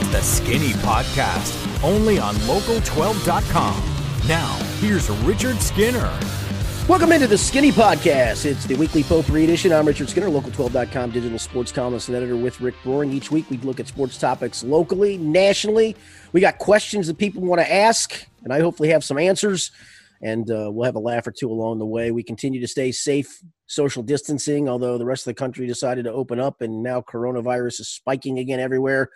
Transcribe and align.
It's 0.00 0.08
the 0.10 0.20
Skinny 0.20 0.72
Podcast, 0.74 1.82
only 1.82 2.20
on 2.20 2.36
local12.com. 2.36 4.28
Now, 4.28 4.54
here's 4.78 5.10
Richard 5.10 5.60
Skinner. 5.60 6.08
Welcome 6.88 7.10
into 7.10 7.26
the 7.26 7.36
Skinny 7.36 7.72
Podcast. 7.72 8.46
It's 8.46 8.64
the 8.64 8.76
weekly 8.76 9.02
potpourri 9.02 9.42
edition. 9.42 9.72
I'm 9.72 9.88
Richard 9.88 10.08
Skinner, 10.08 10.28
local12.com 10.28 11.10
digital 11.10 11.36
sports 11.40 11.72
columnist 11.72 12.06
and 12.06 12.16
editor 12.16 12.36
with 12.36 12.60
Rick 12.60 12.76
Broering. 12.84 13.10
Each 13.10 13.32
week 13.32 13.50
we 13.50 13.56
look 13.56 13.80
at 13.80 13.88
sports 13.88 14.16
topics 14.16 14.62
locally, 14.62 15.18
nationally. 15.18 15.96
We 16.30 16.40
got 16.40 16.58
questions 16.58 17.08
that 17.08 17.18
people 17.18 17.42
want 17.42 17.60
to 17.60 17.68
ask, 17.68 18.24
and 18.44 18.52
I 18.52 18.60
hopefully 18.60 18.90
have 18.90 19.02
some 19.02 19.18
answers. 19.18 19.72
And 20.22 20.48
uh, 20.48 20.70
we'll 20.72 20.86
have 20.86 20.94
a 20.94 21.00
laugh 21.00 21.26
or 21.26 21.32
two 21.32 21.50
along 21.50 21.80
the 21.80 21.86
way. 21.86 22.12
We 22.12 22.22
continue 22.22 22.60
to 22.60 22.68
stay 22.68 22.92
safe, 22.92 23.42
social 23.66 24.04
distancing, 24.04 24.68
although 24.68 24.96
the 24.96 25.04
rest 25.04 25.26
of 25.26 25.34
the 25.34 25.40
country 25.40 25.66
decided 25.66 26.04
to 26.04 26.12
open 26.12 26.38
up, 26.38 26.60
and 26.60 26.84
now 26.84 27.00
coronavirus 27.00 27.80
is 27.80 27.88
spiking 27.88 28.38
again 28.38 28.60
everywhere. 28.60 29.10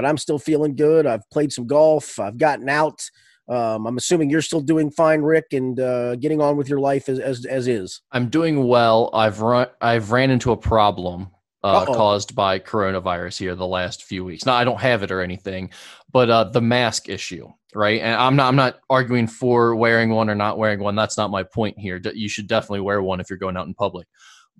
But 0.00 0.08
I'm 0.08 0.16
still 0.16 0.38
feeling 0.38 0.76
good. 0.76 1.06
I've 1.06 1.28
played 1.28 1.52
some 1.52 1.66
golf, 1.66 2.18
I've 2.18 2.38
gotten 2.38 2.70
out. 2.70 3.02
Um, 3.50 3.86
I'm 3.86 3.98
assuming 3.98 4.30
you're 4.30 4.40
still 4.40 4.62
doing 4.62 4.90
fine, 4.90 5.20
Rick, 5.20 5.48
and 5.52 5.78
uh, 5.78 6.16
getting 6.16 6.40
on 6.40 6.56
with 6.56 6.70
your 6.70 6.80
life 6.80 7.06
as, 7.10 7.18
as 7.18 7.44
as 7.44 7.68
is. 7.68 8.00
I'm 8.10 8.30
doing 8.30 8.66
well. 8.66 9.10
I've 9.12 9.42
run. 9.42 9.66
I've 9.82 10.10
ran 10.10 10.30
into 10.30 10.52
a 10.52 10.56
problem 10.56 11.28
uh, 11.62 11.84
caused 11.84 12.34
by 12.34 12.60
coronavirus 12.60 13.36
here 13.40 13.54
the 13.54 13.66
last 13.66 14.04
few 14.04 14.24
weeks. 14.24 14.46
Now 14.46 14.54
I 14.54 14.64
don't 14.64 14.80
have 14.80 15.02
it 15.02 15.10
or 15.10 15.20
anything, 15.20 15.68
but 16.10 16.30
uh, 16.30 16.44
the 16.44 16.62
mask 16.62 17.10
issue, 17.10 17.46
right? 17.74 18.00
And 18.00 18.14
I'm 18.14 18.36
not. 18.36 18.48
I'm 18.48 18.56
not 18.56 18.80
arguing 18.88 19.26
for 19.26 19.76
wearing 19.76 20.08
one 20.08 20.30
or 20.30 20.34
not 20.34 20.56
wearing 20.56 20.80
one. 20.80 20.96
That's 20.96 21.18
not 21.18 21.30
my 21.30 21.42
point 21.42 21.78
here. 21.78 22.00
You 22.14 22.30
should 22.30 22.46
definitely 22.46 22.80
wear 22.80 23.02
one 23.02 23.20
if 23.20 23.28
you're 23.28 23.38
going 23.38 23.58
out 23.58 23.66
in 23.66 23.74
public. 23.74 24.06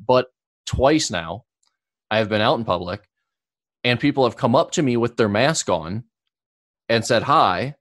But 0.07 0.27
twice 0.67 1.11
now, 1.11 1.45
I 2.11 2.19
have 2.19 2.29
been 2.29 2.43
out 2.43 2.59
in 2.59 2.67
public, 2.67 3.09
and 3.84 4.01
people 4.01 4.25
have 4.25 4.37
come 4.37 4.55
up 4.55 4.73
to 4.73 4.83
me 4.83 4.97
with 4.97 5.16
their 5.16 5.29
mask 5.29 5.69
on 5.69 6.05
and 6.89 7.05
said 7.05 7.23
hi 7.23 7.77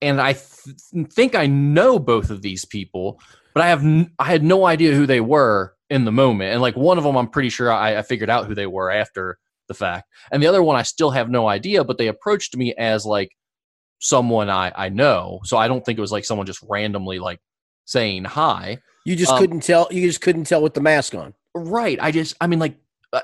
and 0.00 0.20
I 0.20 0.34
th- 0.34 0.76
think 1.10 1.34
I 1.34 1.46
know 1.46 1.98
both 1.98 2.30
of 2.30 2.42
these 2.42 2.64
people, 2.64 3.20
but 3.54 3.62
I 3.62 3.68
have 3.68 3.82
n- 3.82 4.12
I 4.18 4.24
had 4.24 4.44
no 4.44 4.66
idea 4.66 4.94
who 4.94 5.06
they 5.06 5.20
were 5.20 5.74
in 5.90 6.04
the 6.04 6.12
moment. 6.12 6.52
And 6.52 6.62
like 6.62 6.76
one 6.76 6.98
of 6.98 7.04
them, 7.04 7.16
I'm 7.16 7.28
pretty 7.28 7.48
sure 7.48 7.72
I, 7.72 7.98
I 7.98 8.02
figured 8.02 8.30
out 8.30 8.46
who 8.46 8.54
they 8.54 8.66
were 8.66 8.90
after 8.90 9.38
the 9.66 9.74
fact, 9.74 10.08
and 10.30 10.42
the 10.42 10.46
other 10.46 10.62
one 10.62 10.76
I 10.76 10.82
still 10.82 11.10
have 11.10 11.30
no 11.30 11.48
idea. 11.48 11.84
But 11.84 11.98
they 11.98 12.08
approached 12.08 12.56
me 12.56 12.74
as 12.74 13.04
like 13.04 13.32
someone 13.98 14.48
I 14.48 14.72
I 14.74 14.88
know, 14.88 15.40
so 15.44 15.56
I 15.56 15.68
don't 15.68 15.84
think 15.84 15.98
it 15.98 16.02
was 16.02 16.12
like 16.12 16.24
someone 16.24 16.46
just 16.46 16.64
randomly 16.68 17.18
like 17.18 17.40
saying 17.84 18.24
hi. 18.24 18.78
You 19.04 19.16
just 19.16 19.32
um, 19.32 19.38
couldn't 19.38 19.62
tell. 19.62 19.88
You 19.90 20.06
just 20.06 20.20
couldn't 20.20 20.44
tell 20.44 20.62
with 20.62 20.74
the 20.74 20.80
mask 20.80 21.14
on. 21.14 21.34
Right. 21.54 21.98
I 22.00 22.12
just. 22.12 22.36
I 22.40 22.46
mean, 22.46 22.58
like 22.58 22.76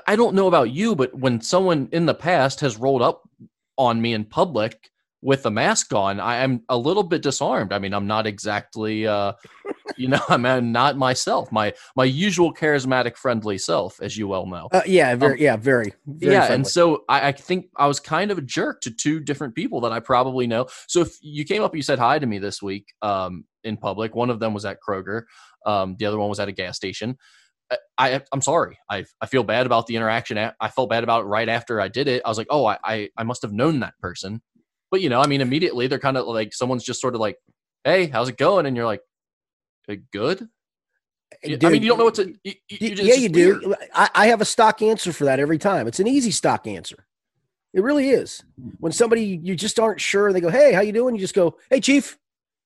I 0.07 0.15
don't 0.15 0.35
know 0.35 0.47
about 0.47 0.71
you, 0.71 0.95
but 0.95 1.13
when 1.13 1.41
someone 1.41 1.89
in 1.91 2.05
the 2.05 2.13
past 2.13 2.59
has 2.61 2.77
rolled 2.77 3.01
up 3.01 3.29
on 3.77 4.01
me 4.01 4.13
in 4.13 4.25
public 4.25 4.89
with 5.21 5.45
a 5.45 5.51
mask 5.51 5.93
on, 5.93 6.19
I 6.19 6.37
am 6.37 6.63
a 6.69 6.77
little 6.77 7.03
bit 7.03 7.21
disarmed. 7.21 7.71
I 7.71 7.79
mean, 7.79 7.93
I'm 7.93 8.07
not 8.07 8.25
exactly, 8.25 9.05
uh, 9.05 9.33
you 9.97 10.07
know, 10.07 10.21
I'm 10.27 10.71
not 10.71 10.97
myself, 10.97 11.51
my 11.51 11.73
my 11.95 12.03
usual 12.03 12.53
charismatic, 12.53 13.15
friendly 13.15 13.59
self, 13.59 14.01
as 14.01 14.17
you 14.17 14.27
well 14.27 14.47
know. 14.47 14.69
Uh, 14.71 14.81
yeah, 14.87 15.13
very, 15.15 15.33
um, 15.33 15.39
yeah, 15.39 15.55
very, 15.55 15.93
very 16.07 16.33
yeah. 16.33 16.39
Friendly. 16.41 16.55
And 16.55 16.67
so 16.67 17.03
I, 17.07 17.27
I, 17.27 17.31
think 17.31 17.67
I 17.75 17.85
was 17.85 17.99
kind 17.99 18.31
of 18.31 18.39
a 18.39 18.41
jerk 18.41 18.81
to 18.81 18.91
two 18.91 19.19
different 19.19 19.53
people 19.53 19.81
that 19.81 19.91
I 19.91 19.99
probably 19.99 20.47
know. 20.47 20.65
So 20.87 21.01
if 21.01 21.15
you 21.21 21.45
came 21.45 21.61
up, 21.61 21.75
you 21.75 21.83
said 21.83 21.99
hi 21.99 22.17
to 22.17 22.25
me 22.25 22.39
this 22.39 22.61
week 22.61 22.91
um, 23.03 23.45
in 23.63 23.77
public. 23.77 24.15
One 24.15 24.31
of 24.31 24.39
them 24.39 24.53
was 24.53 24.65
at 24.65 24.79
Kroger. 24.81 25.23
Um, 25.65 25.95
the 25.97 26.05
other 26.05 26.17
one 26.17 26.29
was 26.29 26.39
at 26.39 26.47
a 26.47 26.51
gas 26.51 26.75
station. 26.75 27.17
Uh, 27.71 27.77
I, 27.97 28.21
I'm 28.31 28.41
sorry. 28.41 28.77
I, 28.89 29.05
I 29.21 29.25
feel 29.25 29.43
bad 29.43 29.65
about 29.65 29.87
the 29.87 29.95
interaction. 29.95 30.37
I 30.37 30.67
felt 30.69 30.89
bad 30.89 31.03
about 31.03 31.21
it 31.21 31.25
right 31.25 31.49
after 31.49 31.81
I 31.81 31.87
did 31.87 32.07
it. 32.07 32.21
I 32.25 32.29
was 32.29 32.37
like, 32.37 32.47
oh, 32.49 32.65
I, 32.65 32.77
I, 32.83 33.09
I 33.17 33.23
must 33.23 33.41
have 33.41 33.53
known 33.53 33.79
that 33.79 33.97
person 33.99 34.41
but 34.95 35.01
you 35.01 35.09
know, 35.09 35.19
I 35.19 35.27
mean, 35.27 35.41
immediately 35.41 35.87
they're 35.87 35.99
kind 35.99 36.15
of 36.15 36.25
like 36.27 36.53
someone's 36.53 36.83
just 36.83 37.01
sort 37.01 37.15
of 37.15 37.21
like, 37.21 37.37
"Hey, 37.83 38.07
how's 38.07 38.29
it 38.29 38.37
going?" 38.37 38.65
And 38.65 38.77
you're 38.77 38.85
like, 38.85 39.01
uh, 39.89 39.95
"Good." 40.11 40.43
Uh, 40.43 41.47
dude, 41.47 41.65
I 41.65 41.69
mean, 41.69 41.83
you 41.83 41.89
don't 41.89 41.97
know 41.97 42.05
what 42.05 42.15
to. 42.15 42.33
You, 42.45 42.53
you 42.69 42.89
yeah, 42.95 43.15
you 43.15 43.27
do. 43.27 43.75
I, 43.93 44.09
I 44.15 44.27
have 44.27 44.39
a 44.39 44.45
stock 44.45 44.81
answer 44.81 45.11
for 45.11 45.25
that 45.25 45.41
every 45.41 45.57
time. 45.57 45.87
It's 45.87 45.99
an 45.99 46.07
easy 46.07 46.31
stock 46.31 46.65
answer. 46.65 47.07
It 47.73 47.83
really 47.83 48.09
is. 48.09 48.41
When 48.79 48.93
somebody 48.93 49.37
you 49.43 49.53
just 49.53 49.79
aren't 49.79 49.99
sure, 49.99 50.31
they 50.31 50.39
go, 50.39 50.49
"Hey, 50.49 50.71
how 50.71 50.81
you 50.81 50.93
doing?" 50.93 51.15
You 51.15 51.19
just 51.19 51.35
go, 51.35 51.57
"Hey, 51.69 51.81
chief." 51.81 52.17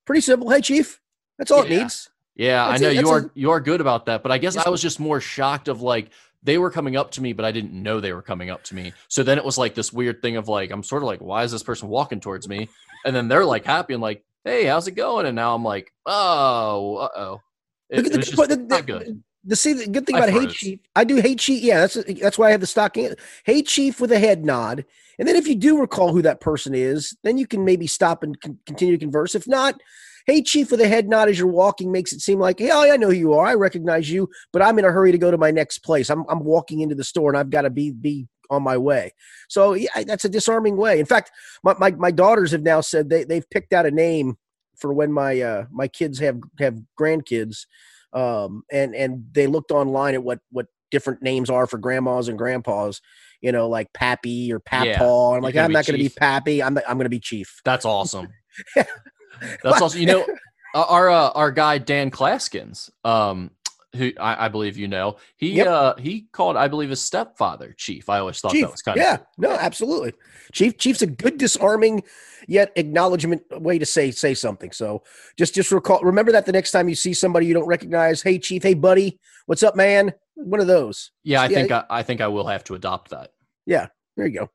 Pretty 0.06 0.22
simple. 0.22 0.52
Hey, 0.52 0.62
chief. 0.62 1.02
That's 1.40 1.50
all 1.50 1.66
yeah. 1.66 1.78
it 1.78 1.80
needs. 1.80 2.10
Yeah, 2.40 2.70
that's 2.70 2.82
I 2.82 2.86
know 2.86 2.90
you 2.92 3.10
are 3.10 3.20
a, 3.20 3.32
you 3.34 3.52
are 3.52 3.60
good 3.60 3.82
about 3.82 4.06
that, 4.06 4.24
but 4.24 4.32
I 4.32 4.38
guess 4.38 4.56
I 4.56 4.70
was 4.70 4.82
just 4.82 4.98
more 4.98 5.20
shocked 5.20 5.68
of 5.68 5.82
like 5.82 6.12
they 6.42 6.58
were 6.58 6.72
coming 6.72 6.96
up 6.96 7.12
to 7.12 7.22
me, 7.22 7.34
but 7.34 7.44
I 7.44 7.52
didn't 7.52 7.74
know 7.74 8.00
they 8.00 8.14
were 8.14 8.22
coming 8.22 8.50
up 8.50 8.64
to 8.66 8.76
me. 8.76 8.94
So 9.10 9.24
then 9.24 9.38
it 9.38 9.44
was 9.44 9.58
like 9.58 9.76
this 9.76 9.92
weird 9.92 10.22
thing 10.22 10.38
of 10.38 10.48
like, 10.48 10.72
I'm 10.72 10.82
sort 10.82 11.04
of 11.04 11.08
like, 11.08 11.20
why 11.20 11.44
is 11.44 11.52
this 11.52 11.64
person 11.64 11.90
walking 11.90 12.22
towards 12.22 12.48
me? 12.48 12.70
And 13.04 13.14
then 13.14 13.28
they're 13.28 13.44
like 13.44 13.66
happy 13.66 13.94
and 13.94 14.02
like, 14.02 14.24
hey, 14.46 14.64
how's 14.64 14.88
it 14.88 14.94
going? 14.94 15.26
And 15.26 15.36
now 15.36 15.54
I'm 15.54 15.66
like, 15.66 15.92
oh, 16.06 16.96
uh 16.96 17.10
oh. 17.18 17.42
It, 17.90 18.04
the, 18.04 18.20
just 18.20 18.38
the, 18.38 18.56
not 18.56 18.86
good. 18.86 19.22
The 19.44 19.58
see 19.58 19.74
the 19.74 19.88
good 19.88 20.06
thing 20.06 20.16
about 20.16 20.30
Hey 20.30 20.48
Chief, 20.48 20.80
I 20.96 21.04
do 21.04 21.18
Hey 21.18 21.36
Chief. 21.36 21.62
Yeah, 21.62 21.82
that's 21.82 21.96
that's 22.22 22.38
why 22.38 22.48
I 22.48 22.52
have 22.52 22.62
the 22.62 22.68
stock. 22.68 22.96
Hey 23.44 23.64
Chief 23.64 24.00
with 24.00 24.14
a 24.14 24.20
head 24.20 24.46
nod, 24.46 24.86
and 25.18 25.28
then 25.28 25.36
if 25.36 25.46
you 25.46 25.56
do 25.56 25.80
recall 25.80 26.14
who 26.14 26.22
that 26.22 26.40
person 26.40 26.74
is, 26.74 27.18
then 27.24 27.38
you 27.38 27.48
can 27.48 27.66
maybe 27.66 27.88
stop 27.88 28.24
and 28.24 28.40
con- 28.40 28.60
continue 28.66 28.96
to 28.96 29.00
converse. 29.00 29.36
If 29.36 29.48
not, 29.48 29.82
Hey, 30.30 30.44
Chief, 30.44 30.70
with 30.70 30.80
a 30.80 30.88
head 30.88 31.10
nod 31.10 31.28
as 31.28 31.40
you're 31.40 31.48
walking 31.48 31.92
makes 31.92 32.14
it 32.14 32.22
seem 32.22 32.38
like, 32.38 32.60
hey, 32.60 32.70
I 32.70 32.98
know 32.98 33.08
who 33.08 33.14
you 33.14 33.34
are. 33.34 33.48
I 33.48 33.56
recognize 33.56 34.12
you, 34.12 34.30
but 34.54 34.62
I'm 34.62 34.78
in 34.78 34.86
a 34.86 34.92
hurry 34.92 35.12
to 35.12 35.18
go 35.18 35.32
to 35.32 35.40
my 35.40 35.50
next 35.50 35.80
place. 35.80 36.08
I'm, 36.12 36.24
I'm 36.30 36.44
walking 36.44 36.82
into 36.82 36.94
the 36.94 37.04
store 37.04 37.32
and 37.32 37.38
I've 37.40 37.50
got 37.50 37.64
to 37.64 37.72
be, 37.72 37.90
be 37.90 38.28
on 38.52 38.62
my 38.62 38.78
way. 38.78 39.12
So 39.48 39.74
yeah, 39.74 40.04
that's 40.06 40.26
a 40.26 40.30
disarming 40.30 40.78
way. 40.78 41.00
In 41.00 41.08
fact, 41.08 41.32
my, 41.64 41.74
my, 41.80 41.90
my 41.94 42.12
daughters 42.12 42.52
have 42.52 42.62
now 42.62 42.80
said 42.80 43.10
they, 43.10 43.24
they've 43.24 43.50
picked 43.50 43.74
out 43.74 43.88
a 43.88 43.92
name 43.92 44.38
for 44.78 44.94
when 44.94 45.12
my, 45.12 45.42
uh, 45.42 45.66
my 45.72 45.88
kids 45.88 46.20
have, 46.20 46.40
have 46.60 46.78
grandkids. 46.96 47.66
Um, 48.14 48.62
and, 48.72 48.94
and 48.94 49.26
they 49.32 49.48
looked 49.48 49.72
online 49.72 50.14
at 50.14 50.22
what, 50.24 50.42
what 50.52 50.68
different 50.92 51.24
names 51.24 51.50
are 51.50 51.66
for 51.66 51.80
grandmas 51.80 52.28
and 52.28 52.38
grandpas 52.38 53.02
you 53.42 53.54
know, 53.54 53.70
like 53.70 53.92
Pappy 53.94 54.52
or 54.52 54.60
Papaw. 54.60 55.32
Yeah, 55.32 55.38
I'm 55.38 55.42
like, 55.42 55.56
I'm 55.56 55.72
not 55.72 55.86
going 55.86 55.98
to 55.98 56.04
be 56.04 56.10
Pappy. 56.10 56.62
I'm 56.62 56.78
I'm 56.86 56.98
going 56.98 57.06
to 57.06 57.10
be 57.10 57.22
Chief. 57.22 57.62
That's 57.64 57.86
awesome. 57.86 58.28
That's 59.64 59.82
also 59.82 59.98
you 59.98 60.06
know 60.06 60.26
our 60.74 61.10
uh, 61.10 61.30
our 61.32 61.52
guy 61.52 61.78
Dan 61.78 62.12
Claskins, 62.12 62.90
um, 63.04 63.52
who 63.96 64.12
I, 64.20 64.46
I, 64.46 64.50
believe 64.50 64.78
you 64.78 64.88
know, 64.88 65.18
he 65.38 65.54
yep. 65.54 65.68
uh, 65.68 65.96
he 65.96 66.28
called 66.32 66.58
I 66.58 66.68
believe 66.68 66.90
his 66.90 67.02
stepfather 67.02 67.74
Chief. 67.78 68.10
I 68.10 68.20
always 68.20 68.40
thought 68.40 68.52
Chief. 68.52 68.66
that 68.66 68.72
was 68.72 68.82
kind 68.82 68.98
yeah, 68.98 69.16
of 69.16 69.20
yeah, 69.20 69.50
no, 69.50 69.52
absolutely. 69.56 70.14
Chief 70.54 70.78
Chief's 70.78 71.02
a 71.02 71.08
good 71.08 71.38
disarming 71.38 72.04
yet 72.48 72.72
acknowledgement 72.76 73.44
way 73.52 73.80
to 73.80 73.86
say 73.86 74.12
say 74.12 74.34
something. 74.34 74.72
So 74.72 75.04
just 75.38 75.56
just 75.56 75.72
recall 75.72 76.02
remember 76.02 76.32
that 76.32 76.46
the 76.46 76.52
next 76.52 76.72
time 76.72 76.90
you 76.90 76.96
see 76.96 77.14
somebody 77.14 77.46
you 77.46 77.54
don't 77.54 77.68
recognize, 77.68 78.22
hey 78.22 78.40
Chief, 78.40 78.64
hey 78.64 78.74
buddy, 78.74 79.20
what's 79.46 79.64
up, 79.64 79.76
man? 79.76 80.14
One 80.36 80.60
of 80.60 80.68
those. 80.68 81.12
Yeah, 81.24 81.42
I 81.42 81.48
yeah. 81.48 81.58
think 81.58 81.72
I, 81.72 81.84
I 81.90 82.04
think 82.04 82.22
I 82.22 82.28
will 82.28 82.48
have 82.48 82.64
to 82.66 82.76
adopt 82.76 83.12
that. 83.12 83.32
Yeah, 83.66 83.88
there 84.16 84.28
you 84.28 84.40
go. 84.40 84.50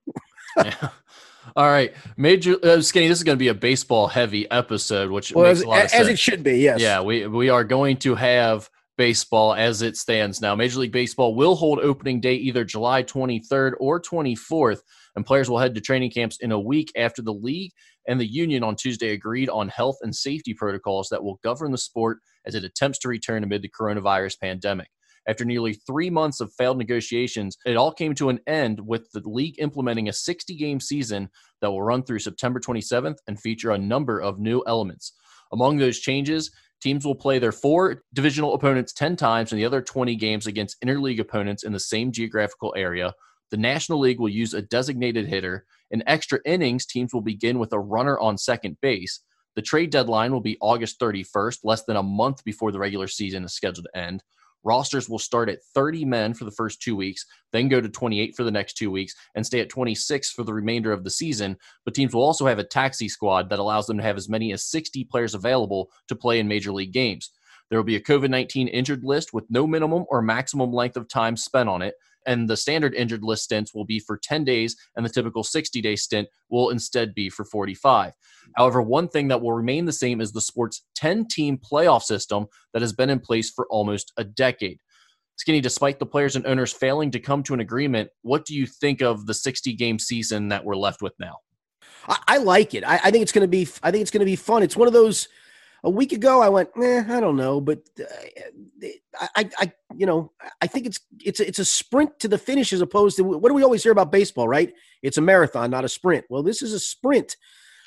yeah. 0.56 0.88
All 1.56 1.66
right, 1.66 1.94
Major 2.16 2.56
uh, 2.62 2.80
Skinny. 2.80 3.08
This 3.08 3.18
is 3.18 3.24
going 3.24 3.36
to 3.36 3.42
be 3.42 3.48
a 3.48 3.54
baseball 3.54 4.08
heavy 4.08 4.50
episode, 4.50 5.10
which 5.10 5.32
well, 5.32 5.46
makes 5.46 5.60
as, 5.60 5.64
a 5.64 5.68
lot 5.68 5.84
of 5.84 5.90
sense. 5.90 6.08
it 6.08 6.18
should 6.18 6.42
be. 6.42 6.58
Yes. 6.58 6.80
Yeah, 6.80 7.00
we 7.00 7.26
we 7.26 7.48
are 7.48 7.64
going 7.64 7.96
to 7.98 8.14
have 8.14 8.70
baseball 8.96 9.54
as 9.54 9.82
it 9.82 9.96
stands 9.96 10.40
now. 10.40 10.54
Major 10.54 10.78
League 10.78 10.92
Baseball 10.92 11.34
will 11.34 11.56
hold 11.56 11.80
opening 11.80 12.20
day 12.20 12.34
either 12.34 12.64
July 12.64 13.02
23rd 13.02 13.72
or 13.80 14.00
24th, 14.00 14.80
and 15.16 15.26
players 15.26 15.50
will 15.50 15.58
head 15.58 15.74
to 15.74 15.80
training 15.80 16.10
camps 16.10 16.38
in 16.40 16.52
a 16.52 16.60
week 16.60 16.92
after 16.96 17.22
the 17.22 17.34
league 17.34 17.72
and 18.06 18.20
the 18.20 18.26
union 18.26 18.62
on 18.62 18.76
Tuesday 18.76 19.10
agreed 19.10 19.48
on 19.48 19.68
health 19.68 19.96
and 20.02 20.14
safety 20.14 20.54
protocols 20.54 21.08
that 21.08 21.22
will 21.22 21.40
govern 21.42 21.72
the 21.72 21.78
sport 21.78 22.18
as 22.44 22.54
it 22.54 22.64
attempts 22.64 22.98
to 23.00 23.08
return 23.08 23.42
amid 23.42 23.62
the 23.62 23.70
coronavirus 23.70 24.38
pandemic. 24.40 24.88
After 25.26 25.44
nearly 25.44 25.72
three 25.72 26.10
months 26.10 26.40
of 26.40 26.52
failed 26.52 26.78
negotiations, 26.78 27.56
it 27.64 27.76
all 27.76 27.92
came 27.92 28.14
to 28.16 28.28
an 28.28 28.40
end 28.46 28.78
with 28.80 29.10
the 29.12 29.22
league 29.24 29.54
implementing 29.58 30.08
a 30.08 30.12
60 30.12 30.54
game 30.54 30.80
season 30.80 31.30
that 31.60 31.70
will 31.70 31.82
run 31.82 32.02
through 32.02 32.18
September 32.18 32.60
27th 32.60 33.16
and 33.26 33.40
feature 33.40 33.70
a 33.70 33.78
number 33.78 34.20
of 34.20 34.38
new 34.38 34.62
elements. 34.66 35.14
Among 35.52 35.78
those 35.78 35.98
changes, 35.98 36.50
teams 36.80 37.06
will 37.06 37.14
play 37.14 37.38
their 37.38 37.52
four 37.52 38.02
divisional 38.12 38.54
opponents 38.54 38.92
10 38.92 39.16
times 39.16 39.52
and 39.52 39.58
the 39.58 39.64
other 39.64 39.80
20 39.80 40.14
games 40.16 40.46
against 40.46 40.80
interleague 40.82 41.20
opponents 41.20 41.64
in 41.64 41.72
the 41.72 41.80
same 41.80 42.12
geographical 42.12 42.74
area. 42.76 43.14
The 43.50 43.56
National 43.56 44.00
League 44.00 44.20
will 44.20 44.28
use 44.28 44.52
a 44.52 44.62
designated 44.62 45.26
hitter. 45.26 45.64
In 45.90 46.02
extra 46.06 46.40
innings, 46.44 46.84
teams 46.84 47.14
will 47.14 47.22
begin 47.22 47.58
with 47.58 47.72
a 47.72 47.78
runner 47.78 48.18
on 48.18 48.36
second 48.36 48.76
base. 48.82 49.20
The 49.54 49.62
trade 49.62 49.90
deadline 49.90 50.32
will 50.32 50.40
be 50.40 50.58
August 50.60 50.98
31st, 50.98 51.60
less 51.62 51.84
than 51.84 51.96
a 51.96 52.02
month 52.02 52.44
before 52.44 52.72
the 52.72 52.78
regular 52.78 53.06
season 53.06 53.44
is 53.44 53.54
scheduled 53.54 53.86
to 53.92 53.98
end. 53.98 54.22
Rosters 54.64 55.08
will 55.08 55.18
start 55.18 55.48
at 55.48 55.62
30 55.74 56.04
men 56.04 56.34
for 56.34 56.44
the 56.44 56.50
first 56.50 56.80
two 56.80 56.96
weeks, 56.96 57.26
then 57.52 57.68
go 57.68 57.80
to 57.80 57.88
28 57.88 58.34
for 58.34 58.44
the 58.44 58.50
next 58.50 58.74
two 58.74 58.90
weeks, 58.90 59.14
and 59.34 59.44
stay 59.44 59.60
at 59.60 59.68
26 59.68 60.30
for 60.30 60.42
the 60.42 60.54
remainder 60.54 60.90
of 60.92 61.04
the 61.04 61.10
season. 61.10 61.56
But 61.84 61.94
teams 61.94 62.14
will 62.14 62.22
also 62.22 62.46
have 62.46 62.58
a 62.58 62.64
taxi 62.64 63.08
squad 63.08 63.50
that 63.50 63.58
allows 63.58 63.86
them 63.86 63.98
to 63.98 64.02
have 64.02 64.16
as 64.16 64.28
many 64.28 64.52
as 64.52 64.64
60 64.64 65.04
players 65.04 65.34
available 65.34 65.90
to 66.08 66.16
play 66.16 66.40
in 66.40 66.48
major 66.48 66.72
league 66.72 66.92
games. 66.92 67.30
There 67.70 67.78
will 67.78 67.84
be 67.84 67.96
a 67.96 68.00
COVID 68.00 68.30
19 68.30 68.68
injured 68.68 69.04
list 69.04 69.32
with 69.32 69.50
no 69.50 69.66
minimum 69.66 70.04
or 70.08 70.22
maximum 70.22 70.72
length 70.72 70.96
of 70.96 71.08
time 71.08 71.36
spent 71.36 71.68
on 71.68 71.82
it. 71.82 71.94
And 72.26 72.48
the 72.48 72.56
standard 72.56 72.94
injured 72.94 73.22
list 73.22 73.44
stints 73.44 73.74
will 73.74 73.84
be 73.84 73.98
for 73.98 74.16
10 74.16 74.44
days, 74.44 74.76
and 74.96 75.04
the 75.04 75.10
typical 75.10 75.42
60 75.42 75.80
day 75.80 75.96
stint 75.96 76.28
will 76.50 76.70
instead 76.70 77.14
be 77.14 77.28
for 77.28 77.44
45. 77.44 78.12
However, 78.56 78.82
one 78.82 79.08
thing 79.08 79.28
that 79.28 79.40
will 79.40 79.52
remain 79.52 79.84
the 79.84 79.92
same 79.92 80.20
is 80.20 80.32
the 80.32 80.40
sport's 80.40 80.86
10 80.96 81.26
team 81.28 81.58
playoff 81.58 82.02
system 82.02 82.46
that 82.72 82.82
has 82.82 82.92
been 82.92 83.10
in 83.10 83.20
place 83.20 83.50
for 83.50 83.66
almost 83.70 84.12
a 84.16 84.24
decade. 84.24 84.78
Skinny, 85.36 85.60
despite 85.60 85.98
the 85.98 86.06
players 86.06 86.36
and 86.36 86.46
owners 86.46 86.72
failing 86.72 87.10
to 87.10 87.18
come 87.18 87.42
to 87.42 87.54
an 87.54 87.60
agreement, 87.60 88.08
what 88.22 88.44
do 88.44 88.54
you 88.54 88.66
think 88.66 89.02
of 89.02 89.26
the 89.26 89.34
60 89.34 89.72
game 89.74 89.98
season 89.98 90.48
that 90.48 90.64
we're 90.64 90.76
left 90.76 91.02
with 91.02 91.14
now? 91.18 91.38
I, 92.08 92.18
I 92.28 92.36
like 92.38 92.74
it. 92.74 92.84
I, 92.84 93.00
I 93.02 93.10
think 93.10 93.22
it's 93.22 93.32
going 93.32 93.42
to 93.42 93.48
be. 93.48 93.68
I 93.82 93.90
think 93.90 94.02
it's 94.02 94.10
going 94.10 94.20
to 94.20 94.26
be 94.26 94.36
fun. 94.36 94.62
It's 94.62 94.76
one 94.76 94.86
of 94.86 94.94
those. 94.94 95.28
A 95.84 95.90
week 95.90 96.12
ago, 96.12 96.40
I 96.40 96.48
went, 96.48 96.70
eh, 96.82 97.04
I 97.06 97.20
don't 97.20 97.36
know, 97.36 97.60
but 97.60 97.82
uh, 98.00 98.86
I, 99.36 99.48
I, 99.58 99.72
you 99.94 100.06
know, 100.06 100.32
I 100.60 100.66
think 100.66 100.86
it's 100.86 100.98
it's 101.20 101.40
a, 101.40 101.46
it's 101.46 101.58
a 101.58 101.64
sprint 101.64 102.18
to 102.20 102.28
the 102.28 102.38
finish 102.38 102.72
as 102.72 102.80
opposed 102.80 103.18
to 103.18 103.22
what 103.22 103.48
do 103.48 103.54
we 103.54 103.62
always 103.62 103.82
hear 103.82 103.92
about 103.92 104.10
baseball, 104.10 104.48
right? 104.48 104.72
It's 105.02 105.18
a 105.18 105.20
marathon, 105.20 105.70
not 105.70 105.84
a 105.84 105.88
sprint. 105.88 106.24
Well, 106.30 106.42
this 106.42 106.62
is 106.62 106.72
a 106.72 106.80
sprint. 106.80 107.36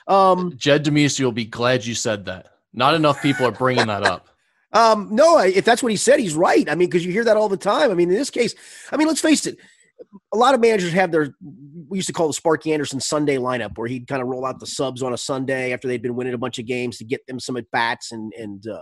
Um, 0.07 0.53
Jed 0.55 0.85
Demetriou 0.85 1.25
will 1.25 1.31
be 1.31 1.45
glad 1.45 1.85
you 1.85 1.95
said 1.95 2.25
that. 2.25 2.47
Not 2.71 2.93
enough 2.93 3.21
people 3.21 3.47
are 3.47 3.51
bringing 3.51 3.87
that 3.87 4.03
up. 4.03 4.29
Um, 4.73 5.07
no, 5.11 5.39
if 5.39 5.63
that's 5.63 5.81
what 5.81 5.93
he 5.93 5.95
said, 5.95 6.19
he's 6.19 6.35
right. 6.35 6.69
I 6.69 6.75
mean, 6.75 6.89
because 6.89 7.03
you 7.05 7.11
hear 7.11 7.23
that 7.23 7.37
all 7.37 7.47
the 7.47 7.55
time. 7.55 7.89
I 7.89 7.93
mean, 7.93 8.09
in 8.09 8.17
this 8.17 8.29
case, 8.29 8.53
I 8.91 8.97
mean, 8.97 9.07
let's 9.07 9.21
face 9.21 9.47
it. 9.47 9.57
A 10.33 10.37
lot 10.37 10.53
of 10.53 10.59
managers 10.59 10.93
have 10.93 11.11
their 11.11 11.33
we 11.89 11.97
used 11.97 12.07
to 12.07 12.13
call 12.13 12.27
the 12.27 12.33
Sparky 12.33 12.73
Anderson 12.73 12.99
Sunday 12.99 13.37
lineup, 13.37 13.77
where 13.77 13.87
he'd 13.87 14.07
kind 14.07 14.21
of 14.21 14.27
roll 14.27 14.45
out 14.45 14.59
the 14.59 14.67
subs 14.67 15.01
on 15.01 15.13
a 15.13 15.17
Sunday 15.17 15.73
after 15.73 15.87
they'd 15.87 16.01
been 16.01 16.15
winning 16.15 16.33
a 16.33 16.37
bunch 16.37 16.59
of 16.59 16.65
games 16.65 16.97
to 16.97 17.05
get 17.05 17.25
them 17.27 17.39
some 17.39 17.57
at 17.57 17.69
bats 17.71 18.11
and 18.11 18.33
and 18.37 18.67
uh, 18.67 18.79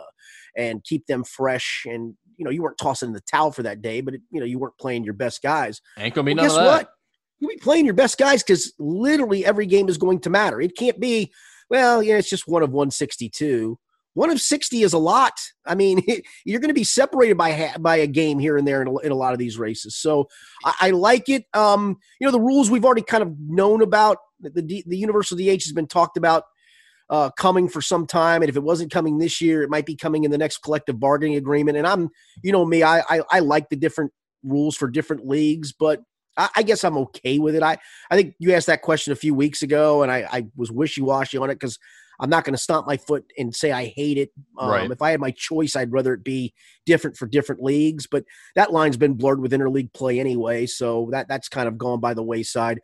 and 0.57 0.83
keep 0.83 1.05
them 1.07 1.23
fresh. 1.23 1.85
And 1.85 2.15
you 2.37 2.45
know, 2.45 2.51
you 2.51 2.61
weren't 2.61 2.77
tossing 2.77 3.13
the 3.13 3.21
towel 3.21 3.51
for 3.51 3.63
that 3.63 3.81
day, 3.81 4.01
but 4.01 4.15
it, 4.15 4.21
you 4.31 4.39
know, 4.39 4.45
you 4.45 4.59
weren't 4.59 4.77
playing 4.79 5.03
your 5.03 5.13
best 5.13 5.41
guys. 5.41 5.81
Ain't 5.97 6.13
gonna 6.13 6.25
be 6.25 6.33
well, 6.33 6.45
none 6.45 6.55
guess 6.55 6.57
what? 6.57 6.89
You'll 7.39 7.49
be 7.49 7.57
playing 7.57 7.85
your 7.85 7.93
best 7.93 8.17
guys 8.17 8.43
because 8.43 8.73
literally 8.79 9.45
every 9.45 9.65
game 9.65 9.89
is 9.89 9.97
going 9.97 10.19
to 10.21 10.29
matter. 10.29 10.61
It 10.61 10.77
can't 10.77 10.99
be, 10.99 11.33
well, 11.69 12.01
yeah, 12.01 12.17
it's 12.17 12.29
just 12.29 12.47
one 12.47 12.63
of 12.63 12.71
162 12.71 13.77
one 14.15 14.29
of 14.29 14.41
60 14.41 14.81
is 14.81 14.93
a 14.93 14.97
lot. 14.97 15.33
I 15.65 15.75
mean, 15.75 16.01
you're 16.45 16.59
going 16.59 16.69
to 16.69 16.73
be 16.73 16.83
separated 16.83 17.37
by 17.37 17.73
by 17.79 17.97
a 17.97 18.07
game 18.07 18.39
here 18.39 18.57
and 18.57 18.67
there 18.67 18.81
in 18.81 18.87
a, 18.87 18.97
in 18.99 19.11
a 19.11 19.15
lot 19.15 19.33
of 19.33 19.39
these 19.39 19.59
races. 19.59 19.95
So 19.95 20.27
I, 20.63 20.73
I, 20.81 20.89
like 20.91 21.29
it. 21.29 21.45
Um, 21.53 21.97
you 22.19 22.25
know, 22.25 22.31
the 22.31 22.39
rules 22.39 22.71
we've 22.71 22.85
already 22.85 23.03
kind 23.03 23.21
of 23.21 23.35
known 23.39 23.81
about. 23.81 24.17
The 24.39 24.49
the, 24.49 24.83
the 24.87 24.97
universal 24.97 25.37
DH 25.37 25.63
has 25.63 25.73
been 25.73 25.87
talked 25.87 26.17
about 26.17 26.45
uh, 27.09 27.29
coming 27.31 27.67
for 27.67 27.81
some 27.81 28.07
time, 28.07 28.41
and 28.41 28.49
if 28.49 28.55
it 28.55 28.63
wasn't 28.63 28.91
coming 28.91 29.17
this 29.17 29.41
year, 29.41 29.63
it 29.63 29.69
might 29.69 29.85
be 29.85 29.95
coming 29.95 30.23
in 30.23 30.31
the 30.31 30.37
next 30.37 30.59
collective 30.59 30.99
bargaining 30.99 31.35
agreement. 31.35 31.77
And 31.77 31.85
I'm, 31.85 32.09
you 32.41 32.51
know, 32.51 32.65
me, 32.65 32.83
I 32.83 32.99
I, 33.01 33.21
I 33.29 33.39
like 33.39 33.69
the 33.69 33.75
different 33.75 34.11
rules 34.43 34.77
for 34.77 34.87
different 34.87 35.27
leagues, 35.27 35.73
but 35.73 36.01
I, 36.37 36.49
I 36.57 36.63
guess 36.63 36.85
I'm 36.85 36.97
okay 36.97 37.37
with 37.37 37.55
it. 37.55 37.63
I 37.63 37.77
I 38.09 38.15
think 38.15 38.35
you 38.39 38.53
asked 38.53 38.67
that 38.67 38.81
question 38.81 39.11
a 39.11 39.17
few 39.17 39.33
weeks 39.33 39.61
ago, 39.61 40.03
and 40.03 40.11
I, 40.11 40.25
I 40.31 40.47
was 40.55 40.71
wishy 40.71 41.01
washy 41.01 41.37
on 41.37 41.49
it 41.49 41.55
because 41.55 41.77
I'm 42.19 42.29
not 42.29 42.43
going 42.43 42.53
to 42.53 42.61
stomp 42.61 42.87
my 42.87 42.97
foot 42.97 43.25
and 43.37 43.53
say 43.53 43.71
I 43.71 43.85
hate 43.85 44.17
it. 44.17 44.31
Um, 44.57 44.69
right. 44.69 44.91
If 44.91 45.01
I 45.01 45.11
had 45.11 45.19
my 45.19 45.31
choice, 45.31 45.75
I'd 45.75 45.91
rather 45.91 46.13
it 46.13 46.23
be 46.23 46.53
different 46.85 47.17
for 47.17 47.25
different 47.25 47.63
leagues. 47.63 48.07
But 48.07 48.25
that 48.55 48.71
line's 48.71 48.97
been 48.97 49.13
blurred 49.13 49.41
with 49.41 49.51
interleague 49.51 49.93
play 49.93 50.19
anyway, 50.19 50.65
so 50.65 51.09
that 51.11 51.27
that's 51.27 51.49
kind 51.49 51.67
of 51.67 51.77
gone 51.77 51.99
by 51.99 52.13
the 52.13 52.23
wayside. 52.23 52.79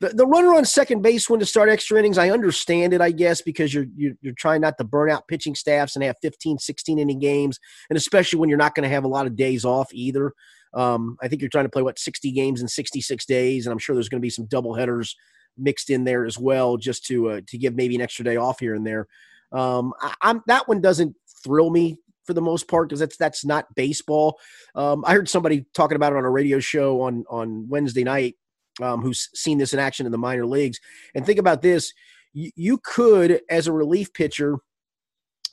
The, 0.00 0.08
the 0.08 0.26
runner 0.26 0.54
on 0.54 0.64
second 0.64 1.02
base 1.02 1.30
when 1.30 1.40
to 1.40 1.46
start 1.46 1.68
extra 1.68 1.98
innings, 1.98 2.18
I 2.18 2.30
understand 2.30 2.92
it, 2.92 3.00
I 3.00 3.10
guess, 3.10 3.40
because 3.40 3.72
you're, 3.72 3.86
you're, 3.96 4.14
you're 4.20 4.34
trying 4.34 4.60
not 4.60 4.76
to 4.78 4.84
burn 4.84 5.10
out 5.10 5.28
pitching 5.28 5.54
staffs 5.54 5.94
and 5.94 6.04
have 6.04 6.16
15, 6.20 6.58
16 6.58 6.98
inning 6.98 7.20
games, 7.20 7.58
and 7.88 7.96
especially 7.96 8.38
when 8.38 8.48
you're 8.48 8.58
not 8.58 8.74
going 8.74 8.82
to 8.82 8.94
have 8.94 9.04
a 9.04 9.08
lot 9.08 9.26
of 9.26 9.36
days 9.36 9.64
off 9.64 9.88
either. 9.92 10.32
Um, 10.74 11.16
I 11.22 11.28
think 11.28 11.40
you're 11.40 11.48
trying 11.48 11.66
to 11.66 11.70
play 11.70 11.82
what 11.82 11.98
60 11.98 12.32
games 12.32 12.60
in 12.60 12.68
66 12.68 13.24
days, 13.26 13.66
and 13.66 13.72
I'm 13.72 13.78
sure 13.78 13.94
there's 13.94 14.08
going 14.08 14.20
to 14.20 14.26
be 14.26 14.30
some 14.30 14.46
double 14.46 14.74
headers 14.74 15.14
mixed 15.56 15.90
in 15.90 16.04
there 16.04 16.24
as 16.24 16.38
well, 16.38 16.76
just 16.76 17.04
to 17.06 17.30
uh, 17.30 17.40
to 17.48 17.58
give 17.58 17.74
maybe 17.74 17.94
an 17.94 18.00
extra 18.00 18.24
day 18.24 18.36
off 18.36 18.60
here 18.60 18.74
and 18.74 18.86
there. 18.86 19.06
Um, 19.52 19.92
I, 20.00 20.14
am 20.22 20.42
that 20.46 20.68
one 20.68 20.80
doesn't 20.80 21.14
thrill 21.42 21.70
me 21.70 21.98
for 22.24 22.32
the 22.32 22.42
most 22.42 22.68
part 22.68 22.88
because 22.88 23.00
that's 23.00 23.16
that's 23.16 23.44
not 23.44 23.74
baseball. 23.74 24.38
Um, 24.74 25.04
I 25.06 25.12
heard 25.12 25.28
somebody 25.28 25.66
talking 25.74 25.96
about 25.96 26.12
it 26.12 26.16
on 26.16 26.24
a 26.24 26.30
radio 26.30 26.58
show 26.58 27.02
on 27.02 27.24
on 27.28 27.68
Wednesday 27.68 28.04
night 28.04 28.36
um, 28.82 29.02
who's 29.02 29.28
seen 29.34 29.58
this 29.58 29.72
in 29.72 29.78
action 29.78 30.06
in 30.06 30.12
the 30.12 30.18
minor 30.18 30.46
leagues. 30.46 30.80
And 31.14 31.24
think 31.24 31.38
about 31.38 31.62
this: 31.62 31.92
you, 32.32 32.50
you 32.56 32.78
could, 32.78 33.40
as 33.48 33.66
a 33.66 33.72
relief 33.72 34.12
pitcher, 34.12 34.58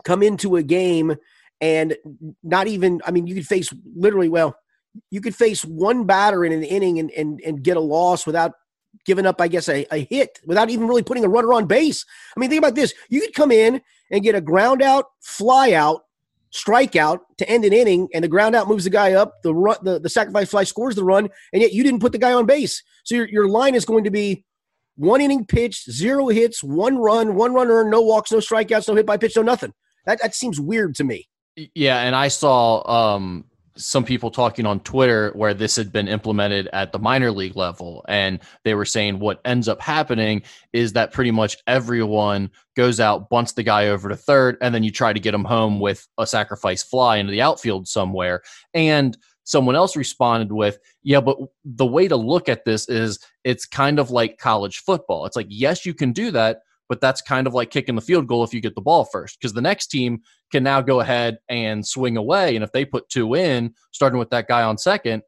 come 0.04 0.24
into 0.24 0.56
a 0.56 0.64
game 0.64 1.16
and 1.60 1.96
not 2.44 2.68
even. 2.68 3.02
I 3.06 3.12
mean, 3.12 3.28
you 3.28 3.36
could 3.36 3.48
face 3.48 3.72
literally 3.96 4.30
well. 4.30 4.56
You 5.10 5.22
could 5.22 5.36
face 5.36 5.64
one 5.64 6.06
batter 6.06 6.44
in 6.44 6.52
an 6.52 6.64
inning 6.64 7.00
and, 7.00 7.12
and, 7.12 7.40
and 7.46 7.64
get 7.64 7.78
a 7.78 7.82
loss 7.82 8.26
without 8.26 8.52
given 9.06 9.26
up, 9.26 9.42
I 9.42 9.48
guess, 9.48 9.68
a, 9.70 9.86
a 9.92 10.06
hit 10.06 10.40
without 10.46 10.70
even 10.70 10.88
really 10.88 11.04
putting 11.04 11.26
a 11.26 11.30
runner 11.30 11.54
on 11.54 11.66
base. 11.66 12.06
I 12.36 12.40
mean, 12.40 12.50
think 12.50 12.60
about 12.60 12.76
this. 12.76 12.94
You 13.10 13.22
could 13.22 13.34
come 13.34 13.52
in 13.52 13.82
and 14.12 14.24
get 14.24 14.36
a 14.36 14.42
ground 14.42 14.82
out, 14.82 15.06
fly 15.20 15.74
out, 15.74 16.06
strikeout 16.52 17.20
to 17.38 17.50
end 17.50 17.66
an 17.66 17.74
inning, 17.74 18.10
and 18.14 18.24
the 18.24 18.28
ground 18.28 18.56
out 18.56 18.68
moves 18.68 18.84
the 18.84 18.90
guy 18.90 19.14
up. 19.14 19.42
The 19.42 19.54
run, 19.54 19.78
the, 19.84 20.00
the 20.00 20.10
sacrifice 20.10 20.50
fly 20.50 20.64
scores 20.64 20.96
the 20.96 21.04
run, 21.04 21.30
and 21.54 21.62
yet 21.62 21.74
you 21.74 21.84
didn't 21.84 22.02
put 22.02 22.12
the 22.12 22.18
guy 22.18 22.34
on 22.34 22.46
base. 22.46 22.84
So 23.04 23.16
your, 23.16 23.28
your 23.30 23.48
line 23.48 23.76
is 23.76 23.86
going 23.86 24.04
to 24.04 24.12
be 24.12 24.44
one 24.98 25.22
inning 25.22 25.46
pitched, 25.46 25.90
zero 25.90 26.28
hits, 26.28 26.64
one 26.64 26.98
run, 26.98 27.36
one 27.36 27.54
runner, 27.54 27.84
no 27.84 28.02
walks, 28.02 28.32
no 28.32 28.40
strikeouts, 28.40 28.88
no 28.88 28.96
hit 28.96 29.06
by 29.06 29.18
pitch, 29.18 29.36
no 29.36 29.42
nothing. 29.42 29.74
That 30.06 30.22
that 30.22 30.36
seems 30.36 30.60
weird 30.60 30.96
to 30.96 31.04
me. 31.04 31.28
Yeah, 31.76 32.02
and 32.02 32.16
I 32.16 32.28
saw 32.28 32.88
um 32.90 33.46
some 33.76 34.04
people 34.04 34.32
talking 34.32 34.66
on 34.66 34.80
Twitter 34.82 35.32
where 35.36 35.54
this 35.54 35.76
had 35.76 35.92
been 35.92 36.08
implemented 36.08 36.68
at 36.74 36.92
the 36.92 37.00
minor 37.00 37.32
league 37.32 37.56
level. 37.56 38.04
And 38.08 38.40
they 38.64 38.74
were 38.74 38.86
saying 38.86 39.20
what 39.20 39.42
ends 39.46 39.68
up 39.68 39.82
happening 39.82 40.44
is 40.74 40.94
that 40.94 41.14
pretty 41.14 41.32
much 41.32 41.58
everyone 41.68 42.52
goes 42.76 43.00
out, 43.00 43.30
bunts 43.30 43.54
the 43.54 43.64
guy 43.64 43.88
over 43.88 44.10
to 44.10 44.16
third, 44.16 44.58
and 44.62 44.74
then 44.74 44.84
you 44.84 44.92
try 44.92 45.14
to 45.14 45.20
get 45.20 45.34
him 45.34 45.44
home 45.44 45.80
with 45.80 46.08
a 46.18 46.28
sacrifice 46.28 46.84
fly 46.84 47.18
into 47.18 47.32
the 47.32 47.42
outfield 47.42 47.88
somewhere. 47.88 48.42
And 48.74 49.18
someone 49.44 49.76
else 49.76 49.96
responded 49.96 50.52
with, 50.52 50.78
Yeah, 51.04 51.22
but 51.22 51.38
the 51.66 51.86
way 51.86 52.08
to 52.08 52.16
look 52.16 52.50
at 52.50 52.66
this 52.66 52.88
is 52.90 53.20
it's 53.44 53.66
kind 53.66 54.00
of 54.00 54.12
like 54.12 54.38
college 54.38 54.80
football. 54.80 55.26
It's 55.26 55.36
like, 55.36 55.48
yes, 55.50 55.86
you 55.86 55.94
can 55.94 56.12
do 56.12 56.32
that 56.32 56.62
but 56.92 57.00
that's 57.00 57.22
kind 57.22 57.48
of 57.48 57.54
like 57.54 57.72
kicking 57.72 57.96
the 57.96 58.02
field 58.02 58.28
goal 58.28 58.44
if 58.44 58.54
you 58.54 58.60
get 58.60 58.76
the 58.76 58.82
ball 58.82 59.06
first 59.06 59.40
because 59.40 59.54
the 59.54 59.62
next 59.62 59.88
team 59.88 60.20
can 60.52 60.62
now 60.62 60.82
go 60.82 61.00
ahead 61.00 61.38
and 61.48 61.88
swing 61.88 62.18
away 62.18 62.54
and 62.54 62.66
if 62.66 62.72
they 62.74 62.84
put 62.84 63.08
two 63.08 63.34
in 63.36 63.74
starting 63.92 64.20
with 64.20 64.30
that 64.30 64.46
guy 64.46 64.62
on 64.62 64.78
second 64.78 65.24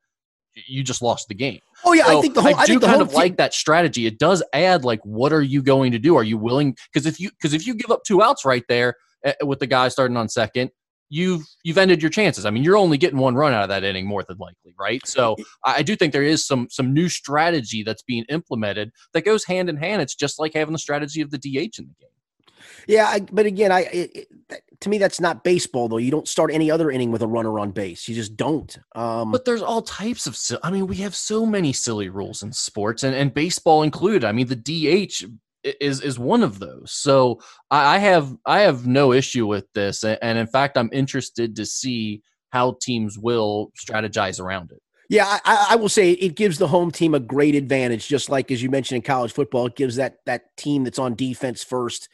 you 0.68 0.84
just 0.84 1.02
lost 1.02 1.30
the 1.30 1.34
game. 1.34 1.62
Oh 1.86 1.94
yeah 1.94 2.06
so 2.06 2.18
i 2.18 2.22
think 2.22 2.34
the 2.34 2.42
whole 2.42 2.54
i, 2.54 2.66
do 2.66 2.82
kind 2.82 3.02
of 3.02 3.08
team- 3.08 3.18
like 3.18 3.38
that 3.38 3.54
strategy. 3.54 4.06
It 4.06 4.20
does 4.20 4.44
add 4.52 4.84
like 4.84 5.00
what 5.06 5.32
are 5.32 5.42
you 5.42 5.64
going 5.64 5.94
to 5.94 6.00
do? 6.00 6.18
Are 6.18 6.24
you 6.24 6.38
willing 6.38 6.76
because 6.92 7.06
if 7.06 7.18
you 7.18 7.30
because 7.30 7.54
if 7.54 7.66
you 7.66 7.76
give 7.76 7.92
up 7.92 8.04
two 8.04 8.22
outs 8.22 8.44
right 8.44 8.66
there 8.68 8.98
uh, 9.26 9.32
with 9.46 9.60
the 9.60 9.68
guy 9.68 9.88
starting 9.88 10.18
on 10.18 10.28
second 10.28 10.70
you've 11.14 11.46
you've 11.62 11.78
ended 11.78 12.02
your 12.02 12.10
chances. 12.10 12.46
I 12.46 12.50
mean, 12.50 12.64
you're 12.64 12.76
only 12.76 12.98
getting 12.98 13.20
one 13.20 13.36
run 13.36 13.54
out 13.54 13.64
of 13.64 13.70
that 13.70 13.84
inning 13.84 14.08
more 14.08 14.24
than 14.24 14.38
likely, 14.38 14.74
right? 14.80 15.06
So 15.06 15.36
I 15.64 15.84
do 15.84 15.96
think 15.96 16.12
there 16.12 16.24
is 16.24 16.46
some 16.46 16.68
some 16.72 16.92
new 16.92 17.08
strategy 17.08 17.84
that's 17.84 18.02
being 18.02 18.26
implemented 18.30 18.92
that 19.14 19.24
goes 19.24 19.46
hand 19.46 19.70
in 19.70 19.78
hand. 19.78 20.02
It's 20.02 20.16
just 20.16 20.40
like 20.40 20.56
having 20.56 20.74
the 20.74 20.80
strategy 20.80 21.22
of 21.22 21.30
the 21.30 21.38
DH 21.38 21.78
in 21.78 21.88
the 21.88 21.96
game. 22.00 22.10
Yeah, 22.88 23.06
I, 23.08 23.20
but 23.20 23.46
again, 23.46 23.72
I 23.72 23.82
it, 23.82 24.28
to 24.82 24.90
me 24.90 24.98
that's 24.98 25.22
not 25.22 25.44
baseball 25.44 25.88
though. 25.88 25.98
You 25.98 26.10
don't 26.10 26.28
start 26.28 26.52
any 26.52 26.72
other 26.72 26.90
inning 26.90 27.12
with 27.12 27.22
a 27.22 27.28
runner 27.28 27.60
on 27.60 27.72
base. 27.72 28.08
You 28.08 28.16
just 28.16 28.36
don't. 28.36 28.76
Um, 28.96 29.32
but 29.32 29.46
there's 29.46 29.62
all 29.62 29.84
types 29.84 30.26
of. 30.26 30.60
I 30.64 30.72
mean, 30.72 30.88
we 30.88 30.96
have 30.98 31.16
so 31.16 31.46
many 31.46 31.74
silly 31.74 32.10
rules 32.10 32.42
in 32.42 32.52
sports, 32.52 33.04
and 33.04 33.16
and 33.16 33.34
baseball 33.34 33.84
included. 33.84 34.26
I 34.26 34.32
mean, 34.32 34.48
the 34.48 34.56
DH 34.56 35.26
is 35.64 36.02
is 36.02 36.20
one 36.20 36.44
of 36.44 36.60
those. 36.60 36.92
So 36.92 37.40
I 37.72 38.00
have 38.00 38.36
I 38.46 38.62
have 38.62 38.86
no 38.86 39.14
issue 39.14 39.48
with 39.48 39.66
this, 39.74 40.04
and 40.04 40.38
in 40.38 40.48
fact, 40.48 40.78
I'm 40.78 40.90
interested 40.92 41.56
to 41.56 41.66
see 41.66 42.22
how 42.52 42.78
teams 42.82 43.18
will 43.18 43.72
strategize 43.80 44.40
around 44.40 44.72
it. 44.72 44.82
Yeah, 45.10 45.40
I, 45.44 45.68
I, 45.72 45.76
will 45.76 45.90
say 45.90 46.12
it 46.12 46.36
gives 46.36 46.58
the 46.58 46.68
home 46.68 46.90
team 46.90 47.14
a 47.14 47.20
great 47.20 47.56
advantage, 47.56 48.08
just 48.08 48.30
like 48.30 48.52
as 48.52 48.64
you 48.64 48.70
mentioned 48.70 48.98
in 48.98 49.02
college 49.02 49.34
football, 49.34 49.68
it 49.68 49.76
gives 49.76 49.98
that 49.98 50.18
that 50.26 50.56
team 50.56 50.84
that's 50.84 51.00
on 51.00 51.16
defense 51.16 51.64
first, 51.64 52.10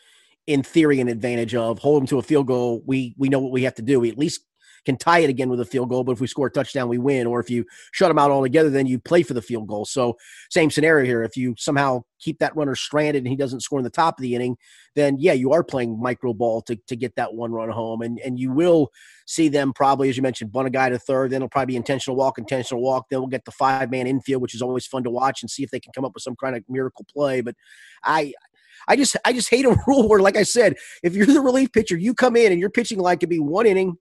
in 0.47 0.63
theory, 0.63 0.99
an 0.99 1.07
advantage 1.07 1.53
of 1.55 1.79
hold 1.79 2.01
them 2.01 2.07
to 2.07 2.19
a 2.19 2.23
field 2.23 2.47
goal. 2.47 2.81
We 2.85 3.15
we 3.17 3.29
know 3.29 3.39
what 3.39 3.51
we 3.51 3.63
have 3.63 3.75
to 3.75 3.81
do. 3.81 3.99
We 3.99 4.09
at 4.09 4.17
least 4.17 4.41
can 4.85 4.97
tie 4.97 5.19
it 5.19 5.29
again 5.29 5.49
with 5.49 5.59
a 5.59 5.65
field 5.65 5.89
goal. 5.89 6.03
But 6.03 6.13
if 6.13 6.21
we 6.21 6.27
score 6.27 6.47
a 6.47 6.51
touchdown, 6.51 6.89
we 6.89 6.97
win. 6.97 7.27
Or 7.27 7.39
if 7.39 7.49
you 7.49 7.65
shut 7.91 8.09
them 8.09 8.19
out 8.19 8.31
altogether, 8.31 8.69
then 8.69 8.85
you 8.85 8.99
play 8.99 9.23
for 9.23 9.33
the 9.33 9.41
field 9.41 9.67
goal. 9.67 9.85
So 9.85 10.17
same 10.49 10.71
scenario 10.71 11.05
here. 11.05 11.23
If 11.23 11.37
you 11.37 11.55
somehow 11.57 12.03
keep 12.19 12.39
that 12.39 12.55
runner 12.55 12.75
stranded 12.75 13.23
and 13.23 13.27
he 13.27 13.35
doesn't 13.35 13.61
score 13.61 13.79
in 13.79 13.83
the 13.83 13.89
top 13.89 14.19
of 14.19 14.23
the 14.23 14.35
inning, 14.35 14.57
then 14.95 15.17
yeah, 15.19 15.33
you 15.33 15.51
are 15.53 15.63
playing 15.63 15.99
micro 16.01 16.33
ball 16.33 16.61
to, 16.63 16.75
to 16.87 16.95
get 16.95 17.15
that 17.15 17.33
one 17.33 17.51
run 17.51 17.69
home. 17.69 18.01
And 18.01 18.19
and 18.19 18.39
you 18.39 18.51
will 18.51 18.89
see 19.25 19.49
them 19.49 19.73
probably, 19.73 20.09
as 20.09 20.17
you 20.17 20.23
mentioned, 20.23 20.51
bunt 20.51 20.67
a 20.67 20.71
guy 20.71 20.89
to 20.89 20.99
third. 20.99 21.31
Then 21.31 21.37
it'll 21.37 21.49
probably 21.49 21.73
be 21.73 21.77
intentional 21.77 22.17
walk, 22.17 22.37
intentional 22.37 22.81
walk. 22.81 23.05
Then 23.09 23.19
we'll 23.19 23.27
get 23.27 23.45
the 23.45 23.51
five 23.51 23.91
man 23.91 24.07
infield, 24.07 24.41
which 24.41 24.55
is 24.55 24.61
always 24.61 24.85
fun 24.85 25.03
to 25.03 25.09
watch 25.09 25.41
and 25.41 25.49
see 25.49 25.63
if 25.63 25.71
they 25.71 25.79
can 25.79 25.93
come 25.93 26.05
up 26.05 26.13
with 26.13 26.23
some 26.23 26.35
kind 26.35 26.55
of 26.55 26.63
miracle 26.67 27.05
play. 27.13 27.41
But 27.41 27.55
I 28.03 28.33
I 28.87 28.95
just 28.95 29.15
I 29.25 29.33
just 29.33 29.49
hate 29.49 29.65
a 29.65 29.77
rule 29.87 30.07
where, 30.07 30.19
like 30.19 30.37
I 30.37 30.43
said, 30.43 30.75
if 31.03 31.15
you're 31.15 31.25
the 31.25 31.41
relief 31.41 31.71
pitcher, 31.71 31.97
you 31.97 32.13
come 32.13 32.35
in 32.35 32.51
and 32.51 32.59
you're 32.59 32.69
pitching 32.69 32.99
line 32.99 33.17
could 33.17 33.29
be 33.29 33.39
one 33.39 33.65
inning, 33.65 33.97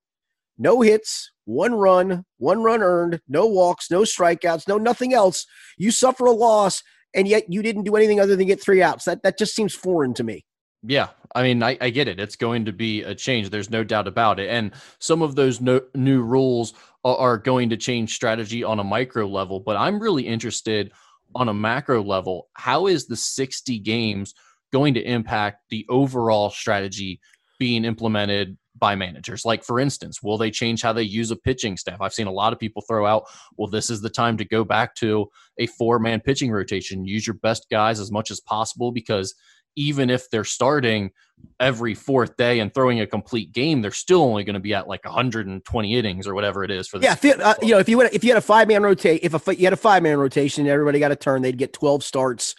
no 0.58 0.80
hits, 0.80 1.30
one 1.44 1.74
run, 1.74 2.24
one 2.38 2.62
run 2.62 2.82
earned, 2.82 3.20
no 3.28 3.46
walks, 3.46 3.90
no 3.90 4.02
strikeouts, 4.02 4.68
no 4.68 4.76
nothing 4.76 5.14
else. 5.14 5.46
You 5.78 5.90
suffer 5.90 6.26
a 6.26 6.32
loss, 6.32 6.82
and 7.14 7.26
yet 7.26 7.44
you 7.48 7.62
didn't 7.62 7.84
do 7.84 7.96
anything 7.96 8.20
other 8.20 8.36
than 8.36 8.46
get 8.46 8.62
three 8.62 8.82
outs. 8.82 9.04
That 9.04 9.22
that 9.22 9.38
just 9.38 9.54
seems 9.54 9.74
foreign 9.74 10.14
to 10.14 10.24
me. 10.24 10.44
Yeah, 10.82 11.08
I 11.34 11.42
mean, 11.42 11.62
I, 11.62 11.76
I, 11.80 11.90
get 11.90 12.06
it. 12.06 12.20
It's 12.20 12.36
going 12.36 12.64
to 12.66 12.72
be 12.72 13.02
a 13.02 13.12
change. 13.12 13.50
There's 13.50 13.70
no 13.70 13.82
doubt 13.82 14.06
about 14.06 14.38
it. 14.38 14.48
And 14.48 14.72
some 15.00 15.22
of 15.22 15.34
those 15.34 15.60
no, 15.60 15.80
new 15.96 16.22
rules 16.22 16.72
are, 17.04 17.16
are, 17.16 17.36
going 17.36 17.70
to 17.70 17.76
change 17.76 18.14
strategy 18.14 18.62
on 18.62 18.78
a 18.78 18.84
micro 18.84 19.26
level. 19.26 19.58
But 19.58 19.76
I'm 19.76 19.98
really 19.98 20.24
interested 20.24 20.92
on 21.34 21.48
a 21.48 21.54
macro 21.54 22.00
level. 22.02 22.48
How 22.52 22.86
is 22.86 23.06
the 23.06 23.16
60 23.16 23.80
games 23.80 24.34
going 24.72 24.94
to 24.94 25.00
impact 25.00 25.64
the 25.70 25.84
overall 25.88 26.48
strategy 26.48 27.20
being 27.58 27.84
implemented 27.84 28.56
by 28.78 28.94
managers? 28.94 29.44
Like, 29.44 29.64
for 29.64 29.80
instance, 29.80 30.22
will 30.22 30.38
they 30.38 30.50
change 30.50 30.82
how 30.82 30.92
they 30.92 31.02
use 31.02 31.30
a 31.30 31.36
pitching 31.36 31.76
staff? 31.76 32.00
I've 32.00 32.14
seen 32.14 32.26
a 32.26 32.32
lot 32.32 32.52
of 32.52 32.58
people 32.58 32.82
throw 32.82 33.06
out, 33.06 33.24
well, 33.56 33.68
this 33.68 33.90
is 33.90 34.00
the 34.00 34.10
time 34.10 34.36
to 34.38 34.44
go 34.44 34.64
back 34.64 34.94
to 34.96 35.28
a 35.58 35.66
four 35.66 35.98
man 35.98 36.20
pitching 36.20 36.50
rotation. 36.50 37.04
Use 37.04 37.26
your 37.26 37.34
best 37.34 37.66
guys 37.70 38.00
as 38.00 38.10
much 38.10 38.30
as 38.30 38.40
possible 38.40 38.92
because– 38.92 39.34
even 39.78 40.10
if 40.10 40.28
they're 40.30 40.44
starting 40.44 41.10
every 41.60 41.94
fourth 41.94 42.36
day 42.36 42.58
and 42.58 42.74
throwing 42.74 43.00
a 43.00 43.06
complete 43.06 43.52
game, 43.52 43.80
they're 43.80 43.92
still 43.92 44.22
only 44.22 44.42
going 44.42 44.54
to 44.54 44.60
be 44.60 44.74
at 44.74 44.88
like 44.88 45.04
120 45.04 45.94
innings 45.94 46.26
or 46.26 46.34
whatever 46.34 46.64
it 46.64 46.70
is 46.70 46.88
for 46.88 46.98
the 46.98 47.04
yeah. 47.04 47.12
If 47.12 47.40
uh, 47.40 47.54
you 47.62 47.70
know, 47.70 47.78
if 47.78 47.88
you 47.88 47.96
went, 47.96 48.12
if 48.12 48.24
you 48.24 48.30
had 48.30 48.38
a 48.38 48.42
five 48.42 48.66
man 48.66 48.82
rotate, 48.82 49.20
if 49.22 49.46
a, 49.46 49.56
you 49.56 49.64
had 49.64 49.72
a 49.72 49.76
five 49.76 50.02
man 50.02 50.18
rotation, 50.18 50.66
everybody 50.66 50.98
got 50.98 51.12
a 51.12 51.16
turn, 51.16 51.42
they'd 51.42 51.56
get 51.56 51.72
12 51.72 52.02
starts. 52.02 52.56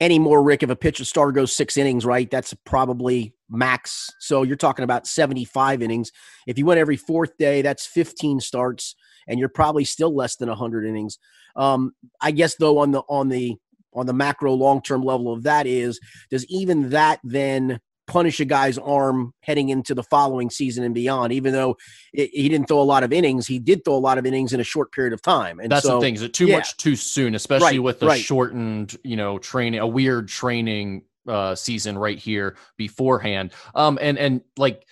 Any 0.00 0.18
more, 0.18 0.42
Rick, 0.42 0.62
if 0.62 0.70
a 0.70 0.76
pitcher 0.76 1.04
star 1.04 1.32
goes 1.32 1.52
six 1.54 1.76
innings, 1.76 2.04
right? 2.04 2.30
That's 2.30 2.52
probably 2.64 3.34
max. 3.48 4.10
So 4.20 4.42
you're 4.42 4.56
talking 4.56 4.82
about 4.82 5.06
75 5.06 5.82
innings. 5.82 6.12
If 6.46 6.58
you 6.58 6.66
went 6.66 6.80
every 6.80 6.96
fourth 6.96 7.36
day, 7.38 7.62
that's 7.62 7.86
15 7.86 8.40
starts, 8.40 8.94
and 9.26 9.38
you're 9.38 9.48
probably 9.48 9.84
still 9.84 10.14
less 10.14 10.36
than 10.36 10.48
100 10.48 10.84
innings. 10.84 11.18
Um, 11.56 11.92
I 12.20 12.30
guess 12.30 12.56
though 12.56 12.78
on 12.78 12.90
the 12.90 13.00
on 13.08 13.28
the 13.30 13.56
on 13.94 14.04
the 14.04 14.12
macro 14.12 14.52
long 14.52 14.82
term 14.82 15.02
level 15.02 15.32
of 15.32 15.44
that 15.44 15.66
is 15.66 15.98
does 16.30 16.44
even 16.46 16.90
that 16.90 17.18
then 17.24 17.80
punish 18.06 18.40
a 18.40 18.44
guy's 18.44 18.78
arm 18.78 19.32
heading 19.40 19.68
into 19.68 19.94
the 19.94 20.02
following 20.02 20.50
season 20.50 20.84
and 20.84 20.94
beyond. 20.94 21.32
Even 21.32 21.52
though 21.52 21.76
it, 22.12 22.30
he 22.32 22.48
didn't 22.48 22.68
throw 22.68 22.80
a 22.80 22.82
lot 22.82 23.02
of 23.02 23.12
innings, 23.12 23.46
he 23.46 23.58
did 23.58 23.84
throw 23.84 23.94
a 23.94 23.98
lot 23.98 24.18
of 24.18 24.26
innings 24.26 24.52
in 24.52 24.60
a 24.60 24.64
short 24.64 24.92
period 24.92 25.12
of 25.12 25.22
time. 25.22 25.60
And 25.60 25.70
that's 25.70 25.86
so, 25.86 25.96
the 25.96 26.00
thing. 26.00 26.14
Is 26.14 26.22
it 26.22 26.34
too 26.34 26.46
yeah. 26.46 26.56
much 26.56 26.76
too 26.76 26.96
soon, 26.96 27.34
especially 27.34 27.78
right, 27.78 27.82
with 27.82 28.00
the 28.00 28.06
right. 28.06 28.20
shortened, 28.20 28.96
you 29.02 29.16
know, 29.16 29.38
training, 29.38 29.80
a 29.80 29.86
weird 29.86 30.28
training 30.28 31.02
uh, 31.28 31.54
season 31.54 31.98
right 31.98 32.18
here 32.18 32.56
beforehand. 32.76 33.52
Um, 33.74 33.98
and 34.00 34.18
and 34.18 34.42
like 34.56 34.86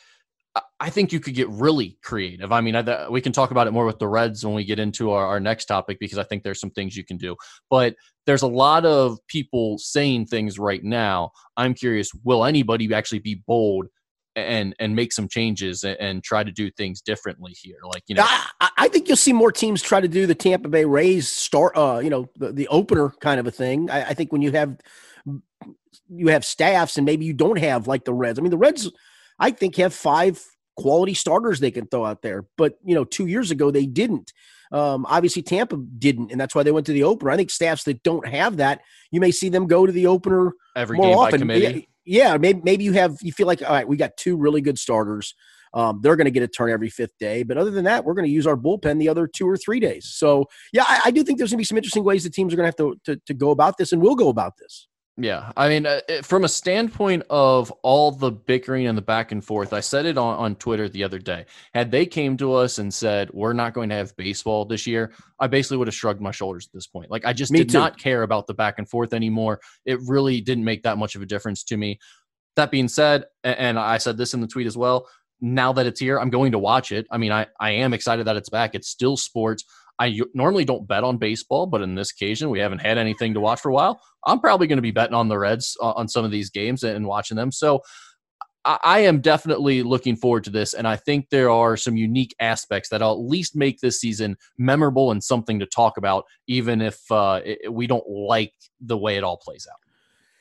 I 0.78 0.90
think 0.90 1.12
you 1.12 1.20
could 1.20 1.34
get 1.34 1.49
really 1.49 1.99
creative. 2.02 2.52
I 2.52 2.61
mean, 2.61 2.76
I, 2.76 3.08
we 3.08 3.20
can 3.20 3.32
talk 3.32 3.50
about 3.50 3.66
it 3.66 3.73
more 3.73 3.87
with 3.87 3.99
the 3.99 4.06
Reds 4.06 4.44
when 4.44 4.54
we 4.54 4.64
get 4.64 4.78
into 4.78 5.11
our, 5.11 5.26
our 5.26 5.40
next 5.40 5.64
topic 5.64 5.99
because 5.99 6.18
I 6.18 6.25
think 6.25 6.42
there's 6.42 6.61
some 6.61 6.70
things 6.70 6.96
you 6.96 7.04
can 7.04 7.16
do. 7.16 7.37
But 7.70 7.96
there's 8.26 8.42
a 8.42 8.49
lot 8.49 8.84
of 8.84 9.18
people 9.26 9.78
saying 9.78 10.26
things 10.26 10.58
right 10.58 10.84
now. 10.84 11.30
I'm 11.56 11.75
curious, 11.75 12.11
will 12.23 12.44
anybody 12.44 12.92
actually 12.92 13.20
be 13.20 13.42
bold 13.46 13.87
and 14.37 14.75
and 14.80 14.96
make 14.96 15.12
some 15.12 15.28
changes 15.28 15.84
and, 15.84 16.23
try 16.25 16.42
to 16.42 16.52
do 16.52 16.70
things 16.70 17.00
differently 17.00 17.52
here? 17.56 17.78
Like 17.84 18.02
you 18.06 18.16
know, 18.16 18.25
I, 18.26 18.70
I, 18.76 18.88
think 18.88 19.08
you'll 19.08 19.16
see 19.16 19.32
more 19.32 19.52
teams 19.52 19.80
try 19.80 20.00
to 20.00 20.08
do 20.08 20.26
the 20.26 20.34
Tampa 20.34 20.68
Bay 20.68 20.84
Rays 20.84 21.28
start, 21.28 21.76
uh, 21.76 22.00
you 22.02 22.11
know, 22.11 22.28
the, 22.37 22.52
the 22.52 22.68
opener 22.68 23.11
kind 23.20 23.40
of 23.40 23.46
a 23.46 23.50
thing. 23.50 23.90
I, 23.90 24.11
I 24.11 24.14
think 24.14 24.32
when 24.32 24.42
you 24.42 24.52
have 24.52 24.76
you 26.08 26.28
have 26.28 26.44
staffs 26.44 26.96
and 26.96 27.04
maybe 27.04 27.25
you 27.25 27.32
don't 27.32 27.58
have 27.58 27.87
like 27.87 28.04
the 28.04 28.14
Reds. 28.14 28.38
I 28.38 28.42
mean, 28.42 28.50
the 28.50 28.58
Reds 28.58 28.90
I 29.38 29.50
think 29.50 29.76
have 29.76 29.95
five 29.95 30.43
quality 30.76 31.14
starters 31.14 31.61
they 31.61 31.71
can 31.71 31.87
throw 31.87 32.05
out 32.05 32.23
there. 32.23 32.47
But 32.57 32.75
you 32.85 32.95
know, 32.95 33.05
two 33.05 33.26
years 33.26 33.50
ago 33.50 33.71
they 33.71 33.87
didn't. 33.87 34.33
Um, 34.73 35.07
obviously, 35.09 35.43
Tampa 35.43 35.76
didn't, 35.76 36.33
and 36.33 36.41
that's 36.41 36.55
why 36.55 36.62
they 36.64 36.73
went 36.73 36.87
to 36.87 36.93
the 36.93 37.05
opener. 37.05 37.31
I 37.31 37.37
think 37.37 37.50
staffs 37.50 37.85
that 37.85 38.03
don't 38.03 38.26
have 38.26 38.57
that, 38.57 38.81
you 39.11 39.21
may 39.21 39.31
see 39.31 39.49
them 39.49 39.67
go 39.67 39.87
to 39.87 39.93
the 39.93 40.07
opener 40.07 40.53
every 40.75 40.97
more 40.97 41.26
often. 41.26 41.49
Yeah, 42.05 42.33
yeah, 42.33 42.37
maybe 42.37 42.61
maybe 42.64 42.85
you 42.85 42.93
have 42.93 43.17
you 43.23 43.33
feel 43.33 43.47
like 43.47 43.62
all 43.62 43.69
right, 43.69 43.87
we 43.87 43.97
got 43.97 44.17
two 44.17 44.37
really 44.37 44.61
good 44.61 44.79
starters. 44.79 45.35
Um, 45.75 46.00
they're 46.03 46.17
going 46.17 46.26
to 46.26 46.31
get 46.31 46.43
a 46.45 46.49
turn 46.49 46.71
every 46.71 46.88
fifth 46.88 47.19
day, 47.19 47.43
but 47.43 47.59
other 47.59 47.71
than 47.71 47.85
that, 47.85 48.05
we're 48.05 48.14
going 48.14 48.26
to 48.26 48.31
use 48.31 48.47
our 48.47 48.57
bullpen 48.57 49.00
the 49.00 49.09
other 49.09 49.26
two 49.26 49.49
or 49.49 49.57
three 49.57 49.81
days. 49.81 50.07
So, 50.07 50.47
yeah, 50.73 50.85
I, 50.87 51.00
I 51.07 51.11
do 51.11 51.25
think 51.25 51.38
there's 51.38 51.50
going 51.50 51.57
to 51.57 51.62
be 51.62 51.64
some 51.64 51.76
interesting 51.76 52.05
ways 52.05 52.23
the 52.23 52.31
teams 52.31 52.55
are 52.55 52.57
going 52.57 52.71
to 52.71 52.85
have 52.85 52.97
to, 53.05 53.12
to 53.12 53.21
to 53.26 53.35
go 53.35 53.50
about 53.50 53.76
this, 53.76 53.93
and 53.93 54.00
will 54.00 54.14
go 54.14 54.29
about 54.29 54.55
this. 54.59 54.88
Yeah, 55.16 55.52
I 55.56 55.68
mean, 55.68 55.87
uh, 55.87 56.00
from 56.23 56.42
a 56.42 56.49
standpoint 56.49 57.23
of 57.30 57.71
all 57.83 58.11
the 58.11 58.33
bickering 58.33 58.88
and 58.88 58.99
the 58.99 59.02
back 59.02 59.30
and 59.30 59.44
forth, 59.44 59.73
I 59.73 59.78
said 59.78 60.06
it 60.06 60.18
on, 60.18 60.37
on 60.37 60.56
Twitter 60.56 60.88
the 60.88 61.04
other 61.04 61.21
day. 61.21 61.47
Had 61.73 61.92
they 61.92 62.04
came 62.04 62.37
to 62.38 62.54
us 62.54 62.78
and 62.78 62.92
said 62.92 63.30
we're 63.33 63.52
not 63.52 63.75
going 63.75 63.90
to 63.90 63.94
have 63.94 64.16
baseball 64.16 64.64
this 64.64 64.88
year, 64.88 65.12
I 65.38 65.47
basically 65.47 65.76
would 65.76 65.87
have 65.87 65.94
shrugged 65.94 66.21
my 66.21 66.33
shoulders 66.33 66.66
at 66.66 66.73
this 66.73 66.88
point. 66.88 67.12
Like 67.12 67.25
I 67.25 67.33
just 67.33 67.52
me 67.52 67.59
did 67.59 67.68
too. 67.68 67.78
not 67.78 67.97
care 67.97 68.25
about 68.25 68.49
the 68.49 68.54
back 68.54 68.75
and 68.78 68.88
forth 68.88 69.14
anymore. 69.14 69.61
It 69.87 70.00
really 70.04 70.40
didn't 70.40 70.64
make 70.64 70.83
that 70.83 70.99
much 70.99 71.14
of 71.14 71.23
a 71.23 71.26
difference 71.26 71.62
to 71.64 71.76
me. 71.76 72.00
That 72.56 72.73
being 72.73 72.88
said, 72.88 73.26
and 73.44 73.78
I 73.78 73.99
said 73.99 74.16
this 74.16 74.35
in 74.35 74.40
the 74.40 74.49
tweet 74.49 74.66
as 74.66 74.76
well. 74.76 75.06
Now 75.40 75.73
that 75.75 75.87
it's 75.87 76.00
here, 76.00 76.18
I'm 76.18 76.30
going 76.30 76.52
to 76.52 76.59
watch 76.59 76.90
it. 76.90 77.06
I 77.09 77.18
mean, 77.18 77.30
I 77.30 77.47
I 77.61 77.71
am 77.71 77.94
excited 77.94 78.26
that 78.26 78.37
it's 78.37 78.49
back. 78.49 78.75
It's 78.75 78.88
still 78.88 79.16
sports. 79.16 79.64
I 79.99 80.21
normally 80.35 80.65
don't 80.65 80.89
bet 80.89 81.05
on 81.05 81.19
baseball, 81.19 81.67
but 81.67 81.83
in 81.83 81.95
this 81.95 82.11
occasion, 82.11 82.51
we 82.51 82.59
haven't 82.59 82.81
had 82.81 82.99
anything 82.99 83.35
to 83.35 83.41
watch 83.41 83.61
for 83.61 83.71
a 83.71 83.75
while. 83.75 84.01
I'm 84.27 84.41
probably 84.41 84.67
going 84.67 84.79
to 84.79 84.83
be 84.83 84.91
betting 84.91 85.15
on 85.15 85.29
the 85.29 85.39
Reds 85.39 85.77
uh, 85.81 85.93
on 85.93 86.09
some 86.09 86.25
of 86.25 86.31
these 86.31 86.51
games 86.51 86.83
and 86.83 87.07
watching 87.07 87.37
them. 87.37 87.53
So 87.53 87.81
I, 88.65 88.79
I 88.83 88.99
am 89.01 89.21
definitely 89.21 89.83
looking 89.83 90.17
forward 90.17 90.45
to 90.45 90.51
this. 90.51 90.75
And 90.75 90.89
I 90.89 90.97
think 90.97 91.31
there 91.31 91.51
are 91.51 91.77
some 91.77 91.97
unique 91.97 92.35
aspects 92.41 92.89
that'll 92.89 93.13
at 93.13 93.21
least 93.21 93.55
make 93.55 93.81
this 93.81 94.01
season 94.01 94.37
memorable 94.59 95.11
and 95.11 95.23
something 95.23 95.61
to 95.61 95.67
talk 95.67 95.97
about, 95.97 96.25
even 96.49 96.81
if 96.81 97.01
uh, 97.11 97.41
it, 97.45 97.73
we 97.73 97.87
don't 97.87 98.09
like 98.09 98.53
the 98.81 98.99
way 98.99 99.17
it 99.17 99.25
all 99.25 99.37
plays 99.37 99.67
out. 99.71 99.79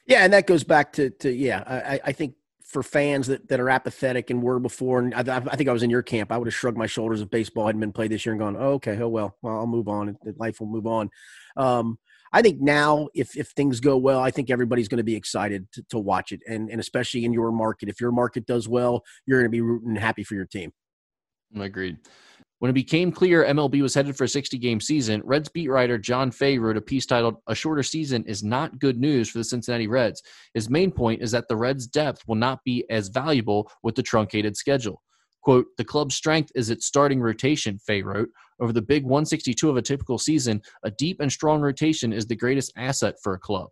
Yeah, 0.06 0.24
and 0.24 0.34
that 0.34 0.48
goes 0.48 0.64
back 0.64 0.94
to, 0.94 1.12
to 1.12 1.32
yeah, 1.32 1.64
I, 1.66 2.00
I 2.06 2.12
think 2.12 2.36
for 2.74 2.84
fans 2.84 3.27
that, 3.27 3.48
that 3.48 3.60
are 3.60 3.70
apathetic 3.70 4.30
and 4.30 4.42
were 4.42 4.60
before. 4.60 5.00
And 5.00 5.13
I, 5.13 5.38
I, 5.38 5.56
think 5.56 5.70
I 5.70 5.74
was 5.74 5.84
in 5.84 5.89
your 5.89 6.01
camp. 6.01 6.32
I 6.32 6.38
would 6.38 6.48
have 6.48 6.53
shrugged 6.53 6.77
my 6.77 6.88
shoulders 6.88 7.22
if 7.22 7.30
baseball 7.30 7.68
hadn't 7.68 7.80
been 7.80 7.94
played 7.94 8.12
this 8.12 8.25
year 8.25 8.34
and 8.34 8.39
gone, 8.39 8.58
oh, 8.58 8.74
okay, 8.74 9.00
oh 9.00 9.08
well, 9.08 9.38
well, 9.42 9.58
I'll 9.58 9.68
move 9.68 9.88
on. 9.88 10.18
Life 10.38 10.60
will 10.60 10.68
move 10.68 10.88
on. 10.88 11.10
Um, 11.56 12.00
I 12.34 12.42
think 12.42 12.60
now, 12.60 13.10
if 13.13 13.38
if 13.38 13.50
things 13.50 13.80
go 13.80 13.96
well, 13.96 14.20
I 14.20 14.32
think 14.32 14.50
everybody's 14.50 14.88
going 14.88 14.98
to 14.98 15.03
be 15.03 15.15
excited 15.15 15.72
to, 15.74 15.84
to 15.92 16.00
watch 16.00 16.32
it, 16.32 16.42
and 16.50 16.68
and 16.72 16.82
especially 16.82 17.25
in 17.25 17.32
your 17.32 17.51
market. 17.51 17.89
If 17.89 18.01
your 18.01 18.12
market 18.12 18.48
does 18.48 18.68
well, 18.68 19.03
you're 19.27 19.39
going 19.39 19.51
to 19.51 19.56
be 19.56 19.62
rooting 19.62 19.96
happy 19.96 20.24
for 20.24 20.34
your 20.34 20.48
team. 20.48 20.74
Agreed. 21.56 21.98
When 22.60 22.70
it 22.70 22.74
became 22.74 23.12
clear 23.12 23.44
MLB 23.44 23.82
was 23.82 23.94
headed 23.94 24.16
for 24.16 24.24
a 24.24 24.30
60 24.30 24.58
game 24.58 24.80
season, 24.80 25.22
Reds 25.26 25.50
beat 25.50 25.70
writer 25.70 25.98
John 25.98 26.32
Fay 26.32 26.58
wrote 26.58 26.78
a 26.78 26.82
piece 26.82 27.06
titled 27.06 27.36
A 27.48 27.56
Shorter 27.56 27.84
Season 27.84 28.24
is 28.26 28.44
Not 28.44 28.80
Good 28.80 28.98
News 29.00 29.30
for 29.30 29.40
the 29.40 29.44
Cincinnati 29.44 29.88
Reds. 29.88 30.24
His 30.54 30.70
main 30.70 30.92
point 30.92 31.22
is 31.22 31.32
that 31.32 31.48
the 31.50 31.58
Reds' 31.58 31.88
depth 31.88 32.24
will 32.28 32.36
not 32.36 32.64
be 32.64 32.86
as 32.90 33.10
valuable 33.10 33.70
with 33.84 33.96
the 33.96 34.04
truncated 34.04 34.56
schedule. 34.56 35.02
Quote, 35.42 35.66
the 35.78 35.84
club's 35.84 36.16
strength 36.16 36.52
is 36.56 36.70
its 36.70 36.86
starting 36.86 37.20
rotation, 37.20 37.78
Fay 37.80 38.02
wrote. 38.02 38.30
Over 38.62 38.72
the 38.72 38.82
big 38.82 39.04
162 39.04 39.70
of 39.70 39.76
a 39.76 39.82
typical 39.82 40.18
season, 40.18 40.62
a 40.84 40.92
deep 40.92 41.20
and 41.20 41.30
strong 41.30 41.60
rotation 41.60 42.14
is 42.14 42.26
the 42.26 42.36
greatest 42.36 42.72
asset 42.78 43.16
for 43.22 43.34
a 43.34 43.40
club. 43.40 43.68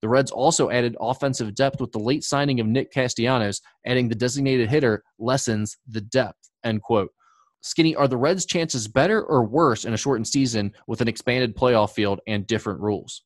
The 0.00 0.08
Reds 0.08 0.30
also 0.30 0.70
added 0.70 0.96
offensive 0.98 1.54
depth 1.54 1.78
with 1.78 1.92
the 1.92 1.98
late 1.98 2.24
signing 2.24 2.58
of 2.58 2.66
Nick 2.66 2.90
Castellanos, 2.90 3.60
adding 3.84 4.08
the 4.08 4.14
designated 4.14 4.70
hitter 4.70 5.04
lessens 5.18 5.76
the 5.86 6.00
depth, 6.00 6.50
end 6.64 6.80
quote. 6.80 7.10
Skinny, 7.62 7.94
are 7.94 8.08
the 8.08 8.16
Reds' 8.16 8.46
chances 8.46 8.88
better 8.88 9.22
or 9.22 9.44
worse 9.44 9.84
in 9.84 9.92
a 9.92 9.96
shortened 9.96 10.28
season 10.28 10.72
with 10.86 11.00
an 11.00 11.08
expanded 11.08 11.56
playoff 11.56 11.90
field 11.90 12.20
and 12.26 12.46
different 12.46 12.80
rules? 12.80 13.22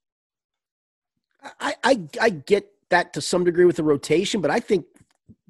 I, 1.61 1.75
I, 1.85 2.01
I 2.21 2.31
get 2.31 2.69
that 2.91 3.13
to 3.15 3.21
some 3.21 3.45
degree 3.45 3.65
with 3.65 3.77
the 3.77 3.85
rotation, 3.85 4.41
but 4.41 4.51
I 4.51 4.61
think 4.61 4.87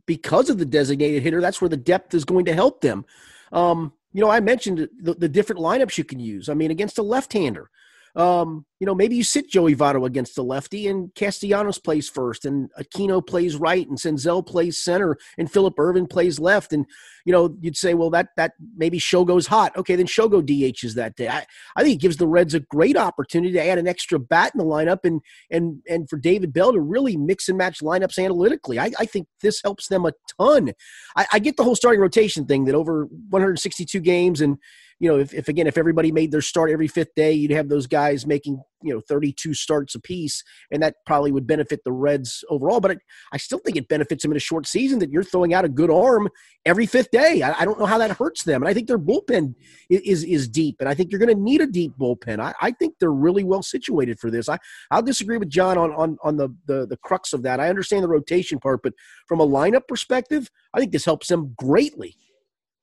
because 0.07 0.51
of 0.51 0.59
the 0.59 0.67
designated 0.67 1.23
hitter, 1.23 1.41
that's 1.41 1.61
where 1.61 1.69
the 1.69 1.77
depth 1.77 2.15
is 2.15 2.25
going 2.25 2.45
to 2.45 2.55
help 2.55 2.81
them. 2.81 3.05
Um, 3.53 3.93
you 4.13 4.21
know, 4.21 4.31
I 4.31 4.41
mentioned 4.41 4.89
the, 5.01 5.15
the 5.15 5.29
different 5.29 5.61
lineups 5.61 5.97
you 5.97 6.05
can 6.05 6.21
use. 6.21 6.49
I 6.49 6.55
mean, 6.55 6.71
against 6.71 6.99
a 6.99 7.03
left-hander, 7.03 7.71
um, 8.17 8.65
you 8.79 8.87
know, 8.87 8.95
maybe 8.95 9.17
you 9.17 9.25
sit 9.25 9.49
Joey 9.49 9.75
Votto 9.75 10.07
against 10.07 10.37
the 10.37 10.45
lefty 10.45 10.87
and 10.87 11.13
Castellanos 11.15 11.79
plays 11.79 12.09
first 12.09 12.45
and 12.45 12.71
Aquino 12.79 13.27
plays 13.27 13.57
right 13.57 13.89
and 13.89 13.99
Senzel 13.99 14.47
plays 14.47 14.83
center 14.83 15.17
and 15.39 15.51
Phillip 15.51 15.79
Ervin 15.79 16.07
plays 16.07 16.39
left. 16.39 16.73
And, 16.73 16.87
you 17.25 17.33
know, 17.33 17.57
you'd 17.61 17.77
say, 17.77 17.95
well, 17.95 18.11
that, 18.11 18.29
that 18.37 18.53
maybe 18.77 19.01
Shogo's 19.01 19.47
hot. 19.47 19.77
Okay. 19.77 19.97
Then 19.97 20.07
Shogo 20.07 20.43
DHs 20.43 20.95
that 20.95 21.17
day. 21.17 21.29
I, 21.29 21.45
I 21.77 21.83
think 21.83 21.97
it 21.97 22.03
gives 22.03 22.17
the 22.17 22.29
Reds 22.29 22.55
a 22.55 22.61
great 22.61 22.97
opportunity 22.97 23.53
to 23.55 23.67
add 23.67 23.79
an 23.79 23.89
extra 23.89 24.19
bat 24.19 24.53
in 24.55 24.59
the 24.59 24.65
lineup 24.65 25.01
and, 25.05 25.21
and, 25.51 25.81
and 25.89 26.09
for 26.09 26.17
David 26.17 26.53
Bell 26.53 26.73
to 26.73 26.81
really 26.81 27.17
mix 27.17 27.49
and 27.49 27.59
match 27.59 27.81
lineups 27.81 28.23
analytically. 28.23 28.79
I, 28.79 28.93
I 28.99 29.07
think 29.07 29.27
this 29.41 29.61
helps 29.63 29.89
them 29.89 30.05
a 30.05 30.13
ton. 30.39 30.73
I, 31.17 31.27
I 31.33 31.39
get 31.41 31.57
the 31.57 31.65
whole 31.65 31.77
starting 31.77 32.01
rotation 32.01 32.47
thing 32.47 32.67
that 32.67 32.75
over 32.75 33.07
162 33.31 33.99
games 34.01 34.41
and, 34.41 34.59
you 35.01 35.09
know, 35.09 35.19
if, 35.19 35.35
if 35.35 35.49
again, 35.49 35.67
if 35.67 35.77
everybody 35.77 36.13
made 36.13 36.31
their 36.31 36.41
start 36.41 36.71
every 36.71 36.89
fifth 36.89 37.15
day, 37.15 37.33
you'd 37.33 37.51
have 37.51 37.69
those 37.69 37.87
guys 37.87 38.27
making, 38.27 38.63
you 38.83 38.95
know, 38.95 39.01
32 39.01 39.55
starts 39.55 39.95
apiece, 39.95 40.43
and 40.71 40.83
that 40.83 40.97
probably 41.05 41.33
would 41.33 41.47
benefit 41.47 41.81
the 41.85 41.93
Reds 41.93 42.45
overall. 42.49 42.81
But 42.81 42.93
it, 42.93 42.99
I 43.33 43.37
still 43.39 43.59
think 43.59 43.77
it 43.77 43.89
benefits 43.89 44.23
them 44.23 44.31
in 44.31 44.37
a 44.37 44.41
short 44.41 44.67
season 44.67 44.99
that 45.01 45.11
you're 45.11 45.25
throwing 45.25 45.53
out 45.53 45.65
a 45.65 45.69
good 45.69 45.91
arm 45.91 46.29
every 46.65 46.87
fifth 46.87 47.11
day. 47.11 47.43
I, 47.43 47.61
I 47.61 47.65
don't 47.65 47.79
know 47.79 47.87
how 47.87 47.99
that 47.99 48.13
hurts 48.13 48.45
them. 48.45 48.63
And 48.63 48.69
I 48.69 48.75
think 48.75 48.87
their 48.87 48.99
bullpen 48.99 49.55
is, 49.91 50.01
is, 50.03 50.25
is 50.25 50.49
deep, 50.49 50.77
and 50.81 50.89
I 50.89 50.95
think 50.95 51.11
you're 51.11 51.21
going 51.21 51.35
to 51.35 51.43
need 51.43 51.61
a 51.61 51.67
deep 51.67 51.93
bullpen. 51.99 52.41
I, 52.41 52.55
I 52.61 52.71
think 52.71 52.95
they're 53.01 53.13
really 53.13 53.45
well 53.45 53.63
situated 53.63 54.21
for 54.21 54.31
this. 54.31 54.49
I, 54.49 54.59
I'll 54.91 55.03
disagree 55.03 55.39
with 55.39 55.49
John 55.51 55.77
on, 55.77 55.93
on, 55.93 56.19
on 56.23 56.37
the, 56.37 56.49
the, 56.67 56.87
the 56.87 56.97
crux 56.99 57.33
of 57.33 57.43
that. 57.43 57.61
I 57.61 57.69
understand 57.69 58.05
the 58.05 58.09
rotation 58.09 58.59
part, 58.59 58.83
but 58.83 58.93
from 59.27 59.41
a 59.41 59.47
lineup 59.47 59.89
perspective, 59.89 60.51
I 60.73 60.79
think 60.79 60.93
this 60.93 61.05
helps 61.05 61.29
them 61.29 61.55
greatly. 61.57 62.17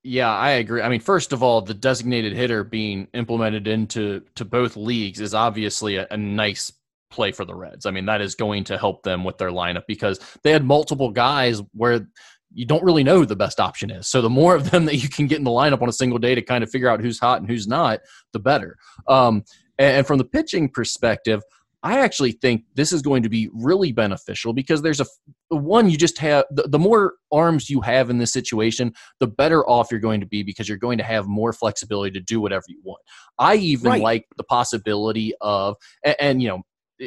Yeah, 0.03 0.33
I 0.33 0.51
agree. 0.51 0.81
I 0.81 0.89
mean, 0.89 0.99
first 0.99 1.31
of 1.31 1.43
all, 1.43 1.61
the 1.61 1.75
designated 1.75 2.33
hitter 2.33 2.63
being 2.63 3.07
implemented 3.13 3.67
into 3.67 4.21
to 4.35 4.45
both 4.45 4.75
leagues 4.75 5.19
is 5.19 5.35
obviously 5.35 5.97
a, 5.97 6.07
a 6.09 6.17
nice 6.17 6.73
play 7.11 7.31
for 7.31 7.45
the 7.45 7.53
Reds. 7.53 7.85
I 7.85 7.91
mean, 7.91 8.05
that 8.05 8.21
is 8.21 8.33
going 8.33 8.63
to 8.65 8.77
help 8.77 9.03
them 9.03 9.23
with 9.23 9.37
their 9.37 9.51
lineup 9.51 9.83
because 9.87 10.19
they 10.43 10.51
had 10.51 10.65
multiple 10.65 11.11
guys 11.11 11.61
where 11.73 12.07
you 12.53 12.65
don't 12.65 12.83
really 12.83 13.03
know 13.03 13.19
who 13.19 13.25
the 13.25 13.35
best 13.35 13.59
option 13.59 13.91
is. 13.91 14.07
So 14.07 14.21
the 14.21 14.29
more 14.29 14.55
of 14.55 14.71
them 14.71 14.85
that 14.85 14.97
you 14.97 15.07
can 15.07 15.27
get 15.27 15.37
in 15.37 15.43
the 15.43 15.51
lineup 15.51 15.81
on 15.81 15.89
a 15.89 15.93
single 15.93 16.19
day 16.19 16.33
to 16.35 16.41
kind 16.41 16.63
of 16.63 16.71
figure 16.71 16.89
out 16.89 16.99
who's 16.99 17.19
hot 17.19 17.39
and 17.39 17.49
who's 17.49 17.67
not, 17.67 17.99
the 18.33 18.39
better. 18.39 18.77
Um, 19.07 19.43
and 19.77 20.05
from 20.05 20.17
the 20.17 20.25
pitching 20.25 20.69
perspective, 20.69 21.41
I 21.83 21.99
actually 21.99 22.33
think 22.33 22.63
this 22.75 22.91
is 22.91 23.01
going 23.01 23.23
to 23.23 23.29
be 23.29 23.49
really 23.53 23.91
beneficial 23.91 24.53
because 24.53 24.81
there's 24.81 24.99
a 24.99 25.05
one 25.49 25.89
you 25.89 25.97
just 25.97 26.19
have 26.19 26.45
the, 26.51 26.63
the, 26.63 26.77
more 26.77 27.15
arms 27.31 27.69
you 27.69 27.81
have 27.81 28.09
in 28.09 28.19
this 28.19 28.31
situation, 28.31 28.93
the 29.19 29.27
better 29.27 29.67
off 29.67 29.89
you're 29.89 29.99
going 29.99 30.21
to 30.21 30.27
be 30.27 30.43
because 30.43 30.69
you're 30.69 30.77
going 30.77 30.99
to 30.99 31.03
have 31.03 31.27
more 31.27 31.51
flexibility 31.51 32.11
to 32.11 32.23
do 32.23 32.39
whatever 32.39 32.65
you 32.67 32.79
want. 32.83 33.01
I 33.39 33.55
even 33.55 33.91
right. 33.91 34.01
like 34.01 34.27
the 34.37 34.43
possibility 34.43 35.33
of 35.41 35.75
and, 36.05 36.15
and, 36.19 36.41
you 36.41 36.49
know 36.49 36.61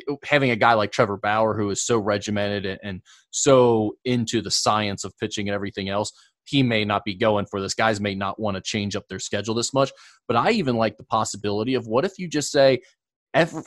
oh, 0.08 0.18
having 0.24 0.50
a 0.50 0.56
guy 0.56 0.74
like 0.74 0.90
Trevor 0.90 1.18
Bauer 1.18 1.56
who 1.56 1.70
is 1.70 1.80
so 1.82 1.96
regimented 1.96 2.66
and, 2.66 2.80
and 2.82 3.02
so 3.30 3.94
into 4.04 4.42
the 4.42 4.50
science 4.50 5.04
of 5.04 5.16
pitching 5.18 5.48
and 5.48 5.54
everything 5.54 5.88
else 5.88 6.12
he 6.46 6.62
may 6.62 6.84
not 6.84 7.04
be 7.04 7.14
going 7.14 7.46
for 7.46 7.60
this. 7.60 7.74
Guys 7.74 8.00
may 8.00 8.14
not 8.14 8.38
want 8.38 8.56
to 8.56 8.60
change 8.60 8.94
up 8.96 9.08
their 9.08 9.18
schedule 9.18 9.54
this 9.54 9.72
much. 9.72 9.90
But 10.28 10.36
I 10.36 10.50
even 10.50 10.76
like 10.76 10.96
the 10.96 11.04
possibility 11.04 11.74
of 11.74 11.86
what 11.86 12.04
if 12.04 12.18
you 12.18 12.28
just 12.28 12.52
say, 12.52 12.80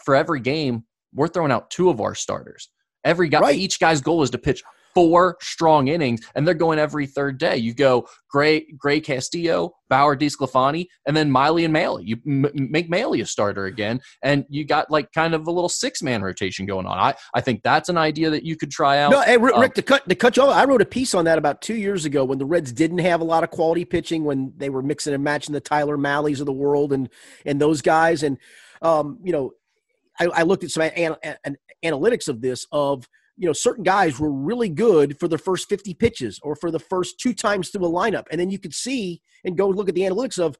for 0.05 0.15
every 0.15 0.39
game, 0.39 0.83
we're 1.17 1.27
throwing 1.27 1.51
out 1.51 1.69
two 1.69 1.89
of 1.89 1.99
our 1.99 2.15
starters. 2.15 2.69
Every 3.03 3.29
guy, 3.29 3.39
right. 3.39 3.55
each 3.55 3.79
guy's 3.79 4.01
goal 4.01 4.23
is 4.23 4.29
to 4.31 4.37
pitch 4.37 4.63
four 4.97 5.37
strong 5.41 5.89
innings, 5.89 6.21
and 6.33 6.47
they're 6.47 6.55
going 6.55 6.79
every 6.79 7.05
third 7.05 7.37
day. 7.37 7.55
You 7.55 7.75
go 7.75 8.07
Gray, 8.31 8.65
Gray 8.75 8.99
Castillo, 8.99 9.75
Bauer, 9.89 10.17
DeSclafani, 10.17 10.87
and 11.05 11.15
then 11.15 11.29
Miley 11.29 11.65
and 11.65 11.73
Mahle. 11.73 12.01
You 12.03 12.17
m- 12.25 12.49
make 12.53 12.89
Mahle 12.89 13.21
a 13.21 13.25
starter 13.25 13.65
again, 13.65 13.99
and 14.23 14.43
you 14.49 14.65
got 14.65 14.89
like 14.89 15.11
kind 15.11 15.35
of 15.35 15.45
a 15.45 15.51
little 15.51 15.69
six 15.69 16.01
man 16.01 16.23
rotation 16.23 16.65
going 16.65 16.87
on. 16.87 16.97
I, 16.97 17.13
I 17.35 17.41
think 17.41 17.61
that's 17.61 17.89
an 17.89 17.97
idea 17.97 18.31
that 18.31 18.43
you 18.43 18.55
could 18.55 18.71
try 18.71 18.97
out. 18.97 19.11
No, 19.11 19.21
hey, 19.21 19.37
Rick, 19.37 19.55
um, 19.55 19.69
to 19.69 19.81
cut 19.83 20.09
to 20.09 20.15
cut 20.15 20.35
you 20.35 20.43
off, 20.43 20.55
I 20.55 20.65
wrote 20.65 20.81
a 20.81 20.85
piece 20.85 21.13
on 21.13 21.25
that 21.25 21.37
about 21.37 21.61
two 21.61 21.75
years 21.75 22.05
ago 22.05 22.25
when 22.25 22.39
the 22.39 22.45
Reds 22.45 22.71
didn't 22.71 22.97
have 22.97 23.21
a 23.21 23.25
lot 23.25 23.43
of 23.43 23.51
quality 23.51 23.85
pitching 23.85 24.23
when 24.23 24.53
they 24.57 24.69
were 24.69 24.81
mixing 24.81 25.13
and 25.13 25.23
matching 25.23 25.53
the 25.53 25.61
Tyler 25.61 25.97
Mahles 25.97 26.39
of 26.39 26.47
the 26.47 26.53
world 26.53 26.91
and 26.91 27.07
and 27.45 27.61
those 27.61 27.83
guys, 27.83 28.23
and 28.23 28.39
um, 28.81 29.19
you 29.23 29.31
know 29.31 29.51
I, 30.19 30.25
I 30.25 30.43
looked 30.43 30.63
at 30.63 30.71
some 30.71 30.83
an, 30.83 31.15
an, 31.43 31.57
analytics 31.85 32.27
of 32.27 32.41
this 32.41 32.65
of 32.71 33.07
you 33.37 33.45
know 33.45 33.53
certain 33.53 33.83
guys 33.83 34.19
were 34.19 34.31
really 34.31 34.69
good 34.69 35.19
for 35.19 35.27
the 35.27 35.37
first 35.37 35.69
50 35.69 35.93
pitches 35.93 36.39
or 36.43 36.55
for 36.55 36.71
the 36.71 36.79
first 36.79 37.19
two 37.19 37.33
times 37.33 37.69
through 37.69 37.85
a 37.85 37.89
lineup. 37.89 38.25
And 38.31 38.39
then 38.39 38.49
you 38.49 38.59
could 38.59 38.73
see 38.73 39.21
and 39.45 39.57
go 39.57 39.67
look 39.67 39.89
at 39.89 39.95
the 39.95 40.01
analytics 40.01 40.39
of 40.39 40.57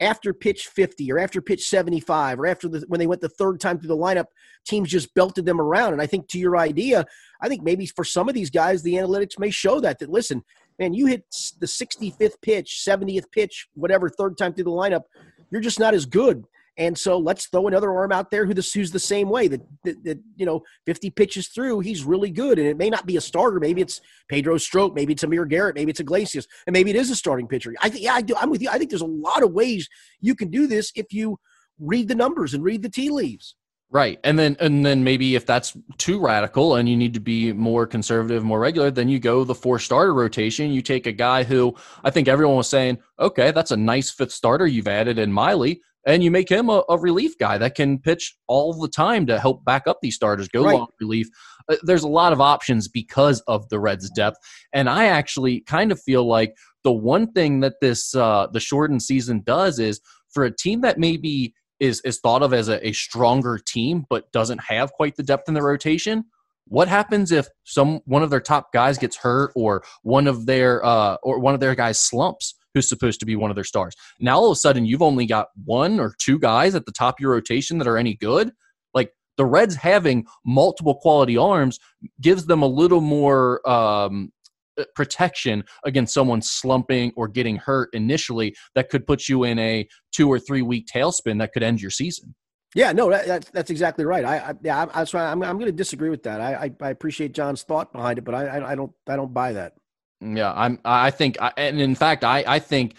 after 0.00 0.32
pitch 0.32 0.66
50 0.68 1.12
or 1.12 1.18
after 1.18 1.42
pitch 1.42 1.68
75 1.68 2.40
or 2.40 2.46
after 2.46 2.68
the 2.68 2.84
when 2.88 2.98
they 2.98 3.06
went 3.06 3.20
the 3.20 3.28
third 3.28 3.60
time 3.60 3.78
through 3.78 3.88
the 3.88 3.96
lineup 3.96 4.26
teams 4.66 4.88
just 4.88 5.14
belted 5.14 5.44
them 5.44 5.60
around. 5.60 5.92
And 5.92 6.02
i 6.02 6.06
think 6.06 6.28
to 6.28 6.38
your 6.38 6.56
idea 6.56 7.04
i 7.40 7.48
think 7.48 7.62
maybe 7.62 7.86
for 7.86 8.04
some 8.04 8.28
of 8.28 8.34
these 8.34 8.50
guys 8.50 8.82
the 8.82 8.94
analytics 8.94 9.38
may 9.38 9.50
show 9.50 9.80
that 9.80 9.98
that 9.98 10.10
listen 10.10 10.42
man 10.78 10.94
you 10.94 11.06
hit 11.06 11.24
the 11.58 11.66
65th 11.66 12.40
pitch 12.40 12.82
70th 12.86 13.30
pitch 13.30 13.68
whatever 13.74 14.08
third 14.08 14.38
time 14.38 14.54
through 14.54 14.64
the 14.64 14.70
lineup 14.70 15.02
you're 15.50 15.60
just 15.60 15.80
not 15.80 15.94
as 15.94 16.06
good 16.06 16.44
and 16.80 16.96
so 16.96 17.18
let's 17.18 17.44
throw 17.44 17.68
another 17.68 17.92
arm 17.92 18.10
out 18.10 18.30
there 18.30 18.46
who 18.46 18.54
this, 18.54 18.72
who's 18.72 18.90
the 18.90 18.98
same 18.98 19.28
way 19.28 19.48
that, 19.48 19.60
that, 19.84 20.02
that, 20.02 20.18
you 20.34 20.46
know, 20.46 20.62
50 20.86 21.10
pitches 21.10 21.48
through, 21.48 21.80
he's 21.80 22.04
really 22.04 22.30
good. 22.30 22.58
And 22.58 22.66
it 22.66 22.78
may 22.78 22.88
not 22.88 23.04
be 23.04 23.18
a 23.18 23.20
starter. 23.20 23.60
Maybe 23.60 23.82
it's 23.82 24.00
Pedro 24.30 24.56
Strop. 24.56 24.94
Maybe 24.94 25.12
it's 25.12 25.22
Amir 25.22 25.44
Garrett. 25.44 25.74
Maybe 25.74 25.90
it's 25.90 26.00
Iglesias. 26.00 26.48
And 26.66 26.72
maybe 26.72 26.88
it 26.88 26.96
is 26.96 27.10
a 27.10 27.14
starting 27.14 27.46
pitcher. 27.46 27.74
I 27.82 27.90
think, 27.90 28.02
yeah, 28.02 28.14
I 28.14 28.22
do. 28.22 28.34
I'm 28.34 28.48
with 28.48 28.62
you. 28.62 28.70
I 28.70 28.78
think 28.78 28.88
there's 28.88 29.02
a 29.02 29.06
lot 29.06 29.42
of 29.42 29.52
ways 29.52 29.90
you 30.22 30.34
can 30.34 30.48
do 30.48 30.66
this 30.66 30.90
if 30.94 31.12
you 31.12 31.38
read 31.78 32.08
the 32.08 32.14
numbers 32.14 32.54
and 32.54 32.64
read 32.64 32.80
the 32.80 32.88
tea 32.88 33.10
leaves. 33.10 33.56
Right. 33.90 34.18
And 34.24 34.38
then 34.38 34.56
and 34.58 34.86
then 34.86 35.04
maybe 35.04 35.34
if 35.34 35.44
that's 35.44 35.76
too 35.98 36.18
radical 36.18 36.76
and 36.76 36.88
you 36.88 36.96
need 36.96 37.12
to 37.12 37.20
be 37.20 37.52
more 37.52 37.86
conservative, 37.86 38.42
more 38.42 38.60
regular, 38.60 38.90
then 38.90 39.10
you 39.10 39.18
go 39.18 39.44
the 39.44 39.54
four 39.54 39.78
starter 39.78 40.14
rotation. 40.14 40.70
You 40.70 40.80
take 40.80 41.06
a 41.06 41.12
guy 41.12 41.42
who 41.42 41.74
I 42.04 42.10
think 42.10 42.26
everyone 42.26 42.56
was 42.56 42.68
saying, 42.70 43.00
okay, 43.18 43.50
that's 43.50 43.72
a 43.72 43.76
nice 43.76 44.10
fifth 44.10 44.32
starter 44.32 44.66
you've 44.66 44.88
added 44.88 45.18
in 45.18 45.30
Miley 45.30 45.82
and 46.06 46.24
you 46.24 46.30
make 46.30 46.48
him 46.48 46.68
a, 46.68 46.82
a, 46.88 46.98
relief 46.98 47.36
guy 47.38 47.58
that 47.58 47.74
can 47.74 47.98
pitch 47.98 48.34
all 48.46 48.72
the 48.72 48.88
time 48.88 49.26
to 49.26 49.38
help 49.38 49.64
back 49.64 49.86
up 49.86 49.98
these 50.00 50.14
starters, 50.14 50.48
go 50.48 50.64
right. 50.64 50.78
long 50.78 50.88
relief. 51.00 51.28
Uh, 51.68 51.76
there's 51.82 52.02
a 52.02 52.08
lot 52.08 52.32
of 52.32 52.40
options 52.40 52.88
because 52.88 53.40
of 53.42 53.68
the 53.68 53.78
Reds' 53.78 54.10
depth, 54.10 54.38
and 54.72 54.88
I 54.88 55.06
actually 55.06 55.60
kind 55.60 55.92
of 55.92 56.00
feel 56.00 56.26
like 56.26 56.54
the 56.84 56.92
one 56.92 57.32
thing 57.32 57.60
that 57.60 57.74
this 57.80 58.14
uh, 58.14 58.46
the 58.52 58.60
shortened 58.60 59.02
season 59.02 59.42
does 59.44 59.78
is 59.78 60.00
for 60.30 60.44
a 60.44 60.54
team 60.54 60.80
that 60.82 60.98
maybe 60.98 61.54
is 61.80 62.00
is 62.02 62.18
thought 62.20 62.42
of 62.42 62.52
as 62.52 62.68
a, 62.68 62.86
a 62.86 62.92
stronger 62.92 63.58
team 63.58 64.04
but 64.08 64.30
doesn't 64.32 64.58
have 64.58 64.92
quite 64.92 65.16
the 65.16 65.22
depth 65.22 65.48
in 65.48 65.54
the 65.54 65.62
rotation. 65.62 66.24
What 66.66 66.88
happens 66.88 67.32
if 67.32 67.48
some 67.64 68.00
one 68.04 68.22
of 68.22 68.30
their 68.30 68.40
top 68.40 68.72
guys 68.72 68.96
gets 68.96 69.16
hurt 69.16 69.52
or 69.56 69.82
one 70.02 70.26
of 70.26 70.46
their 70.46 70.84
uh, 70.84 71.16
or 71.22 71.40
one 71.40 71.54
of 71.54 71.60
their 71.60 71.74
guys 71.74 71.98
slumps? 71.98 72.54
Who's 72.74 72.88
supposed 72.88 73.20
to 73.20 73.26
be 73.26 73.36
one 73.36 73.50
of 73.50 73.54
their 73.56 73.64
stars. 73.64 73.94
Now 74.18 74.38
all 74.38 74.50
of 74.50 74.56
a 74.56 74.56
sudden 74.56 74.84
you've 74.84 75.02
only 75.02 75.26
got 75.26 75.48
one 75.64 76.00
or 76.00 76.14
two 76.18 76.38
guys 76.38 76.74
at 76.74 76.86
the 76.86 76.92
top 76.92 77.16
of 77.18 77.20
your 77.20 77.32
rotation 77.32 77.78
that 77.78 77.88
are 77.88 77.98
any 77.98 78.14
good. 78.14 78.52
Like 78.94 79.12
the 79.36 79.44
Reds 79.44 79.76
having 79.76 80.26
multiple 80.44 80.94
quality 80.96 81.36
arms 81.36 81.78
gives 82.20 82.46
them 82.46 82.62
a 82.62 82.66
little 82.66 83.00
more 83.00 83.68
um, 83.68 84.32
uh, 84.78 84.84
protection 84.94 85.64
against 85.84 86.14
someone 86.14 86.42
slumping 86.42 87.12
or 87.16 87.28
getting 87.28 87.56
hurt 87.56 87.90
initially 87.92 88.54
that 88.74 88.88
could 88.88 89.06
put 89.06 89.28
you 89.28 89.44
in 89.44 89.58
a 89.58 89.86
two 90.12 90.28
or 90.28 90.38
three 90.38 90.62
week 90.62 90.86
tailspin 90.92 91.38
that 91.38 91.52
could 91.52 91.62
end 91.62 91.80
your 91.80 91.90
season. 91.90 92.34
Yeah, 92.74 92.92
no, 92.92 93.10
that, 93.10 93.26
that's 93.26 93.50
that's 93.50 93.70
exactly 93.70 94.04
right. 94.04 94.24
I, 94.24 94.36
I 94.38 94.54
yeah, 94.62 94.82
I, 94.82 94.86
that's 94.86 95.12
why 95.12 95.24
I'm 95.24 95.42
I'm 95.42 95.56
going 95.56 95.66
to 95.66 95.72
disagree 95.72 96.08
with 96.08 96.22
that. 96.22 96.40
I, 96.40 96.54
I, 96.54 96.70
I 96.86 96.90
appreciate 96.90 97.32
John's 97.32 97.64
thought 97.64 97.92
behind 97.92 98.18
it, 98.18 98.22
but 98.22 98.34
I 98.34 98.64
I 98.64 98.74
don't 98.76 98.92
I 99.08 99.16
don't 99.16 99.34
buy 99.34 99.54
that. 99.54 99.72
Yeah, 100.20 100.52
I'm. 100.52 100.78
I 100.84 101.10
think, 101.10 101.36
and 101.56 101.80
in 101.80 101.94
fact, 101.94 102.24
I 102.24 102.44
I 102.46 102.58
think 102.58 102.94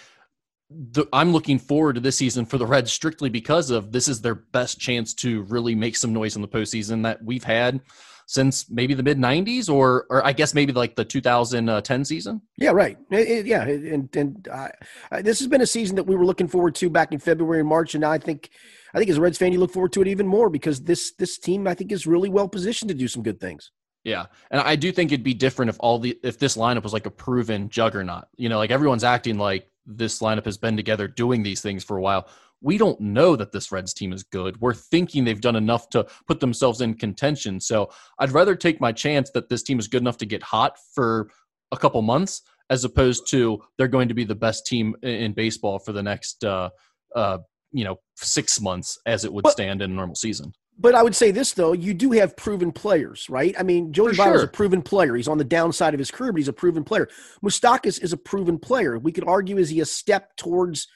the, 0.70 1.06
I'm 1.14 1.34
looking 1.34 1.60
forward 1.60 1.94
to 1.94 2.02
this 2.02 2.18
season 2.18 2.46
for 2.46 2.58
the 2.58 2.66
Reds 2.66 2.92
strictly 2.92 3.30
because 3.30 3.70
of 3.70 3.92
this 3.92 4.08
is 4.08 4.22
their 4.22 4.36
best 4.36 4.80
chance 4.80 5.14
to 5.16 5.44
really 5.44 5.76
make 5.76 5.96
some 5.96 6.14
noise 6.14 6.36
in 6.36 6.42
the 6.42 6.48
postseason 6.48 7.04
that 7.04 7.24
we've 7.24 7.44
had 7.44 7.82
since 8.32 8.70
maybe 8.70 8.94
the 8.94 9.04
mid 9.04 9.18
90s 9.18 9.70
or 9.70 10.06
or 10.10 10.26
I 10.26 10.32
guess 10.32 10.54
maybe 10.54 10.72
like 10.72 10.96
the 10.96 11.04
2010 11.04 12.06
season. 12.06 12.42
Yeah, 12.58 12.72
right. 12.72 12.98
It, 13.12 13.28
it, 13.28 13.46
yeah, 13.46 13.64
and 13.64 14.16
and 14.16 14.48
uh, 14.48 14.70
this 15.22 15.40
has 15.40 15.48
been 15.48 15.62
a 15.62 15.68
season 15.68 15.98
that 15.98 16.04
we 16.04 16.16
were 16.16 16.26
looking 16.26 16.48
forward 16.48 16.76
to 16.76 16.90
back 16.90 17.12
in 17.12 17.20
February 17.20 17.60
and 17.60 17.70
March, 17.70 17.94
and 17.94 18.06
I 18.06 18.18
think 18.18 18.50
I 18.94 18.98
think 18.98 19.10
as 19.10 19.18
a 19.18 19.22
Reds 19.22 19.38
fan, 19.38 19.52
you 19.52 19.60
look 19.60 19.74
forward 19.74 19.94
to 19.94 20.02
it 20.02 20.08
even 20.08 20.28
more 20.28 20.50
because 20.50 20.82
this 20.82 21.12
this 21.20 21.38
team 21.38 21.68
I 21.68 21.74
think 21.74 21.92
is 21.92 22.08
really 22.08 22.30
well 22.30 22.48
positioned 22.48 22.90
to 22.90 22.96
do 22.96 23.08
some 23.08 23.22
good 23.22 23.40
things. 23.40 23.72
Yeah, 24.04 24.26
and 24.50 24.62
I 24.62 24.76
do 24.76 24.92
think 24.92 25.12
it'd 25.12 25.24
be 25.24 25.34
different 25.34 25.70
if 25.70 25.78
all 25.80 26.00
the 26.00 26.18
if 26.24 26.40
this 26.40 26.58
lineup 26.58 26.84
was 26.84 26.94
like 26.94 27.06
a 27.06 27.12
proven 27.12 27.70
juggernaut. 27.70 28.26
You 28.36 28.50
know, 28.50 28.58
like 28.58 28.72
everyone's 28.72 29.04
acting 29.04 29.38
like 29.38 29.68
this 29.86 30.20
lineup 30.20 30.46
has 30.46 30.58
been 30.58 30.76
together 30.76 31.08
doing 31.08 31.44
these 31.44 31.62
things 31.62 31.84
for 31.84 31.98
a 31.98 32.02
while. 32.02 32.28
We 32.64 32.78
don't 32.78 33.00
know 33.00 33.36
that 33.36 33.52
this 33.52 33.72
Reds 33.72 33.94
team 33.94 34.14
is 34.14 34.24
good. 34.24 34.60
We're 34.62 34.76
thinking 34.76 35.24
they've 35.24 35.42
done 35.42 35.56
enough 35.56 35.90
to 35.90 36.08
put 36.28 36.40
themselves 36.40 36.82
in 36.82 36.94
contention. 36.94 37.60
So 37.60 37.92
I'd 38.20 38.32
rather 38.32 38.56
take 38.56 38.80
my 38.80 38.92
chance 38.92 39.32
that 39.32 39.50
this 39.50 39.64
team 39.64 39.80
is 39.80 39.88
good 39.88 40.02
enough 40.02 40.18
to 40.18 40.28
get 40.28 40.44
hot 40.44 40.78
for 40.94 41.30
a 41.72 41.78
couple 41.78 42.02
months, 42.04 42.44
as 42.70 42.84
opposed 42.84 43.28
to 43.30 43.64
they're 43.78 43.88
going 43.88 44.08
to 44.10 44.14
be 44.14 44.26
the 44.26 44.36
best 44.36 44.68
team 44.68 44.96
in 45.02 45.34
baseball 45.34 45.80
for 45.80 45.92
the 45.92 46.04
next, 46.04 46.44
uh, 46.44 46.70
uh, 47.16 47.40
you 47.72 47.84
know, 47.84 48.00
six 48.16 48.62
months 48.62 49.00
as 49.08 49.26
it 49.26 49.34
would 49.34 49.48
stand 49.48 49.82
in 49.82 49.92
a 49.92 49.94
normal 49.94 50.16
season 50.16 50.54
but 50.80 50.96
I 50.96 51.04
would 51.04 51.16
say 51.16 51.32
this 51.32 51.54
though, 51.54 51.74
you 51.74 51.94
do 51.94 52.12
have 52.12 52.36
proven 52.36 52.72
players, 52.72 53.30
right? 53.30 53.56
I 53.60 53.64
mean, 53.64 53.94
Joey 53.94 54.14
Votto 54.14 54.36
is 54.36 54.44
a 54.44 54.48
proven 54.48 54.82
player. 54.82 55.16
He's 55.16 55.28
on 55.28 55.38
the 55.38 55.44
downside 55.44 55.94
of 55.94 56.00
his 56.00 56.12
career, 56.12 56.32
but 56.32 56.40
he's 56.40 56.48
a 56.48 56.54
proven 56.54 56.84
player. 56.84 57.08
Moustakas 57.44 58.02
is 58.02 58.14
a 58.14 58.18
proven 58.18 58.58
player. 58.58 58.98
We 58.98 59.12
could 59.12 59.28
argue 59.28 59.58
is 59.58 59.70
he 59.70 59.80
a 59.80 59.86
step 59.86 60.36
towards 60.38 60.88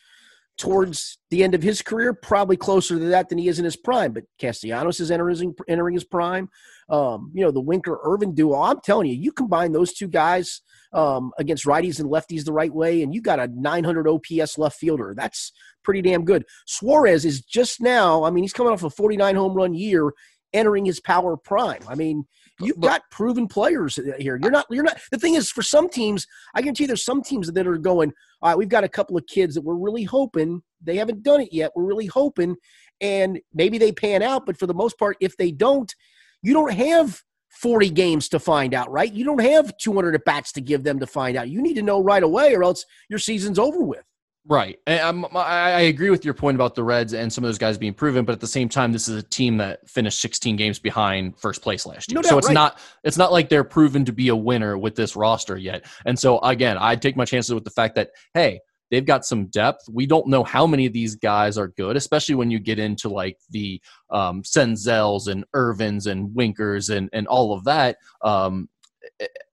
towards 0.57 1.17
the 1.31 1.43
end 1.43 1.53
of 1.53 1.61
his 1.61 1.81
career, 1.81 2.13
probably 2.13 2.55
closer 2.55 2.97
to 2.97 3.05
that 3.05 3.29
than 3.29 3.37
he 3.37 3.47
is 3.47 3.59
in 3.59 3.65
his 3.65 3.75
prime. 3.75 4.13
But 4.13 4.23
Castellanos 4.39 4.99
is 4.99 5.11
entering 5.11 5.53
entering 5.67 5.93
his 5.93 6.03
prime. 6.03 6.49
Um, 6.89 7.31
you 7.33 7.43
know, 7.43 7.51
the 7.51 7.61
Winker 7.61 7.99
Ervin 8.03 8.33
duo. 8.33 8.61
I'm 8.61 8.79
telling 8.81 9.07
you, 9.07 9.15
you 9.15 9.31
combine 9.31 9.71
those 9.71 9.93
two 9.93 10.07
guys 10.07 10.61
um, 10.93 11.31
against 11.37 11.65
righties 11.65 11.99
and 11.99 12.09
lefties 12.09 12.45
the 12.45 12.53
right 12.53 12.73
way, 12.73 13.01
and 13.01 13.13
you 13.13 13.21
got 13.21 13.39
a 13.39 13.47
900 13.47 14.07
OPS 14.07 14.57
left 14.57 14.77
fielder. 14.77 15.13
That's 15.15 15.51
pretty 15.83 16.01
damn 16.01 16.25
good. 16.25 16.45
Suarez 16.65 17.25
is 17.25 17.41
just 17.41 17.81
now. 17.81 18.23
I 18.23 18.29
mean, 18.29 18.43
he's 18.43 18.53
coming 18.53 18.71
off 18.71 18.83
a 18.83 18.89
49 18.89 19.35
home 19.35 19.53
run 19.53 19.73
year, 19.73 20.13
entering 20.53 20.85
his 20.85 20.99
power 20.99 21.35
prime. 21.35 21.81
I 21.87 21.95
mean, 21.95 22.25
you've 22.59 22.79
got 22.79 23.01
proven 23.11 23.47
players 23.47 23.97
uh, 23.97 24.13
here. 24.17 24.39
You're 24.41 24.51
not. 24.51 24.65
You're 24.69 24.83
not. 24.83 24.99
The 25.11 25.17
thing 25.17 25.35
is, 25.35 25.51
for 25.51 25.61
some 25.61 25.89
teams, 25.89 26.25
I 26.55 26.61
guarantee 26.61 26.83
you, 26.83 26.87
there's 26.87 27.03
some 27.03 27.21
teams 27.21 27.51
that 27.51 27.67
are 27.67 27.77
going. 27.77 28.13
All 28.41 28.49
right, 28.49 28.57
we've 28.57 28.69
got 28.69 28.83
a 28.83 28.89
couple 28.89 29.17
of 29.17 29.25
kids 29.27 29.55
that 29.55 29.61
we're 29.61 29.75
really 29.75 30.03
hoping 30.03 30.61
they 30.81 30.97
haven't 30.97 31.23
done 31.23 31.41
it 31.41 31.49
yet. 31.51 31.71
We're 31.75 31.85
really 31.85 32.05
hoping, 32.05 32.55
and 33.01 33.39
maybe 33.53 33.77
they 33.77 33.91
pan 33.91 34.21
out. 34.21 34.45
But 34.45 34.57
for 34.57 34.67
the 34.67 34.73
most 34.73 34.97
part, 34.97 35.17
if 35.19 35.35
they 35.37 35.51
don't, 35.51 35.93
you 36.41 36.53
don't 36.53 36.73
have 36.73 37.21
40 37.49 37.89
games 37.89 38.29
to 38.29 38.39
find 38.39 38.73
out, 38.73 38.91
right? 38.91 39.11
You 39.11 39.23
don't 39.23 39.41
have 39.41 39.75
200 39.77 40.15
at 40.15 40.25
bats 40.25 40.51
to 40.53 40.61
give 40.61 40.83
them 40.83 40.99
to 40.99 41.07
find 41.07 41.37
out. 41.37 41.49
You 41.49 41.61
need 41.61 41.75
to 41.75 41.81
know 41.81 42.01
right 42.01 42.23
away, 42.23 42.53
or 42.53 42.63
else 42.63 42.85
your 43.09 43.19
season's 43.19 43.59
over 43.59 43.81
with. 43.81 44.03
Right. 44.47 44.77
And 44.85 45.25
i 45.33 45.81
agree 45.81 46.11
with 46.11 46.23
your 46.23 46.35
point 46.35 46.55
about 46.55 46.75
the 46.75 46.83
Reds 46.83 47.13
and 47.13 47.33
some 47.33 47.43
of 47.43 47.47
those 47.47 47.57
guys 47.57 47.79
being 47.79 47.95
proven, 47.95 48.25
but 48.25 48.33
at 48.33 48.39
the 48.39 48.47
same 48.47 48.69
time, 48.69 48.91
this 48.91 49.07
is 49.07 49.17
a 49.17 49.23
team 49.23 49.57
that 49.57 49.89
finished 49.89 50.19
16 50.21 50.55
games 50.55 50.77
behind 50.77 51.37
first 51.39 51.63
place 51.63 51.85
last 51.85 52.11
year. 52.11 52.17
No 52.17 52.21
doubt, 52.21 52.29
so 52.29 52.37
it's 52.37 52.47
right. 52.47 52.53
not 52.53 52.79
it's 53.03 53.17
not 53.17 53.31
like 53.31 53.49
they're 53.49 53.63
proven 53.63 54.05
to 54.05 54.11
be 54.11 54.27
a 54.27 54.35
winner 54.35 54.77
with 54.77 54.95
this 54.95 55.15
roster 55.15 55.57
yet. 55.57 55.85
And 56.05 56.17
so 56.17 56.39
again, 56.39 56.77
I'd 56.77 57.01
take 57.01 57.15
my 57.15 57.25
chances 57.25 57.55
with 57.55 57.63
the 57.63 57.71
fact 57.71 57.95
that 57.95 58.11
hey, 58.35 58.59
they've 58.91 59.05
got 59.05 59.25
some 59.25 59.47
depth. 59.47 59.89
We 59.91 60.05
don't 60.05 60.27
know 60.27 60.43
how 60.43 60.67
many 60.67 60.85
of 60.85 60.93
these 60.93 61.15
guys 61.15 61.57
are 61.57 61.69
good, 61.69 61.95
especially 61.95 62.35
when 62.35 62.51
you 62.51 62.59
get 62.59 62.77
into 62.77 63.09
like 63.09 63.39
the 63.49 63.81
um, 64.11 64.43
Senzels 64.43 65.27
and 65.27 65.43
Ervins 65.55 66.05
and 66.05 66.35
Winkers 66.35 66.89
and 66.89 67.09
and 67.13 67.27
all 67.27 67.51
of 67.51 67.63
that. 67.63 67.97
Um, 68.21 68.69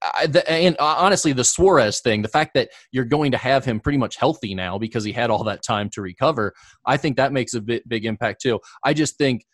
I, 0.01 0.27
the, 0.27 0.49
and 0.49 0.75
honestly, 0.79 1.33
the 1.33 1.43
Suarez 1.43 2.01
thing, 2.01 2.21
the 2.21 2.27
fact 2.27 2.53
that 2.55 2.69
you're 2.91 3.05
going 3.05 3.31
to 3.31 3.37
have 3.37 3.65
him 3.65 3.79
pretty 3.79 3.97
much 3.97 4.15
healthy 4.15 4.55
now 4.55 4.77
because 4.77 5.03
he 5.03 5.11
had 5.11 5.29
all 5.29 5.43
that 5.45 5.63
time 5.63 5.89
to 5.91 6.01
recover, 6.01 6.53
I 6.85 6.97
think 6.97 7.17
that 7.17 7.31
makes 7.31 7.53
a 7.53 7.61
bit, 7.61 7.87
big 7.87 8.05
impact 8.05 8.41
too. 8.41 8.59
I 8.83 8.93
just 8.93 9.17
think 9.17 9.45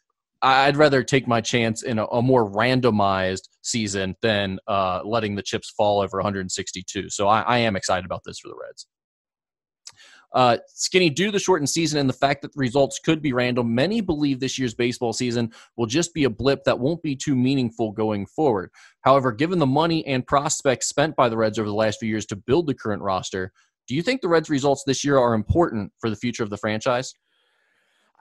I'd 0.42 0.78
rather 0.78 1.04
take 1.04 1.28
my 1.28 1.42
chance 1.42 1.84
in 1.84 2.00
a, 2.00 2.06
a 2.06 2.22
more 2.22 2.50
randomized 2.50 3.50
season 3.62 4.16
than 4.22 4.60
uh, 4.68 5.02
letting 5.04 5.36
the 5.36 5.44
chips 5.44 5.70
fall 5.70 6.02
over 6.02 6.18
162. 6.18 7.10
So 7.10 7.28
I, 7.28 7.42
I 7.42 7.58
am 7.60 7.76
excited 7.76 8.06
about 8.06 8.22
this 8.26 8.40
for 8.40 8.48
the 8.48 8.56
Reds. 8.56 8.88
Uh, 10.34 10.58
Skinny, 10.68 11.10
due 11.10 11.28
to 11.28 11.32
the 11.32 11.40
shortened 11.40 11.70
season 11.70 12.00
and 12.00 12.08
the 12.08 12.14
fact 12.14 12.42
that 12.42 12.54
the 12.54 12.60
results 12.60 13.00
could 13.00 13.22
be 13.22 13.34
random, 13.34 13.74
many 13.74 14.00
believe 14.00 14.40
this 14.40 14.60
year's 14.60 14.74
baseball 14.76 15.12
season 15.12 15.52
will 15.76 15.88
just 15.88 16.14
be 16.14 16.26
a 16.26 16.30
blip 16.30 16.64
that 16.66 16.80
won't 16.80 17.02
be 17.02 17.16
too 17.16 17.36
meaningful 17.36 17.92
going 17.92 18.26
forward. 18.28 18.70
However, 19.02 19.32
given 19.32 19.60
the 19.60 19.66
money 19.66 20.06
and 20.06 20.26
prospects 20.26 20.88
spent 20.88 21.16
by 21.16 21.30
the 21.30 21.38
Reds 21.38 21.58
over 21.58 21.68
the 21.68 21.74
last 21.74 22.00
few 22.00 22.10
years 22.10 22.26
to 22.28 22.36
build 22.36 22.68
the 22.68 22.76
current 22.76 23.02
roster, 23.02 23.52
do 23.88 23.96
you 23.96 24.04
think 24.04 24.22
the 24.22 24.28
Reds' 24.28 24.52
results 24.52 24.84
this 24.86 25.04
year 25.04 25.18
are 25.18 25.34
important 25.34 25.92
for 26.00 26.12
the 26.12 26.16
future 26.16 26.44
of 26.44 26.52
the 26.52 26.58
franchise? 26.58 27.14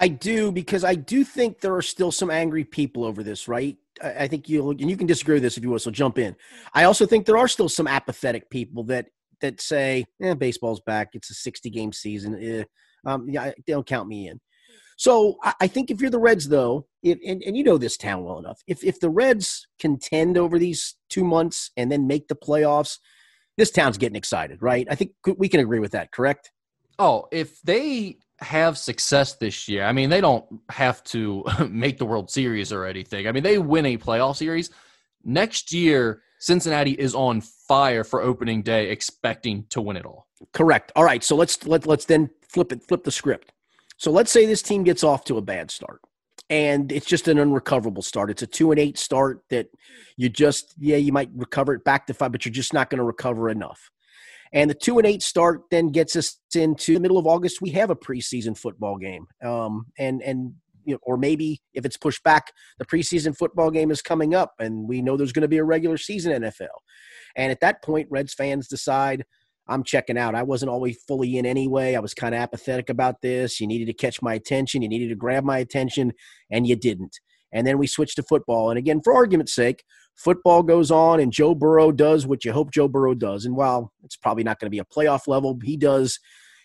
I 0.00 0.08
do 0.08 0.52
because 0.52 0.84
I 0.84 0.94
do 0.94 1.24
think 1.24 1.60
there 1.60 1.74
are 1.74 1.82
still 1.82 2.12
some 2.12 2.30
angry 2.30 2.64
people 2.64 3.04
over 3.04 3.22
this, 3.22 3.48
right? 3.48 3.76
I 4.02 4.28
think 4.28 4.48
you'll 4.48 4.70
and 4.70 4.88
you 4.88 4.96
can 4.96 5.08
disagree 5.08 5.34
with 5.34 5.42
this 5.42 5.56
if 5.56 5.64
you 5.64 5.70
will, 5.70 5.78
so 5.78 5.90
jump 5.90 6.18
in. 6.18 6.36
I 6.72 6.84
also 6.84 7.04
think 7.04 7.26
there 7.26 7.36
are 7.36 7.48
still 7.48 7.68
some 7.68 7.88
apathetic 7.88 8.48
people 8.48 8.84
that 8.84 9.08
that 9.40 9.61
say, 9.61 10.05
"Yeah, 10.18 10.35
baseball's 10.35 10.81
back. 10.81 11.11
It's 11.14 11.31
a 11.31 11.35
60 11.35 11.70
game 11.70 11.92
season. 11.92 12.38
Eh, 12.42 12.64
um, 13.07 13.29
yeah, 13.29 13.53
don't 13.66 13.87
count 13.87 14.09
me 14.09 14.29
in." 14.29 14.40
So 14.98 15.37
I, 15.61 15.68
think 15.68 15.92
if 15.92 16.01
you're 16.01 16.11
the 16.11 16.18
Reds, 16.18 16.48
though, 16.48 16.88
and, 17.05 17.20
and 17.22 17.57
you 17.57 17.62
know 17.62 17.79
this 17.79 17.96
town 17.96 18.24
well 18.24 18.40
enough, 18.40 18.61
if 18.66 18.83
if 18.83 18.98
the 18.98 19.09
Reds 19.09 19.68
contend 19.79 20.37
over 20.37 20.59
these 20.59 20.96
two 21.09 21.22
months 21.22 21.70
and 21.77 21.90
then 21.90 22.09
make 22.09 22.27
the 22.27 22.35
playoffs, 22.35 22.98
this 23.57 23.70
town's 23.70 23.96
getting 23.96 24.16
excited, 24.16 24.61
right? 24.61 24.88
I 24.90 24.96
think 24.96 25.12
we 25.37 25.48
can 25.48 25.61
agree 25.61 25.79
with 25.79 25.92
that, 25.92 26.11
correct? 26.11 26.51
Oh, 26.98 27.27
if 27.31 27.62
they 27.62 28.18
have 28.40 28.77
success 28.77 29.35
this 29.35 29.68
year, 29.68 29.85
I 29.85 29.92
mean, 29.92 30.11
they 30.11 30.20
don't 30.20 30.44
have 30.68 31.05
to 31.05 31.44
make 31.70 31.98
the 31.98 32.05
World 32.05 32.29
Series 32.29 32.72
or 32.72 32.85
anything. 32.85 33.29
I 33.29 33.33
mean, 33.33 33.44
they 33.44 33.59
win 33.59 33.87
a 33.87 33.98
playoff 33.98 34.37
series 34.37 34.70
next 35.28 35.72
year 35.72 36.22
Cincinnati 36.40 36.92
is 36.92 37.14
on 37.14 37.40
fire 37.40 38.04
for 38.04 38.22
opening 38.22 38.62
day, 38.62 38.90
expecting 38.90 39.64
to 39.70 39.80
win 39.80 39.96
it 39.96 40.06
all. 40.06 40.26
Correct. 40.52 40.92
All 40.96 41.04
right, 41.04 41.22
so 41.22 41.36
let's 41.36 41.66
let 41.66 41.86
let's 41.86 42.04
then 42.04 42.30
flip 42.48 42.72
it, 42.72 42.82
flip 42.82 43.04
the 43.04 43.10
script. 43.10 43.52
So 43.96 44.10
let's 44.10 44.30
say 44.30 44.46
this 44.46 44.62
team 44.62 44.84
gets 44.84 45.02
off 45.02 45.24
to 45.24 45.36
a 45.36 45.42
bad 45.42 45.70
start, 45.70 46.00
and 46.48 46.92
it's 46.92 47.06
just 47.06 47.26
an 47.26 47.38
unrecoverable 47.38 48.02
start. 48.02 48.30
It's 48.30 48.42
a 48.42 48.46
two 48.46 48.70
and 48.70 48.78
eight 48.78 48.98
start 48.98 49.42
that 49.50 49.66
you 50.16 50.28
just 50.28 50.74
yeah 50.78 50.96
you 50.96 51.12
might 51.12 51.30
recover 51.34 51.74
it 51.74 51.84
back 51.84 52.06
to 52.06 52.14
five, 52.14 52.32
but 52.32 52.44
you're 52.44 52.52
just 52.52 52.72
not 52.72 52.88
going 52.88 52.98
to 52.98 53.04
recover 53.04 53.50
enough. 53.50 53.90
And 54.52 54.70
the 54.70 54.74
two 54.74 54.98
and 54.98 55.06
eight 55.06 55.22
start 55.22 55.62
then 55.70 55.88
gets 55.88 56.16
us 56.16 56.38
into 56.54 56.94
the 56.94 57.00
middle 57.00 57.18
of 57.18 57.26
August. 57.26 57.60
We 57.60 57.70
have 57.70 57.90
a 57.90 57.96
preseason 57.96 58.56
football 58.56 58.96
game, 58.96 59.26
um, 59.44 59.86
and 59.98 60.22
and 60.22 60.54
you 60.88 60.94
know, 60.94 61.01
or 61.03 61.18
maybe 61.18 61.61
if 61.74 61.85
it's 61.85 61.96
pushed 61.96 62.22
back, 62.22 62.53
the 62.79 62.87
preseason 62.87 63.37
football 63.37 63.70
game 63.70 63.90
is 63.90 64.01
coming 64.01 64.35
up, 64.35 64.55
and 64.59 64.88
we 64.88 65.03
know 65.03 65.16
there's 65.16 65.33
going 65.33 65.42
to 65.42 65.48
be 65.48 65.59
a 65.59 65.64
regular 65.64 65.98
season 65.98 66.42
NFL. 66.42 66.68
And 67.37 67.53
at 67.53 67.61
that 67.61 67.83
point, 67.83 68.09
Reds 68.11 68.33
fans 68.33 68.68
decide, 68.68 69.24
I'm 69.68 69.83
checking 69.83 70.16
out. 70.16 70.35
I 70.35 70.44
wasn't 70.44 70.70
always 70.70 70.96
fully 71.07 71.37
in 71.37 71.44
anyway. 71.44 71.94
I 71.94 72.01
was 72.01 72.14
kind 72.14 72.35
of 72.35 72.40
apathetic 72.40 72.88
about 72.88 73.20
this. 73.20 73.61
You 73.61 73.66
needed 73.66 73.87
to 73.87 73.92
catch 73.92 74.22
my 74.22 74.33
attention. 74.33 74.81
You 74.81 74.88
needed 74.88 75.11
to 75.11 75.14
grab 75.14 75.44
my 75.44 75.59
attention, 75.59 76.12
and 76.51 76.66
you 76.66 76.74
didn't. 76.74 77.20
And 77.53 77.66
then 77.66 77.77
we 77.77 77.87
switched 77.87 78.16
to 78.16 78.22
football. 78.22 78.70
And 78.70 78.79
again, 78.79 79.01
for 79.03 79.14
argument's 79.14 79.55
sake, 79.55 79.85
football 80.14 80.62
goes 80.62 80.90
on, 80.90 81.20
and 81.20 81.33
Joe 81.33 81.55
Burrow 81.55 81.92
does 81.92 82.27
what 82.27 82.46
you 82.46 82.53
hope 82.53 82.72
Joe 82.72 82.88
Burrow 82.88 83.14
does. 83.14 83.44
And 83.44 83.57
while 83.57 83.92
it's 84.05 84.16
probably 84.16 84.44
not 84.44 84.59
going 84.59 84.66
to 84.66 84.70
be 84.70 84.79
a 84.79 84.85
playoff 84.85 85.29
level, 85.29 85.59
he 85.62 85.77
does 85.77 86.18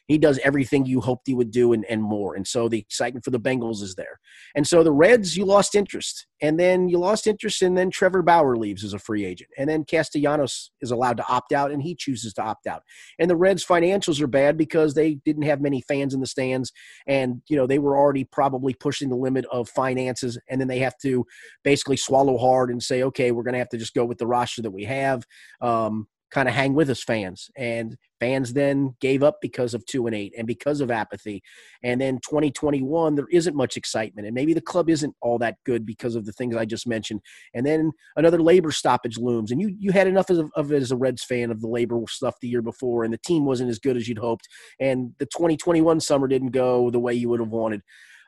he 0.08 0.18
does 0.18 0.39
everything 0.44 0.86
you 0.86 1.02
hoped 1.02 1.28
he 1.28 1.34
would 1.34 1.52
do 1.52 1.74
and, 1.74 1.86
and 1.86 2.04
more. 2.04 2.36
And 2.36 2.48
so 2.48 2.68
the 2.68 2.80
excitement 2.80 3.24
for 3.24 3.32
the 3.32 3.39
Bengals 3.39 3.82
is 3.82 3.96
there. 3.96 4.20
And 4.56 4.68
so 4.68 4.84
the 4.84 4.92
Reds, 4.92 5.38
you 5.38 5.46
lost 5.46 5.76
interest. 5.76 6.28
And 6.42 6.60
then 6.60 6.89
you 6.89 6.98
lost 6.98 7.26
interest, 7.26 7.62
and 7.62 7.78
then 7.78 7.89
Trevor 7.89 8.22
Bauer 8.22 8.58
leaves 8.58 8.84
as 8.84 8.94
a 8.94 9.00
free 9.00 9.24
agent. 9.24 9.50
And 9.58 9.70
then 9.70 9.86
Castellanos 9.86 10.72
is 10.82 10.92
allowed 10.92 11.16
to 11.16 11.28
opt 11.30 11.54
out, 11.54 11.72
and 11.72 11.82
he 11.82 11.96
chooses 11.96 12.34
to 12.34 12.42
opt 12.42 12.68
out. 12.68 12.84
And 13.18 13.30
the 13.30 13.36
Reds' 13.38 13.66
financials 13.66 14.20
are 14.20 14.28
bad 14.28 14.58
because 14.58 14.94
they 14.94 15.16
didn't 15.24 15.44
have 15.44 15.62
many 15.62 15.80
fans 15.88 16.13
in 16.13 16.20
the 16.20 16.28
stands. 16.28 16.74
And, 17.08 17.42
you 17.48 17.56
know, 17.56 17.66
they 17.66 17.80
were 17.80 17.98
already 17.98 18.26
probably 18.26 18.74
pushing 18.74 19.08
the 19.08 19.16
limit 19.16 19.46
of 19.54 19.70
finances. 19.70 20.38
And 20.50 20.60
then 20.60 20.68
they 20.68 20.80
have 20.80 20.98
to 21.04 21.26
basically 21.63 21.96
swallow 21.96 22.38
hard 22.38 22.70
and 22.72 22.84
say, 22.84 23.04
okay, 23.04 23.32
we're 23.32 23.44
going 23.44 23.54
to 23.54 23.60
have 23.60 23.70
to 23.70 23.78
just 23.78 23.94
go 23.94 24.04
with 24.04 24.18
the 24.18 24.28
roster 24.28 24.63
that 24.63 24.72
we 24.72 24.84
have. 24.84 25.24
Um, 25.62 26.08
kind 26.34 26.50
of 26.50 26.56
hang 26.56 26.74
with 26.74 26.89
us 26.89 27.04
fans. 27.04 27.52
And 27.56 27.96
fans 28.19 28.54
then 28.54 28.96
gave 29.00 29.22
up 29.22 29.38
because 29.39 29.76
of 29.76 29.86
two 29.86 30.08
and 30.08 30.15
eight 30.15 30.34
and 30.36 30.48
because 30.48 30.82
of 30.82 30.89
apathy. 30.89 31.43
And 31.84 32.02
then 32.02 32.15
2021 32.15 33.15
there 33.15 33.28
isn't 33.32 33.56
much 33.56 33.78
excitement 33.78 34.26
and 34.26 34.34
maybe 34.34 34.54
the 34.54 34.62
club 34.62 34.89
isn't 34.89 35.15
all 35.22 35.38
that 35.39 35.58
good 35.65 35.86
because 35.86 36.15
of 36.15 36.26
the 36.26 36.32
things 36.32 36.56
i 36.56 36.65
just 36.65 36.88
mentioned. 36.88 37.22
And 37.54 37.65
then 37.65 37.91
another 38.15 38.41
labor 38.41 38.72
stoppage 38.72 39.17
looms 39.17 39.52
and 39.52 39.62
you 39.62 39.76
you 39.78 39.91
had 39.91 40.08
enough 40.08 40.30
of, 40.30 40.50
of 40.56 40.72
it 40.72 40.82
as 40.82 40.91
a 40.91 40.98
reds 40.98 41.24
fan 41.24 41.52
of 41.52 41.62
the 41.62 41.67
labor 41.67 42.00
stuff 42.08 42.36
the 42.41 42.48
year 42.48 42.63
before 42.63 43.04
and 43.04 43.13
the 43.13 43.19
team 43.19 43.46
wasn't 43.46 43.69
as 43.69 43.80
good 43.80 43.96
as 43.96 44.08
you'd 44.08 44.17
hoped 44.17 44.48
and 44.80 45.12
the 45.19 45.26
2021 45.28 46.00
summer 46.00 46.28
didn't 46.28 46.52
go 46.52 46.89
the 46.89 47.00
way 47.00 47.13
you 47.13 47.30
would 47.30 47.39
have 47.39 47.50
wanted 47.50 47.82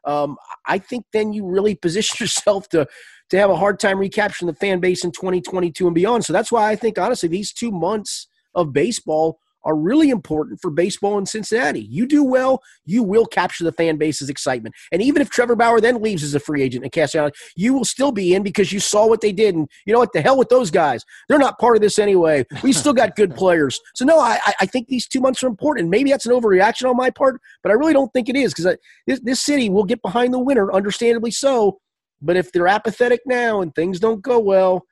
um, 0.06 0.38
I 0.66 0.78
think 0.78 1.06
then 1.14 1.34
you 1.34 1.46
really 1.46 1.76
position 1.86 2.18
yourself 2.20 2.70
to 2.70 2.88
to 3.32 3.40
have 3.40 3.50
a 3.50 3.56
hard 3.56 3.80
time 3.80 3.98
recapturing 3.98 4.48
the 4.48 4.54
fan 4.54 4.80
base 4.80 5.04
in 5.04 5.12
2022 5.12 5.88
and 5.88 5.96
beyond. 5.96 6.24
So 6.24 6.32
that's 6.32 6.52
why 6.52 6.70
I 6.70 6.76
think 6.76 7.00
honestly 7.00 7.28
these 7.28 7.52
two 7.52 7.72
months 7.72 8.28
of 8.54 8.72
baseball 8.72 9.40
are 9.66 9.76
really 9.76 10.10
important 10.10 10.62
for 10.62 10.70
baseball 10.72 11.18
in 11.18 11.26
Cincinnati. 11.26 11.82
You 11.82 12.06
do 12.06 12.24
well, 12.24 12.62
you 12.86 13.04
will 13.04 13.26
capture 13.26 13.64
the 13.64 13.72
fan 13.72 13.98
base's 13.98 14.30
excitement. 14.30 14.76
And 14.92 15.02
even 15.02 15.22
if 15.22 15.30
Trevor 15.30 15.56
Bauer 15.56 15.82
then 15.82 16.02
leaves 16.02 16.24
as 16.24 16.36
a 16.36 16.40
free 16.40 16.62
agent 16.62 16.84
and 16.84 16.92
cash 16.92 17.16
out, 17.16 17.36
you 17.56 17.74
will 17.74 17.86
still 17.86 18.12
be 18.12 18.34
in 18.34 18.44
because 18.44 18.72
you 18.72 18.80
saw 18.80 19.08
what 19.08 19.22
they 19.22 19.32
did. 19.32 19.56
And 19.56 19.68
you 19.86 19.94
know 19.94 20.00
what? 20.00 20.14
The 20.14 20.22
hell 20.22 20.38
with 20.38 20.50
those 20.50 20.72
guys. 20.72 21.04
They're 21.28 21.40
not 21.40 21.60
part 21.60 21.76
of 21.76 21.82
this 21.82 22.00
anyway. 22.00 22.46
We 22.64 22.72
still 22.72 22.94
got 22.94 23.16
good 23.16 23.36
players. 23.36 23.80
So, 23.96 24.06
no, 24.06 24.20
I, 24.20 24.40
I 24.60 24.66
think 24.66 24.88
these 24.88 25.08
two 25.08 25.20
months 25.20 25.44
are 25.44 25.48
important. 25.48 25.90
Maybe 25.90 26.12
that's 26.12 26.26
an 26.26 26.32
overreaction 26.32 26.90
on 26.90 26.96
my 26.96 27.10
part, 27.10 27.42
but 27.64 27.72
I 27.72 27.76
really 27.76 27.94
don't 27.94 28.12
think 28.14 28.30
it 28.30 28.36
is 28.36 28.54
because 28.54 28.78
this, 29.08 29.20
this 29.22 29.42
city 29.42 29.70
will 29.70 29.84
get 29.84 30.02
behind 30.02 30.34
the 30.34 30.40
winner, 30.40 30.72
understandably 30.72 31.32
so. 31.32 31.80
But 32.22 32.38
if 32.38 32.52
they're 32.52 32.68
apathetic 32.68 33.22
now 33.26 33.62
and 33.62 33.74
things 33.76 34.00
don't 34.00 34.22
go 34.22 34.40
well, 34.40 34.86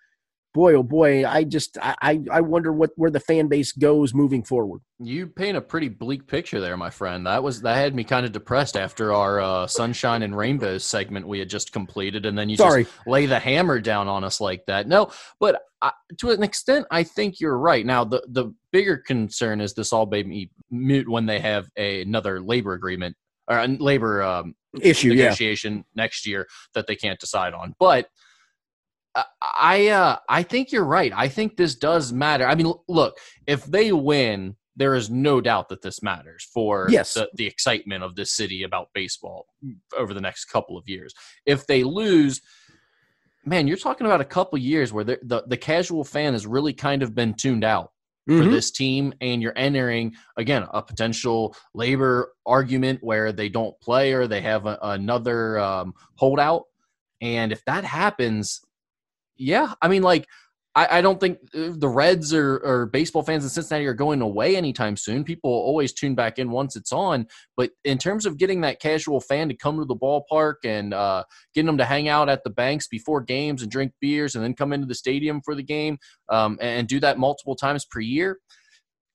boy, 0.53 0.75
oh 0.75 0.83
boy, 0.83 1.25
I 1.25 1.43
just 1.43 1.77
I 1.81 2.21
I 2.31 2.41
wonder 2.41 2.71
what 2.71 2.91
where 2.95 3.11
the 3.11 3.19
fan 3.19 3.47
base 3.47 3.71
goes 3.71 4.13
moving 4.13 4.43
forward. 4.43 4.81
You 4.99 5.27
paint 5.27 5.57
a 5.57 5.61
pretty 5.61 5.89
bleak 5.89 6.27
picture 6.27 6.61
there, 6.61 6.77
my 6.77 6.89
friend. 6.89 7.25
That 7.25 7.43
was 7.43 7.61
that 7.61 7.75
had 7.75 7.95
me 7.95 8.03
kind 8.03 8.25
of 8.25 8.31
depressed 8.31 8.77
after 8.77 9.13
our 9.13 9.41
uh, 9.41 9.67
sunshine 9.67 10.21
and 10.21 10.37
rainbows 10.37 10.83
segment 10.83 11.27
we 11.27 11.39
had 11.39 11.49
just 11.49 11.71
completed, 11.71 12.25
and 12.25 12.37
then 12.37 12.49
you 12.49 12.57
Sorry. 12.57 12.83
just 12.83 12.95
lay 13.07 13.25
the 13.25 13.39
hammer 13.39 13.79
down 13.79 14.07
on 14.07 14.23
us 14.23 14.39
like 14.39 14.65
that. 14.67 14.87
No, 14.87 15.11
but 15.39 15.61
I, 15.81 15.91
to 16.19 16.29
an 16.31 16.43
extent, 16.43 16.85
I 16.91 17.03
think 17.03 17.39
you're 17.39 17.57
right. 17.57 17.85
Now, 17.85 18.03
the 18.03 18.23
the 18.27 18.53
bigger 18.71 18.97
concern 18.97 19.59
is 19.59 19.73
this 19.73 19.91
all 19.91 20.05
baby 20.05 20.51
mute 20.69 21.09
when 21.09 21.25
they 21.25 21.39
have 21.39 21.67
a, 21.77 22.01
another 22.01 22.39
labor 22.39 22.73
agreement 22.73 23.15
or 23.47 23.57
a 23.57 23.67
labor 23.67 24.23
um, 24.23 24.55
issue 24.81 25.09
negotiation 25.09 25.77
yeah. 25.77 25.83
next 25.95 26.25
year 26.25 26.47
that 26.73 26.87
they 26.87 26.95
can't 26.95 27.19
decide 27.19 27.53
on. 27.53 27.75
But 27.79 28.07
I 29.41 29.87
uh, 29.89 30.17
I 30.27 30.43
think 30.43 30.71
you're 30.71 30.85
right. 30.85 31.11
I 31.15 31.27
think 31.27 31.55
this 31.55 31.75
does 31.75 32.11
matter. 32.11 32.47
I 32.47 32.55
mean, 32.55 32.73
look, 32.87 33.17
if 33.45 33.63
they 33.65 33.91
win, 33.91 34.55
there 34.75 34.95
is 34.95 35.09
no 35.09 35.39
doubt 35.39 35.69
that 35.69 35.81
this 35.81 36.01
matters 36.01 36.47
for 36.51 36.87
yes. 36.89 37.13
the, 37.13 37.29
the 37.35 37.45
excitement 37.45 38.03
of 38.03 38.15
this 38.15 38.31
city 38.31 38.63
about 38.63 38.89
baseball 38.93 39.45
over 39.97 40.13
the 40.13 40.21
next 40.21 40.45
couple 40.45 40.77
of 40.77 40.87
years. 40.87 41.13
If 41.45 41.67
they 41.67 41.83
lose, 41.83 42.41
man, 43.45 43.67
you're 43.67 43.77
talking 43.77 44.07
about 44.07 44.21
a 44.21 44.25
couple 44.25 44.57
years 44.57 44.91
where 44.91 45.03
the, 45.03 45.19
the, 45.23 45.43
the 45.47 45.57
casual 45.57 46.03
fan 46.03 46.33
has 46.33 46.47
really 46.47 46.73
kind 46.73 47.03
of 47.03 47.13
been 47.13 47.35
tuned 47.35 47.63
out 47.63 47.91
mm-hmm. 48.27 48.41
for 48.41 48.49
this 48.49 48.71
team, 48.71 49.13
and 49.21 49.41
you're 49.41 49.53
entering 49.55 50.15
again 50.37 50.65
a 50.73 50.81
potential 50.81 51.55
labor 51.75 52.33
argument 52.45 52.99
where 53.03 53.31
they 53.31 53.49
don't 53.49 53.79
play 53.79 54.13
or 54.13 54.27
they 54.27 54.41
have 54.41 54.65
a, 54.65 54.79
another 54.81 55.59
um, 55.59 55.93
holdout. 56.15 56.63
And 57.21 57.51
if 57.51 57.63
that 57.65 57.85
happens, 57.85 58.59
yeah, 59.37 59.73
I 59.81 59.87
mean, 59.87 60.03
like, 60.03 60.27
I, 60.75 60.97
I 60.97 61.01
don't 61.01 61.19
think 61.19 61.37
uh, 61.53 61.69
the 61.75 61.87
Reds 61.87 62.33
or, 62.33 62.57
or, 62.63 62.85
baseball 62.87 63.21
fans 63.21 63.43
in 63.43 63.49
Cincinnati 63.49 63.85
are 63.85 63.93
going 63.93 64.21
away 64.21 64.55
anytime 64.55 64.97
soon. 64.97 65.23
People 65.23 65.51
always 65.51 65.93
tune 65.93 66.15
back 66.15 66.39
in 66.39 66.49
once 66.49 66.75
it's 66.75 66.91
on. 66.91 67.27
But 67.55 67.71
in 67.83 67.97
terms 67.97 68.25
of 68.25 68.37
getting 68.37 68.61
that 68.61 68.79
casual 68.79 69.19
fan 69.19 69.49
to 69.49 69.55
come 69.55 69.77
to 69.77 69.85
the 69.85 69.95
ballpark 69.95 70.55
and 70.65 70.93
uh, 70.93 71.25
getting 71.53 71.67
them 71.67 71.77
to 71.77 71.85
hang 71.85 72.07
out 72.07 72.29
at 72.29 72.43
the 72.43 72.49
banks 72.49 72.87
before 72.87 73.21
games 73.21 73.61
and 73.61 73.71
drink 73.71 73.93
beers 74.01 74.35
and 74.35 74.43
then 74.43 74.55
come 74.55 74.73
into 74.73 74.87
the 74.87 74.95
stadium 74.95 75.41
for 75.45 75.53
the 75.53 75.63
game 75.63 75.97
um, 76.29 76.57
and 76.59 76.87
do 76.87 76.99
that 76.99 77.19
multiple 77.19 77.55
times 77.55 77.85
per 77.85 77.99
year, 77.99 78.39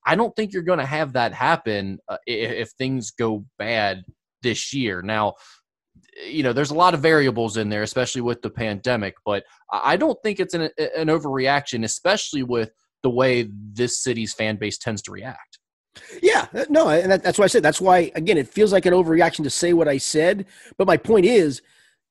I 0.07 0.15
don't 0.15 0.35
think 0.37 0.53
you're 0.53 0.63
going 0.63 0.79
to 0.79 0.87
have 0.87 1.15
that 1.15 1.35
happen 1.35 1.99
uh, 2.09 2.19
if, 2.27 2.53
if 2.53 2.71
things 2.71 3.11
go 3.11 3.45
bad 3.59 4.05
this 4.43 4.73
year. 4.73 5.03
Now, 5.03 5.35
you 6.27 6.43
know, 6.43 6.53
there's 6.53 6.71
a 6.71 6.75
lot 6.75 6.95
of 6.95 7.01
variables 7.01 7.57
in 7.57 7.69
there, 7.69 7.83
especially 7.83 8.21
with 8.21 8.43
the 8.43 8.51
pandemic. 8.51 9.15
But 9.25 9.45
I 9.73 9.97
don't 9.97 10.19
think 10.23 10.41
it's 10.41 10.55
an, 10.55 10.71
an 10.79 11.09
overreaction, 11.09 11.85
especially 11.85 12.43
with 12.43 12.71
the 13.03 13.11
way 13.11 13.49
this 13.73 14.03
city's 14.03 14.35
fan 14.35 14.57
base 14.57 14.79
tends 14.79 15.03
to 15.03 15.13
react. 15.13 15.59
Yeah, 16.23 16.47
uh, 16.55 16.65
no, 16.69 16.89
and 16.89 17.11
that, 17.11 17.23
that's 17.23 17.39
why 17.39 17.45
I 17.45 17.49
said 17.49 17.63
that's 17.63 17.81
why 17.81 18.13
again 18.15 18.39
it 18.39 18.49
feels 18.49 18.73
like 18.73 18.87
an 18.87 18.95
overreaction 18.95 19.43
to 19.45 19.51
say 19.51 19.73
what 19.73 19.89
I 19.89 19.99
said. 19.99 20.47
But 20.77 20.87
my 20.87 20.97
point 20.97 21.27
is, 21.27 21.61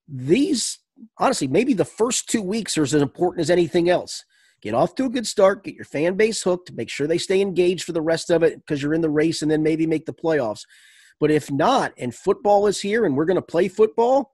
these 0.07 0.79
honestly, 1.17 1.47
maybe 1.47 1.73
the 1.73 1.85
first 1.85 2.29
two 2.29 2.41
weeks 2.41 2.77
are 2.77 2.83
as 2.83 2.93
important 2.93 3.41
as 3.41 3.49
anything 3.49 3.89
else. 3.89 4.25
Get 4.61 4.73
off 4.73 4.95
to 4.95 5.05
a 5.05 5.09
good 5.09 5.27
start, 5.27 5.63
get 5.63 5.75
your 5.75 5.85
fan 5.85 6.15
base 6.15 6.41
hooked, 6.41 6.73
make 6.73 6.89
sure 6.89 7.05
they 7.05 7.19
stay 7.19 7.41
engaged 7.41 7.83
for 7.83 7.91
the 7.91 8.01
rest 8.01 8.31
of 8.31 8.41
it 8.41 8.57
because 8.57 8.81
you're 8.81 8.95
in 8.95 9.01
the 9.01 9.09
race, 9.09 9.41
and 9.41 9.51
then 9.51 9.61
maybe 9.61 9.85
make 9.85 10.05
the 10.05 10.13
playoffs. 10.13 10.63
But 11.19 11.31
if 11.31 11.51
not, 11.51 11.93
and 11.97 12.13
football 12.13 12.67
is 12.67 12.79
here 12.79 13.05
and 13.05 13.15
we're 13.15 13.25
going 13.25 13.35
to 13.35 13.41
play 13.41 13.67
football, 13.67 14.33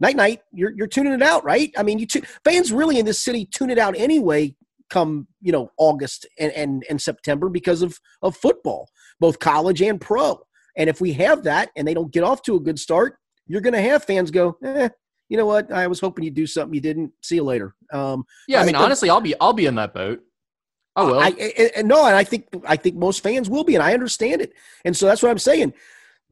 night 0.00 0.16
night, 0.16 0.40
you're, 0.52 0.72
you're 0.72 0.86
tuning 0.86 1.12
it 1.12 1.22
out, 1.22 1.44
right? 1.44 1.72
I 1.76 1.82
mean, 1.82 1.98
you 1.98 2.06
t- 2.06 2.22
fans 2.44 2.72
really 2.72 2.98
in 2.98 3.06
this 3.06 3.20
city 3.20 3.46
tune 3.46 3.70
it 3.70 3.78
out 3.78 3.96
anyway 3.96 4.54
come 4.90 5.28
you 5.40 5.52
know 5.52 5.70
August 5.78 6.26
and, 6.38 6.52
and, 6.52 6.84
and 6.90 7.00
September 7.00 7.48
because 7.48 7.80
of, 7.80 7.98
of 8.22 8.36
football, 8.36 8.90
both 9.20 9.38
college 9.38 9.80
and 9.80 10.00
pro. 10.00 10.38
And 10.76 10.90
if 10.90 11.00
we 11.00 11.12
have 11.14 11.44
that 11.44 11.70
and 11.76 11.86
they 11.86 11.94
don't 11.94 12.12
get 12.12 12.24
off 12.24 12.42
to 12.42 12.56
a 12.56 12.60
good 12.60 12.78
start, 12.78 13.16
you're 13.46 13.60
going 13.60 13.74
to 13.74 13.80
have 13.80 14.04
fans 14.04 14.30
go, 14.30 14.56
eh, 14.64 14.88
you 15.28 15.36
know 15.36 15.46
what? 15.46 15.72
I 15.72 15.86
was 15.86 16.00
hoping 16.00 16.24
you'd 16.24 16.34
do 16.34 16.46
something 16.46 16.74
you 16.74 16.80
didn't. 16.80 17.12
See 17.22 17.36
you 17.36 17.44
later. 17.44 17.74
Um, 17.92 18.24
yeah, 18.48 18.60
I 18.60 18.66
mean, 18.66 18.74
honestly, 18.74 19.08
I'll 19.08 19.20
be 19.20 19.34
I'll 19.40 19.52
be 19.52 19.66
in 19.66 19.76
that 19.76 19.94
boat. 19.94 20.20
Oh 20.96 21.12
well. 21.12 21.20
I, 21.20 21.70
I, 21.76 21.82
no, 21.82 22.04
and 22.04 22.16
I 22.16 22.24
think 22.24 22.48
I 22.66 22.76
think 22.76 22.96
most 22.96 23.22
fans 23.22 23.48
will 23.48 23.64
be, 23.64 23.76
and 23.76 23.82
I 23.82 23.94
understand 23.94 24.42
it. 24.42 24.52
And 24.84 24.96
so 24.96 25.06
that's 25.06 25.22
what 25.22 25.30
I'm 25.30 25.38
saying 25.38 25.72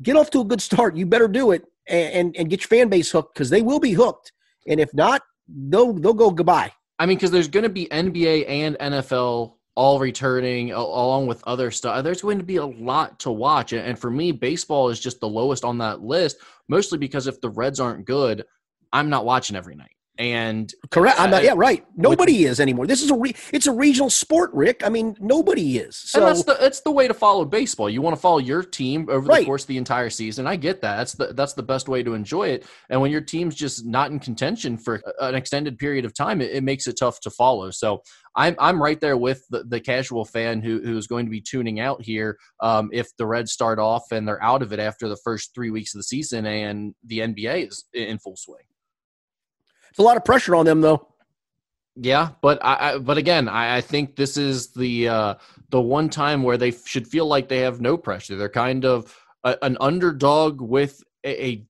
get 0.03 0.17
off 0.17 0.31
to 0.31 0.41
a 0.41 0.45
good 0.45 0.61
start. 0.61 0.97
You 0.97 1.07
better 1.07 1.29
do 1.29 1.53
it 1.53 1.65
and, 1.87 2.13
and, 2.15 2.37
and 2.37 2.51
get 2.51 2.61
your 2.61 2.69
fan 2.69 2.89
base 2.89 3.11
hooked 3.11 3.35
because 3.35 3.51
they 3.51 3.63
will 3.63 3.81
be 3.81 3.93
hooked. 3.93 4.33
And 4.67 4.81
if 4.81 4.93
not, 4.95 5.23
they'll 5.49 5.93
they'll 5.93 6.15
go 6.15 6.31
goodbye. 6.31 6.73
I 6.99 7.07
mean, 7.07 7.17
because 7.17 7.31
there's 7.31 7.49
going 7.49 7.63
to 7.63 7.69
be 7.69 7.87
NBA 7.87 8.49
and 8.49 8.77
NFL 8.79 9.55
all 9.77 10.01
returning 10.01 10.73
along 10.73 11.29
with 11.29 11.41
other 11.47 11.71
stuff. 11.71 12.03
There's 12.03 12.23
going 12.23 12.39
to 12.39 12.45
be 12.45 12.57
a 12.57 12.67
lot 12.67 13.21
to 13.21 13.31
watch. 13.31 13.73
And 13.73 13.97
for 13.97 14.11
me, 14.11 14.33
baseball 14.33 14.89
is 14.89 14.99
just 14.99 15.21
the 15.21 15.29
lowest 15.29 15.65
on 15.65 15.79
that 15.79 16.03
list, 16.03 16.39
mostly 16.67 16.99
because 16.99 17.29
if 17.29 17.41
the 17.41 17.51
Reds 17.51 17.79
aren't 17.79 18.05
good, 18.05 18.45
I'm 18.93 19.09
not 19.09 19.25
watching 19.25 19.55
every 19.55 19.77
night. 19.77 19.93
And 20.19 20.75
correct, 20.91 21.21
I'm 21.21 21.31
not. 21.31 21.45
Yeah, 21.45 21.55
right. 21.57 21.87
Nobody 21.97 22.43
with, 22.43 22.51
is 22.51 22.61
anymore. 22.61 22.89
This 22.89 23.03
is 23.03 23.11
a 23.13 23.15
re, 23.15 23.37
it's 23.53 23.69
a 23.69 23.73
regional 23.73 24.11
sport, 24.11 24.51
Rick. 24.53 24.83
I 24.85 24.89
mean, 24.89 25.17
nobody 25.21 25.79
is. 25.79 25.95
So 25.95 26.19
and 26.19 26.29
that's 26.29 26.43
the 26.43 26.57
that's 26.59 26.81
the 26.81 26.91
way 26.91 27.07
to 27.07 27.15
follow 27.15 27.45
baseball. 27.45 27.89
You 27.89 28.03
want 28.03 28.17
to 28.17 28.21
follow 28.21 28.39
your 28.39 28.65
team 28.65 29.07
over 29.09 29.29
right. 29.29 29.41
the 29.41 29.47
course 29.47 29.63
of 29.63 29.69
the 29.69 29.77
entire 29.77 30.11
season. 30.11 30.45
I 30.45 30.57
get 30.57 30.83
that. 30.83 30.97
That's 30.97 31.13
the 31.13 31.27
that's 31.35 31.53
the 31.53 31.63
best 31.63 31.89
way 31.89 32.03
to 32.03 32.15
enjoy 32.15 32.49
it. 32.49 32.67
And 32.91 33.01
when 33.01 33.13
your 33.13 33.21
team's 33.21 33.55
just 33.55 33.87
not 33.87 34.11
in 34.11 34.19
contention 34.19 34.77
for 34.77 35.01
an 35.21 35.37
extended 35.37 35.79
period 35.79 36.05
of 36.05 36.15
time, 36.15 36.41
it, 36.41 36.51
it 36.51 36.65
makes 36.65 36.89
it 36.89 36.97
tough 36.99 37.21
to 37.21 37.31
follow. 37.31 37.71
So 37.71 38.03
I'm 38.35 38.57
I'm 38.59 38.83
right 38.83 39.01
there 39.01 39.17
with 39.17 39.47
the, 39.51 39.63
the 39.63 39.79
casual 39.79 40.25
fan 40.25 40.63
who 40.63 40.81
who's 40.83 41.07
going 41.07 41.27
to 41.27 41.31
be 41.31 41.41
tuning 41.41 41.79
out 41.79 42.03
here 42.03 42.39
um, 42.61 42.91
if 42.93 43.17
the 43.19 43.27
Reds 43.27 43.53
start 43.53 43.79
off 43.79 44.11
and 44.11 44.27
they're 44.27 44.43
out 44.43 44.63
of 44.63 44.73
it 44.73 44.81
after 44.81 45.09
the 45.09 45.19
first 45.23 45.55
three 45.55 45.71
weeks 45.71 45.95
of 45.95 46.01
the 46.01 46.05
season 46.05 46.45
and 46.45 46.97
the 47.05 47.21
NBA 47.21 47.69
is 47.69 47.85
in 47.95 48.19
full 48.19 48.37
swing. 48.37 48.65
It's 49.99 50.05
a 50.05 50.07
lot 50.07 50.17
of 50.17 50.25
pressure 50.25 50.55
on 50.55 50.65
them, 50.65 50.81
though. 50.81 51.09
Yeah, 51.97 52.29
but 52.41 52.65
I, 52.65 52.93
I 52.93 52.99
but 52.99 53.19
again, 53.19 53.49
I, 53.49 53.79
I, 53.79 53.81
think 53.81 54.15
this 54.15 54.37
is 54.37 54.73
the 54.73 55.09
uh, 55.09 55.35
the 55.71 55.81
one 55.81 56.09
time 56.09 56.45
where 56.45 56.57
they 56.57 56.71
should 56.71 57.09
feel 57.09 57.27
like 57.27 57.49
they 57.49 57.59
have 57.63 57.81
no 57.81 57.97
pressure. 57.97 58.37
They're 58.37 58.49
kind 58.49 58.85
of 58.85 59.13
a, 59.43 59.59
an 59.63 59.77
underdog 59.81 60.61
with 60.61 61.03
a, 61.25 61.45
a, 61.45 61.67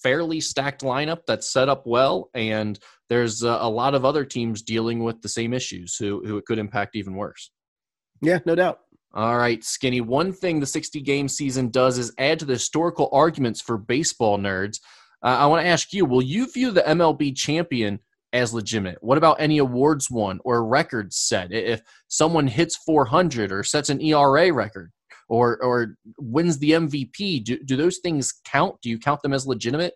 fairly 0.00 0.40
stacked 0.40 0.82
lineup 0.82 1.26
that's 1.26 1.50
set 1.50 1.68
up 1.68 1.84
well, 1.84 2.30
and 2.34 2.78
there's 3.08 3.42
a, 3.42 3.58
a 3.60 3.68
lot 3.68 3.96
of 3.96 4.04
other 4.04 4.24
teams 4.24 4.62
dealing 4.62 5.02
with 5.02 5.20
the 5.20 5.28
same 5.28 5.52
issues 5.52 5.96
who 5.96 6.24
who 6.24 6.36
it 6.36 6.44
could 6.44 6.60
impact 6.60 6.94
even 6.94 7.16
worse. 7.16 7.50
Yeah, 8.20 8.38
no 8.46 8.54
doubt. 8.54 8.78
All 9.12 9.36
right, 9.36 9.64
Skinny. 9.64 10.00
One 10.00 10.32
thing 10.32 10.60
the 10.60 10.66
60 10.66 11.00
game 11.00 11.26
season 11.26 11.70
does 11.70 11.98
is 11.98 12.14
add 12.16 12.38
to 12.38 12.44
the 12.44 12.52
historical 12.52 13.08
arguments 13.12 13.60
for 13.60 13.76
baseball 13.76 14.38
nerds. 14.38 14.78
Uh, 15.22 15.36
I 15.38 15.46
want 15.46 15.64
to 15.64 15.68
ask 15.68 15.92
you: 15.92 16.04
Will 16.04 16.22
you 16.22 16.50
view 16.50 16.70
the 16.70 16.82
MLB 16.82 17.36
champion 17.36 18.00
as 18.32 18.54
legitimate? 18.54 18.98
What 19.00 19.18
about 19.18 19.40
any 19.40 19.58
awards 19.58 20.10
won 20.10 20.40
or 20.44 20.66
records 20.66 21.16
set? 21.16 21.52
If 21.52 21.82
someone 22.08 22.46
hits 22.46 22.76
400 22.76 23.52
or 23.52 23.62
sets 23.62 23.90
an 23.90 24.00
ERA 24.00 24.52
record 24.52 24.92
or 25.28 25.62
or 25.62 25.96
wins 26.18 26.58
the 26.58 26.72
MVP, 26.72 27.44
do, 27.44 27.58
do 27.58 27.76
those 27.76 27.98
things 27.98 28.32
count? 28.44 28.80
Do 28.82 28.90
you 28.90 28.98
count 28.98 29.22
them 29.22 29.32
as 29.32 29.46
legitimate? 29.46 29.94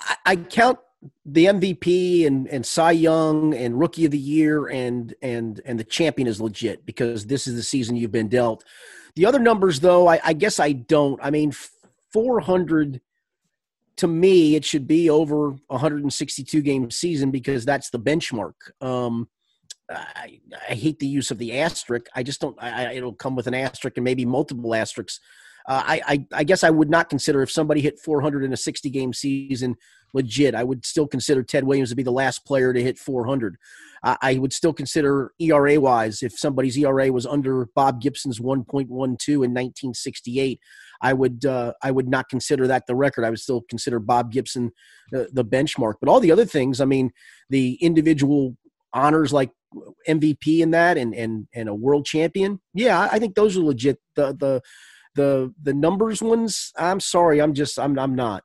I, 0.00 0.16
I 0.26 0.36
count 0.36 0.78
the 1.26 1.46
MVP 1.46 2.26
and 2.26 2.48
and 2.48 2.64
Cy 2.64 2.92
Young 2.92 3.54
and 3.54 3.78
Rookie 3.78 4.04
of 4.04 4.10
the 4.12 4.18
Year 4.18 4.68
and 4.68 5.14
and 5.20 5.60
and 5.64 5.78
the 5.78 5.84
champion 5.84 6.28
is 6.28 6.40
legit 6.40 6.86
because 6.86 7.26
this 7.26 7.46
is 7.46 7.56
the 7.56 7.62
season 7.62 7.96
you've 7.96 8.12
been 8.12 8.28
dealt. 8.28 8.64
The 9.14 9.26
other 9.26 9.38
numbers, 9.38 9.80
though, 9.80 10.08
I, 10.08 10.20
I 10.24 10.32
guess 10.32 10.58
I 10.58 10.72
don't. 10.72 11.20
I 11.22 11.30
mean, 11.30 11.52
400 12.12 13.00
to 13.96 14.06
me, 14.06 14.54
it 14.54 14.64
should 14.64 14.86
be 14.86 15.10
over 15.10 15.50
162 15.68 16.60
game 16.62 16.90
season 16.90 17.30
because 17.30 17.64
that's 17.64 17.90
the 17.90 17.98
benchmark. 17.98 18.54
Um, 18.80 19.28
I, 19.90 20.40
I, 20.68 20.74
hate 20.74 20.98
the 20.98 21.06
use 21.06 21.30
of 21.30 21.38
the 21.38 21.58
asterisk. 21.58 22.06
I 22.14 22.22
just 22.22 22.40
don't. 22.40 22.56
I, 22.62 22.94
it'll 22.94 23.12
come 23.12 23.36
with 23.36 23.46
an 23.46 23.54
asterisk 23.54 23.96
and 23.96 24.04
maybe 24.04 24.24
multiple 24.24 24.74
asterisks. 24.74 25.20
Uh, 25.68 25.82
I, 25.84 26.02
I, 26.06 26.26
I 26.32 26.44
guess 26.44 26.64
I 26.64 26.70
would 26.70 26.90
not 26.90 27.08
consider 27.08 27.42
if 27.42 27.50
somebody 27.50 27.80
hit 27.80 27.98
400 27.98 28.44
in 28.44 28.52
a 28.52 28.56
60 28.56 28.90
game 28.90 29.12
season 29.12 29.76
legit. 30.14 30.54
I 30.54 30.64
would 30.64 30.84
still 30.84 31.06
consider 31.06 31.42
Ted 31.42 31.64
Williams 31.64 31.90
to 31.90 31.96
be 31.96 32.02
the 32.02 32.12
last 32.12 32.44
player 32.44 32.72
to 32.72 32.82
hit 32.82 32.98
400. 32.98 33.56
I, 34.02 34.16
I 34.20 34.34
would 34.38 34.52
still 34.52 34.72
consider 34.72 35.32
ERA 35.38 35.80
wise 35.80 36.22
if 36.22 36.38
somebody's 36.38 36.76
ERA 36.76 37.12
was 37.12 37.26
under 37.26 37.66
Bob 37.74 38.00
Gibson's 38.00 38.40
1.12 38.40 38.88
in 38.88 39.54
1968. 39.54 40.60
I 41.00 41.12
would 41.12 41.44
uh, 41.44 41.72
I 41.82 41.90
would 41.90 42.08
not 42.08 42.28
consider 42.28 42.66
that 42.68 42.86
the 42.86 42.94
record. 42.94 43.24
I 43.24 43.30
would 43.30 43.40
still 43.40 43.62
consider 43.68 43.98
Bob 43.98 44.30
Gibson 44.30 44.70
the, 45.10 45.28
the 45.32 45.44
benchmark. 45.44 45.94
But 46.00 46.08
all 46.08 46.20
the 46.20 46.30
other 46.30 46.44
things, 46.44 46.80
I 46.80 46.84
mean, 46.84 47.10
the 47.50 47.74
individual 47.80 48.56
honors 48.94 49.32
like 49.32 49.50
MVP 50.08 50.60
in 50.60 50.70
that 50.72 50.96
and 50.96 51.14
and 51.14 51.48
and 51.54 51.68
a 51.68 51.74
world 51.74 52.04
champion. 52.06 52.60
Yeah, 52.72 53.08
I 53.10 53.18
think 53.18 53.34
those 53.34 53.56
are 53.56 53.62
legit. 53.62 53.98
The 54.14 54.32
the 54.38 54.62
the 55.14 55.52
the 55.62 55.74
numbers 55.74 56.22
ones. 56.22 56.72
I'm 56.78 57.00
sorry, 57.00 57.40
I'm 57.40 57.54
just 57.54 57.78
I'm 57.78 57.98
I'm 57.98 58.14
not. 58.14 58.42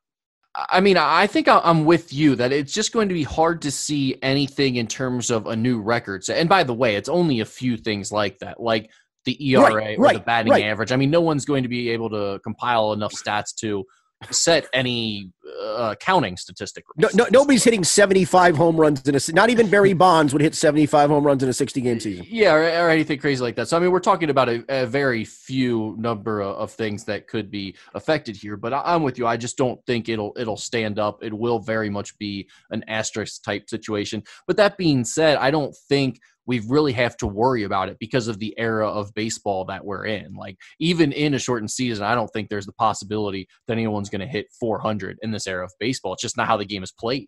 I 0.70 0.80
mean, 0.80 0.98
I 0.98 1.28
think 1.28 1.48
I'm 1.48 1.86
with 1.86 2.12
you 2.12 2.36
that 2.36 2.52
it's 2.52 2.74
just 2.74 2.92
going 2.92 3.10
to 3.10 3.14
be 3.14 3.22
hard 3.22 3.62
to 3.62 3.70
see 3.70 4.18
anything 4.24 4.78
in 4.78 4.88
terms 4.88 5.30
of 5.30 5.46
a 5.46 5.56
new 5.56 5.80
record. 5.80 6.24
And 6.30 6.50
by 6.50 6.64
the 6.64 6.74
way, 6.74 6.96
it's 6.96 7.10
only 7.10 7.42
a 7.42 7.46
few 7.46 7.78
things 7.78 8.12
like 8.12 8.40
that. 8.40 8.60
Like 8.60 8.90
the 9.26 9.52
ERA 9.52 9.72
right, 9.72 10.00
or 10.00 10.02
right, 10.02 10.14
the 10.16 10.20
batting 10.22 10.54
right. 10.54 10.64
average. 10.64 10.92
I 10.92 10.96
mean, 10.96 11.12
no 11.12 11.22
one's 11.22 11.46
going 11.46 11.62
to 11.62 11.70
be 11.70 11.90
able 11.92 12.10
to 12.10 12.40
compile 12.44 12.94
enough 12.94 13.14
stats 13.14 13.54
to 13.58 13.86
set 14.32 14.68
any 14.74 15.32
uh, 15.62 15.96
counting 16.00 16.38
statistic. 16.38 16.84
No, 16.98 17.08
no, 17.14 17.28
nobody's 17.32 17.64
hitting 17.64 17.84
75 17.84 18.58
home 18.58 18.76
runs 18.76 19.08
in 19.08 19.16
a. 19.16 19.20
Not 19.34 19.50
even 19.50 19.70
Barry 19.70 19.94
Bonds 19.98 20.34
would 20.34 20.42
hit 20.42 20.56
75 20.56 21.10
home 21.10 21.26
runs 21.26 21.44
in 21.44 21.50
a 21.50 21.54
60 21.54 21.82
game 21.82 22.00
season. 22.00 22.26
Yeah, 22.28 22.54
or, 22.54 22.64
or, 22.64 22.90
anything 22.90 23.20
crazy 23.20 23.42
like 23.42 23.56
that. 23.56 23.68
So 23.68 23.78
I 23.78 23.80
mean, 23.80 23.92
we're 23.92 24.00
talking 24.00 24.30
about 24.30 24.50
a, 24.50 24.64
a 24.70 24.86
very 24.86 25.24
few 25.24 25.96
number 25.98 26.42
of, 26.42 26.56
of, 26.56 26.72
things 26.72 27.04
that 27.06 27.28
could 27.28 27.50
be 27.52 27.76
affected 27.94 28.36
here. 28.36 28.58
But 28.58 28.74
I, 28.74 28.96
am 28.96 29.04
with 29.04 29.18
you. 29.18 29.28
I 29.28 29.38
just 29.38 29.58
don't 29.58 29.84
think 29.86 30.10
it'll 30.10 30.34
it'll 30.38 30.58
stand 30.58 31.00
up. 31.00 31.24
It 31.24 31.34
will 31.34 31.60
very 31.60 31.90
much 31.90 32.18
be 32.18 32.50
an 32.72 32.84
asterisk 32.88 33.44
type 33.44 33.70
situation. 33.70 34.24
But 34.48 34.58
that 34.58 34.78
being 34.78 35.04
said, 35.04 35.38
I 35.38 35.52
don't 35.52 35.76
think 35.88 36.20
we 36.48 36.60
really 36.62 36.94
have 36.94 37.18
to 37.18 37.28
worry 37.28 37.64
about 37.64 37.90
it 37.90 37.98
because 38.00 38.28
of 38.28 38.40
the 38.40 38.56
era 38.58 38.90
of 38.90 39.14
baseball 39.14 39.66
that 39.66 39.86
we're 39.86 40.06
in. 40.06 40.34
Like 40.34 40.58
even 40.80 41.12
in 41.12 41.34
a 41.34 41.40
shortened 41.40 41.70
season, 41.70 42.06
I 42.06 42.16
don't 42.16 42.30
think 42.30 42.50
there's 42.50 42.66
the 42.66 42.74
possibility 42.74 43.48
that 43.68 43.74
anyone's 43.74 44.10
going 44.10 44.22
to 44.22 44.28
hit 44.28 44.48
400 44.60 45.20
in 45.22 45.32
this 45.32 45.46
era 45.46 45.66
of 45.66 45.74
baseball. 45.80 46.14
It's 46.14 46.22
just 46.22 46.38
not 46.38 46.48
how 46.48 46.58
the 46.58 46.66
game 46.66 46.84
is 46.84 46.92
played. 46.92 47.28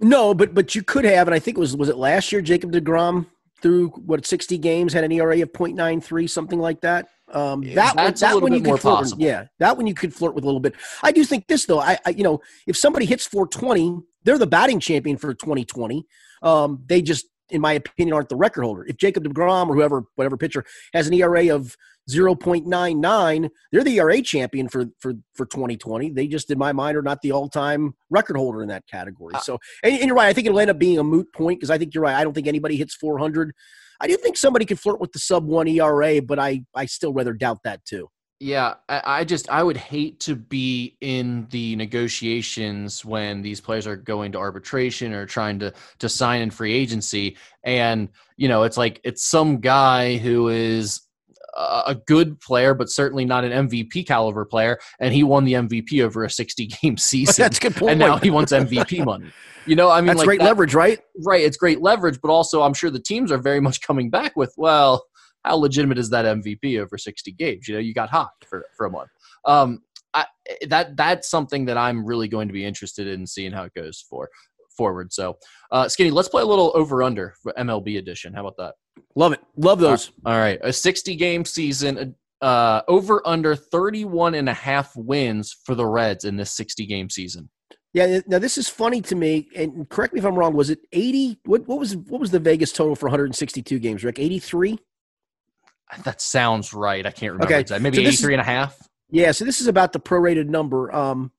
No, 0.00 0.34
but 0.34 0.54
but 0.54 0.74
you 0.74 0.82
could 0.82 1.04
have, 1.04 1.28
and 1.28 1.34
I 1.34 1.38
think 1.38 1.56
it 1.56 1.60
was 1.60 1.76
was 1.76 1.88
it 1.88 1.96
last 1.96 2.30
year 2.32 2.42
Jacob 2.42 2.72
Degrom 2.72 3.26
through 3.62 3.88
what 3.90 4.26
60 4.26 4.58
games 4.58 4.92
had 4.92 5.04
an 5.04 5.12
ERA 5.12 5.40
of 5.40 5.52
0.93, 5.52 6.28
something 6.28 6.58
like 6.58 6.82
that. 6.82 7.08
Um, 7.32 7.62
that 7.74 7.94
That's 7.96 8.20
one, 8.20 8.30
that 8.30 8.42
one 8.42 8.52
you 8.52 8.60
could 8.60 8.80
flirt. 8.80 8.96
Possible. 8.96 9.22
Yeah, 9.22 9.46
that 9.60 9.76
one 9.76 9.86
you 9.86 9.94
could 9.94 10.12
flirt 10.12 10.34
with 10.34 10.44
a 10.44 10.46
little 10.46 10.60
bit. 10.60 10.74
I 11.02 11.12
do 11.12 11.24
think 11.24 11.46
this 11.46 11.64
though. 11.64 11.80
I, 11.80 11.98
I 12.04 12.10
you 12.10 12.22
know 12.22 12.40
if 12.66 12.76
somebody 12.76 13.06
hits 13.06 13.26
420, 13.26 14.02
they're 14.24 14.38
the 14.38 14.46
batting 14.46 14.80
champion 14.80 15.16
for 15.16 15.34
2020. 15.34 16.04
Um, 16.42 16.82
they 16.86 17.02
just, 17.02 17.26
in 17.50 17.60
my 17.60 17.74
opinion, 17.74 18.14
aren't 18.14 18.28
the 18.28 18.36
record 18.36 18.64
holder. 18.64 18.84
If 18.86 18.96
Jacob 18.96 19.24
DeGrom 19.24 19.68
or 19.68 19.74
whoever, 19.74 20.04
whatever 20.16 20.36
pitcher 20.36 20.64
has 20.92 21.06
an 21.06 21.14
ERA 21.14 21.54
of 21.54 21.76
0.99, 22.10 23.50
they're 23.72 23.84
the 23.84 23.98
ERA 23.98 24.20
champion 24.20 24.68
for 24.68 24.86
for 24.98 25.14
for 25.34 25.46
2020. 25.46 26.10
They 26.10 26.26
just, 26.26 26.50
in 26.50 26.58
my 26.58 26.72
mind, 26.72 26.96
are 26.96 27.02
not 27.02 27.22
the 27.22 27.32
all-time 27.32 27.94
record 28.10 28.36
holder 28.36 28.62
in 28.62 28.68
that 28.68 28.86
category. 28.86 29.34
Uh, 29.34 29.40
so, 29.40 29.58
and, 29.82 29.94
and, 29.94 30.06
you're 30.06 30.16
right. 30.16 30.28
I 30.28 30.32
think 30.32 30.46
it'll 30.46 30.60
end 30.60 30.70
up 30.70 30.78
being 30.78 30.98
a 30.98 31.04
moot 31.04 31.32
point 31.32 31.60
because 31.60 31.70
I 31.70 31.78
think 31.78 31.94
you're 31.94 32.02
right. 32.02 32.16
I 32.16 32.24
don't 32.24 32.34
think 32.34 32.46
anybody 32.46 32.76
hits 32.76 32.94
400. 32.94 33.52
I 34.00 34.06
do 34.06 34.16
think 34.16 34.36
somebody 34.36 34.66
could 34.66 34.80
flirt 34.80 35.00
with 35.00 35.12
the 35.12 35.18
sub 35.18 35.46
one 35.46 35.68
ERA, 35.68 36.20
but 36.20 36.38
I 36.38 36.64
I 36.74 36.86
still 36.86 37.12
rather 37.12 37.32
doubt 37.32 37.60
that 37.64 37.84
too. 37.84 38.08
Yeah, 38.44 38.74
I, 38.90 39.02
I, 39.06 39.24
just 39.24 39.48
I 39.48 39.62
would 39.62 39.78
hate 39.78 40.20
to 40.20 40.36
be 40.36 40.98
in 41.00 41.46
the 41.48 41.76
negotiations 41.76 43.02
when 43.02 43.40
these 43.40 43.58
players 43.58 43.86
are 43.86 43.96
going 43.96 44.32
to 44.32 44.38
arbitration 44.38 45.14
or 45.14 45.24
trying 45.24 45.58
to 45.60 45.72
to 46.00 46.10
sign 46.10 46.42
in 46.42 46.50
free 46.50 46.74
agency, 46.74 47.38
and 47.62 48.10
you 48.36 48.48
know 48.48 48.64
it's 48.64 48.76
like 48.76 49.00
it's 49.02 49.24
some 49.24 49.60
guy 49.60 50.18
who 50.18 50.50
is 50.50 51.00
a 51.56 51.96
good 52.06 52.38
player, 52.38 52.74
but 52.74 52.90
certainly 52.90 53.24
not 53.24 53.44
an 53.44 53.66
MVP 53.66 54.06
caliber 54.06 54.44
player, 54.44 54.78
and 55.00 55.14
he 55.14 55.22
won 55.22 55.44
the 55.44 55.54
MVP 55.54 56.04
over 56.04 56.24
a 56.24 56.28
60 56.28 56.66
game 56.66 56.96
season. 56.98 57.44
That's 57.44 57.58
good 57.58 57.74
point. 57.74 57.92
And 57.92 58.00
now 58.00 58.18
he 58.18 58.30
wants 58.30 58.52
MVP 58.52 59.02
money. 59.06 59.32
You 59.64 59.76
know, 59.76 59.90
I 59.90 60.02
mean, 60.02 60.08
that's 60.08 60.18
like 60.18 60.26
great 60.26 60.40
that, 60.40 60.48
leverage, 60.48 60.74
right? 60.74 61.00
Right, 61.24 61.42
it's 61.42 61.56
great 61.56 61.80
leverage, 61.80 62.20
but 62.20 62.30
also 62.30 62.60
I'm 62.60 62.74
sure 62.74 62.90
the 62.90 63.00
teams 63.00 63.32
are 63.32 63.38
very 63.38 63.60
much 63.60 63.80
coming 63.80 64.10
back 64.10 64.36
with, 64.36 64.52
well, 64.58 65.06
how 65.44 65.56
legitimate 65.56 65.98
is 65.98 66.10
that 66.10 66.24
MVP 66.24 66.80
over 66.80 66.96
60 66.96 67.32
games? 67.32 67.68
You 67.68 67.74
know, 67.74 67.80
you 67.80 67.94
got 67.94 68.10
hot 68.10 68.30
for, 68.48 68.64
for 68.76 68.86
a 68.86 68.90
month. 68.90 69.10
Um, 69.44 69.80
I, 70.14 70.26
that 70.68 70.96
that's 70.96 71.28
something 71.28 71.64
that 71.66 71.76
I'm 71.76 72.04
really 72.04 72.28
going 72.28 72.48
to 72.48 72.54
be 72.54 72.64
interested 72.64 73.06
in 73.06 73.26
seeing 73.26 73.52
how 73.52 73.64
it 73.64 73.74
goes 73.74 74.04
for 74.08 74.28
forward. 74.76 75.12
So, 75.12 75.36
uh, 75.70 75.88
Skinny, 75.88 76.10
let's 76.10 76.28
play 76.28 76.42
a 76.42 76.46
little 76.46 76.72
over 76.74 77.02
under 77.02 77.34
for 77.42 77.52
MLB 77.58 77.98
edition. 77.98 78.32
How 78.32 78.46
about 78.46 78.56
that? 78.58 78.74
Love 79.16 79.32
it. 79.32 79.40
Love 79.56 79.80
those. 79.80 80.12
All 80.24 80.38
right. 80.38 80.58
A 80.62 80.72
60 80.72 81.16
game 81.16 81.44
season, 81.44 82.14
uh, 82.40 82.82
over 82.88 83.26
under 83.26 83.56
31 83.56 84.34
and 84.34 84.48
a 84.48 84.54
half 84.54 84.94
wins 84.96 85.56
for 85.64 85.74
the 85.74 85.86
Reds 85.86 86.24
in 86.24 86.36
this 86.36 86.50
60 86.52 86.86
game 86.86 87.08
season. 87.08 87.48
Yeah, 87.92 88.20
now 88.26 88.40
this 88.40 88.58
is 88.58 88.68
funny 88.68 89.00
to 89.02 89.14
me, 89.14 89.48
and 89.54 89.88
correct 89.88 90.14
me 90.14 90.18
if 90.18 90.26
I'm 90.26 90.34
wrong. 90.34 90.52
Was 90.52 90.68
it 90.68 90.80
80? 90.92 91.38
What, 91.44 91.68
what 91.68 91.78
was 91.78 91.96
what 91.96 92.20
was 92.20 92.32
the 92.32 92.40
Vegas 92.40 92.72
total 92.72 92.96
for 92.96 93.06
162 93.06 93.78
games, 93.78 94.02
Rick? 94.02 94.18
83? 94.18 94.76
That 96.04 96.20
sounds 96.20 96.72
right. 96.72 97.04
I 97.06 97.10
can't 97.10 97.32
remember 97.32 97.52
okay. 97.52 97.60
exactly. 97.60 97.82
Maybe 97.82 97.96
so 97.96 98.02
83 98.02 98.12
is, 98.12 98.22
and 98.22 98.40
a 98.40 98.44
half. 98.44 98.76
Yeah, 99.10 99.32
so 99.32 99.44
this 99.44 99.60
is 99.60 99.66
about 99.66 99.92
the 99.92 100.00
prorated 100.00 100.48
number. 100.48 100.94
Um, 100.94 101.30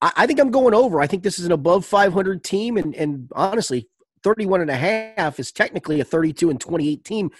I, 0.00 0.12
I, 0.16 0.26
think 0.26 0.40
I'm 0.40 0.50
going 0.50 0.74
over. 0.74 1.00
I 1.00 1.06
think 1.06 1.22
this 1.22 1.38
is 1.38 1.46
an 1.46 1.52
above 1.52 1.84
500 1.84 2.42
team, 2.42 2.76
and, 2.76 2.94
and 2.94 3.30
honestly, 3.34 3.88
31 4.22 4.62
and 4.62 4.70
a 4.70 4.76
half 4.76 5.38
is 5.38 5.52
technically 5.52 6.00
a 6.00 6.04
32 6.04 6.50
and 6.50 6.60
28 6.60 7.04
team. 7.04 7.30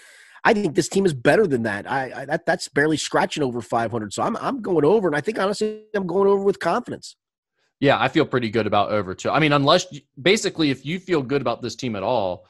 I 0.43 0.53
think 0.53 0.75
this 0.75 0.89
team 0.89 1.05
is 1.05 1.13
better 1.13 1.45
than 1.45 1.63
that. 1.63 1.89
I, 1.89 2.21
I 2.21 2.25
that 2.25 2.45
that's 2.45 2.67
barely 2.67 2.97
scratching 2.97 3.43
over 3.43 3.61
500. 3.61 4.13
So 4.13 4.23
I'm 4.23 4.35
I'm 4.37 4.61
going 4.61 4.85
over, 4.85 5.07
and 5.07 5.15
I 5.15 5.21
think 5.21 5.37
honestly 5.37 5.83
I'm 5.93 6.07
going 6.07 6.27
over 6.27 6.43
with 6.43 6.59
confidence. 6.59 7.15
Yeah, 7.79 7.99
I 7.99 8.07
feel 8.07 8.25
pretty 8.25 8.49
good 8.49 8.67
about 8.67 8.91
over 8.91 9.13
too. 9.13 9.29
I 9.29 9.39
mean, 9.39 9.53
unless 9.53 9.85
basically 10.19 10.71
if 10.71 10.85
you 10.85 10.99
feel 10.99 11.21
good 11.21 11.41
about 11.41 11.61
this 11.61 11.75
team 11.75 11.95
at 11.95 12.03
all, 12.03 12.47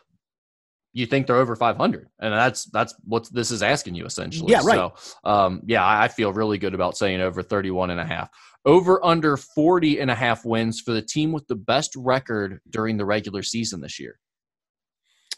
you 0.93 1.05
think 1.05 1.27
they're 1.27 1.37
over 1.37 1.55
500 1.55 2.07
and 2.19 2.33
that's 2.33 2.65
that's 2.65 2.95
what 3.03 3.27
this 3.31 3.51
is 3.51 3.63
asking 3.63 3.95
you 3.95 4.05
essentially 4.05 4.51
yeah 4.51 4.61
right 4.63 4.75
so 4.75 4.93
um, 5.23 5.61
yeah 5.65 5.85
i 5.85 6.07
feel 6.07 6.33
really 6.33 6.57
good 6.57 6.73
about 6.73 6.97
saying 6.97 7.21
over 7.21 7.41
31 7.41 7.91
and 7.91 7.99
a 7.99 8.05
half 8.05 8.29
over 8.65 9.03
under 9.03 9.37
40 9.37 9.99
and 9.99 10.11
a 10.11 10.15
half 10.15 10.45
wins 10.45 10.79
for 10.79 10.91
the 10.91 11.01
team 11.01 11.31
with 11.31 11.47
the 11.47 11.55
best 11.55 11.95
record 11.95 12.59
during 12.69 12.97
the 12.97 13.05
regular 13.05 13.43
season 13.43 13.81
this 13.81 13.99
year 13.99 14.17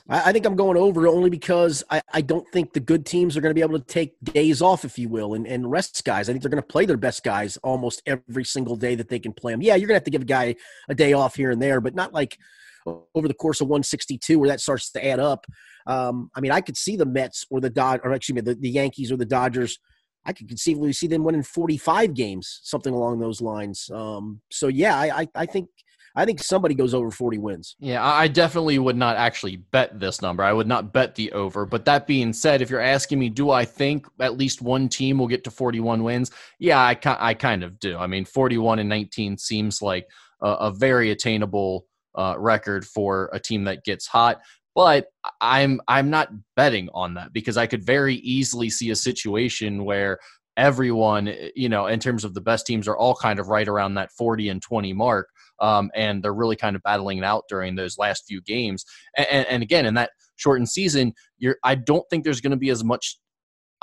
I, 0.10 0.34
think 0.34 0.46
I'm 0.46 0.58
going 0.58 0.76
over 0.76 1.08
only 1.08 1.30
because 1.30 1.82
I, 1.90 2.02
I 2.14 2.20
don't 2.20 2.46
think 2.52 2.74
the 2.74 2.82
good 2.82 3.06
teams 3.06 3.38
are 3.38 3.42
going 3.42 3.52
to 3.52 3.56
be 3.56 3.62
able 3.62 3.80
to 3.80 3.86
take 3.86 4.16
days 4.22 4.62
off, 4.62 4.84
if 4.84 5.00
you 5.00 5.08
will, 5.08 5.34
and, 5.34 5.48
and 5.48 5.72
rest 5.72 6.04
guys. 6.04 6.28
I 6.28 6.34
think 6.34 6.44
they're 6.44 6.52
going 6.52 6.62
to 6.62 6.68
play 6.68 6.86
their 6.86 6.98
best 6.98 7.24
guys 7.24 7.56
almost 7.64 8.02
every 8.06 8.44
single 8.44 8.76
day 8.76 8.96
that 8.96 9.08
they 9.08 9.18
can 9.18 9.32
play 9.32 9.54
them. 9.54 9.62
Yeah, 9.62 9.76
you're 9.76 9.88
going 9.88 9.94
to 9.94 10.00
have 10.00 10.04
to 10.04 10.12
give 10.12 10.24
a 10.24 10.26
guy 10.26 10.56
a 10.90 10.94
day 10.94 11.14
off 11.14 11.38
here 11.38 11.52
and 11.52 11.62
there, 11.62 11.80
but 11.80 11.96
not 11.96 12.12
like– 12.12 12.38
over 12.86 13.28
the 13.28 13.34
course 13.34 13.62
of 13.62 13.68
162 13.68 14.40
where 14.40 14.50
that 14.50 14.62
starts 14.62 14.92
to 14.92 15.06
add 15.06 15.20
up. 15.20 15.46
Um, 15.88 16.30
I 16.36 16.42
mean, 16.42 16.52
I 16.52 16.62
could 16.62 16.78
see 16.78 16.96
the 16.96 17.06
Mets 17.06 17.46
or 17.50 17.60
the 17.60 17.70
Dod 17.70 18.02
or 18.04 18.14
excuse 18.14 18.36
me, 18.36 18.42
the, 18.42 18.56
the 18.56 18.70
Yankees 18.70 19.12
or 19.12 19.18
the 19.18 19.26
Dodgers. 19.26 19.80
I 20.26 20.32
could 20.32 20.48
conceivably 20.48 20.94
see 20.94 21.08
them 21.08 21.24
winning 21.24 21.44
45 21.44 22.14
games, 22.14 22.62
something 22.64 22.94
along 22.94 23.20
those 23.20 23.42
lines. 23.42 23.90
Um, 23.94 24.42
so 24.52 24.68
yeah, 24.68 24.98
I, 24.98 25.22
I, 25.22 25.28
I 25.36 25.46
think 25.46 25.68
I 26.16 26.26
think 26.26 26.44
somebody 26.44 26.76
goes 26.76 26.94
over 26.94 27.10
40 27.10 27.40
wins. 27.40 27.76
Yeah, 27.80 28.06
I 28.06 28.28
definitely 28.28 28.78
would 28.78 28.96
not 28.96 29.16
actually 29.16 29.58
bet 29.58 30.00
this 30.00 30.22
number. 30.22 30.44
I 30.44 30.54
would 30.54 30.68
not 30.68 30.94
bet 30.94 31.16
the 31.16 31.32
over. 31.32 31.66
But 31.66 31.86
that 31.86 32.06
being 32.06 32.34
said, 32.34 32.62
if 32.62 32.70
you're 32.70 32.80
asking 32.80 33.18
me, 33.18 33.30
do 33.30 33.50
I 33.50 33.66
think 33.66 34.06
at 34.20 34.38
least 34.38 34.62
one 34.62 34.90
team 34.90 35.18
will 35.18 35.28
get 35.28 35.44
to 35.46 35.52
41 35.52 36.04
wins? 36.04 36.30
Yeah, 36.60 36.80
I, 36.80 36.98
I 37.04 37.34
kind 37.34 37.64
of 37.64 37.80
do. 37.80 37.98
I 37.98 38.06
mean, 38.06 38.26
41 38.26 38.78
and 38.78 38.90
19 38.90 39.40
seems 39.40 39.82
like 39.82 40.08
a, 40.42 40.50
a 40.50 40.72
very 40.72 41.10
attainable 41.10 41.88
uh, 42.16 42.36
record 42.38 42.86
for 42.86 43.30
a 43.34 43.40
team 43.40 43.64
that 43.66 43.84
gets 43.84 44.08
hot. 44.08 44.42
But 44.76 45.06
I'm 45.40 45.82
I'm 45.88 46.10
not 46.10 46.30
betting 46.56 46.90
on 46.94 47.14
that 47.16 47.32
because 47.32 47.58
I 47.58 47.68
could 47.68 47.86
very 47.86 48.16
easily 48.16 48.70
see 48.70 48.90
a 48.90 48.96
situation 48.96 49.86
where 49.86 50.18
everyone, 50.58 51.34
you 51.56 51.70
know, 51.70 51.88
in 51.88 52.00
terms 52.00 52.24
of 52.24 52.34
the 52.34 52.42
best 52.42 52.66
teams, 52.66 52.88
are 52.88 52.98
all 52.98 53.16
kind 53.16 53.40
of 53.40 53.50
right 53.50 53.68
around 53.68 53.96
that 53.96 54.12
40 54.12 54.50
and 54.50 54.62
20 54.62 54.94
mark, 54.94 55.30
um, 55.60 55.92
and 55.96 56.24
they're 56.24 56.34
really 56.34 56.56
kind 56.56 56.76
of 56.76 56.82
battling 56.84 57.20
it 57.20 57.24
out 57.24 57.44
during 57.50 57.76
those 57.76 57.98
last 57.98 58.26
few 58.28 58.42
games. 58.42 58.84
And, 59.16 59.46
and 59.48 59.64
again, 59.64 59.86
in 59.86 59.94
that 59.96 60.12
shortened 60.38 60.70
season, 60.70 61.14
you're 61.38 61.58
I 61.64 61.76
don't 61.76 62.06
think 62.10 62.24
there's 62.24 62.42
going 62.42 62.52
to 62.52 62.58
be 62.58 62.70
as 62.70 62.84
much 62.84 63.18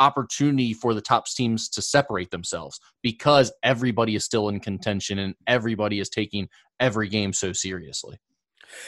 opportunity 0.01 0.73
for 0.73 0.95
the 0.95 1.01
top 1.01 1.27
teams 1.27 1.69
to 1.69 1.83
separate 1.83 2.31
themselves 2.31 2.81
because 3.03 3.53
everybody 3.62 4.16
is 4.16 4.25
still 4.25 4.49
in 4.49 4.59
contention 4.59 5.19
and 5.19 5.35
everybody 5.47 6.01
is 6.01 6.09
taking 6.09 6.49
every 6.81 7.09
game 7.09 7.33
so 7.33 7.53
seriously. 7.53 8.19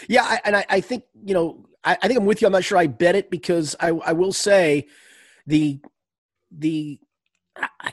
Yeah, 0.09 0.25
I, 0.25 0.41
and 0.45 0.57
I, 0.57 0.65
I, 0.69 0.81
think 0.81 1.05
you 1.25 1.35
know, 1.35 1.67
I, 1.85 1.99
I, 2.03 2.09
think 2.09 2.19
I'm 2.19 2.27
with 2.27 2.41
you. 2.41 2.47
I'm 2.47 2.53
not 2.53 2.65
sure 2.65 2.79
I 2.79 2.87
bet 2.87 3.15
it 3.15 3.31
because 3.31 3.77
I, 3.81 3.89
I 3.89 4.13
will 4.13 4.33
say 4.33 4.89
the 5.47 5.81
the 6.51 6.99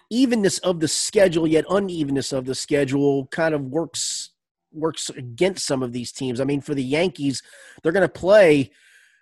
evenness 0.09 0.59
of 0.59 0.79
the 0.79 0.87
schedule, 0.87 1.47
yet 1.47 1.65
unevenness 1.69 2.31
of 2.31 2.45
the 2.45 2.55
schedule, 2.55 3.27
kind 3.27 3.53
of 3.53 3.61
works 3.61 4.31
works 4.71 5.09
against 5.09 5.65
some 5.65 5.81
of 5.81 5.93
these 5.93 6.11
teams. 6.11 6.39
I 6.39 6.43
mean, 6.43 6.61
for 6.61 6.75
the 6.75 6.83
Yankees, 6.83 7.41
they're 7.81 7.91
going 7.91 8.07
to 8.07 8.09
play 8.09 8.71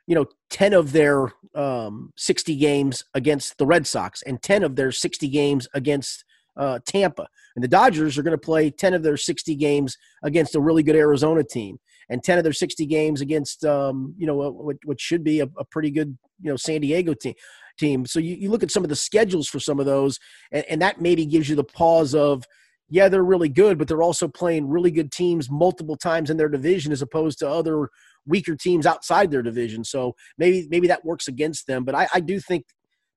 you 0.07 0.15
know 0.15 0.25
10 0.49 0.73
of 0.73 0.91
their 0.93 1.31
um, 1.53 2.11
60 2.15 2.55
games 2.55 3.03
against 3.13 3.57
the 3.57 3.65
red 3.65 3.85
sox 3.85 4.21
and 4.23 4.41
10 4.41 4.63
of 4.63 4.75
their 4.75 4.91
60 4.91 5.27
games 5.27 5.67
against 5.73 6.23
uh, 6.57 6.79
tampa 6.85 7.27
and 7.55 7.63
the 7.63 7.67
dodgers 7.67 8.17
are 8.17 8.23
going 8.23 8.37
to 8.37 8.37
play 8.37 8.69
10 8.69 8.93
of 8.93 9.03
their 9.03 9.17
60 9.17 9.55
games 9.55 9.97
against 10.23 10.55
a 10.55 10.59
really 10.59 10.83
good 10.83 10.95
arizona 10.95 11.43
team 11.43 11.77
and 12.09 12.23
10 12.23 12.37
of 12.37 12.43
their 12.43 12.53
60 12.53 12.85
games 12.85 13.21
against 13.21 13.65
um, 13.65 14.13
you 14.17 14.27
know 14.27 14.35
what, 14.35 14.77
what 14.85 14.99
should 14.99 15.23
be 15.23 15.39
a, 15.39 15.47
a, 15.57 15.65
pretty 15.65 15.91
good 15.91 16.17
you 16.41 16.49
know 16.49 16.57
san 16.57 16.81
diego 16.81 17.13
team 17.13 17.33
team 17.77 18.05
so 18.05 18.19
you, 18.19 18.35
you 18.35 18.49
look 18.49 18.63
at 18.63 18.71
some 18.71 18.83
of 18.83 18.89
the 18.89 18.95
schedules 18.95 19.47
for 19.47 19.59
some 19.59 19.79
of 19.79 19.85
those 19.85 20.19
and, 20.51 20.65
and 20.69 20.81
that 20.81 20.99
maybe 20.99 21.25
gives 21.25 21.47
you 21.47 21.55
the 21.55 21.63
pause 21.63 22.15
of 22.15 22.43
yeah, 22.89 23.09
they're 23.09 23.23
really 23.23 23.49
good, 23.49 23.77
but 23.77 23.87
they're 23.87 24.01
also 24.01 24.27
playing 24.27 24.69
really 24.69 24.91
good 24.91 25.11
teams 25.11 25.49
multiple 25.49 25.97
times 25.97 26.29
in 26.29 26.37
their 26.37 26.49
division 26.49 26.91
as 26.91 27.01
opposed 27.01 27.39
to 27.39 27.49
other 27.49 27.89
weaker 28.25 28.55
teams 28.55 28.85
outside 28.85 29.29
their 29.29 29.41
division. 29.41 29.83
So 29.83 30.15
maybe 30.37 30.67
maybe 30.69 30.87
that 30.87 31.03
works 31.03 31.27
against 31.27 31.67
them. 31.67 31.83
But 31.83 31.95
I, 31.95 32.07
I 32.13 32.19
do 32.19 32.39
think, 32.39 32.65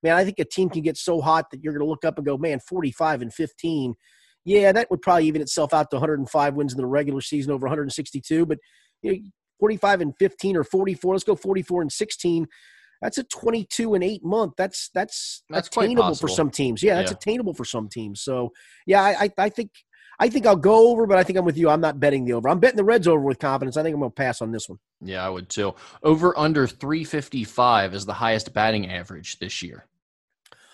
man, 0.03 0.17
I 0.17 0.25
think 0.25 0.39
a 0.39 0.45
team 0.45 0.71
can 0.71 0.83
get 0.83 0.97
so 0.97 1.21
hot 1.21 1.47
that 1.51 1.63
you're 1.63 1.73
going 1.73 1.85
to 1.85 1.91
look 1.91 2.05
up 2.05 2.17
and 2.19 2.27
go, 2.27 2.39
man, 2.39 2.61
45 2.61 3.23
and 3.23 3.33
15 3.33 3.95
yeah, 4.45 4.73
that 4.73 4.91
would 4.91 5.03
probably 5.03 5.27
even 5.27 5.43
itself 5.43 5.75
out 5.75 5.91
to 5.91 5.97
105 5.97 6.55
wins 6.55 6.73
in 6.73 6.79
the 6.79 6.87
regular 6.87 7.21
season 7.21 7.53
over 7.53 7.67
162. 7.67 8.47
But 8.47 8.59
you 9.03 9.13
know, 9.13 9.19
45 9.61 10.01
and 10.01 10.15
15 10.19 10.57
or 10.57 10.65
44. 10.65 11.15
Let's 11.15 11.25
go 11.25 11.37
44 11.37 11.83
and 11.83 11.93
16. 11.93 12.47
That's 13.03 13.19
a 13.19 13.25
22 13.25 13.95
and 13.95 14.05
eight 14.05 14.25
month. 14.25 14.55
That's 14.57 14.91
that's, 14.95 15.43
that's 15.49 15.69
attainable 15.69 16.15
for 16.15 16.29
some 16.29 16.51
teams. 16.51 16.83
Yeah, 16.83 16.97
that's 16.97 17.11
yeah. 17.11 17.17
attainable 17.17 17.55
for 17.55 17.65
some 17.65 17.89
teams. 17.89 18.23
So 18.23 18.51
yeah, 18.87 19.03
I, 19.03 19.31
I 19.39 19.49
think 19.49 19.71
I 20.21 20.29
think 20.29 20.47
I'll 20.47 20.55
go 20.55 20.91
over, 20.91 21.07
but 21.07 21.17
I 21.17 21.23
think 21.25 21.39
I'm 21.39 21.47
with 21.47 21.57
you. 21.57 21.71
I'm 21.71 21.81
not 21.81 21.99
betting 21.99 22.27
the 22.27 22.35
over. 22.35 22.51
I'm 22.51 22.61
betting 22.61 22.77
the 22.77 22.85
Reds 22.85 23.09
over 23.09 23.23
with 23.23 23.39
confidence. 23.39 23.79
I 23.79 23.83
think 23.83 23.95
I'm 23.95 24.01
going 24.01 24.13
to 24.13 24.15
pass 24.15 24.43
on 24.43 24.53
this 24.53 24.69
one. 24.69 24.79
Yeah, 25.01 25.27
I 25.27 25.31
would 25.31 25.49
too. 25.49 25.75
Over 26.03 26.39
under 26.39 26.67
355 26.67 27.95
is 27.95 28.05
the 28.05 28.13
highest 28.13 28.53
batting 28.53 28.91
average 28.91 29.39
this 29.39 29.63
year. 29.63 29.87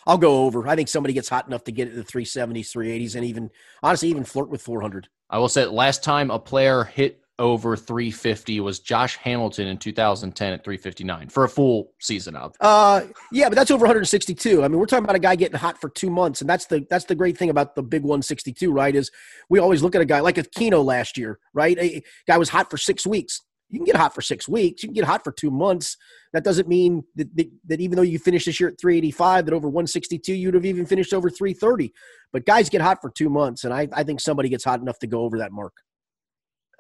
I'll 0.05 0.19
go 0.19 0.45
over. 0.45 0.67
I 0.67 0.75
think 0.75 0.89
somebody 0.89 1.15
gets 1.15 1.29
hot 1.29 1.47
enough 1.47 1.63
to 1.65 1.73
get 1.73 1.87
it 1.87 1.93
to 1.93 1.97
the 1.99 2.05
370s, 2.05 2.73
380s, 2.73 3.15
and 3.15 3.25
even 3.25 3.51
honestly, 3.85 4.09
even 4.09 4.25
flirt 4.25 4.49
with 4.49 4.63
400. 4.63 5.09
I 5.31 5.39
will 5.39 5.49
say 5.49 5.65
last 5.65 6.03
time 6.03 6.31
a 6.31 6.39
player 6.41 6.85
hit 6.85 7.21
over 7.39 7.77
350 7.77 8.61
was 8.61 8.81
Josh 8.81 9.17
Hamilton 9.17 9.67
in 9.67 9.77
2010 9.77 10.53
at 10.53 10.65
359 10.65 11.29
for 11.29 11.45
a 11.45 11.49
full 11.49 11.93
season 12.01 12.37
out. 12.37 12.57
Uh, 12.61 13.03
yeah, 13.31 13.49
but 13.49 13.57
that's 13.57 13.71
over 13.71 13.83
162. 13.83 14.63
I 14.63 14.69
mean, 14.69 14.79
we're 14.79 14.87
talking 14.87 15.05
about 15.05 15.17
a 15.17 15.21
guy 15.21 15.37
getting 15.37 15.59
hot 15.59 15.81
for 15.81 15.91
two 15.91 16.11
months, 16.11 16.41
and 16.41 16.49
that's 16.49 16.67
the 16.67 16.87
that's 16.89 17.05
the 17.05 17.15
great 17.15 17.37
thing 17.37 17.51
about 17.51 17.75
the 17.75 17.83
big 17.83 18.03
162, 18.03 18.73
right? 18.73 18.95
Is 18.95 19.11
we 19.51 19.59
always 19.59 19.83
look 19.83 19.95
at 19.95 20.01
a 20.01 20.07
guy 20.07 20.21
like 20.21 20.37
Aquino 20.37 20.85
last 20.85 21.19
year, 21.19 21.39
right? 21.53 21.79
A 21.79 22.03
guy 22.27 22.39
was 22.39 22.49
hot 22.49 22.71
for 22.71 22.79
six 22.79 23.07
weeks. 23.07 23.43
You 23.69 23.81
can 23.81 23.85
get 23.87 23.97
hot 23.97 24.15
for 24.15 24.23
six 24.23 24.49
weeks. 24.49 24.83
You 24.83 24.89
can 24.89 24.95
get 24.95 25.05
hot 25.05 25.25
for 25.25 25.33
two 25.33 25.51
months. 25.51 25.97
That 26.33 26.45
doesn't 26.45 26.69
mean 26.69 27.03
that, 27.17 27.35
that, 27.37 27.51
that 27.67 27.81
even 27.81 27.97
though 27.97 28.03
you 28.03 28.19
finished 28.19 28.47
this 28.47 28.61
year 28.61 28.69
at 28.69 28.81
385, 28.81 29.47
that 29.47 29.55
over 29.55 29.69
162, 29.69 30.33
you'd 30.33 30.55
have 30.55 30.65
even 30.65 30.87
finished 30.87 31.13
over 31.13 31.29
330. 31.29 31.93
But 32.33 32.47
guys 32.47 32.69
get 32.69 32.81
hot 32.81 33.01
for 33.01 33.11
two 33.11 33.29
months, 33.29 33.65
and 33.65 33.75
I, 33.75 33.89
I 33.93 34.05
think 34.05 34.21
somebody 34.21 34.49
gets 34.49 34.63
hot 34.63 34.81
enough 34.81 35.01
to 35.01 35.09
go 35.09 35.23
over 35.23 35.39
that 35.39 35.51
mark. 35.51 35.73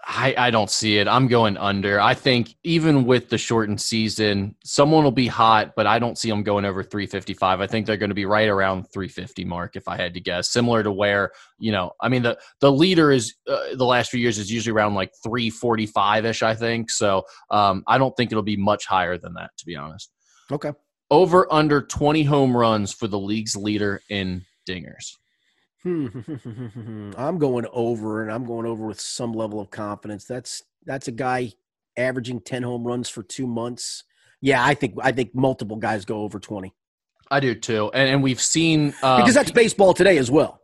I, 0.09 0.35
I 0.39 0.51
don't 0.51 0.71
see 0.71 0.99
it. 0.99 1.09
I'm 1.09 1.27
going 1.27 1.57
under. 1.57 2.01
I 2.01 2.15
think 2.15 2.55
even 2.63 3.07
with 3.07 3.29
the 3.29 3.37
shortened 3.37 3.81
season, 3.81 4.55
someone 4.63 5.03
will 5.03 5.11
be 5.11 5.27
hot, 5.27 5.73
but 5.75 5.89
I 5.89 5.99
don't 5.99 6.17
see 6.17 6.31
them 6.31 6.45
going 6.45 6.65
over 6.65 6.85
355. 6.85 7.61
I 7.61 7.67
think 7.67 7.87
they're 7.87 7.97
going 7.97 8.11
to 8.11 8.15
be 8.15 8.25
right 8.25 8.49
around 8.49 8.85
350 8.93 9.45
mark 9.45 9.75
if 9.75 9.89
I 9.89 9.97
had 9.97 10.15
to 10.15 10.21
guess. 10.21 10.49
Similar 10.49 10.85
to 10.85 10.93
where 10.93 11.33
you 11.59 11.73
know, 11.73 11.91
I 12.01 12.09
mean 12.09 12.23
the 12.23 12.39
the 12.61 12.71
leader 12.71 13.11
is 13.11 13.35
uh, 13.49 13.75
the 13.75 13.85
last 13.85 14.11
few 14.11 14.21
years 14.21 14.39
is 14.39 14.51
usually 14.51 14.75
around 14.77 14.95
like 14.95 15.11
345 15.25 16.25
ish. 16.25 16.43
I 16.43 16.55
think 16.55 16.89
so. 16.89 17.25
Um, 17.51 17.83
I 17.89 17.99
don't 17.99 18.17
think 18.17 18.31
it'll 18.31 18.45
be 18.45 18.57
much 18.57 18.87
higher 18.87 19.19
than 19.19 19.35
that, 19.35 19.51
to 19.59 19.67
be 19.67 19.75
honest. 19.75 20.13
Okay. 20.53 20.73
Over 21.11 21.53
under 21.53 21.83
20 21.83 22.23
home 22.23 22.57
runs 22.57 22.93
for 22.93 23.09
the 23.09 23.19
league's 23.19 23.57
leader 23.57 24.01
in 24.09 24.45
dingers. 24.69 25.17
I'm 27.17 27.39
going 27.39 27.67
over, 27.73 28.23
and 28.23 28.33
I'm 28.33 28.45
going 28.45 28.67
over 28.67 28.87
with 28.87 29.01
some 29.01 29.33
level 29.33 29.61
of 29.61 29.71
confidence. 29.71 30.25
That's 30.25 30.63
that's 30.85 31.07
a 31.07 31.13
guy 31.13 31.53
averaging 31.97 32.41
10 32.41 32.65
home 32.65 32.85
runs 32.85 33.09
for 33.09 33.23
two 33.23 33.47
months. 33.47 34.03
Yeah, 34.41 34.65
I 34.65 34.75
think 34.75 34.95
I 35.01 35.13
think 35.13 35.35
multiple 35.35 35.77
guys 35.77 36.05
go 36.05 36.23
over 36.23 36.41
20. 36.41 36.75
I 37.31 37.41
do 37.41 37.55
too, 37.55 37.91
and 37.95 38.09
and 38.09 38.23
we've 38.23 38.41
seen 38.41 38.95
um, 39.03 39.21
because 39.21 39.35
that's 39.35 39.53
baseball 39.53 39.95
today 39.95 40.19
as 40.19 40.29
well. 40.31 40.61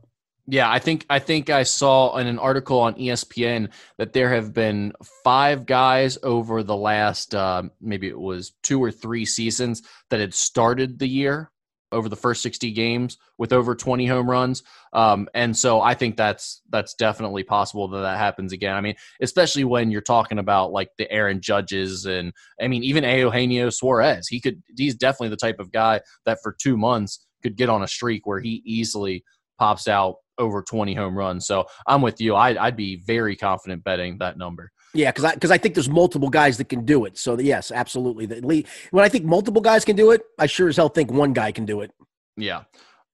Yeah, 0.49 0.69
I 0.69 0.81
think 0.81 1.07
I 1.09 1.21
think 1.21 1.51
I 1.51 1.63
saw 1.63 2.17
in 2.17 2.27
an 2.27 2.41
article 2.41 2.81
on 2.81 2.95
ESPN 2.95 3.69
that 3.99 4.13
there 4.13 4.35
have 4.35 4.53
been 4.53 4.93
five 5.23 5.67
guys 5.67 6.19
over 6.25 6.65
the 6.65 6.77
last 6.77 7.33
uh, 7.33 7.63
maybe 7.81 8.09
it 8.09 8.19
was 8.19 8.53
two 8.65 8.83
or 8.83 8.91
three 8.91 9.25
seasons 9.25 9.83
that 10.11 10.19
had 10.19 10.35
started 10.35 10.99
the 10.99 11.07
year 11.07 11.52
over 11.93 12.09
the 12.09 12.17
first 12.17 12.43
60 12.43 12.73
games 12.73 13.19
with 13.39 13.53
over 13.53 13.75
20 13.75 14.07
home 14.07 14.29
runs. 14.29 14.63
Um, 14.93 15.29
and 15.35 15.57
so 15.57 15.81
I 15.81 15.95
think 15.95 16.17
that's 16.17 16.63
that's 16.71 16.95
definitely 16.95 17.45
possible 17.45 17.89
that 17.89 18.01
that 18.01 18.19
happens 18.19 18.53
again. 18.53 18.75
I 18.75 18.81
mean, 18.81 18.95
especially 19.21 19.65
when 19.65 19.91
you're 19.91 20.01
talking 20.01 20.39
about 20.39 20.73
like 20.73 20.91
the 20.99 21.11
Aaron 21.11 21.41
Judges 21.41 22.07
and 22.07 22.33
I 22.61 22.69
mean 22.69 22.83
even 22.83 23.05
Eugenio 23.05 23.71
Suarez. 23.71 24.29
He 24.29 24.41
could 24.41 24.63
he's 24.77 24.95
definitely 24.95 25.29
the 25.29 25.37
type 25.37 25.61
of 25.61 25.73
guy 25.73 26.01
that 26.25 26.39
for 26.43 26.57
2 26.59 26.77
months 26.77 27.27
could 27.43 27.57
get 27.57 27.69
on 27.69 27.83
a 27.83 27.89
streak 27.89 28.27
where 28.27 28.41
he 28.41 28.63
easily 28.65 29.25
pops 29.59 29.89
out 29.89 30.17
over 30.39 30.63
20 30.63 30.95
home 30.95 31.17
runs. 31.17 31.47
So 31.47 31.67
I'm 31.87 32.03
with 32.03 32.21
you. 32.21 32.35
I, 32.35 32.67
I'd 32.67 32.77
be 32.77 32.97
very 32.97 33.37
confident 33.37 33.85
betting 33.85 34.19
that 34.19 34.39
number. 34.39 34.73
Yeah, 34.95 35.11
because 35.11 35.25
I 35.25 35.35
because 35.35 35.51
I 35.51 35.59
think 35.59 35.75
there's 35.75 35.89
multiple 35.89 36.29
guys 36.29 36.59
that 36.59 36.69
can 36.69 36.85
do 36.85 37.05
it. 37.05 37.17
So 37.17 37.39
yes, 37.39 37.71
absolutely. 37.71 38.27
The, 38.27 38.67
When 38.91 39.05
I 39.05 39.09
think 39.09 39.25
multiple 39.25 39.63
guys 39.63 39.85
can 39.85 39.97
do 39.97 40.11
it, 40.11 40.23
I 40.39 40.47
sure 40.47 40.69
as 40.69 40.77
hell 40.77 40.89
think 40.89 41.11
one 41.11 41.33
guy 41.33 41.53
can 41.53 41.65
do 41.65 41.81
it. 41.81 41.93
Yeah, 42.37 42.65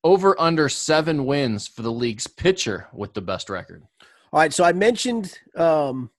over 0.03 0.41
under 0.41 0.69
seven 0.69 1.25
wins 1.25 1.69
for 1.69 1.83
the 1.83 1.93
league's 1.93 2.27
pitcher 2.27 2.89
with 2.93 3.15
the 3.15 3.21
best 3.21 3.49
record. 3.49 3.85
All 4.33 4.41
right, 4.41 4.53
so 4.53 4.65
I 4.65 4.73
mentioned, 4.73 5.39
um, 5.57 6.11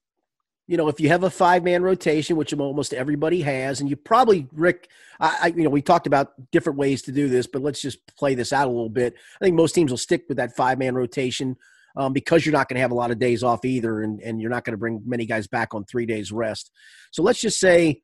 you 0.66 0.76
know, 0.76 0.88
if 0.88 0.98
you 0.98 1.08
have 1.08 1.24
a 1.24 1.30
five 1.30 1.62
man 1.62 1.82
rotation, 1.82 2.36
which 2.36 2.54
almost 2.54 2.94
everybody 2.94 3.42
has, 3.42 3.80
and 3.80 3.90
you 3.90 3.96
probably 3.96 4.48
Rick, 4.52 4.88
I, 5.20 5.38
I, 5.42 5.46
you 5.48 5.62
know, 5.62 5.70
we 5.70 5.82
talked 5.82 6.06
about 6.06 6.32
different 6.50 6.78
ways 6.78 7.02
to 7.02 7.12
do 7.12 7.28
this, 7.28 7.46
but 7.46 7.62
let's 7.62 7.82
just 7.82 7.98
play 8.16 8.34
this 8.34 8.52
out 8.52 8.66
a 8.66 8.70
little 8.70 8.88
bit. 8.88 9.14
I 9.40 9.44
think 9.44 9.56
most 9.56 9.72
teams 9.72 9.90
will 9.90 9.98
stick 9.98 10.24
with 10.28 10.38
that 10.38 10.56
five 10.56 10.78
man 10.78 10.94
rotation 10.94 11.56
um, 11.96 12.12
because 12.12 12.44
you're 12.44 12.52
not 12.52 12.68
going 12.68 12.76
to 12.76 12.80
have 12.80 12.90
a 12.90 12.94
lot 12.94 13.10
of 13.10 13.18
days 13.18 13.42
off 13.42 13.64
either, 13.64 14.02
and, 14.02 14.20
and 14.20 14.40
you're 14.40 14.50
not 14.50 14.64
going 14.64 14.72
to 14.72 14.78
bring 14.78 15.02
many 15.04 15.26
guys 15.26 15.46
back 15.46 15.74
on 15.74 15.84
three 15.84 16.06
days 16.06 16.32
rest. 16.32 16.70
So 17.10 17.22
let's 17.22 17.40
just 17.40 17.58
say 17.58 18.02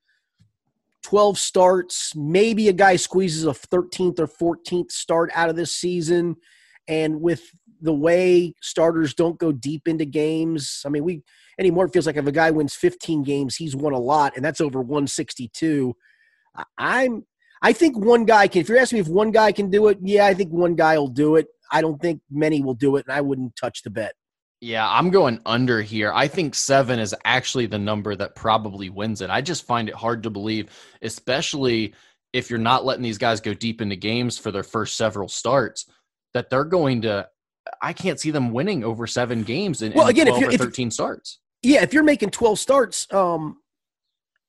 12 1.05 1.39
starts, 1.39 2.15
maybe 2.17 2.69
a 2.69 2.73
guy 2.73 2.97
squeezes 2.97 3.45
a 3.45 3.51
13th 3.51 4.19
or 4.19 4.57
14th 4.57 4.91
start 4.91 5.31
out 5.35 5.49
of 5.49 5.57
this 5.57 5.73
season. 5.73 6.37
And 6.89 7.21
with 7.21 7.43
the 7.81 7.93
way 7.93 8.55
starters 8.61 9.15
don't 9.15 9.39
go 9.39 9.53
deep 9.53 9.87
into 9.87 10.05
games, 10.05 10.83
I 10.85 10.89
mean, 10.89 11.05
we 11.05 11.23
anymore 11.59 11.87
it 11.87 11.93
feels 11.93 12.07
like 12.07 12.17
if 12.17 12.27
a 12.27 12.33
guy 12.33 12.51
wins 12.51 12.75
15 12.75 13.23
games, 13.23 13.57
he's 13.57 13.77
won 13.77 13.93
a 13.93 13.99
lot, 13.99 14.33
and 14.37 14.45
that's 14.45 14.61
over 14.61 14.81
162. 14.81 15.95
I'm 16.79 17.25
I 17.63 17.73
think 17.73 17.97
one 17.99 18.25
guy 18.25 18.49
can. 18.49 18.61
If 18.61 18.69
you're 18.69 18.79
asking 18.79 18.97
me 18.97 19.01
if 19.01 19.09
one 19.09 19.31
guy 19.31 19.53
can 19.53 19.71
do 19.71 19.89
it, 19.89 19.99
yeah, 20.03 20.27
I 20.27 20.35
think 20.35 20.53
one 20.53 20.75
guy 20.75 20.99
will 20.99 21.09
do 21.09 21.37
it. 21.37 21.47
I 21.71 21.81
don't 21.81 22.01
think 22.01 22.21
many 22.31 22.63
will 22.63 22.75
do 22.75 22.97
it, 22.97 23.07
and 23.07 23.15
I 23.15 23.21
wouldn't 23.21 23.57
touch 23.57 23.83
the 23.83 23.91
bet. 23.91 24.15
Yeah, 24.61 24.89
I'm 24.89 25.11
going 25.11 25.41
under 25.45 25.83
here. 25.83 26.13
I 26.15 26.29
think 26.29 26.55
seven 26.55 26.99
is 26.99 27.15
actually 27.25 27.67
the 27.67 27.79
number 27.79 28.17
that 28.17 28.35
probably 28.35 28.89
wins 28.89 29.21
it. 29.21 29.29
I 29.29 29.43
just 29.43 29.67
find 29.67 29.89
it 29.89 29.95
hard 29.95 30.23
to 30.23 30.31
believe, 30.31 30.71
especially 31.03 31.95
if 32.33 32.49
you're 32.49 32.59
not 32.59 32.85
letting 32.85 33.03
these 33.03 33.19
guys 33.19 33.41
go 33.41 33.53
deep 33.53 33.83
into 33.83 33.97
games 33.97 34.39
for 34.39 34.51
their 34.51 34.63
first 34.63 34.97
several 34.97 35.29
starts, 35.29 35.87
that 36.35 36.49
they're 36.51 36.65
going 36.65 37.03
to. 37.03 37.29
I 37.83 37.93
can't 37.93 38.19
see 38.19 38.31
them 38.31 38.53
winning 38.53 38.85
over 38.85 39.07
seven 39.07 39.43
games 39.43 39.83
in, 39.83 39.93
well, 39.93 40.07
in 40.07 40.11
again, 40.11 40.27
12 40.29 40.43
if 40.55 40.61
or 40.61 40.65
13 40.65 40.89
if, 40.89 40.95
starts. 40.95 41.39
Yeah, 41.63 41.83
if 41.83 41.93
you're 41.93 42.05
making 42.05 42.31
12 42.31 42.59
starts, 42.59 43.13
um, 43.13 43.59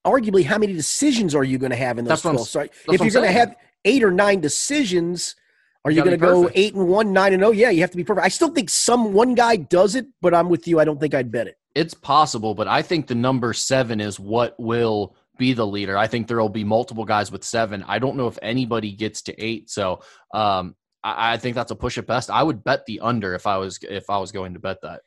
arguably, 0.05 0.45
how 0.45 0.59
many 0.59 0.73
decisions 0.73 1.33
are 1.33 1.43
you 1.43 1.57
going 1.57 1.71
to 1.71 1.77
have 1.77 1.97
in 1.97 2.05
those 2.05 2.21
12 2.21 2.47
starts? 2.47 2.77
If 2.87 3.01
you're 3.01 3.09
going 3.09 3.25
to 3.25 3.31
have 3.31 3.55
eight 3.83 4.03
or 4.03 4.11
nine 4.11 4.39
decisions– 4.39 5.35
are 5.87 5.91
you, 5.91 6.03
going 6.03 6.11
to 6.11 6.17
go 6.17 6.49
eight 6.53 6.75
and 6.75 6.87
one, 6.87 7.13
nine 7.13 7.33
and 7.33 7.41
zero? 7.41 7.49
Oh? 7.49 7.53
Yeah, 7.53 7.69
you 7.69 7.81
have 7.81 7.91
to 7.91 7.97
be 7.97 8.03
perfect. 8.03 8.25
I 8.25 8.29
still 8.29 8.49
think 8.49 8.69
some 8.69 9.13
one 9.13 9.35
guy 9.35 9.55
does 9.55 9.95
it, 9.95 10.05
but 10.21 10.33
I'm 10.33 10.49
with 10.49 10.67
you. 10.67 10.79
I 10.79 10.85
don't 10.85 10.99
think 10.99 11.13
I'd 11.13 11.31
bet 11.31 11.47
it. 11.47 11.57
It's 11.75 11.93
possible, 11.93 12.53
but 12.55 12.67
I 12.67 12.81
think 12.81 13.07
the 13.07 13.15
number 13.15 13.53
seven 13.53 14.01
is 14.01 14.19
what 14.19 14.55
will 14.59 15.15
be 15.37 15.53
the 15.53 15.65
leader. 15.65 15.97
I 15.97 16.07
think 16.07 16.27
there 16.27 16.39
will 16.41 16.49
be 16.49 16.63
multiple 16.63 17.05
guys 17.05 17.31
with 17.31 17.43
seven. 17.43 17.83
I 17.87 17.99
don't 17.99 18.17
know 18.17 18.27
if 18.27 18.37
anybody 18.41 18.91
gets 18.91 19.21
to 19.23 19.43
eight. 19.43 19.69
So 19.69 20.01
um, 20.33 20.75
I, 21.03 21.33
I 21.33 21.37
think 21.37 21.55
that's 21.55 21.71
a 21.71 21.75
push 21.75 21.97
at 21.97 22.07
best. 22.07 22.29
I 22.29 22.43
would 22.43 22.63
bet 22.63 22.85
the 22.85 22.99
under 22.99 23.33
if 23.35 23.47
I 23.47 23.57
was 23.57 23.79
if 23.83 24.09
I 24.09 24.17
was 24.17 24.31
going 24.31 24.53
to 24.55 24.59
bet 24.59 24.81
that. 24.81 25.01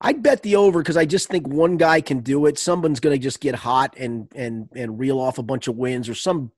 I'd 0.00 0.22
bet 0.22 0.42
the 0.42 0.56
over 0.56 0.80
because 0.80 0.96
I 0.96 1.04
just 1.04 1.28
think 1.28 1.46
one 1.46 1.76
guy 1.76 2.00
can 2.00 2.20
do 2.20 2.46
it. 2.46 2.58
Someone's 2.58 3.00
going 3.00 3.14
to 3.14 3.22
just 3.22 3.40
get 3.40 3.54
hot 3.54 3.94
and 3.96 4.28
and 4.34 4.68
and 4.74 4.98
reel 4.98 5.20
off 5.20 5.38
a 5.38 5.42
bunch 5.42 5.68
of 5.68 5.76
wins, 5.76 6.08
or 6.08 6.14
some 6.14 6.50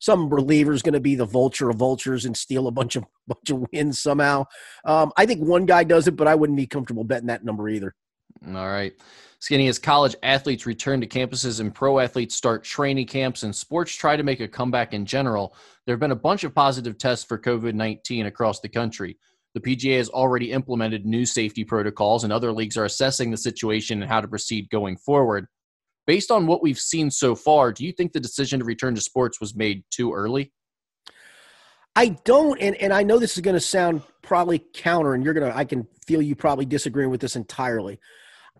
some 0.00 0.28
reliever 0.28 0.72
is 0.72 0.82
going 0.82 0.94
to 0.94 1.00
be 1.00 1.14
the 1.14 1.24
vulture 1.24 1.70
of 1.70 1.76
vultures 1.76 2.24
and 2.24 2.36
steal 2.36 2.66
a 2.66 2.70
bunch 2.70 2.96
of 2.96 3.04
bunch 3.26 3.50
of 3.50 3.66
wins 3.72 3.98
somehow. 3.98 4.44
Um, 4.84 5.12
I 5.16 5.26
think 5.26 5.40
one 5.40 5.66
guy 5.66 5.84
does 5.84 6.06
it, 6.06 6.16
but 6.16 6.28
I 6.28 6.34
wouldn't 6.34 6.56
be 6.56 6.66
comfortable 6.66 7.04
betting 7.04 7.26
that 7.26 7.44
number 7.44 7.68
either. 7.68 7.94
All 8.46 8.68
right. 8.68 8.92
Skinny, 9.38 9.68
as 9.68 9.78
college 9.78 10.16
athletes 10.22 10.66
return 10.66 11.00
to 11.00 11.06
campuses 11.06 11.60
and 11.60 11.74
pro 11.74 11.98
athletes 11.98 12.34
start 12.34 12.64
training 12.64 13.06
camps 13.06 13.42
and 13.42 13.54
sports 13.54 13.94
try 13.94 14.16
to 14.16 14.22
make 14.22 14.40
a 14.40 14.48
comeback 14.48 14.94
in 14.94 15.04
general, 15.04 15.54
there 15.84 15.92
have 15.94 16.00
been 16.00 16.10
a 16.10 16.16
bunch 16.16 16.44
of 16.44 16.54
positive 16.54 16.98
tests 16.98 17.24
for 17.24 17.38
COVID 17.38 17.74
19 17.74 18.26
across 18.26 18.60
the 18.60 18.68
country. 18.68 19.18
The 19.54 19.60
PGA 19.60 19.96
has 19.96 20.10
already 20.10 20.52
implemented 20.52 21.06
new 21.06 21.24
safety 21.24 21.64
protocols, 21.64 22.24
and 22.24 22.32
other 22.32 22.52
leagues 22.52 22.76
are 22.76 22.84
assessing 22.84 23.30
the 23.30 23.36
situation 23.38 24.02
and 24.02 24.10
how 24.10 24.20
to 24.20 24.28
proceed 24.28 24.68
going 24.68 24.96
forward 24.98 25.48
based 26.06 26.30
on 26.30 26.46
what 26.46 26.62
we've 26.62 26.78
seen 26.78 27.10
so 27.10 27.34
far, 27.34 27.72
do 27.72 27.84
you 27.84 27.92
think 27.92 28.12
the 28.12 28.20
decision 28.20 28.60
to 28.60 28.64
return 28.64 28.94
to 28.94 29.00
sports 29.00 29.40
was 29.40 29.54
made 29.54 29.84
too 29.90 30.12
early? 30.12 30.52
I 31.94 32.08
don't, 32.24 32.60
and, 32.60 32.76
and 32.76 32.92
I 32.92 33.02
know 33.02 33.18
this 33.18 33.36
is 33.36 33.42
going 33.42 33.54
to 33.54 33.60
sound 33.60 34.02
probably 34.22 34.58
counter, 34.74 35.14
and 35.14 35.24
you're 35.24 35.34
going 35.34 35.50
to, 35.50 35.56
I 35.56 35.64
can 35.64 35.86
feel 36.06 36.20
you 36.20 36.36
probably 36.36 36.66
disagreeing 36.66 37.10
with 37.10 37.20
this 37.20 37.36
entirely. 37.36 37.98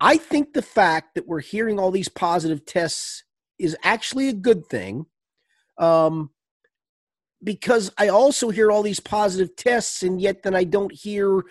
I 0.00 0.16
think 0.16 0.52
the 0.52 0.62
fact 0.62 1.14
that 1.14 1.26
we're 1.26 1.40
hearing 1.40 1.78
all 1.78 1.90
these 1.90 2.08
positive 2.08 2.64
tests 2.64 3.24
is 3.58 3.76
actually 3.82 4.28
a 4.28 4.32
good 4.32 4.66
thing. 4.66 5.06
Um, 5.78 6.30
because 7.44 7.92
I 7.98 8.08
also 8.08 8.50
hear 8.50 8.70
all 8.70 8.82
these 8.82 9.00
positive 9.00 9.54
tests, 9.56 10.02
and 10.02 10.20
yet 10.20 10.42
then 10.42 10.54
I 10.54 10.64
don't 10.64 10.92
hear 10.92 11.42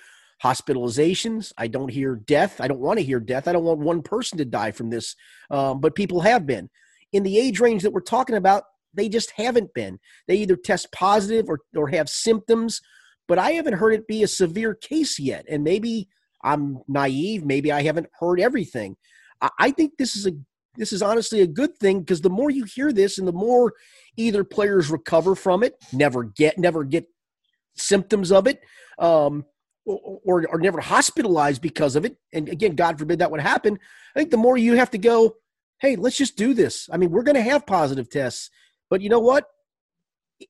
hospitalizations. 0.43 1.51
I 1.57 1.67
don't 1.67 1.89
hear 1.89 2.15
death. 2.15 2.59
I 2.59 2.67
don't 2.67 2.79
want 2.79 2.99
to 2.99 3.05
hear 3.05 3.19
death. 3.19 3.47
I 3.47 3.53
don't 3.53 3.63
want 3.63 3.79
one 3.79 4.01
person 4.01 4.37
to 4.37 4.45
die 4.45 4.71
from 4.71 4.89
this, 4.89 5.15
um, 5.49 5.79
but 5.79 5.95
people 5.95 6.21
have 6.21 6.45
been. 6.45 6.69
In 7.13 7.23
the 7.23 7.37
age 7.37 7.59
range 7.59 7.83
that 7.83 7.93
we're 7.93 8.01
talking 8.01 8.35
about, 8.35 8.63
they 8.93 9.09
just 9.09 9.31
haven't 9.31 9.73
been. 9.73 9.99
They 10.27 10.35
either 10.37 10.55
test 10.55 10.91
positive 10.91 11.49
or, 11.49 11.59
or 11.75 11.89
have 11.89 12.09
symptoms, 12.09 12.81
but 13.27 13.39
I 13.39 13.51
haven't 13.51 13.73
heard 13.73 13.93
it 13.93 14.07
be 14.07 14.23
a 14.23 14.27
severe 14.27 14.73
case 14.73 15.19
yet. 15.19 15.45
And 15.49 15.63
maybe 15.63 16.07
I'm 16.43 16.79
naive. 16.87 17.45
Maybe 17.45 17.71
I 17.71 17.83
haven't 17.83 18.07
heard 18.19 18.39
everything. 18.39 18.95
I, 19.41 19.49
I 19.59 19.71
think 19.71 19.93
this 19.97 20.15
is 20.15 20.27
a 20.27 20.31
this 20.77 20.91
is 20.91 21.01
honestly 21.01 21.39
a 21.39 21.47
good 21.47 21.77
thing 21.77 22.01
because 22.01 22.19
the 22.19 22.29
more 22.29 22.49
you 22.49 22.65
hear 22.65 22.91
this 22.91 23.17
and 23.17 23.27
the 23.27 23.33
more 23.33 23.73
either 24.17 24.43
players 24.43 24.91
recover 24.91 25.33
from 25.33 25.63
it, 25.63 25.75
never 25.93 26.23
get 26.23 26.57
never 26.57 26.83
get 26.83 27.05
symptoms 27.77 28.31
of 28.31 28.47
it, 28.47 28.61
um, 28.99 29.45
or, 29.85 30.47
or 30.47 30.59
never 30.59 30.81
hospitalized 30.81 31.61
because 31.61 31.95
of 31.95 32.05
it. 32.05 32.17
And 32.33 32.49
again, 32.49 32.75
God 32.75 32.97
forbid 32.97 33.19
that 33.19 33.31
would 33.31 33.41
happen. 33.41 33.79
I 34.15 34.19
think 34.19 34.31
the 34.31 34.37
more 34.37 34.57
you 34.57 34.75
have 34.75 34.91
to 34.91 34.97
go, 34.97 35.35
hey, 35.79 35.95
let's 35.95 36.17
just 36.17 36.37
do 36.37 36.53
this. 36.53 36.89
I 36.91 36.97
mean, 36.97 37.11
we're 37.11 37.23
going 37.23 37.35
to 37.35 37.41
have 37.41 37.65
positive 37.65 38.09
tests, 38.09 38.49
but 38.89 39.01
you 39.01 39.09
know 39.09 39.19
what? 39.19 39.45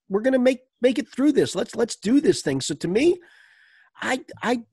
We're 0.10 0.22
going 0.22 0.34
to 0.34 0.40
make 0.40 0.62
make 0.82 0.98
it 0.98 1.08
through 1.10 1.34
this. 1.34 1.56
Let's 1.56 1.76
let's 1.76 1.96
do 1.96 2.20
this 2.20 2.42
thing. 2.42 2.62
So 2.62 2.74
to 2.76 2.88
me, 2.88 3.18
I 4.02 4.22
I 4.42 4.64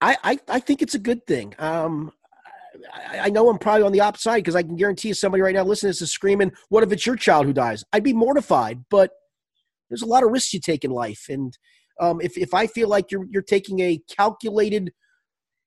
I 0.00 0.38
I, 0.48 0.60
think 0.60 0.82
it's 0.82 0.94
a 0.94 0.98
good 0.98 1.26
thing. 1.26 1.54
Um, 1.58 2.12
I, 2.92 3.20
I 3.20 3.28
know 3.30 3.48
I'm 3.48 3.58
probably 3.58 3.84
on 3.84 3.92
the 3.92 4.00
opposite 4.00 4.34
because 4.34 4.54
I 4.54 4.62
can 4.62 4.76
guarantee 4.76 5.08
you 5.08 5.14
somebody 5.14 5.42
right 5.42 5.54
now 5.54 5.64
listening 5.64 5.90
is 5.90 6.12
screaming, 6.12 6.52
"What 6.68 6.82
if 6.82 6.92
it's 6.92 7.06
your 7.06 7.16
child 7.16 7.46
who 7.46 7.54
dies?" 7.54 7.84
I'd 7.92 8.04
be 8.04 8.12
mortified, 8.12 8.84
but 8.90 9.12
there's 9.88 10.02
a 10.02 10.06
lot 10.06 10.24
of 10.24 10.30
risks 10.30 10.52
you 10.52 10.60
take 10.60 10.84
in 10.84 10.90
life, 10.90 11.26
and 11.30 11.56
um, 12.00 12.20
if 12.20 12.36
if 12.36 12.54
I 12.54 12.66
feel 12.66 12.88
like 12.88 13.10
you're 13.10 13.26
you're 13.30 13.42
taking 13.42 13.80
a 13.80 14.00
calculated 14.16 14.92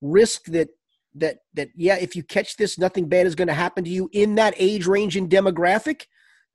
risk 0.01 0.45
that 0.45 0.69
that 1.15 1.38
that 1.53 1.69
yeah, 1.75 1.95
if 1.95 2.15
you 2.15 2.23
catch 2.23 2.57
this, 2.57 2.78
nothing 2.78 3.07
bad 3.07 3.25
is 3.25 3.36
going 3.36 3.47
to 3.47 3.53
happen 3.53 3.84
to 3.84 3.89
you 3.89 4.09
in 4.11 4.36
that 4.36 4.53
age 4.57 4.86
range 4.88 5.15
and 5.15 5.30
demographic, 5.30 6.03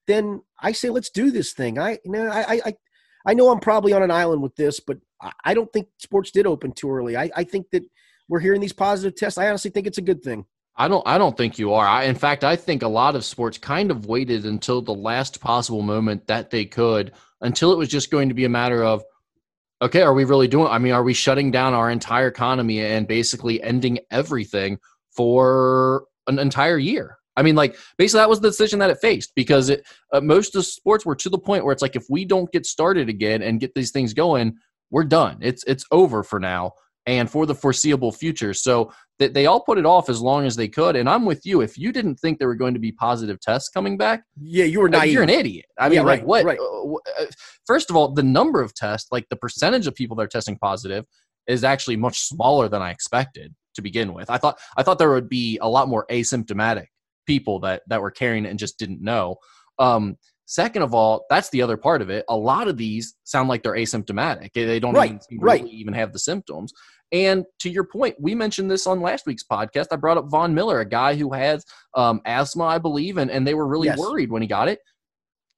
then 0.06 0.42
I 0.60 0.72
say 0.72 0.90
let's 0.90 1.10
do 1.10 1.30
this 1.30 1.52
thing. 1.52 1.78
I 1.78 1.98
you 2.04 2.12
know 2.12 2.28
I 2.28 2.60
I 2.64 2.74
I 3.26 3.34
know 3.34 3.50
I'm 3.50 3.60
probably 3.60 3.92
on 3.92 4.02
an 4.02 4.10
island 4.10 4.42
with 4.42 4.56
this, 4.56 4.80
but 4.80 4.98
I 5.44 5.54
don't 5.54 5.72
think 5.72 5.88
sports 5.98 6.30
did 6.30 6.46
open 6.46 6.72
too 6.72 6.90
early. 6.90 7.16
I, 7.16 7.30
I 7.36 7.44
think 7.44 7.70
that 7.70 7.84
we're 8.28 8.40
hearing 8.40 8.60
these 8.60 8.72
positive 8.72 9.16
tests. 9.16 9.38
I 9.38 9.48
honestly 9.48 9.70
think 9.70 9.86
it's 9.86 9.98
a 9.98 10.02
good 10.02 10.22
thing. 10.22 10.46
I 10.74 10.88
don't. 10.88 11.06
I 11.06 11.18
don't 11.18 11.36
think 11.36 11.58
you 11.58 11.74
are. 11.74 11.86
I, 11.86 12.04
in 12.04 12.14
fact, 12.14 12.44
I 12.44 12.56
think 12.56 12.82
a 12.82 12.88
lot 12.88 13.14
of 13.14 13.24
sports 13.24 13.58
kind 13.58 13.90
of 13.90 14.06
waited 14.06 14.46
until 14.46 14.80
the 14.80 14.94
last 14.94 15.40
possible 15.40 15.82
moment 15.82 16.26
that 16.28 16.50
they 16.50 16.64
could, 16.64 17.12
until 17.42 17.72
it 17.72 17.78
was 17.78 17.88
just 17.88 18.10
going 18.10 18.28
to 18.30 18.34
be 18.34 18.46
a 18.46 18.48
matter 18.48 18.82
of 18.82 19.04
okay, 19.82 20.02
are 20.02 20.14
we 20.14 20.24
really 20.24 20.48
doing? 20.48 20.68
I 20.68 20.78
mean, 20.78 20.92
are 20.92 21.02
we 21.02 21.12
shutting 21.12 21.50
down 21.50 21.74
our 21.74 21.90
entire 21.90 22.28
economy 22.28 22.80
and 22.80 23.06
basically 23.06 23.62
ending 23.62 23.98
everything 24.10 24.78
for 25.10 26.04
an 26.26 26.38
entire 26.38 26.78
year? 26.78 27.18
I 27.36 27.42
mean, 27.42 27.56
like 27.56 27.76
basically 27.98 28.20
that 28.20 28.28
was 28.28 28.40
the 28.40 28.48
decision 28.48 28.78
that 28.78 28.90
it 28.90 28.98
faced 29.00 29.32
because 29.34 29.70
it, 29.70 29.84
uh, 30.12 30.20
most 30.20 30.54
of 30.54 30.66
sports 30.66 31.04
were 31.04 31.16
to 31.16 31.30
the 31.30 31.38
point 31.38 31.64
where 31.64 31.72
it's 31.72 31.82
like 31.82 31.96
if 31.96 32.04
we 32.08 32.24
don't 32.24 32.52
get 32.52 32.66
started 32.66 33.08
again 33.08 33.42
and 33.42 33.60
get 33.60 33.74
these 33.74 33.90
things 33.90 34.12
going, 34.12 34.56
we're 34.90 35.04
done. 35.04 35.38
It's 35.40 35.64
it's 35.64 35.84
over 35.90 36.22
for 36.22 36.38
now 36.38 36.72
and 37.06 37.30
for 37.30 37.46
the 37.46 37.54
foreseeable 37.54 38.12
future. 38.12 38.54
So 38.54 38.92
that 39.18 39.34
they 39.34 39.46
all 39.46 39.60
put 39.60 39.78
it 39.78 39.86
off 39.86 40.08
as 40.08 40.20
long 40.20 40.46
as 40.46 40.56
they 40.56 40.68
could. 40.68 40.96
And 40.96 41.08
I'm 41.08 41.24
with 41.24 41.46
you. 41.46 41.60
If 41.60 41.78
you 41.78 41.92
didn't 41.92 42.16
think 42.16 42.38
there 42.38 42.48
were 42.48 42.56
going 42.56 42.74
to 42.74 42.80
be 42.80 42.92
positive 42.92 43.40
tests 43.40 43.68
coming 43.68 43.96
back, 43.96 44.24
yeah, 44.40 44.64
you 44.64 44.80
were 44.80 44.88
naive. 44.88 45.12
You're 45.12 45.22
an 45.22 45.30
idiot. 45.30 45.66
I 45.78 45.88
mean, 45.88 45.96
yeah, 45.96 46.02
like 46.02 46.20
right, 46.20 46.26
what? 46.26 46.44
Right. 46.44 46.58
Uh, 46.58 46.94
uh, 47.20 47.26
first 47.66 47.90
of 47.90 47.96
all, 47.96 48.12
the 48.12 48.22
number 48.22 48.60
of 48.60 48.74
tests, 48.74 49.12
like 49.12 49.28
the 49.28 49.36
percentage 49.36 49.86
of 49.86 49.94
people 49.94 50.16
that 50.16 50.24
are 50.24 50.28
testing 50.28 50.58
positive, 50.58 51.04
is 51.46 51.64
actually 51.64 51.96
much 51.96 52.20
smaller 52.20 52.68
than 52.68 52.82
I 52.82 52.90
expected 52.90 53.54
to 53.74 53.82
begin 53.82 54.12
with. 54.12 54.30
I 54.30 54.38
thought 54.38 54.58
I 54.76 54.82
thought 54.82 54.98
there 54.98 55.10
would 55.10 55.28
be 55.28 55.58
a 55.62 55.68
lot 55.68 55.88
more 55.88 56.06
asymptomatic 56.10 56.86
people 57.26 57.60
that 57.60 57.82
that 57.88 58.00
were 58.00 58.10
carrying 58.10 58.44
it 58.44 58.50
and 58.50 58.58
just 58.58 58.78
didn't 58.78 59.02
know. 59.02 59.36
Um, 59.78 60.16
Second 60.52 60.82
of 60.82 60.92
all, 60.92 61.24
that's 61.30 61.48
the 61.48 61.62
other 61.62 61.78
part 61.78 62.02
of 62.02 62.10
it. 62.10 62.26
A 62.28 62.36
lot 62.36 62.68
of 62.68 62.76
these 62.76 63.14
sound 63.24 63.48
like 63.48 63.62
they're 63.62 63.72
asymptomatic. 63.72 64.50
They 64.52 64.78
don't 64.78 64.92
right, 64.92 65.18
even, 65.30 65.42
right. 65.42 65.62
really 65.62 65.74
even 65.74 65.94
have 65.94 66.12
the 66.12 66.18
symptoms. 66.18 66.74
And 67.10 67.46
to 67.60 67.70
your 67.70 67.84
point, 67.84 68.16
we 68.20 68.34
mentioned 68.34 68.70
this 68.70 68.86
on 68.86 69.00
last 69.00 69.24
week's 69.24 69.44
podcast. 69.50 69.86
I 69.92 69.96
brought 69.96 70.18
up 70.18 70.28
Von 70.28 70.54
Miller, 70.54 70.80
a 70.80 70.84
guy 70.86 71.14
who 71.14 71.32
has 71.32 71.64
um, 71.94 72.20
asthma, 72.26 72.64
I 72.64 72.76
believe, 72.76 73.16
and, 73.16 73.30
and 73.30 73.46
they 73.46 73.54
were 73.54 73.66
really 73.66 73.86
yes. 73.86 73.98
worried 73.98 74.30
when 74.30 74.42
he 74.42 74.48
got 74.48 74.68
it. 74.68 74.80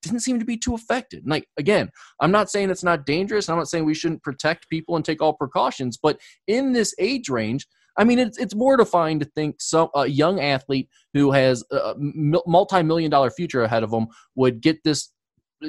Didn't 0.01 0.21
seem 0.21 0.39
to 0.39 0.45
be 0.45 0.55
too 0.55 0.75
affected. 0.75 1.27
like 1.27 1.45
again, 1.57 1.89
I'm 2.21 2.31
not 2.31 2.49
saying 2.49 2.69
it's 2.69 2.83
not 2.83 3.05
dangerous. 3.05 3.49
I'm 3.49 3.57
not 3.57 3.67
saying 3.67 3.83
we 3.83 3.95
shouldn't 3.95 4.23
protect 4.23 4.69
people 4.69 4.95
and 4.95 5.03
take 5.03 5.21
all 5.21 5.33
precautions, 5.33 5.97
but 6.01 6.21
in 6.47 6.71
this 6.71 6.95
age 6.99 7.27
range, 7.27 7.67
I 7.97 8.03
mean, 8.03 8.19
it's 8.19 8.37
it's 8.37 8.55
mortifying 8.55 9.19
to 9.19 9.25
think 9.25 9.55
some 9.59 9.89
a 9.95 10.05
young 10.07 10.39
athlete 10.39 10.89
who 11.13 11.31
has 11.31 11.63
a 11.71 11.95
multi-million 11.97 13.09
dollar 13.09 13.29
future 13.29 13.63
ahead 13.63 13.83
of 13.83 13.91
them 13.91 14.07
would 14.35 14.61
get 14.61 14.83
this 14.83 15.11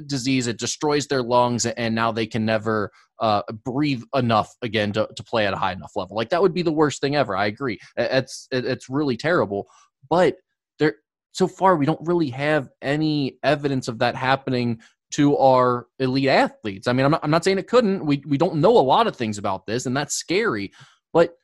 disease. 0.07 0.47
It 0.47 0.59
destroys 0.59 1.07
their 1.07 1.23
lungs, 1.23 1.67
and 1.67 1.95
now 1.95 2.13
they 2.13 2.27
can 2.27 2.45
never 2.45 2.91
uh, 3.21 3.43
breathe 3.65 4.03
enough 4.15 4.55
again 4.63 4.93
to, 4.93 5.09
to 5.15 5.23
play 5.23 5.47
at 5.47 5.55
a 5.55 5.57
high 5.57 5.73
enough 5.73 5.93
level. 5.97 6.17
Like 6.17 6.31
that 6.31 6.43
would 6.43 6.55
be 6.55 6.63
the 6.63 6.73
worst 6.73 7.01
thing 7.01 7.17
ever. 7.17 7.37
I 7.37 7.47
agree. 7.47 7.79
It's 7.97 8.49
it's 8.51 8.89
really 8.89 9.17
terrible, 9.17 9.69
but 10.09 10.37
there 10.79 10.97
so 11.33 11.47
far 11.47 11.77
we 11.77 11.87
don't 11.87 12.07
really 12.07 12.31
have 12.31 12.69
any 12.83 13.39
evidence 13.43 13.89
of 13.89 13.99
that 14.01 14.17
happening 14.17 14.81
to 15.13 15.37
our 15.37 15.87
elite 16.01 16.29
athletes. 16.29 16.89
I 16.89 16.93
mean, 16.93 17.07
I'm 17.07 17.13
not, 17.13 17.21
I'm 17.23 17.31
not 17.31 17.45
saying 17.45 17.59
it 17.59 17.69
couldn't. 17.69 18.05
We 18.05 18.23
we 18.27 18.37
don't 18.37 18.57
know 18.57 18.77
a 18.77 18.81
lot 18.81 19.07
of 19.07 19.17
things 19.17 19.39
about 19.39 19.67
this, 19.67 19.87
and 19.87 19.97
that's 19.97 20.15
scary, 20.15 20.73
but 21.13 21.37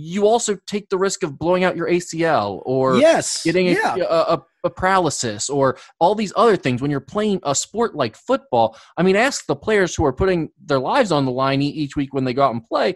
you 0.00 0.28
also 0.28 0.56
take 0.66 0.88
the 0.90 0.96
risk 0.96 1.24
of 1.24 1.36
blowing 1.38 1.64
out 1.64 1.76
your 1.76 1.88
ACL 1.88 2.62
or 2.64 2.98
yes, 2.98 3.42
getting 3.42 3.66
a, 3.68 3.72
yeah. 3.72 3.96
a, 3.96 4.04
a, 4.04 4.44
a, 4.62 4.70
paralysis 4.70 5.50
or 5.50 5.76
all 5.98 6.14
these 6.14 6.32
other 6.36 6.56
things 6.56 6.80
when 6.80 6.88
you're 6.88 7.00
playing 7.00 7.40
a 7.42 7.52
sport 7.52 7.96
like 7.96 8.14
football. 8.14 8.78
I 8.96 9.02
mean, 9.02 9.16
ask 9.16 9.46
the 9.46 9.56
players 9.56 9.96
who 9.96 10.04
are 10.04 10.12
putting 10.12 10.50
their 10.64 10.78
lives 10.78 11.10
on 11.10 11.24
the 11.24 11.32
line 11.32 11.62
each 11.62 11.96
week 11.96 12.14
when 12.14 12.22
they 12.22 12.32
go 12.32 12.44
out 12.44 12.54
and 12.54 12.62
play. 12.62 12.94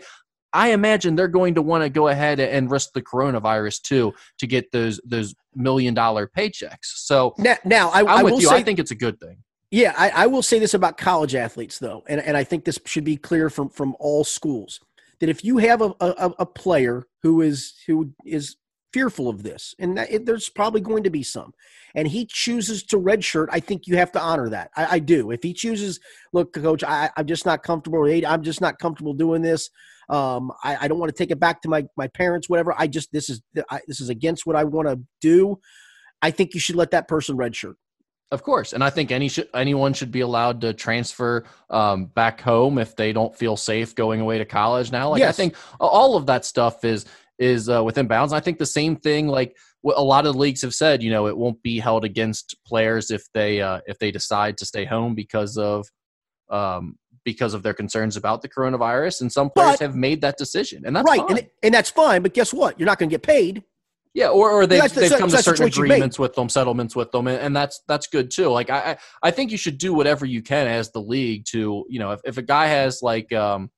I 0.52 0.68
imagine 0.68 1.16
they're 1.16 1.26
going 1.26 1.54
to 1.56 1.62
want 1.62 1.82
to 1.82 1.90
go 1.90 2.06
ahead 2.06 2.38
and 2.38 2.70
risk 2.70 2.92
the 2.92 3.02
coronavirus 3.02 3.82
too 3.82 4.12
to 4.38 4.46
get 4.46 4.70
those 4.70 5.00
those 5.04 5.34
million 5.56 5.94
dollar 5.94 6.28
paychecks. 6.28 6.84
So 6.84 7.34
now, 7.36 7.56
now 7.64 7.88
I, 7.88 8.02
I 8.02 8.22
with 8.22 8.34
you. 8.34 8.48
Say, 8.48 8.56
I 8.56 8.62
think 8.62 8.78
it's 8.78 8.92
a 8.92 8.96
good 8.96 9.18
thing. 9.18 9.38
Yeah, 9.72 9.94
I, 9.96 10.10
I 10.10 10.26
will 10.26 10.42
say 10.42 10.60
this 10.60 10.74
about 10.74 10.98
college 10.98 11.34
athletes 11.34 11.80
though, 11.80 12.04
and, 12.06 12.20
and 12.20 12.36
I 12.36 12.44
think 12.44 12.64
this 12.64 12.78
should 12.84 13.04
be 13.04 13.16
clear 13.16 13.50
from 13.50 13.70
from 13.70 13.96
all 13.98 14.22
schools 14.22 14.78
that 15.22 15.30
if 15.30 15.44
you 15.44 15.58
have 15.58 15.80
a, 15.80 15.94
a, 16.00 16.34
a 16.40 16.46
player 16.46 17.04
who 17.22 17.42
is 17.42 17.74
who 17.86 18.12
is 18.26 18.56
fearful 18.92 19.28
of 19.28 19.44
this, 19.44 19.72
and 19.78 19.96
it, 20.00 20.26
there's 20.26 20.48
probably 20.48 20.80
going 20.80 21.04
to 21.04 21.10
be 21.10 21.22
some, 21.22 21.52
and 21.94 22.08
he 22.08 22.26
chooses 22.26 22.82
to 22.82 22.96
redshirt, 22.98 23.46
I 23.52 23.60
think 23.60 23.86
you 23.86 23.96
have 23.96 24.10
to 24.12 24.20
honor 24.20 24.48
that. 24.48 24.72
I, 24.76 24.96
I 24.96 24.98
do. 24.98 25.30
If 25.30 25.44
he 25.44 25.54
chooses, 25.54 26.00
look, 26.32 26.52
coach, 26.52 26.82
I, 26.82 27.08
am 27.16 27.26
just 27.26 27.46
not 27.46 27.62
comfortable. 27.62 28.04
I'm 28.26 28.42
just 28.42 28.60
not 28.60 28.80
comfortable 28.80 29.14
doing 29.14 29.42
this. 29.42 29.70
Um, 30.08 30.50
I, 30.64 30.76
I, 30.80 30.88
don't 30.88 30.98
want 30.98 31.14
to 31.14 31.16
take 31.16 31.30
it 31.30 31.38
back 31.38 31.62
to 31.62 31.68
my 31.68 31.84
my 31.96 32.08
parents, 32.08 32.48
whatever. 32.48 32.74
I 32.76 32.88
just 32.88 33.12
this 33.12 33.30
is 33.30 33.40
I, 33.70 33.80
this 33.86 34.00
is 34.00 34.08
against 34.08 34.44
what 34.44 34.56
I 34.56 34.64
want 34.64 34.88
to 34.88 34.98
do. 35.20 35.60
I 36.20 36.32
think 36.32 36.52
you 36.54 36.60
should 36.60 36.74
let 36.74 36.90
that 36.90 37.06
person 37.06 37.36
redshirt. 37.36 37.74
Of 38.32 38.42
course, 38.42 38.72
and 38.72 38.82
I 38.82 38.88
think 38.88 39.12
any 39.12 39.28
sh- 39.28 39.40
anyone 39.52 39.92
should 39.92 40.10
be 40.10 40.22
allowed 40.22 40.62
to 40.62 40.72
transfer 40.72 41.44
um, 41.68 42.06
back 42.06 42.40
home 42.40 42.78
if 42.78 42.96
they 42.96 43.12
don't 43.12 43.36
feel 43.36 43.58
safe 43.58 43.94
going 43.94 44.22
away 44.22 44.38
to 44.38 44.46
college 44.46 44.90
now. 44.90 45.10
Like 45.10 45.20
yes. 45.20 45.34
I 45.34 45.36
think 45.36 45.54
all 45.78 46.16
of 46.16 46.24
that 46.26 46.46
stuff 46.46 46.82
is 46.82 47.04
is 47.38 47.68
uh, 47.68 47.84
within 47.84 48.06
bounds. 48.06 48.32
And 48.32 48.38
I 48.38 48.40
think 48.40 48.58
the 48.58 48.64
same 48.64 48.96
thing, 48.96 49.28
like 49.28 49.54
a 49.84 50.02
lot 50.02 50.24
of 50.24 50.34
leagues 50.34 50.62
have 50.62 50.72
said, 50.74 51.02
you 51.02 51.10
know, 51.10 51.26
it 51.26 51.36
won't 51.36 51.62
be 51.62 51.78
held 51.78 52.06
against 52.06 52.56
players 52.66 53.10
if 53.10 53.24
they 53.34 53.60
uh, 53.60 53.80
if 53.86 53.98
they 53.98 54.10
decide 54.10 54.56
to 54.58 54.64
stay 54.64 54.86
home 54.86 55.14
because 55.14 55.58
of 55.58 55.86
um, 56.48 56.96
because 57.26 57.52
of 57.52 57.62
their 57.62 57.74
concerns 57.74 58.16
about 58.16 58.40
the 58.40 58.48
coronavirus. 58.48 59.20
And 59.20 59.30
some 59.30 59.50
players 59.50 59.72
but, 59.72 59.80
have 59.80 59.94
made 59.94 60.22
that 60.22 60.38
decision, 60.38 60.84
and 60.86 60.96
that's 60.96 61.06
right, 61.06 61.22
and, 61.28 61.46
and 61.62 61.74
that's 61.74 61.90
fine. 61.90 62.22
But 62.22 62.32
guess 62.32 62.54
what? 62.54 62.80
You're 62.80 62.86
not 62.86 62.98
going 62.98 63.10
to 63.10 63.14
get 63.14 63.22
paid. 63.22 63.62
Yeah, 64.14 64.28
or, 64.28 64.50
or 64.50 64.66
they've, 64.66 64.92
they've 64.92 65.10
come 65.10 65.30
to 65.30 65.42
certain 65.42 65.66
agreements 65.66 66.18
with 66.18 66.34
them, 66.34 66.50
settlements 66.50 66.94
with 66.94 67.10
them, 67.12 67.28
and, 67.28 67.38
and, 67.38 67.56
that's 67.56 67.80
that's 67.88 68.06
good 68.06 68.30
too. 68.30 68.48
Like 68.48 68.68
I, 68.68 68.98
I 69.22 69.30
think 69.30 69.50
you 69.50 69.56
should 69.56 69.78
do 69.78 69.94
whatever 69.94 70.26
you 70.26 70.42
can 70.42 70.66
as 70.66 70.90
the 70.90 71.00
league 71.00 71.46
to, 71.46 71.86
you 71.88 71.98
know, 71.98 72.10
if, 72.12 72.20
if 72.24 72.36
a 72.36 72.42
guy 72.42 72.66
has 72.66 73.00
like 73.00 73.32
um, 73.32 73.70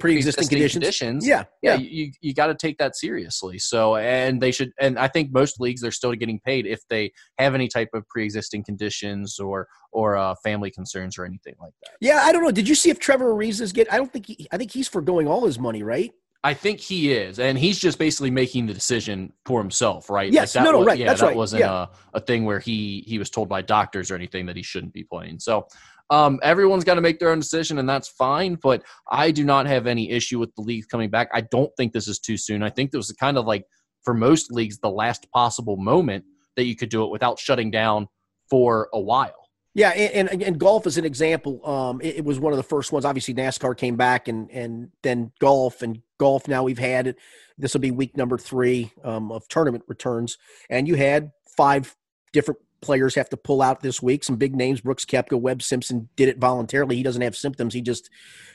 pre-existing, 0.00 0.48
conditions. 0.48 0.72
conditions, 0.72 1.26
yeah, 1.26 1.44
yeah, 1.62 1.76
yeah 1.76 1.80
you 1.80 2.12
you 2.20 2.34
got 2.34 2.48
to 2.48 2.56
take 2.56 2.76
that 2.78 2.96
seriously. 2.96 3.56
So, 3.60 3.96
and 3.96 4.40
they 4.40 4.50
should, 4.50 4.72
and 4.80 4.98
I 4.98 5.06
think 5.06 5.32
most 5.32 5.60
leagues 5.60 5.80
they're 5.80 5.92
still 5.92 6.12
getting 6.12 6.40
paid 6.40 6.66
if 6.66 6.80
they 6.90 7.12
have 7.38 7.54
any 7.54 7.68
type 7.68 7.90
of 7.94 8.06
pre-existing 8.08 8.64
conditions 8.64 9.38
or 9.38 9.68
or 9.92 10.16
uh, 10.16 10.34
family 10.42 10.72
concerns 10.72 11.18
or 11.18 11.24
anything 11.24 11.54
like 11.60 11.72
that. 11.84 11.92
Yeah, 12.00 12.22
I 12.24 12.32
don't 12.32 12.42
know. 12.42 12.50
Did 12.50 12.68
you 12.68 12.74
see 12.74 12.90
if 12.90 12.98
Trevor 12.98 13.32
Ariza 13.32 13.60
is 13.60 13.72
get? 13.72 13.92
I 13.92 13.96
don't 13.96 14.12
think 14.12 14.26
he, 14.26 14.48
I 14.50 14.56
think 14.56 14.72
he's 14.72 14.88
foregoing 14.88 15.28
all 15.28 15.46
his 15.46 15.58
money, 15.60 15.84
right? 15.84 16.12
I 16.44 16.54
think 16.54 16.78
he 16.78 17.12
is, 17.12 17.40
and 17.40 17.58
he's 17.58 17.78
just 17.78 17.98
basically 17.98 18.30
making 18.30 18.66
the 18.66 18.74
decision 18.74 19.32
for 19.44 19.60
himself, 19.60 20.08
right? 20.08 20.32
Yes, 20.32 20.54
like 20.54 20.64
no, 20.64 20.70
no, 20.70 20.78
was, 20.78 20.86
right. 20.86 20.98
Yeah, 20.98 21.06
That's 21.08 21.20
that 21.20 21.28
right. 21.28 21.36
wasn't 21.36 21.60
yeah. 21.60 21.86
a, 22.14 22.18
a 22.18 22.20
thing 22.20 22.44
where 22.44 22.60
he 22.60 23.02
he 23.06 23.18
was 23.18 23.28
told 23.28 23.48
by 23.48 23.60
doctors 23.60 24.10
or 24.10 24.14
anything 24.14 24.46
that 24.46 24.56
he 24.56 24.62
shouldn't 24.62 24.92
be 24.92 25.02
playing. 25.02 25.40
So, 25.40 25.66
um, 26.10 26.38
everyone's 26.42 26.84
got 26.84 26.94
to 26.94 27.00
make 27.00 27.18
their 27.18 27.30
own 27.30 27.40
decision, 27.40 27.78
and 27.78 27.88
that's 27.88 28.08
fine. 28.08 28.54
But 28.54 28.84
I 29.10 29.32
do 29.32 29.44
not 29.44 29.66
have 29.66 29.88
any 29.88 30.10
issue 30.10 30.38
with 30.38 30.54
the 30.54 30.62
league 30.62 30.84
coming 30.88 31.10
back. 31.10 31.28
I 31.34 31.40
don't 31.40 31.72
think 31.76 31.92
this 31.92 32.06
is 32.06 32.20
too 32.20 32.36
soon. 32.36 32.62
I 32.62 32.70
think 32.70 32.92
this 32.92 32.98
was 32.98 33.12
kind 33.12 33.36
of 33.36 33.44
like 33.44 33.64
for 34.04 34.14
most 34.14 34.52
leagues 34.52 34.78
the 34.78 34.90
last 34.90 35.26
possible 35.32 35.76
moment 35.76 36.24
that 36.56 36.64
you 36.64 36.76
could 36.76 36.88
do 36.88 37.04
it 37.04 37.10
without 37.10 37.40
shutting 37.40 37.70
down 37.72 38.06
for 38.48 38.88
a 38.94 39.00
while. 39.00 39.34
Yeah, 39.74 39.90
and, 39.90 40.28
and, 40.28 40.42
and 40.42 40.58
golf 40.58 40.86
is 40.86 40.98
an 40.98 41.04
example. 41.04 41.64
Um, 41.68 42.00
it, 42.00 42.16
it, 42.16 42.24
was 42.24 42.40
one 42.40 42.52
of 42.52 42.56
the 42.56 42.62
first 42.64 42.90
ones. 42.90 43.04
Obviously, 43.04 43.34
NASCAR 43.34 43.76
came 43.76 43.96
back, 43.96 44.28
and 44.28 44.50
and 44.50 44.90
then 45.02 45.30
golf 45.40 45.82
and 45.82 46.00
golf. 46.18 46.48
Now 46.48 46.62
we've 46.62 46.78
had 46.78 47.06
it. 47.06 47.18
this 47.56 47.74
will 47.74 47.80
be 47.80 47.90
week 47.90 48.16
number 48.16 48.38
three 48.38 48.92
um, 49.04 49.32
of 49.32 49.48
tournament 49.48 49.84
returns, 49.88 50.38
and 50.68 50.86
you 50.86 50.96
had 50.96 51.32
five 51.56 51.96
different 52.32 52.60
players 52.80 53.14
have 53.14 53.28
to 53.30 53.36
pull 53.36 53.62
out 53.62 53.80
this 53.80 54.02
week. 54.02 54.24
Some 54.24 54.36
big 54.36 54.54
names: 54.54 54.80
Brooks 54.80 55.04
Koepka, 55.04 55.40
Webb 55.40 55.62
Simpson 55.62 56.08
did 56.16 56.28
it 56.28 56.38
voluntarily. 56.38 56.96
He 56.96 57.02
doesn't 57.02 57.22
have 57.22 57.36
symptoms. 57.36 57.74
He 57.74 57.82
just 57.82 58.10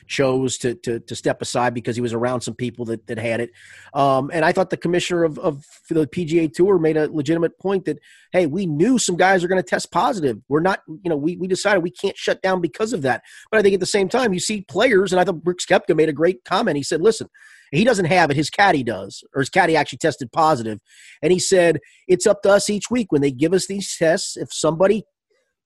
chose 0.06 0.58
to 0.58 0.74
to, 0.74 1.00
to 1.00 1.16
step 1.16 1.40
aside 1.42 1.74
because 1.74 1.96
he 1.96 2.02
was 2.02 2.12
around 2.12 2.40
some 2.40 2.54
people 2.54 2.84
that 2.86 3.06
that 3.06 3.18
had 3.18 3.40
it. 3.40 3.50
Um, 3.92 4.30
and 4.32 4.44
I 4.44 4.52
thought 4.52 4.70
the 4.70 4.76
commissioner 4.76 5.24
of 5.24 5.38
of 5.38 5.64
the 5.88 6.06
PGA 6.06 6.52
Tour 6.52 6.78
made 6.78 6.96
a 6.96 7.10
legitimate 7.10 7.58
point 7.58 7.84
that 7.84 7.98
hey, 8.32 8.46
we 8.46 8.66
knew 8.66 8.98
some 8.98 9.16
guys 9.16 9.44
are 9.44 9.48
going 9.48 9.62
to 9.62 9.68
test 9.68 9.92
positive. 9.92 10.38
We're 10.48 10.60
not, 10.60 10.80
you 10.88 11.08
know, 11.08 11.16
we 11.16 11.36
we 11.36 11.46
decided 11.46 11.82
we 11.82 11.90
can't 11.90 12.16
shut 12.16 12.42
down 12.42 12.60
because 12.60 12.92
of 12.92 13.02
that. 13.02 13.22
But 13.50 13.58
I 13.58 13.62
think 13.62 13.74
at 13.74 13.80
the 13.80 13.86
same 13.86 14.08
time, 14.08 14.32
you 14.32 14.40
see 14.40 14.62
players, 14.62 15.12
and 15.12 15.20
I 15.20 15.24
thought 15.24 15.44
Brooks 15.44 15.66
Koepka 15.66 15.96
made 15.96 16.08
a 16.08 16.12
great 16.12 16.44
comment. 16.44 16.76
He 16.76 16.82
said, 16.82 17.00
"Listen." 17.00 17.28
He 17.72 17.84
doesn't 17.84 18.06
have 18.06 18.30
it. 18.30 18.36
His 18.36 18.50
caddy 18.50 18.82
does, 18.82 19.22
or 19.34 19.40
his 19.40 19.50
caddy 19.50 19.76
actually 19.76 19.98
tested 19.98 20.30
positive. 20.32 20.78
And 21.22 21.32
he 21.32 21.38
said, 21.38 21.80
it's 22.06 22.26
up 22.26 22.42
to 22.42 22.50
us 22.50 22.70
each 22.70 22.90
week 22.90 23.10
when 23.10 23.22
they 23.22 23.30
give 23.30 23.52
us 23.52 23.66
these 23.66 23.96
tests. 23.96 24.36
If 24.36 24.52
somebody 24.52 25.04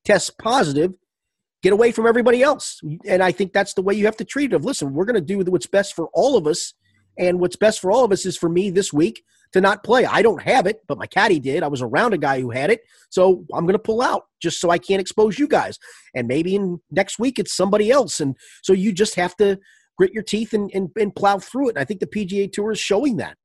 tests 0.05 0.30
positive, 0.30 0.94
get 1.62 1.72
away 1.72 1.92
from 1.92 2.07
everybody 2.07 2.42
else. 2.42 2.80
And 3.07 3.22
I 3.22 3.32
think 3.32 3.53
that's 3.53 3.74
the 3.74 3.82
way 3.82 3.94
you 3.94 4.07
have 4.07 4.16
to 4.18 4.24
treat 4.24 4.53
it. 4.53 4.57
Of 4.57 4.64
listen, 4.64 4.94
we're 4.94 5.05
going 5.05 5.14
to 5.14 5.20
do 5.20 5.38
what's 5.51 5.66
best 5.66 5.94
for 5.94 6.09
all 6.14 6.36
of 6.36 6.46
us. 6.46 6.74
And 7.18 7.40
what's 7.40 7.57
best 7.57 7.80
for 7.80 7.90
all 7.90 8.05
of 8.05 8.12
us 8.12 8.24
is 8.24 8.36
for 8.36 8.49
me 8.49 8.70
this 8.70 8.92
week 8.92 9.24
to 9.53 9.61
not 9.61 9.82
play. 9.82 10.07
I 10.07 10.22
don't 10.22 10.42
have 10.42 10.66
it, 10.66 10.82
but 10.86 10.99
my 10.99 11.07
caddy 11.07 11.40
did. 11.40 11.64
I 11.64 11.66
was 11.66 11.82
around 11.82 12.12
a 12.12 12.18
guy 12.18 12.40
who 12.40 12.51
had 12.51 12.70
it. 12.70 12.82
So 13.11 13.44
I'm 13.53 13.64
going 13.64 13.72
to 13.72 13.80
pull 13.80 14.03
out 14.03 14.26
just 14.40 14.61
so 14.61 14.70
I 14.70 14.78
can't 14.78 15.01
expose 15.01 15.36
you 15.36 15.49
guys. 15.49 15.78
And 16.14 16.28
maybe 16.28 16.55
in 16.55 16.80
next 16.92 17.18
week 17.18 17.40
it's 17.40 17.57
somebody 17.57 17.90
else. 17.90 18.20
And 18.20 18.36
so 18.62 18.72
you 18.72 18.92
just 18.92 19.16
have 19.16 19.34
to 19.38 19.59
grit 19.99 20.12
your 20.12 20.22
teeth 20.22 20.55
and, 20.55 20.70
and, 20.72 20.88
and 20.96 21.14
plow 21.14 21.38
through 21.38 21.68
it. 21.68 21.70
And 21.70 21.78
I 21.78 21.84
think 21.84 22.01
the 22.01 22.07
PGA 22.07 22.51
Tour 22.51 22.72
is 22.72 22.80
showing 22.80 23.16
that. 23.18 23.36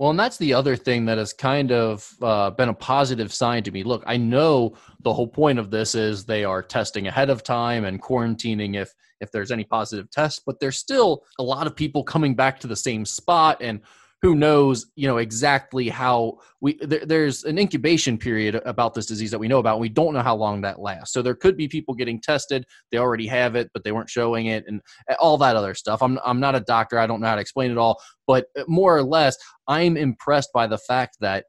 Well, 0.00 0.08
and 0.08 0.18
that's 0.18 0.38
the 0.38 0.54
other 0.54 0.76
thing 0.76 1.04
that 1.04 1.18
has 1.18 1.34
kind 1.34 1.70
of 1.70 2.10
uh, 2.22 2.48
been 2.52 2.70
a 2.70 2.74
positive 2.74 3.34
sign 3.34 3.62
to 3.64 3.70
me. 3.70 3.82
Look, 3.82 4.02
I 4.06 4.16
know 4.16 4.72
the 5.02 5.12
whole 5.12 5.28
point 5.28 5.58
of 5.58 5.70
this 5.70 5.94
is 5.94 6.24
they 6.24 6.42
are 6.42 6.62
testing 6.62 7.06
ahead 7.06 7.28
of 7.28 7.42
time 7.42 7.84
and 7.84 8.02
quarantining 8.02 8.80
if 8.80 8.94
if 9.20 9.30
there's 9.30 9.50
any 9.50 9.64
positive 9.64 10.10
tests, 10.10 10.40
but 10.46 10.58
there's 10.58 10.78
still 10.78 11.22
a 11.38 11.42
lot 11.42 11.66
of 11.66 11.76
people 11.76 12.02
coming 12.02 12.34
back 12.34 12.58
to 12.60 12.66
the 12.66 12.74
same 12.74 13.04
spot 13.04 13.58
and 13.60 13.80
who 14.22 14.34
knows 14.34 14.86
you 14.96 15.08
know 15.08 15.16
exactly 15.16 15.88
how 15.88 16.38
we 16.60 16.78
there, 16.82 17.04
there's 17.04 17.44
an 17.44 17.58
incubation 17.58 18.18
period 18.18 18.60
about 18.66 18.94
this 18.94 19.06
disease 19.06 19.30
that 19.30 19.38
we 19.38 19.48
know 19.48 19.58
about 19.58 19.74
and 19.74 19.80
we 19.80 19.88
don't 19.88 20.14
know 20.14 20.22
how 20.22 20.36
long 20.36 20.60
that 20.60 20.80
lasts. 20.80 21.12
So 21.12 21.22
there 21.22 21.34
could 21.34 21.56
be 21.56 21.68
people 21.68 21.94
getting 21.94 22.20
tested. 22.20 22.64
They 22.90 22.98
already 22.98 23.26
have 23.26 23.56
it 23.56 23.70
but 23.72 23.84
they 23.84 23.92
weren't 23.92 24.10
showing 24.10 24.46
it 24.46 24.64
and 24.68 24.80
all 25.18 25.38
that 25.38 25.56
other 25.56 25.74
stuff. 25.74 26.02
I'm, 26.02 26.18
I'm 26.24 26.40
not 26.40 26.54
a 26.54 26.60
doctor. 26.60 26.98
I 26.98 27.06
don't 27.06 27.20
know 27.20 27.28
how 27.28 27.36
to 27.36 27.40
explain 27.40 27.70
it 27.70 27.78
all. 27.78 28.00
But 28.26 28.46
uh, 28.56 28.64
more 28.68 28.96
or 28.96 29.02
less 29.02 29.36
i'm 29.66 29.96
impressed 29.96 30.50
by 30.52 30.66
the 30.66 30.78
fact 30.78 31.16
that 31.20 31.44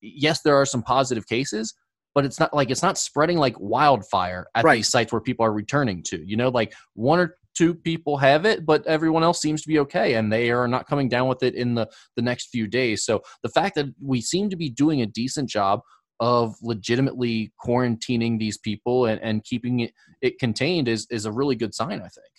yes 0.00 0.42
there 0.42 0.56
are 0.56 0.66
some 0.66 0.82
positive 0.82 1.26
cases 1.26 1.74
but 2.14 2.24
it's 2.24 2.38
not 2.38 2.52
like 2.52 2.70
it's 2.70 2.82
not 2.82 2.98
spreading 2.98 3.38
like 3.38 3.58
wildfire 3.58 4.46
at 4.54 4.64
right. 4.64 4.76
these 4.76 4.88
sites 4.88 5.12
where 5.12 5.20
people 5.20 5.44
are 5.44 5.52
returning 5.52 6.02
to 6.02 6.22
you 6.24 6.36
know? 6.36 6.48
Like 6.48 6.74
one 6.94 7.18
or 7.18 7.36
two 7.54 7.74
people 7.74 8.16
have 8.18 8.44
it, 8.44 8.64
but 8.64 8.86
everyone 8.86 9.22
else 9.22 9.40
seems 9.40 9.62
to 9.62 9.68
be 9.68 9.78
okay, 9.80 10.14
and 10.14 10.32
they 10.32 10.50
are 10.50 10.68
not 10.68 10.86
coming 10.86 11.08
down 11.08 11.28
with 11.28 11.42
it 11.42 11.54
in 11.54 11.74
the 11.74 11.88
the 12.16 12.22
next 12.22 12.50
few 12.50 12.66
days. 12.66 13.04
So 13.04 13.22
the 13.42 13.48
fact 13.48 13.74
that 13.76 13.86
we 14.00 14.20
seem 14.20 14.50
to 14.50 14.56
be 14.56 14.70
doing 14.70 15.02
a 15.02 15.06
decent 15.06 15.48
job 15.48 15.80
of 16.20 16.54
legitimately 16.62 17.52
quarantining 17.64 18.38
these 18.38 18.56
people 18.56 19.06
and, 19.06 19.20
and 19.22 19.42
keeping 19.42 19.80
it, 19.80 19.92
it 20.20 20.38
contained 20.38 20.88
is 20.88 21.06
is 21.10 21.26
a 21.26 21.32
really 21.32 21.56
good 21.56 21.74
sign, 21.74 22.00
I 22.00 22.08
think. 22.08 22.32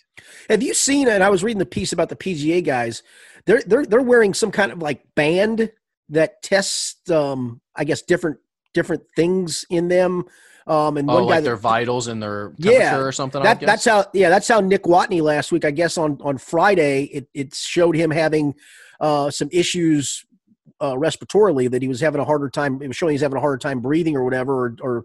Have 0.48 0.62
you 0.62 0.74
seen? 0.74 1.08
And 1.08 1.22
I 1.22 1.30
was 1.30 1.42
reading 1.44 1.58
the 1.58 1.66
piece 1.66 1.92
about 1.92 2.08
the 2.08 2.16
PGA 2.16 2.64
guys. 2.64 3.02
They're 3.46 3.62
they're 3.66 3.84
they're 3.84 4.00
wearing 4.02 4.34
some 4.34 4.50
kind 4.50 4.72
of 4.72 4.78
like 4.78 5.02
band 5.14 5.70
that 6.08 6.42
tests, 6.42 7.10
um, 7.10 7.60
I 7.76 7.84
guess, 7.84 8.02
different 8.02 8.38
different 8.72 9.02
things 9.16 9.64
in 9.70 9.88
them. 9.88 10.24
Um, 10.66 10.96
and 10.96 11.10
oh, 11.10 11.14
one 11.14 11.24
like 11.26 11.36
guy 11.36 11.40
their 11.42 11.56
vitals 11.56 12.06
and 12.06 12.22
their 12.22 12.52
yeah, 12.56 12.96
or 12.96 13.12
something. 13.12 13.42
That, 13.42 13.60
that's 13.60 13.84
how 13.84 14.06
yeah, 14.14 14.30
that's 14.30 14.48
how 14.48 14.60
Nick 14.60 14.84
Watney 14.84 15.20
last 15.20 15.52
week. 15.52 15.64
I 15.64 15.70
guess 15.70 15.98
on 15.98 16.18
on 16.22 16.38
Friday 16.38 17.04
it 17.04 17.28
it 17.34 17.54
showed 17.54 17.94
him 17.94 18.10
having 18.10 18.54
uh, 18.98 19.30
some 19.30 19.50
issues 19.52 20.24
uh, 20.80 20.94
respiratorily 20.94 21.70
that 21.70 21.82
he 21.82 21.88
was 21.88 22.00
having 22.00 22.20
a 22.20 22.24
harder 22.24 22.48
time. 22.48 22.80
It 22.82 22.88
was 22.88 22.96
showing 22.96 23.12
he's 23.12 23.20
having 23.20 23.36
a 23.36 23.40
harder 23.40 23.58
time 23.58 23.80
breathing 23.80 24.16
or 24.16 24.24
whatever, 24.24 24.66
or, 24.66 24.76
or 24.80 25.04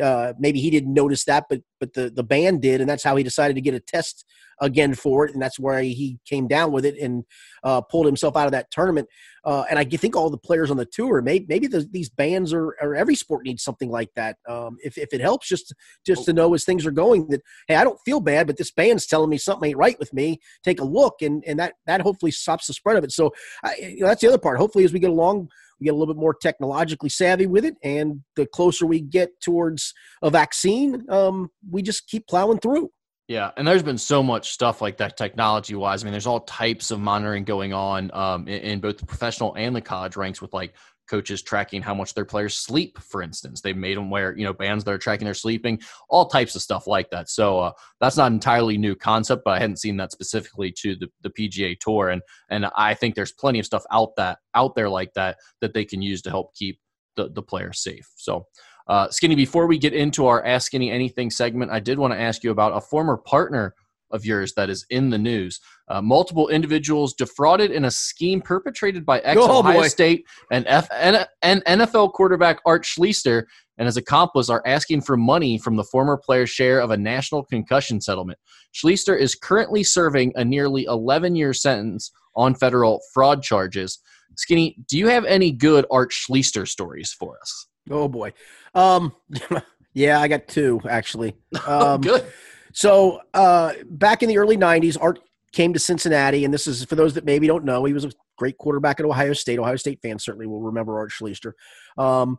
uh, 0.00 0.32
maybe 0.38 0.60
he 0.60 0.70
didn't 0.70 0.94
notice 0.94 1.24
that, 1.24 1.46
but 1.48 1.60
but 1.78 1.94
the 1.94 2.10
the 2.10 2.22
band 2.22 2.62
did, 2.62 2.80
and 2.80 2.88
that's 2.88 3.04
how 3.04 3.16
he 3.16 3.22
decided 3.24 3.54
to 3.54 3.60
get 3.60 3.74
a 3.74 3.80
test 3.80 4.24
again 4.60 4.94
for 4.94 5.26
it, 5.26 5.32
and 5.32 5.42
that's 5.42 5.58
where 5.58 5.80
he 5.80 6.18
came 6.26 6.46
down 6.46 6.70
with 6.72 6.84
it 6.84 6.96
and 6.98 7.24
uh, 7.64 7.80
pulled 7.80 8.06
himself 8.06 8.36
out 8.36 8.46
of 8.46 8.52
that 8.52 8.70
tournament. 8.70 9.08
Uh, 9.44 9.64
and 9.70 9.78
I 9.78 9.84
think 9.84 10.14
all 10.14 10.28
the 10.28 10.36
players 10.36 10.70
on 10.70 10.76
the 10.76 10.84
tour, 10.84 11.22
maybe, 11.22 11.46
maybe 11.48 11.66
the, 11.66 11.88
these 11.90 12.10
bands 12.10 12.52
or, 12.52 12.76
or 12.82 12.94
every 12.94 13.14
sport 13.14 13.46
needs 13.46 13.62
something 13.62 13.90
like 13.90 14.10
that. 14.14 14.36
Um, 14.46 14.76
if, 14.84 14.98
if 14.98 15.14
it 15.14 15.20
helps, 15.22 15.48
just 15.48 15.74
just 16.06 16.26
to 16.26 16.32
know 16.34 16.52
as 16.52 16.64
things 16.64 16.84
are 16.84 16.90
going 16.90 17.28
that 17.28 17.40
hey, 17.66 17.76
I 17.76 17.84
don't 17.84 17.98
feel 18.04 18.20
bad, 18.20 18.46
but 18.46 18.58
this 18.58 18.70
band's 18.70 19.06
telling 19.06 19.30
me 19.30 19.38
something 19.38 19.70
ain't 19.70 19.78
right 19.78 19.98
with 19.98 20.12
me. 20.12 20.40
Take 20.62 20.80
a 20.80 20.84
look, 20.84 21.22
and 21.22 21.42
and 21.46 21.58
that 21.58 21.74
that 21.86 22.02
hopefully 22.02 22.32
stops 22.32 22.66
the 22.66 22.74
spread 22.74 22.96
of 22.96 23.04
it. 23.04 23.12
So 23.12 23.32
I, 23.64 23.76
you 23.76 24.00
know, 24.00 24.08
that's 24.08 24.20
the 24.20 24.28
other 24.28 24.38
part. 24.38 24.58
Hopefully, 24.58 24.84
as 24.84 24.92
we 24.92 24.98
get 24.98 25.10
along, 25.10 25.48
we 25.80 25.86
get 25.86 25.94
a 25.94 25.96
little 25.96 26.12
bit 26.14 26.20
more 26.20 26.34
technologically 26.34 27.08
savvy 27.08 27.46
with 27.46 27.64
it, 27.64 27.74
and 27.82 28.22
the 28.36 28.46
closer 28.46 28.86
we 28.86 29.00
get 29.00 29.40
towards 29.40 29.94
a 30.22 30.30
vaccine, 30.30 31.04
um, 31.08 31.50
we 31.70 31.82
just 31.82 32.06
keep 32.08 32.26
plowing 32.26 32.58
through. 32.58 32.90
Yeah, 33.30 33.52
and 33.56 33.64
there's 33.64 33.84
been 33.84 33.96
so 33.96 34.24
much 34.24 34.50
stuff 34.50 34.82
like 34.82 34.96
that 34.96 35.16
technology 35.16 35.76
wise. 35.76 36.02
I 36.02 36.04
mean, 36.04 36.10
there's 36.10 36.26
all 36.26 36.40
types 36.40 36.90
of 36.90 36.98
monitoring 36.98 37.44
going 37.44 37.72
on 37.72 38.10
um, 38.12 38.48
in, 38.48 38.60
in, 38.62 38.80
both 38.80 38.98
the 38.98 39.06
professional 39.06 39.54
and 39.54 39.74
the 39.74 39.80
college 39.80 40.16
ranks 40.16 40.42
with 40.42 40.52
like 40.52 40.74
coaches 41.10 41.42
tracking 41.42 41.82
how 41.82 41.94
much 41.94 42.14
their 42.14 42.24
players 42.24 42.56
sleep, 42.56 42.98
for 42.98 43.20
instance. 43.20 43.60
They've 43.60 43.76
made 43.76 43.96
them 43.96 44.10
wear, 44.10 44.36
you 44.36 44.44
know, 44.44 44.52
bands 44.52 44.84
that 44.84 44.92
are 44.92 44.98
tracking 44.98 45.24
their 45.24 45.34
sleeping, 45.34 45.80
all 46.08 46.26
types 46.26 46.54
of 46.54 46.62
stuff 46.62 46.86
like 46.86 47.10
that. 47.10 47.28
So 47.28 47.58
uh, 47.58 47.72
that's 48.00 48.16
not 48.16 48.30
entirely 48.30 48.78
new 48.78 48.94
concept, 48.94 49.42
but 49.44 49.50
I 49.52 49.58
hadn't 49.58 49.80
seen 49.80 49.96
that 49.96 50.12
specifically 50.12 50.72
to 50.78 50.94
the, 50.94 51.08
the 51.22 51.30
PGA 51.30 51.78
Tour. 51.78 52.10
And 52.10 52.22
and 52.48 52.66
I 52.76 52.94
think 52.94 53.14
there's 53.14 53.32
plenty 53.32 53.58
of 53.58 53.66
stuff 53.66 53.84
out 53.90 54.14
that 54.16 54.38
out 54.54 54.74
there 54.76 54.88
like 54.88 55.12
that 55.14 55.38
that 55.60 55.74
they 55.74 55.84
can 55.84 56.00
use 56.00 56.22
to 56.22 56.30
help 56.30 56.54
keep 56.54 56.78
the, 57.16 57.28
the 57.28 57.42
players 57.42 57.82
safe. 57.82 58.08
So 58.16 58.46
uh, 58.86 59.08
Skinny, 59.10 59.34
before 59.34 59.66
we 59.66 59.78
get 59.78 59.92
into 59.92 60.26
our 60.26 60.44
Ask 60.44 60.66
Skinny 60.66 60.90
Anything 60.90 61.30
segment, 61.30 61.70
I 61.70 61.80
did 61.80 61.98
want 61.98 62.12
to 62.12 62.20
ask 62.20 62.42
you 62.42 62.50
about 62.50 62.76
a 62.76 62.80
former 62.80 63.16
partner 63.16 63.74
of 64.10 64.24
yours 64.24 64.52
that 64.54 64.70
is 64.70 64.84
in 64.90 65.10
the 65.10 65.18
news. 65.18 65.60
Uh, 65.88 66.00
multiple 66.00 66.48
individuals 66.48 67.14
defrauded 67.14 67.70
in 67.70 67.84
a 67.84 67.90
scheme 67.90 68.40
perpetrated 68.40 69.04
by 69.04 69.18
ex 69.20 69.40
Ohio 69.40 69.80
oh, 69.80 69.88
State 69.88 70.24
and, 70.50 70.66
F- 70.66 70.88
and, 70.92 71.26
and 71.42 71.64
NFL 71.64 72.12
quarterback 72.12 72.60
Art 72.64 72.84
Schlichter 72.84 73.44
and 73.78 73.86
his 73.86 73.96
accomplice 73.96 74.50
are 74.50 74.62
asking 74.66 75.00
for 75.00 75.16
money 75.16 75.58
from 75.58 75.76
the 75.76 75.84
former 75.84 76.16
player's 76.16 76.50
share 76.50 76.80
of 76.80 76.90
a 76.90 76.96
national 76.96 77.44
concussion 77.44 78.00
settlement. 78.00 78.38
Schlichter 78.74 79.18
is 79.18 79.34
currently 79.34 79.82
serving 79.82 80.32
a 80.36 80.44
nearly 80.44 80.84
11 80.84 81.34
year 81.34 81.54
sentence 81.54 82.12
on 82.36 82.54
federal 82.54 83.00
fraud 83.12 83.42
charges. 83.42 83.98
Skinny, 84.36 84.76
do 84.86 84.98
you 84.98 85.08
have 85.08 85.24
any 85.24 85.50
good 85.50 85.86
Art 85.90 86.12
Schlichter 86.12 86.68
stories 86.68 87.12
for 87.18 87.38
us? 87.40 87.66
Oh 87.90 88.06
boy. 88.06 88.32
Um, 88.74 89.12
yeah, 89.94 90.20
I 90.20 90.28
got 90.28 90.46
two 90.46 90.80
actually. 90.88 91.36
Oh, 91.66 91.94
um, 91.94 92.00
Good. 92.00 92.24
So 92.72 93.20
uh, 93.34 93.74
back 93.84 94.22
in 94.22 94.28
the 94.28 94.38
early 94.38 94.56
'90s, 94.56 94.96
Art 95.00 95.20
came 95.52 95.72
to 95.72 95.78
Cincinnati, 95.78 96.44
and 96.44 96.54
this 96.54 96.66
is 96.66 96.84
for 96.84 96.94
those 96.94 97.14
that 97.14 97.24
maybe 97.24 97.46
don't 97.46 97.64
know. 97.64 97.84
He 97.84 97.92
was 97.92 98.04
a 98.04 98.12
great 98.36 98.58
quarterback 98.58 99.00
at 99.00 99.06
Ohio 99.06 99.32
State. 99.32 99.58
Ohio 99.58 99.76
State 99.76 100.00
fans 100.02 100.24
certainly 100.24 100.46
will 100.46 100.60
remember 100.60 100.98
Art 100.98 101.10
Schlichter. 101.10 101.52
Um, 101.98 102.38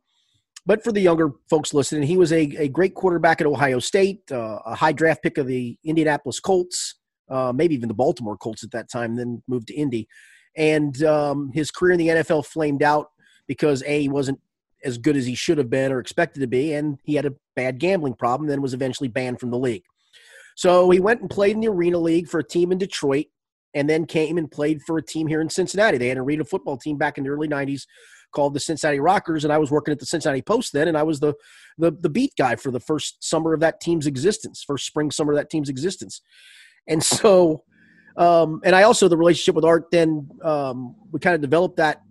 but 0.65 0.83
for 0.83 0.91
the 0.91 1.01
younger 1.01 1.31
folks 1.49 1.73
listening, 1.73 2.03
he 2.03 2.17
was 2.17 2.31
a, 2.31 2.41
a 2.57 2.67
great 2.67 2.93
quarterback 2.93 3.41
at 3.41 3.47
Ohio 3.47 3.79
State, 3.79 4.31
uh, 4.31 4.59
a 4.65 4.75
high 4.75 4.91
draft 4.91 5.23
pick 5.23 5.37
of 5.37 5.47
the 5.47 5.77
Indianapolis 5.83 6.39
Colts, 6.39 6.95
uh, 7.29 7.51
maybe 7.53 7.73
even 7.73 7.87
the 7.87 7.95
Baltimore 7.95 8.37
Colts 8.37 8.63
at 8.63 8.71
that 8.71 8.89
time, 8.89 9.15
then 9.15 9.41
moved 9.47 9.67
to 9.67 9.73
Indy. 9.73 10.07
And 10.55 11.01
um, 11.03 11.51
his 11.53 11.71
career 11.71 11.93
in 11.93 11.99
the 11.99 12.07
NFL 12.07 12.45
flamed 12.45 12.83
out 12.83 13.09
because 13.47 13.81
A, 13.83 14.01
he 14.01 14.09
wasn't 14.09 14.39
as 14.83 14.97
good 14.97 15.17
as 15.17 15.25
he 15.25 15.35
should 15.35 15.57
have 15.57 15.69
been 15.69 15.91
or 15.91 15.99
expected 15.99 16.41
to 16.41 16.47
be, 16.47 16.73
and 16.73 16.99
he 17.03 17.15
had 17.15 17.25
a 17.25 17.33
bad 17.55 17.79
gambling 17.79 18.13
problem, 18.13 18.47
then 18.47 18.61
was 18.61 18.73
eventually 18.73 19.09
banned 19.09 19.39
from 19.39 19.51
the 19.51 19.57
league. 19.57 19.83
So 20.55 20.89
he 20.89 20.99
went 20.99 21.21
and 21.21 21.29
played 21.29 21.55
in 21.55 21.61
the 21.61 21.69
Arena 21.69 21.97
League 21.97 22.27
for 22.27 22.39
a 22.39 22.43
team 22.43 22.71
in 22.71 22.77
Detroit, 22.77 23.27
and 23.73 23.89
then 23.89 24.05
came 24.05 24.37
and 24.37 24.51
played 24.51 24.81
for 24.85 24.97
a 24.97 25.03
team 25.03 25.27
here 25.27 25.41
in 25.41 25.49
Cincinnati. 25.49 25.97
They 25.97 26.09
had 26.09 26.17
an 26.17 26.23
arena 26.23 26.43
football 26.43 26.77
team 26.77 26.97
back 26.97 27.17
in 27.17 27.23
the 27.23 27.29
early 27.29 27.47
90s 27.47 27.85
called 28.31 28.53
the 28.53 28.59
Cincinnati 28.59 28.99
Rockers, 28.99 29.43
and 29.43 29.53
I 29.53 29.57
was 29.57 29.71
working 29.71 29.91
at 29.91 29.99
the 29.99 30.05
Cincinnati 30.05 30.41
Post 30.41 30.73
then, 30.73 30.87
and 30.87 30.97
I 30.97 31.03
was 31.03 31.19
the 31.19 31.33
the, 31.77 31.91
the 31.91 32.09
beat 32.09 32.33
guy 32.37 32.55
for 32.55 32.71
the 32.71 32.79
first 32.79 33.23
summer 33.23 33.53
of 33.53 33.59
that 33.61 33.81
team's 33.81 34.07
existence, 34.07 34.63
first 34.65 34.85
spring 34.85 35.11
summer 35.11 35.33
of 35.33 35.37
that 35.37 35.49
team's 35.49 35.69
existence, 35.69 36.21
and 36.87 37.03
so. 37.03 37.63
Um, 38.17 38.59
and 38.65 38.75
I 38.75 38.83
also 38.83 39.07
the 39.07 39.15
relationship 39.15 39.55
with 39.55 39.63
Art. 39.63 39.85
Then 39.89 40.29
um, 40.43 40.97
we 41.13 41.21
kind 41.21 41.33
of 41.33 41.39
developed 41.39 41.77
that 41.77 42.01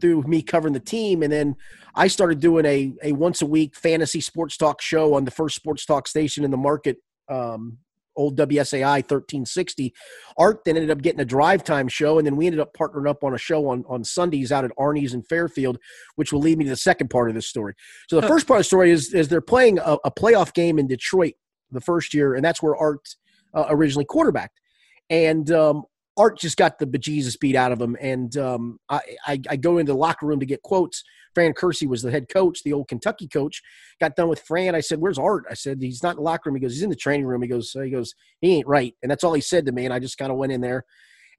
through 0.00 0.22
me 0.22 0.40
covering 0.40 0.72
the 0.72 0.80
team, 0.80 1.22
and 1.22 1.30
then 1.30 1.54
I 1.94 2.06
started 2.06 2.40
doing 2.40 2.64
a 2.64 2.94
a 3.02 3.12
once 3.12 3.42
a 3.42 3.46
week 3.46 3.76
fantasy 3.76 4.22
sports 4.22 4.56
talk 4.56 4.80
show 4.80 5.12
on 5.12 5.26
the 5.26 5.30
first 5.30 5.56
sports 5.56 5.84
talk 5.84 6.08
station 6.08 6.44
in 6.44 6.50
the 6.50 6.56
market 6.56 6.96
um, 7.28 7.76
old 8.16 8.36
WSAI 8.36 9.02
1360. 9.02 9.92
Art 10.36 10.60
then 10.64 10.76
ended 10.76 10.90
up 10.90 11.02
getting 11.02 11.20
a 11.20 11.24
drive 11.24 11.64
time 11.64 11.88
show, 11.88 12.18
and 12.18 12.26
then 12.26 12.36
we 12.36 12.46
ended 12.46 12.60
up 12.60 12.74
partnering 12.74 13.08
up 13.08 13.24
on 13.24 13.34
a 13.34 13.38
show 13.38 13.68
on, 13.68 13.84
on 13.88 14.04
Sundays 14.04 14.52
out 14.52 14.64
at 14.64 14.70
Arnie's 14.78 15.14
in 15.14 15.22
Fairfield, 15.22 15.78
which 16.16 16.32
will 16.32 16.40
lead 16.40 16.58
me 16.58 16.64
to 16.64 16.70
the 16.70 16.76
second 16.76 17.08
part 17.08 17.28
of 17.28 17.34
this 17.34 17.46
story. 17.46 17.74
So 18.08 18.20
the 18.20 18.28
first 18.28 18.46
part 18.46 18.58
of 18.58 18.60
the 18.60 18.64
story 18.64 18.90
is, 18.90 19.14
is 19.14 19.28
they're 19.28 19.40
playing 19.40 19.78
a, 19.78 19.96
a 20.04 20.10
playoff 20.10 20.52
game 20.54 20.78
in 20.78 20.86
Detroit 20.86 21.34
the 21.70 21.80
first 21.80 22.14
year, 22.14 22.34
and 22.34 22.44
that's 22.44 22.62
where 22.62 22.76
Art 22.76 23.08
uh, 23.54 23.66
originally 23.68 24.04
quarterbacked. 24.04 24.60
And 25.08 25.50
um, 25.50 25.84
Art 26.20 26.38
just 26.38 26.58
got 26.58 26.78
the 26.78 26.86
bejesus 26.86 27.40
beat 27.40 27.56
out 27.56 27.72
of 27.72 27.80
him. 27.80 27.96
And 27.98 28.36
um, 28.36 28.78
I, 28.90 29.00
I, 29.26 29.40
I, 29.48 29.56
go 29.56 29.78
into 29.78 29.92
the 29.92 29.98
locker 29.98 30.26
room 30.26 30.38
to 30.40 30.46
get 30.46 30.60
quotes. 30.60 31.02
Fran 31.34 31.54
Curci 31.54 31.88
was 31.88 32.02
the 32.02 32.10
head 32.10 32.28
coach, 32.28 32.62
the 32.62 32.74
old 32.74 32.88
Kentucky 32.88 33.26
coach. 33.26 33.62
Got 34.00 34.16
done 34.16 34.28
with 34.28 34.42
Fran. 34.42 34.74
I 34.74 34.80
said, 34.80 35.00
"Where's 35.00 35.18
Art?" 35.18 35.44
I 35.50 35.54
said, 35.54 35.80
"He's 35.80 36.02
not 36.02 36.10
in 36.10 36.16
the 36.16 36.22
locker 36.22 36.50
room." 36.50 36.56
He 36.56 36.60
goes, 36.60 36.74
"He's 36.74 36.82
in 36.82 36.90
the 36.90 36.96
training 36.96 37.24
room." 37.24 37.40
He 37.40 37.48
goes, 37.48 37.72
"He 37.72 37.88
goes, 37.88 38.14
he 38.42 38.56
ain't 38.56 38.66
right." 38.66 38.94
And 39.02 39.10
that's 39.10 39.24
all 39.24 39.32
he 39.32 39.40
said 39.40 39.64
to 39.64 39.72
me. 39.72 39.86
And 39.86 39.94
I 39.94 39.98
just 39.98 40.18
kind 40.18 40.30
of 40.30 40.36
went 40.36 40.52
in 40.52 40.60
there, 40.60 40.84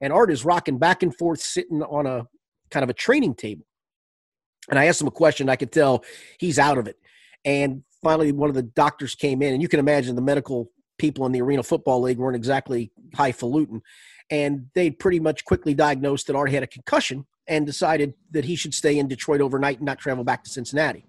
and 0.00 0.12
Art 0.12 0.32
is 0.32 0.44
rocking 0.44 0.78
back 0.78 1.04
and 1.04 1.16
forth, 1.16 1.40
sitting 1.40 1.80
on 1.82 2.06
a 2.06 2.26
kind 2.72 2.82
of 2.82 2.90
a 2.90 2.94
training 2.94 3.34
table. 3.36 3.66
And 4.68 4.80
I 4.80 4.86
asked 4.86 5.00
him 5.00 5.06
a 5.06 5.12
question. 5.12 5.48
I 5.48 5.56
could 5.56 5.70
tell 5.70 6.04
he's 6.40 6.58
out 6.58 6.78
of 6.78 6.88
it. 6.88 6.96
And 7.44 7.84
finally, 8.02 8.32
one 8.32 8.48
of 8.48 8.56
the 8.56 8.62
doctors 8.62 9.14
came 9.14 9.42
in, 9.42 9.52
and 9.52 9.62
you 9.62 9.68
can 9.68 9.78
imagine 9.78 10.16
the 10.16 10.22
medical 10.22 10.70
people 10.98 11.24
in 11.26 11.32
the 11.32 11.42
Arena 11.42 11.62
Football 11.62 12.00
League 12.00 12.18
weren't 12.18 12.36
exactly 12.36 12.90
highfalutin 13.14 13.82
and 14.32 14.70
they 14.74 14.90
pretty 14.90 15.20
much 15.20 15.44
quickly 15.44 15.74
diagnosed 15.74 16.26
that 16.26 16.34
Art 16.34 16.50
had 16.50 16.62
a 16.62 16.66
concussion 16.66 17.26
and 17.46 17.66
decided 17.66 18.14
that 18.30 18.46
he 18.46 18.56
should 18.56 18.72
stay 18.72 18.98
in 18.98 19.06
Detroit 19.06 19.42
overnight 19.42 19.76
and 19.76 19.84
not 19.84 19.98
travel 19.98 20.24
back 20.24 20.42
to 20.42 20.50
Cincinnati. 20.50 21.04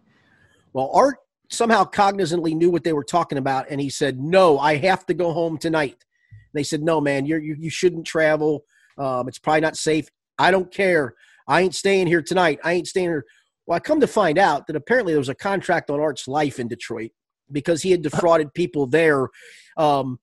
Well, 0.74 0.92
Art 0.94 1.16
somehow 1.50 1.86
cognizantly 1.86 2.54
knew 2.54 2.70
what 2.70 2.84
they 2.84 2.92
were 2.92 3.04
talking 3.04 3.38
about, 3.38 3.68
and 3.70 3.80
he 3.80 3.90
said, 3.90 4.20
"No, 4.20 4.60
I 4.60 4.76
have 4.76 5.06
to 5.06 5.14
go 5.14 5.32
home 5.32 5.58
tonight." 5.58 6.04
And 6.32 6.54
they 6.54 6.64
said, 6.64 6.84
"No, 6.84 7.00
man, 7.00 7.26
you're, 7.26 7.40
you 7.40 7.56
you 7.58 7.70
shouldn't 7.70 8.06
travel. 8.06 8.66
Um, 8.98 9.30
it's 9.30 9.40
probably 9.40 9.62
not 9.62 9.78
safe. 9.78 10.10
I 10.38 10.52
don't 10.52 10.70
care. 10.70 11.14
I 11.48 11.62
ain't 11.62 11.76
staying 11.76 12.08
here 12.08 12.22
tonight. 12.22 12.60
I 12.62 12.74
ain't 12.74 12.88
staying 12.88 13.08
here." 13.08 13.26
Well, 13.66 13.78
I 13.78 13.80
come 13.80 14.02
to 14.02 14.08
find 14.08 14.38
out 14.38 14.68
that 14.68 14.76
apparently 14.76 15.14
there 15.14 15.20
was 15.20 15.30
a 15.30 15.36
contract 15.36 15.90
on 15.90 16.02
Art's 16.02 16.28
life 16.28 16.60
in 16.60 16.68
Detroit 16.68 17.12
because 17.50 17.84
he 17.84 17.92
had 17.92 18.02
defrauded 18.02 18.54
people 18.54 18.86
there 18.86 19.30
um, 19.78 20.20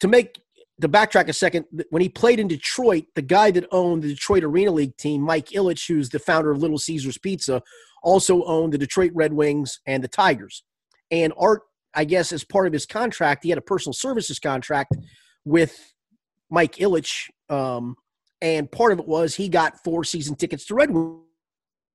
to 0.00 0.08
make 0.08 0.38
to 0.80 0.88
backtrack 0.88 1.28
a 1.28 1.32
second, 1.32 1.64
when 1.90 2.02
he 2.02 2.08
played 2.08 2.38
in 2.38 2.48
Detroit, 2.48 3.04
the 3.14 3.22
guy 3.22 3.50
that 3.50 3.66
owned 3.72 4.02
the 4.02 4.08
Detroit 4.08 4.44
Arena 4.44 4.70
League 4.70 4.96
team, 4.96 5.20
Mike 5.22 5.48
Ilitch, 5.48 5.88
who's 5.88 6.08
the 6.08 6.18
founder 6.18 6.50
of 6.50 6.58
Little 6.58 6.78
Caesars 6.78 7.18
Pizza, 7.18 7.62
also 8.02 8.44
owned 8.44 8.72
the 8.72 8.78
Detroit 8.78 9.10
Red 9.14 9.32
Wings 9.32 9.80
and 9.86 10.04
the 10.04 10.08
Tigers. 10.08 10.62
And 11.10 11.32
Art, 11.36 11.62
I 11.94 12.04
guess, 12.04 12.32
as 12.32 12.44
part 12.44 12.66
of 12.66 12.72
his 12.72 12.86
contract, 12.86 13.42
he 13.42 13.50
had 13.50 13.58
a 13.58 13.62
personal 13.62 13.92
services 13.92 14.38
contract 14.38 14.96
with 15.44 15.92
Mike 16.50 16.76
Ilitch. 16.76 17.24
Um, 17.48 17.96
and 18.40 18.70
part 18.70 18.92
of 18.92 19.00
it 19.00 19.08
was 19.08 19.34
he 19.34 19.48
got 19.48 19.82
four 19.82 20.04
season 20.04 20.36
tickets 20.36 20.64
to 20.66 20.74
Red 20.74 20.90
Wings. 20.90 21.22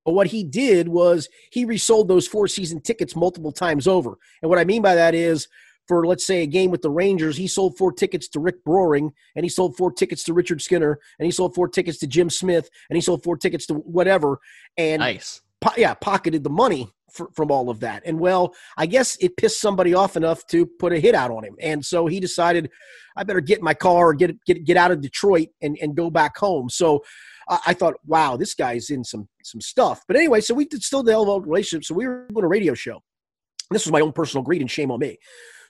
But 0.05 0.13
what 0.13 0.27
he 0.27 0.43
did 0.43 0.89
was 0.89 1.29
he 1.51 1.63
resold 1.63 2.09
those 2.09 2.27
four 2.27 2.49
season 2.49 2.81
tickets 2.81 3.15
multiple 3.15 3.53
times 3.53 3.87
over. 3.87 4.17
And 4.41 4.49
what 4.49 4.59
I 4.59 4.65
mean 4.65 4.81
by 4.81 4.95
that 4.95 5.15
is 5.15 5.47
for 5.87 6.05
let's 6.07 6.25
say 6.25 6.43
a 6.43 6.47
game 6.47 6.71
with 6.71 6.81
the 6.81 6.89
Rangers, 6.89 7.37
he 7.37 7.47
sold 7.47 7.77
four 7.77 7.91
tickets 7.91 8.27
to 8.29 8.39
Rick 8.39 8.63
Broering, 8.63 9.11
and 9.35 9.45
he 9.45 9.49
sold 9.49 9.75
four 9.75 9.91
tickets 9.91 10.23
to 10.23 10.33
Richard 10.33 10.61
Skinner, 10.61 10.99
and 11.19 11.25
he 11.25 11.31
sold 11.31 11.55
four 11.55 11.67
tickets 11.67 11.97
to 11.99 12.07
Jim 12.07 12.29
Smith, 12.29 12.69
and 12.89 12.95
he 12.95 13.01
sold 13.01 13.23
four 13.23 13.37
tickets 13.37 13.65
to 13.67 13.75
whatever. 13.75 14.39
And 14.77 14.99
nice, 15.01 15.41
po- 15.61 15.73
yeah, 15.77 15.93
pocketed 15.93 16.43
the 16.43 16.49
money 16.49 16.89
for, 17.11 17.29
from 17.35 17.51
all 17.51 17.69
of 17.69 17.81
that. 17.81 18.03
And 18.05 18.19
well, 18.19 18.55
I 18.77 18.85
guess 18.85 19.17
it 19.17 19.37
pissed 19.37 19.59
somebody 19.59 19.93
off 19.93 20.15
enough 20.15 20.45
to 20.47 20.65
put 20.65 20.93
a 20.93 20.99
hit 20.99 21.15
out 21.15 21.31
on 21.31 21.43
him, 21.43 21.55
and 21.59 21.85
so 21.85 22.07
he 22.07 22.19
decided, 22.19 22.69
I 23.17 23.23
better 23.23 23.41
get 23.41 23.59
in 23.59 23.63
my 23.65 23.73
car 23.73 24.09
or 24.09 24.13
get 24.13 24.43
get 24.45 24.63
get 24.63 24.77
out 24.77 24.91
of 24.91 25.01
Detroit 25.01 25.49
and 25.61 25.77
and 25.81 25.95
go 25.95 26.09
back 26.09 26.37
home. 26.37 26.69
So. 26.69 27.03
I 27.49 27.73
thought, 27.73 27.95
wow, 28.05 28.37
this 28.37 28.53
guy's 28.53 28.89
in 28.89 29.03
some 29.03 29.27
some 29.43 29.59
stuff. 29.59 30.05
But 30.07 30.15
anyway, 30.15 30.39
so 30.39 30.53
we 30.53 30.63
did 30.63 30.81
still 30.81 31.03
develop 31.03 31.43
relationship. 31.43 31.83
So 31.83 31.93
we 31.93 32.07
were 32.07 32.25
doing 32.31 32.45
a 32.45 32.47
radio 32.47 32.73
show. 32.73 33.01
This 33.69 33.85
was 33.85 33.91
my 33.91 33.99
own 33.99 34.13
personal 34.13 34.43
greed 34.43 34.61
and 34.61 34.71
shame 34.71 34.91
on 34.91 34.99
me. 34.99 35.17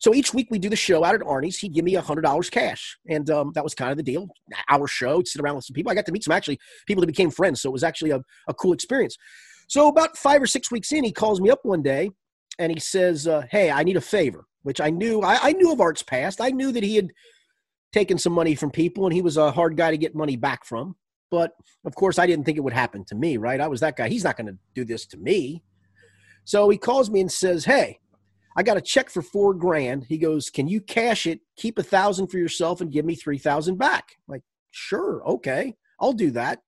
So 0.04 0.14
each 0.14 0.34
week 0.34 0.50
we 0.52 0.60
do 0.60 0.68
the 0.68 0.76
show 0.76 1.06
out 1.06 1.16
at 1.16 1.22
Arnie's. 1.22 1.58
He'd 1.58 1.74
give 1.74 1.86
me 1.86 1.96
a 1.96 2.02
hundred 2.02 2.24
dollars 2.24 2.50
cash, 2.50 2.98
and 3.08 3.30
um, 3.30 3.54
that 3.56 3.64
was 3.64 3.74
kind 3.74 3.90
of 3.90 3.96
the 3.96 4.04
deal. 4.04 4.28
Our 4.70 4.86
show, 4.86 5.24
sit 5.24 5.42
around 5.42 5.56
with 5.56 5.64
some 5.64 5.76
people. 5.76 5.94
I 5.94 5.96
got 5.96 6.06
to 6.08 6.12
meet 6.12 6.26
some 6.26 6.34
actually 6.34 6.60
people 6.86 7.00
that 7.00 7.08
became 7.08 7.32
friends, 7.32 7.62
so 7.62 7.70
it 7.70 7.72
was 7.72 7.86
actually 7.86 8.12
a, 8.12 8.20
a 8.50 8.54
cool 8.54 8.74
experience. 8.74 9.16
So 9.70 9.88
about 9.88 10.18
five 10.18 10.42
or 10.42 10.46
six 10.46 10.70
weeks 10.70 10.92
in, 10.92 11.06
he 11.06 11.14
calls 11.14 11.40
me 11.40 11.50
up 11.50 11.60
one 11.64 11.82
day, 11.82 12.12
and 12.60 12.70
he 12.70 12.82
says, 12.82 13.30
uh, 13.30 13.44
"Hey, 13.50 13.72
I 13.72 13.84
need 13.84 13.96
a 13.96 14.02
favor." 14.02 14.44
Which 14.64 14.82
I 14.82 14.90
knew. 14.90 15.22
I, 15.22 15.40
I 15.42 15.54
knew 15.54 15.72
of 15.72 15.80
Art's 15.80 16.04
past. 16.04 16.42
I 16.42 16.50
knew 16.50 16.74
that 16.74 16.84
he 16.84 16.98
had 16.98 17.12
taken 17.94 18.18
some 18.18 18.34
money 18.34 18.56
from 18.56 18.72
people, 18.72 19.06
and 19.06 19.14
he 19.14 19.22
was 19.22 19.38
a 19.38 19.52
hard 19.54 19.78
guy 19.78 19.92
to 19.92 19.98
get 19.98 20.14
money 20.14 20.36
back 20.36 20.66
from. 20.66 20.98
But 21.32 21.54
of 21.86 21.96
course, 21.96 22.20
I 22.20 22.28
didn't 22.28 22.44
think 22.44 22.58
it 22.58 22.62
would 22.62 22.74
happen 22.74 23.06
to 23.06 23.16
me. 23.16 23.38
Right? 23.38 23.62
I 23.62 23.70
was 23.70 23.80
that 23.80 23.96
guy. 23.96 24.10
He's 24.10 24.26
not 24.26 24.36
going 24.36 24.48
to 24.48 24.58
do 24.76 24.84
this 24.84 25.06
to 25.08 25.18
me. 25.18 25.64
So 26.44 26.68
he 26.68 26.78
calls 26.78 27.10
me 27.10 27.22
and 27.22 27.32
says, 27.32 27.64
"Hey." 27.64 28.00
I 28.56 28.64
got 28.64 28.78
a 28.78 28.82
check 28.82 29.10
for 29.10 29.22
four 29.22 29.54
grand. 29.54 30.06
He 30.06 30.18
goes, 30.18 30.50
Can 30.50 30.68
you 30.68 30.82
cash 30.82 31.26
it, 31.26 31.42
keep 31.56 31.78
a 31.78 31.84
thousand 31.84 32.28
for 32.28 32.38
yourself, 32.38 32.82
and 32.82 32.92
give 32.92 33.06
me 33.06 33.16
3,000 33.16 33.78
back? 33.78 34.06
I'm 34.28 34.34
like, 34.34 34.44
sure, 34.72 35.24
okay, 35.26 35.76
I'll 36.00 36.14
do 36.14 36.32
that. 36.32 36.60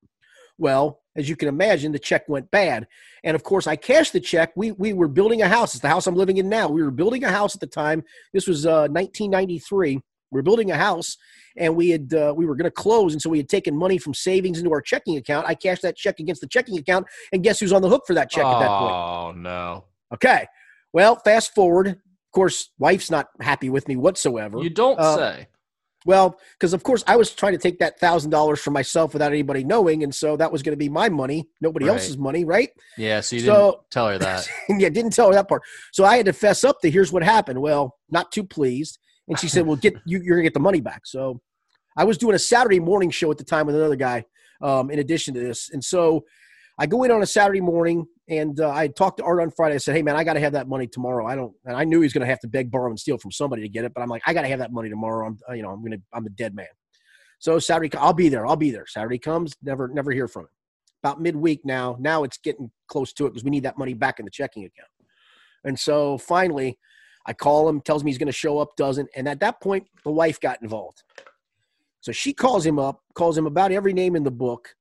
Well, 0.58 1.02
as 1.16 1.28
you 1.28 1.36
can 1.36 1.50
imagine, 1.50 1.92
the 1.92 2.00
check 2.00 2.28
went 2.28 2.50
bad. 2.52 2.88
And 3.24 3.36
of 3.36 3.44
course, 3.44 3.68
I 3.68 3.76
cashed 3.76 4.14
the 4.14 4.20
check. 4.20 4.52
We, 4.56 4.72
we 4.72 4.94
were 4.94 5.08
building 5.08 5.42
a 5.42 5.48
house. 5.48 5.74
It's 5.74 5.82
the 5.82 5.90
house 5.90 6.08
I'm 6.08 6.16
living 6.16 6.38
in 6.38 6.48
now. 6.48 6.70
We 6.70 6.84
were 6.84 6.92
building 6.92 7.24
a 7.24 7.32
house 7.32 7.56
at 7.56 7.62
the 7.62 7.68
time. 7.68 8.04
This 8.34 8.48
was 8.48 8.66
uh, 8.66 8.88
1993. 8.90 9.96
We 9.96 10.02
were 10.32 10.44
building 10.44 10.72
a 10.72 10.78
house 10.78 11.18
and 11.58 11.76
we 11.76 11.90
had 11.90 12.14
uh, 12.14 12.34
we 12.36 12.46
were 12.46 12.56
going 12.56 12.66
to 12.66 12.72
close 12.72 13.14
and 13.14 13.22
so 13.22 13.30
we 13.30 13.38
had 13.38 13.48
taken 13.48 13.76
money 13.78 13.98
from 13.98 14.14
savings 14.14 14.58
into 14.58 14.72
our 14.72 14.82
checking 14.82 15.18
account 15.18 15.48
i 15.48 15.56
cashed 15.56 15.82
that 15.84 15.96
check 15.96 16.20
against 16.20 16.42
the 16.42 16.48
checking 16.48 16.78
account 16.78 17.06
and 17.32 17.44
guess 17.44 17.60
who's 17.60 17.72
on 17.72 17.82
the 17.82 17.88
hook 17.88 18.04
for 18.06 18.14
that 18.14 18.30
check 18.30 18.44
oh, 18.44 18.56
at 18.56 18.60
that 18.60 18.68
point 18.68 18.94
oh 18.94 19.34
no 19.38 19.86
okay 20.14 20.46
well, 20.96 21.18
fast 21.18 21.54
forward. 21.54 21.88
Of 21.88 22.32
course, 22.32 22.70
wife's 22.80 23.12
not 23.12 23.28
happy 23.42 23.70
with 23.70 23.90
me 23.90 23.98
whatsoever. 23.98 24.64
You 24.64 24.70
don't 24.70 24.98
uh, 24.98 25.18
say. 25.18 25.48
Well, 26.06 26.40
because 26.58 26.74
of 26.74 26.84
course 26.84 27.04
I 27.06 27.18
was 27.18 27.32
trying 27.32 27.52
to 27.52 27.58
take 27.58 27.80
that 27.80 28.00
thousand 28.00 28.32
dollars 28.32 28.62
for 28.62 28.72
myself 28.72 29.12
without 29.12 29.34
anybody 29.34 29.66
knowing, 29.66 30.04
and 30.04 30.16
so 30.16 30.38
that 30.38 30.54
was 30.54 30.64
going 30.64 30.72
to 30.72 30.78
be 30.78 30.88
my 30.88 31.10
money, 31.10 31.50
nobody 31.60 31.88
right. 31.88 31.96
else's 31.96 32.18
money, 32.18 32.46
right? 32.46 32.70
Yeah. 32.98 33.20
So 33.20 33.36
you 33.36 33.42
so, 33.42 33.72
didn't 33.72 33.92
tell 33.92 34.08
her 34.08 34.18
that. 34.20 34.48
yeah, 34.70 34.88
didn't 34.88 35.12
tell 35.12 35.28
her 35.28 35.34
that 35.34 35.50
part. 35.50 35.64
So 35.92 36.06
I 36.06 36.16
had 36.16 36.28
to 36.28 36.34
fess 36.34 36.64
up 36.64 36.80
to 36.80 36.90
here's 36.90 37.12
what 37.12 37.24
happened. 37.24 37.60
Well, 37.60 37.98
not 38.10 38.32
too 38.32 38.46
pleased, 38.46 38.98
and 39.28 39.38
she 39.38 39.50
said, 39.50 39.68
"Well, 39.68 39.76
get 39.76 39.96
you, 40.06 40.22
you're 40.24 40.38
gonna 40.38 40.44
get 40.44 40.54
the 40.54 40.62
money 40.62 40.80
back." 40.80 41.06
So 41.06 41.42
I 41.98 42.06
was 42.06 42.18
doing 42.18 42.36
a 42.36 42.40
Saturday 42.40 42.80
morning 42.80 43.10
show 43.10 43.30
at 43.32 43.38
the 43.38 43.44
time 43.44 43.66
with 43.66 43.76
another 43.76 43.98
guy. 43.98 44.24
Um, 44.62 44.90
in 44.90 45.00
addition 45.00 45.34
to 45.34 45.42
this, 45.42 45.72
and 45.74 45.84
so 45.84 46.24
I 46.78 46.86
go 46.86 47.04
in 47.04 47.12
on 47.12 47.22
a 47.22 47.26
Saturday 47.26 47.62
morning 47.62 48.06
and 48.28 48.60
uh, 48.60 48.70
I 48.70 48.88
talked 48.88 49.18
to 49.20 49.24
Art 49.24 49.42
on 49.42 49.52
Friday. 49.52 49.76
I 49.76 49.78
said, 49.78 49.96
"Hey 49.96 50.02
man, 50.02 50.16
I 50.16 50.24
got 50.24 50.34
to 50.34 50.40
have 50.40 50.54
that 50.54 50.68
money 50.68 50.88
tomorrow. 50.88 51.26
I 51.26 51.36
don't." 51.36 51.54
And 51.66 51.76
I 51.76 51.84
knew 51.84 52.00
he 52.02 52.06
was 52.06 52.14
going 52.14 52.26
to 52.26 52.28
have 52.28 52.40
to 52.42 52.48
beg, 52.48 52.72
borrow, 52.72 52.90
and 52.90 53.00
steal 53.00 53.18
from 53.18 53.32
somebody 53.32 53.62
to 53.62 53.70
get 53.70 53.86
it. 53.86 53.94
But 53.94 54.02
I'm 54.02 54.10
like, 54.10 54.24
I 54.26 54.34
got 54.34 54.42
to 54.42 54.48
have 54.48 54.60
that 54.60 54.74
money 54.74 54.90
tomorrow. 54.90 55.28
I'm, 55.28 55.38
uh, 55.50 55.54
you 55.54 55.64
know, 55.64 55.70
I'm 55.70 55.84
gonna, 55.84 55.98
I'm 56.14 56.26
a 56.26 56.30
dead 56.30 56.56
man. 56.56 56.68
So 57.40 57.60
Saturday, 57.60 57.96
I'll 57.98 58.14
be 58.14 58.30
there. 58.30 58.46
I'll 58.46 58.56
be 58.56 58.72
there. 58.72 58.86
Saturday 58.88 59.20
comes, 59.20 59.54
never, 59.62 59.88
never 59.88 60.12
hear 60.12 60.28
from 60.28 60.44
him. 60.44 60.50
About 61.04 61.22
midweek 61.22 61.64
now. 61.64 61.96
Now 62.00 62.24
it's 62.24 62.38
getting 62.38 62.72
close 62.88 63.14
to 63.14 63.26
it 63.26 63.30
because 63.30 63.44
we 63.44 63.52
need 63.52 63.64
that 63.64 63.78
money 63.78 63.94
back 63.94 64.20
in 64.20 64.26
the 64.26 64.32
checking 64.32 64.64
account. 64.66 64.90
And 65.64 65.78
so 65.78 66.18
finally, 66.18 66.80
I 67.28 67.34
call 67.34 67.68
him, 67.70 67.82
tells 67.82 68.04
me 68.04 68.12
he's 68.12 68.18
going 68.18 68.28
to 68.28 68.32
show 68.32 68.60
up, 68.60 68.76
doesn't. 68.78 69.10
And 69.16 69.28
at 69.28 69.40
that 69.42 69.62
point, 69.62 69.88
the 70.04 70.12
wife 70.12 70.40
got 70.40 70.62
involved. 70.62 71.04
So 72.02 72.12
she 72.12 72.34
calls 72.34 72.66
him 72.66 72.80
up, 72.80 73.02
calls 73.14 73.38
him 73.38 73.48
about 73.48 73.72
every 73.72 73.94
name 73.94 74.16
in 74.16 74.24
the 74.24 74.32
book, 74.32 74.76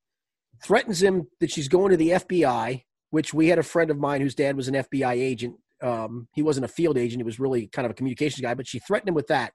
threatens 0.64 1.02
him 1.02 1.28
that 1.40 1.50
she's 1.50 1.68
going 1.68 1.90
to 1.90 1.96
the 1.96 2.10
FBI, 2.10 2.82
which 3.10 3.34
we 3.34 3.48
had 3.48 3.58
a 3.58 3.62
friend 3.62 3.90
of 3.90 3.98
mine 3.98 4.20
whose 4.20 4.34
dad 4.34 4.56
was 4.56 4.68
an 4.68 4.74
FBI 4.74 5.12
agent. 5.12 5.56
Um, 5.82 6.28
he 6.34 6.42
wasn't 6.42 6.64
a 6.64 6.68
field 6.68 6.96
agent, 6.96 7.20
he 7.20 7.24
was 7.24 7.38
really 7.38 7.66
kind 7.66 7.84
of 7.84 7.90
a 7.90 7.94
communications 7.94 8.40
guy, 8.40 8.54
but 8.54 8.66
she 8.66 8.78
threatened 8.78 9.08
him 9.08 9.14
with 9.14 9.26
that 9.26 9.52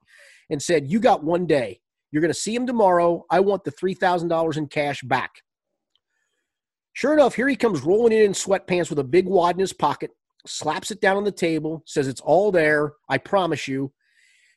and 0.49 0.61
said, 0.61 0.91
You 0.91 0.99
got 0.99 1.23
one 1.23 1.47
day. 1.47 1.81
You're 2.11 2.21
going 2.21 2.33
to 2.33 2.39
see 2.39 2.55
him 2.55 2.65
tomorrow. 2.65 3.23
I 3.29 3.39
want 3.39 3.63
the 3.63 3.71
$3,000 3.71 4.57
in 4.57 4.67
cash 4.67 5.01
back. 5.03 5.43
Sure 6.93 7.13
enough, 7.13 7.35
here 7.35 7.47
he 7.47 7.55
comes 7.55 7.81
rolling 7.81 8.13
in 8.13 8.21
in 8.21 8.31
sweatpants 8.33 8.89
with 8.89 8.99
a 8.99 9.03
big 9.03 9.27
wad 9.27 9.55
in 9.55 9.59
his 9.59 9.73
pocket, 9.73 10.11
slaps 10.45 10.91
it 10.91 11.01
down 11.01 11.17
on 11.17 11.23
the 11.23 11.31
table, 11.31 11.83
says, 11.85 12.07
It's 12.07 12.21
all 12.21 12.51
there. 12.51 12.93
I 13.09 13.17
promise 13.17 13.67
you. 13.67 13.91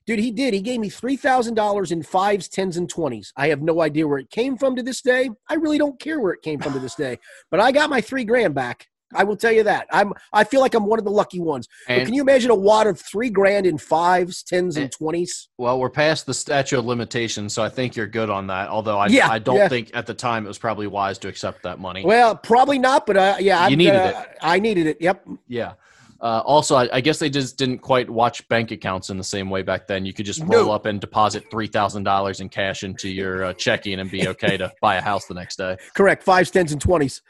Dude, 0.07 0.19
he 0.19 0.31
did. 0.31 0.55
He 0.55 0.61
gave 0.61 0.81
me 0.81 0.91
$3,000 0.91 1.93
in 1.93 2.03
fives, 2.03 2.49
tens, 2.49 2.77
and 2.77 2.89
twenties. 2.89 3.33
I 3.37 3.49
have 3.49 3.63
no 3.63 3.81
idea 3.81 4.07
where 4.07 4.19
it 4.19 4.31
came 4.31 4.57
from 4.57 4.77
to 4.77 4.83
this 4.83 5.01
day. 5.01 5.31
I 5.49 5.55
really 5.55 5.79
don't 5.79 5.99
care 6.01 6.21
where 6.21 6.33
it 6.33 6.43
came 6.43 6.61
from 6.61 6.73
to 6.73 6.79
this 6.79 6.95
day. 6.95 7.19
But 7.51 7.61
I 7.61 7.71
got 7.73 7.91
my 7.91 8.01
three 8.01 8.25
grand 8.25 8.55
back. 8.55 8.89
I 9.15 9.25
will 9.25 9.37
tell 9.37 9.53
you 9.53 9.63
that. 9.65 9.87
I'm. 9.93 10.13
I 10.33 10.45
feel 10.45 10.61
like 10.61 10.75
I'm 10.75 10.87
one 10.87 10.99
of 10.99 11.05
the 11.05 11.11
lucky 11.11 11.41
ones. 11.41 11.69
And, 11.89 12.01
but 12.01 12.05
can 12.07 12.15
you 12.15 12.23
imagine 12.23 12.51
a 12.51 12.55
wad 12.55 12.87
of 12.87 13.01
three 13.01 13.31
grand 13.31 13.67
in 13.67 13.79
fives, 13.79 14.43
tens, 14.43 14.77
and 14.77 14.91
twenties? 14.91 15.49
Well, 15.59 15.79
we're 15.79 15.91
past 15.91 16.27
the 16.27 16.35
statute 16.35 16.79
of 16.79 16.85
limitations, 16.85 17.55
so 17.55 17.63
I 17.63 17.69
think 17.69 17.97
you're 17.97 18.07
good 18.07 18.31
on 18.31 18.47
that. 18.49 18.69
Although 18.69 18.99
I, 18.99 19.09
yeah, 19.09 19.29
I 19.31 19.39
don't 19.39 19.57
yeah. 19.57 19.69
think 19.69 19.91
at 19.95 20.07
the 20.07 20.15
time 20.15 20.45
it 20.45 20.49
was 20.49 20.59
probably 20.59 20.87
wise 20.87 21.19
to 21.19 21.29
accept 21.29 21.63
that 21.65 21.79
money. 21.79 22.05
Well, 22.05 22.37
probably 22.37 22.79
not. 22.79 23.07
But 23.07 23.17
uh, 23.17 23.37
yeah, 23.39 23.69
you 23.69 23.75
I, 23.75 23.77
needed 23.77 23.97
uh, 23.97 24.25
it. 24.25 24.39
I 24.41 24.59
needed 24.59 24.87
it. 24.87 25.01
Yep. 25.01 25.29
Yeah. 25.47 25.73
Uh, 26.23 26.41
also, 26.45 26.77
I, 26.77 26.89
I, 26.93 27.01
guess 27.01 27.19
they 27.19 27.29
just 27.29 27.59
didn't 27.59 27.79
quite 27.79 28.09
watch 28.09 28.47
bank 28.47 28.71
accounts 28.71 29.11
in 29.11 29.19
the 29.19 29.25
same 29.25 29.51
way 29.51 29.63
back 29.63 29.89
then. 29.89 30.07
You 30.07 30.13
could 30.13 30.25
just 30.25 30.41
roll 30.45 30.67
no. 30.67 30.71
up 30.71 30.87
and 30.87 31.01
deposit 31.01 31.45
three 31.51 31.67
thousand 31.67 32.05
dollars 32.05 32.41
in 32.41 32.49
cash 32.49 32.85
into 32.85 33.09
your 33.09 33.47
uh, 33.47 33.53
checking 33.55 33.99
and 33.99 34.09
be 34.09 34.29
okay 34.29 34.57
to 34.57 34.73
buy 34.81 34.95
a 34.95 35.01
house 35.01 35.27
the 35.27 35.35
next 35.35 35.57
day. 35.57 35.77
Correct, 35.95 36.23
fives, 36.23 36.53
tens, 36.53 36.71
and 36.71 36.81
twenties. 36.81 37.23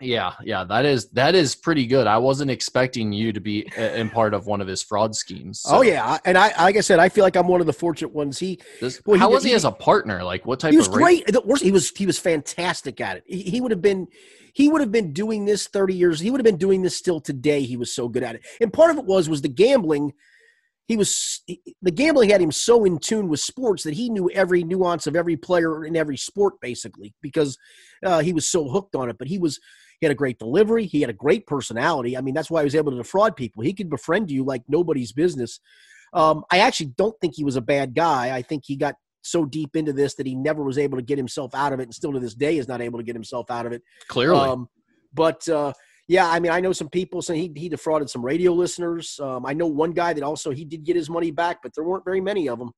Yeah, 0.00 0.32
yeah, 0.44 0.62
that 0.64 0.86
is 0.86 1.08
that 1.10 1.34
is 1.34 1.56
pretty 1.56 1.88
good. 1.88 2.06
I 2.06 2.18
wasn't 2.18 2.52
expecting 2.52 3.12
you 3.12 3.32
to 3.32 3.40
be 3.40 3.68
in 3.76 4.08
part 4.10 4.32
of 4.32 4.46
one 4.46 4.60
of 4.60 4.68
his 4.68 4.80
fraud 4.80 5.16
schemes. 5.16 5.60
So. 5.62 5.78
Oh 5.78 5.82
yeah, 5.82 6.16
and 6.24 6.38
I 6.38 6.56
like 6.62 6.76
I 6.76 6.80
said, 6.80 7.00
I 7.00 7.08
feel 7.08 7.24
like 7.24 7.36
I'm 7.36 7.48
one 7.48 7.60
of 7.60 7.66
the 7.66 7.72
fortunate 7.72 8.14
ones. 8.14 8.38
He, 8.38 8.60
this, 8.80 9.02
well, 9.04 9.18
how 9.18 9.28
he, 9.28 9.34
was 9.34 9.42
he, 9.42 9.50
he, 9.50 9.56
as 9.56 9.64
a 9.64 9.72
partner? 9.72 10.22
Like 10.22 10.46
what 10.46 10.60
type? 10.60 10.70
He 10.70 10.76
was 10.76 10.86
of 10.86 10.94
great. 10.94 11.26
The 11.26 11.42
worst, 11.42 11.64
he 11.64 11.72
was 11.72 11.90
he 11.90 12.06
was 12.06 12.18
fantastic 12.18 13.00
at 13.00 13.18
it. 13.18 13.24
He, 13.26 13.42
he 13.42 13.60
would 13.60 13.72
have 13.72 13.82
been 13.82 14.06
he 14.54 14.68
would 14.68 14.80
have 14.80 14.92
been 14.92 15.12
doing 15.12 15.44
this 15.44 15.66
30 15.66 15.94
years. 15.94 16.20
He 16.20 16.30
would 16.30 16.40
have 16.40 16.44
been 16.44 16.56
doing 16.56 16.82
this 16.82 16.96
still 16.96 17.20
today. 17.20 17.62
He 17.62 17.76
was 17.76 17.94
so 17.94 18.08
good 18.08 18.22
at 18.22 18.36
it, 18.36 18.42
and 18.60 18.72
part 18.72 18.90
of 18.90 18.98
it 18.98 19.04
was 19.04 19.28
was 19.28 19.42
the 19.42 19.48
gambling. 19.48 20.12
He 20.86 20.96
was 20.96 21.42
the 21.82 21.90
gambling 21.90 22.30
had 22.30 22.40
him 22.40 22.50
so 22.50 22.84
in 22.84 22.98
tune 22.98 23.28
with 23.28 23.40
sports 23.40 23.84
that 23.84 23.94
he 23.94 24.08
knew 24.08 24.28
every 24.30 24.64
nuance 24.64 25.06
of 25.06 25.14
every 25.14 25.36
player 25.36 25.84
in 25.84 25.96
every 25.96 26.16
sport, 26.16 26.54
basically, 26.60 27.14
because 27.22 27.56
uh, 28.04 28.20
he 28.20 28.32
was 28.32 28.48
so 28.48 28.68
hooked 28.68 28.96
on 28.96 29.08
it. 29.08 29.16
But 29.16 29.28
he 29.28 29.38
was 29.38 29.60
he 30.00 30.06
had 30.06 30.12
a 30.12 30.16
great 30.16 30.38
delivery. 30.38 30.86
He 30.86 31.02
had 31.02 31.10
a 31.10 31.14
great 31.14 31.46
personality. 31.46 32.16
I 32.16 32.22
mean, 32.22 32.34
that's 32.34 32.50
why 32.50 32.62
he 32.62 32.64
was 32.64 32.74
able 32.74 32.90
to 32.92 32.98
defraud 32.98 33.36
people. 33.36 33.62
He 33.62 33.74
could 33.74 33.90
befriend 33.90 34.30
you 34.30 34.44
like 34.44 34.62
nobody's 34.66 35.12
business. 35.12 35.60
Um, 36.12 36.44
I 36.50 36.58
actually 36.58 36.92
don't 36.96 37.14
think 37.20 37.34
he 37.36 37.44
was 37.44 37.56
a 37.56 37.60
bad 37.60 37.94
guy. 37.94 38.34
I 38.34 38.42
think 38.42 38.64
he 38.66 38.76
got 38.76 38.96
so 39.22 39.44
deep 39.44 39.76
into 39.76 39.92
this 39.92 40.14
that 40.14 40.26
he 40.26 40.34
never 40.34 40.62
was 40.62 40.78
able 40.78 40.96
to 40.98 41.02
get 41.02 41.18
himself 41.18 41.54
out 41.54 41.72
of 41.72 41.80
it, 41.80 41.84
and 41.84 41.94
still 41.94 42.12
to 42.12 42.20
this 42.20 42.34
day 42.34 42.58
is 42.58 42.68
not 42.68 42.80
able 42.80 42.98
to 42.98 43.04
get 43.04 43.14
himself 43.14 43.50
out 43.50 43.66
of 43.66 43.72
it. 43.72 43.82
Clearly, 44.08 44.40
um, 44.40 44.68
but 45.12 45.46
uh, 45.48 45.72
yeah, 46.08 46.28
I 46.28 46.40
mean, 46.40 46.52
I 46.52 46.60
know 46.60 46.72
some 46.72 46.88
people 46.88 47.22
saying 47.22 47.54
he 47.54 47.60
he 47.60 47.68
defrauded 47.68 48.10
some 48.10 48.24
radio 48.24 48.52
listeners. 48.52 49.18
Um, 49.22 49.46
I 49.46 49.52
know 49.52 49.66
one 49.66 49.92
guy 49.92 50.12
that 50.12 50.22
also 50.22 50.50
he 50.50 50.64
did 50.64 50.84
get 50.84 50.96
his 50.96 51.08
money 51.08 51.30
back, 51.30 51.58
but 51.62 51.72
there 51.74 51.84
weren't 51.84 52.04
very 52.04 52.20
many 52.20 52.48
of 52.48 52.58
them. 52.58 52.72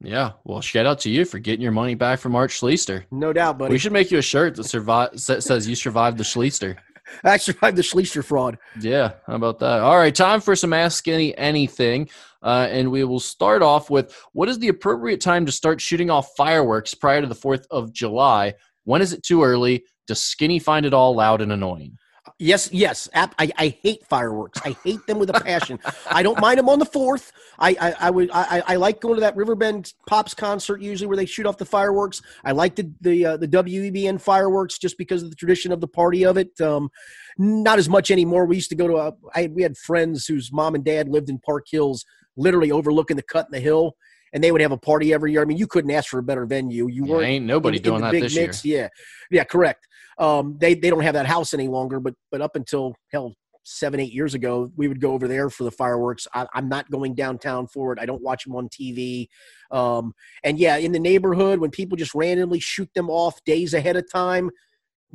Yeah, 0.00 0.32
well, 0.44 0.60
shout 0.60 0.84
out 0.84 0.98
to 1.00 1.10
you 1.10 1.24
for 1.24 1.38
getting 1.38 1.62
your 1.62 1.72
money 1.72 1.94
back 1.94 2.18
from 2.18 2.36
Art 2.36 2.50
Schlichter. 2.50 3.04
No 3.10 3.32
doubt, 3.32 3.58
buddy. 3.58 3.72
We 3.72 3.78
should 3.78 3.92
make 3.92 4.10
you 4.10 4.18
a 4.18 4.22
shirt 4.22 4.54
that 4.56 4.64
survive 4.64 5.18
says 5.18 5.66
you 5.66 5.74
survived 5.74 6.18
the 6.18 6.24
Schlichter. 6.24 6.76
I 7.22 7.36
survived 7.36 7.76
the 7.78 7.82
Schlichter 7.82 8.24
fraud. 8.24 8.58
Yeah, 8.80 9.12
how 9.26 9.34
about 9.34 9.58
that? 9.60 9.80
All 9.80 9.96
right, 9.96 10.14
time 10.14 10.40
for 10.40 10.56
some 10.56 10.72
Ask 10.72 11.06
Any 11.08 11.36
Anything. 11.36 12.08
Uh, 12.42 12.68
and 12.70 12.90
we 12.90 13.04
will 13.04 13.20
start 13.20 13.62
off 13.62 13.88
with 13.88 14.14
what 14.32 14.48
is 14.50 14.58
the 14.58 14.68
appropriate 14.68 15.20
time 15.20 15.46
to 15.46 15.52
start 15.52 15.80
shooting 15.80 16.10
off 16.10 16.34
fireworks 16.36 16.92
prior 16.92 17.22
to 17.22 17.26
the 17.26 17.34
4th 17.34 17.64
of 17.70 17.92
July? 17.92 18.54
When 18.84 19.00
is 19.00 19.14
it 19.14 19.22
too 19.22 19.42
early? 19.42 19.84
Does 20.06 20.20
Skinny 20.20 20.58
find 20.58 20.84
it 20.84 20.92
all 20.92 21.14
loud 21.14 21.40
and 21.40 21.52
annoying? 21.52 21.96
Yes, 22.44 22.68
yes. 22.72 23.08
App, 23.14 23.34
I, 23.38 23.50
I 23.56 23.68
hate 23.82 24.04
fireworks. 24.04 24.60
I 24.66 24.76
hate 24.84 25.06
them 25.06 25.18
with 25.18 25.30
a 25.30 25.40
passion. 25.40 25.80
I 26.10 26.22
don't 26.22 26.38
mind 26.40 26.58
them 26.58 26.68
on 26.68 26.78
the 26.78 26.84
fourth. 26.84 27.32
I, 27.58 27.70
I, 27.80 27.94
I 28.00 28.10
would 28.10 28.30
I, 28.34 28.62
I 28.66 28.76
like 28.76 29.00
going 29.00 29.14
to 29.14 29.22
that 29.22 29.34
Riverbend 29.34 29.94
Pops 30.06 30.34
concert 30.34 30.82
usually 30.82 31.06
where 31.06 31.16
they 31.16 31.24
shoot 31.24 31.46
off 31.46 31.56
the 31.56 31.64
fireworks. 31.64 32.20
I 32.44 32.52
like 32.52 32.76
the 32.76 32.92
the 33.00 33.24
uh, 33.24 33.36
the 33.38 33.48
WEBN 33.48 34.20
fireworks 34.20 34.76
just 34.76 34.98
because 34.98 35.22
of 35.22 35.30
the 35.30 35.36
tradition 35.36 35.72
of 35.72 35.80
the 35.80 35.88
party 35.88 36.26
of 36.26 36.36
it. 36.36 36.60
Um, 36.60 36.90
not 37.38 37.78
as 37.78 37.88
much 37.88 38.10
anymore. 38.10 38.44
We 38.44 38.56
used 38.56 38.68
to 38.70 38.76
go 38.76 38.88
to 38.88 38.96
a. 38.96 39.12
I, 39.34 39.46
we 39.46 39.62
had 39.62 39.78
friends 39.78 40.26
whose 40.26 40.52
mom 40.52 40.74
and 40.74 40.84
dad 40.84 41.08
lived 41.08 41.30
in 41.30 41.38
Park 41.38 41.64
Hills, 41.70 42.04
literally 42.36 42.70
overlooking 42.70 43.16
the 43.16 43.22
cut 43.22 43.46
in 43.46 43.52
the 43.52 43.60
hill 43.60 43.96
and 44.34 44.42
they 44.42 44.50
would 44.50 44.60
have 44.60 44.72
a 44.72 44.76
party 44.76 45.14
every 45.14 45.32
year. 45.32 45.40
I 45.40 45.44
mean, 45.44 45.56
you 45.56 45.68
couldn't 45.68 45.92
ask 45.92 46.10
for 46.10 46.18
a 46.18 46.22
better 46.22 46.44
venue. 46.44 46.88
You 46.88 47.06
yeah, 47.06 47.26
ain't 47.26 47.46
nobody 47.46 47.78
in, 47.78 47.82
doing 47.84 47.96
in 47.96 48.02
that 48.02 48.10
this 48.10 48.34
mix. 48.34 48.64
year. 48.64 48.90
Yeah, 49.30 49.38
yeah, 49.38 49.44
correct. 49.44 49.86
Um, 50.18 50.56
they 50.58 50.74
they 50.74 50.90
don't 50.90 51.02
have 51.02 51.14
that 51.14 51.26
house 51.26 51.54
any 51.54 51.68
longer, 51.68 52.00
but 52.00 52.14
but 52.30 52.40
up 52.40 52.56
until 52.56 52.94
hell 53.12 53.34
seven 53.64 53.98
eight 53.98 54.12
years 54.12 54.34
ago, 54.34 54.70
we 54.76 54.88
would 54.88 55.00
go 55.00 55.12
over 55.12 55.26
there 55.26 55.50
for 55.50 55.64
the 55.64 55.70
fireworks. 55.70 56.26
I, 56.34 56.46
am 56.54 56.68
not 56.68 56.90
going 56.90 57.14
downtown 57.14 57.66
for 57.66 57.92
it. 57.92 57.98
I 57.98 58.06
don't 58.06 58.22
watch 58.22 58.44
them 58.44 58.54
on 58.54 58.68
TV. 58.68 59.28
Um, 59.70 60.12
and 60.44 60.58
yeah, 60.58 60.76
in 60.76 60.92
the 60.92 60.98
neighborhood 60.98 61.58
when 61.58 61.70
people 61.70 61.96
just 61.96 62.14
randomly 62.14 62.60
shoot 62.60 62.90
them 62.94 63.10
off 63.10 63.42
days 63.44 63.74
ahead 63.74 63.96
of 63.96 64.10
time. 64.10 64.50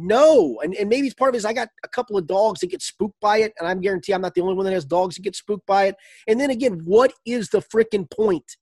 No, 0.02 0.60
and, 0.64 0.74
and 0.76 0.88
maybe 0.88 1.08
it's 1.08 1.14
part 1.14 1.30
of 1.30 1.36
it 1.36 1.39
is 1.39 1.45
I 1.45 1.52
got 1.52 1.68
a 1.84 1.89
couple 1.89 2.18
of 2.18 2.26
dogs 2.26 2.62
that 2.62 2.72
get 2.72 2.82
spooked 2.82 3.20
by 3.20 3.39
it, 3.39 3.54
and 3.60 3.68
I'm 3.68 3.82
guarantee 3.82 4.14
I'm 4.14 4.22
not 4.22 4.34
the 4.34 4.41
only 4.41 4.56
one 4.56 4.66
that 4.66 4.74
has 4.74 4.86
dogs 4.86 5.16
that 5.16 5.24
get 5.24 5.36
spooked 5.36 5.66
by 5.66 5.86
it. 5.86 5.95
And 6.26 6.39
then 6.39 6.50
again, 6.50 6.82
what 6.86 7.14
is 7.26 7.50
the 7.50 7.60
freaking 7.60 8.10
point? 8.10 8.56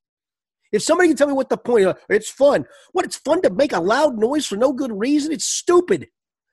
If 0.71 0.81
somebody 0.81 1.09
can 1.09 1.17
tell 1.17 1.27
me 1.27 1.33
what 1.33 1.49
the 1.49 1.57
point, 1.57 1.95
it's 2.09 2.29
fun. 2.29 2.65
What? 2.91 3.05
It's 3.05 3.17
fun 3.17 3.41
to 3.43 3.51
make 3.51 3.71
a 3.71 3.79
loud 3.79 4.17
noise 4.17 4.47
for 4.47 4.57
no 4.57 4.73
good 4.73 4.91
reason. 4.91 5.31
It's 5.31 5.45
stupid. 5.45 6.07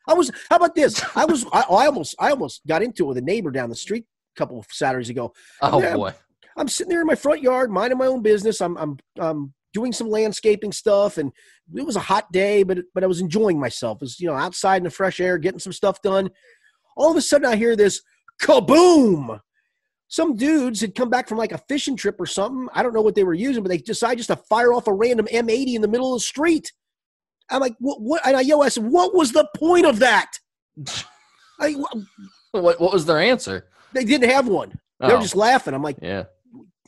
I 0.06 0.14
was. 0.14 0.30
How 0.50 0.56
about 0.56 0.74
this? 0.74 1.02
I 1.16 1.24
was. 1.24 1.44
I, 1.52 1.64
oh, 1.68 1.76
I 1.76 1.86
almost. 1.86 2.14
I 2.18 2.30
almost 2.30 2.66
got 2.66 2.82
into 2.82 3.04
it 3.04 3.08
with 3.08 3.18
a 3.18 3.22
neighbor 3.22 3.50
down 3.50 3.70
the 3.70 3.76
street 3.76 4.04
a 4.36 4.38
couple 4.38 4.58
of 4.58 4.66
Saturdays 4.70 5.10
ago. 5.10 5.32
Oh 5.62 5.82
I'm, 5.82 5.96
boy! 5.96 6.14
I'm 6.56 6.68
sitting 6.68 6.90
there 6.90 7.00
in 7.00 7.06
my 7.06 7.14
front 7.14 7.42
yard, 7.42 7.70
minding 7.70 7.98
my 7.98 8.06
own 8.06 8.22
business. 8.22 8.60
I'm. 8.60 8.76
I'm. 8.76 8.98
I'm 9.18 9.54
doing 9.72 9.92
some 9.92 10.08
landscaping 10.08 10.72
stuff, 10.72 11.18
and 11.18 11.32
it 11.74 11.84
was 11.84 11.96
a 11.96 12.00
hot 12.00 12.30
day, 12.32 12.62
but 12.62 12.78
but 12.94 13.02
I 13.02 13.06
was 13.06 13.20
enjoying 13.20 13.58
myself. 13.58 13.96
It 13.96 14.02
was 14.02 14.20
you 14.20 14.26
know 14.26 14.34
outside 14.34 14.78
in 14.78 14.84
the 14.84 14.90
fresh 14.90 15.20
air, 15.20 15.38
getting 15.38 15.60
some 15.60 15.72
stuff 15.72 16.00
done. 16.02 16.30
All 16.96 17.10
of 17.10 17.16
a 17.16 17.22
sudden, 17.22 17.46
I 17.46 17.56
hear 17.56 17.74
this 17.76 18.00
kaboom! 18.40 19.40
Some 20.08 20.36
dudes 20.36 20.80
had 20.80 20.94
come 20.94 21.10
back 21.10 21.28
from 21.28 21.38
like 21.38 21.52
a 21.52 21.58
fishing 21.58 21.96
trip 21.96 22.20
or 22.20 22.26
something. 22.26 22.68
I 22.72 22.82
don't 22.82 22.92
know 22.92 23.02
what 23.02 23.14
they 23.14 23.24
were 23.24 23.34
using, 23.34 23.62
but 23.62 23.70
they 23.70 23.78
decided 23.78 24.18
just 24.18 24.28
to 24.28 24.36
fire 24.36 24.72
off 24.72 24.86
a 24.86 24.92
random 24.92 25.26
M80 25.26 25.74
in 25.74 25.82
the 25.82 25.88
middle 25.88 26.14
of 26.14 26.20
the 26.20 26.24
street. 26.24 26.72
I'm 27.50 27.60
like, 27.60 27.74
what? 27.78 28.00
what? 28.00 28.26
And 28.26 28.36
I 28.36 28.40
yo, 28.40 28.60
I 28.60 28.68
said, 28.68 28.84
what 28.84 29.14
was 29.14 29.32
the 29.32 29.48
point 29.56 29.86
of 29.86 29.98
that? 30.00 30.38
I, 31.60 31.72
what, 32.50 32.80
what 32.80 32.92
was 32.92 33.06
their 33.06 33.20
answer? 33.20 33.68
They 33.92 34.04
didn't 34.04 34.30
have 34.30 34.48
one. 34.48 34.78
They 35.00 35.08
were 35.08 35.18
oh. 35.18 35.20
just 35.20 35.36
laughing. 35.36 35.74
I'm 35.74 35.82
like, 35.82 35.98
yeah, 36.00 36.24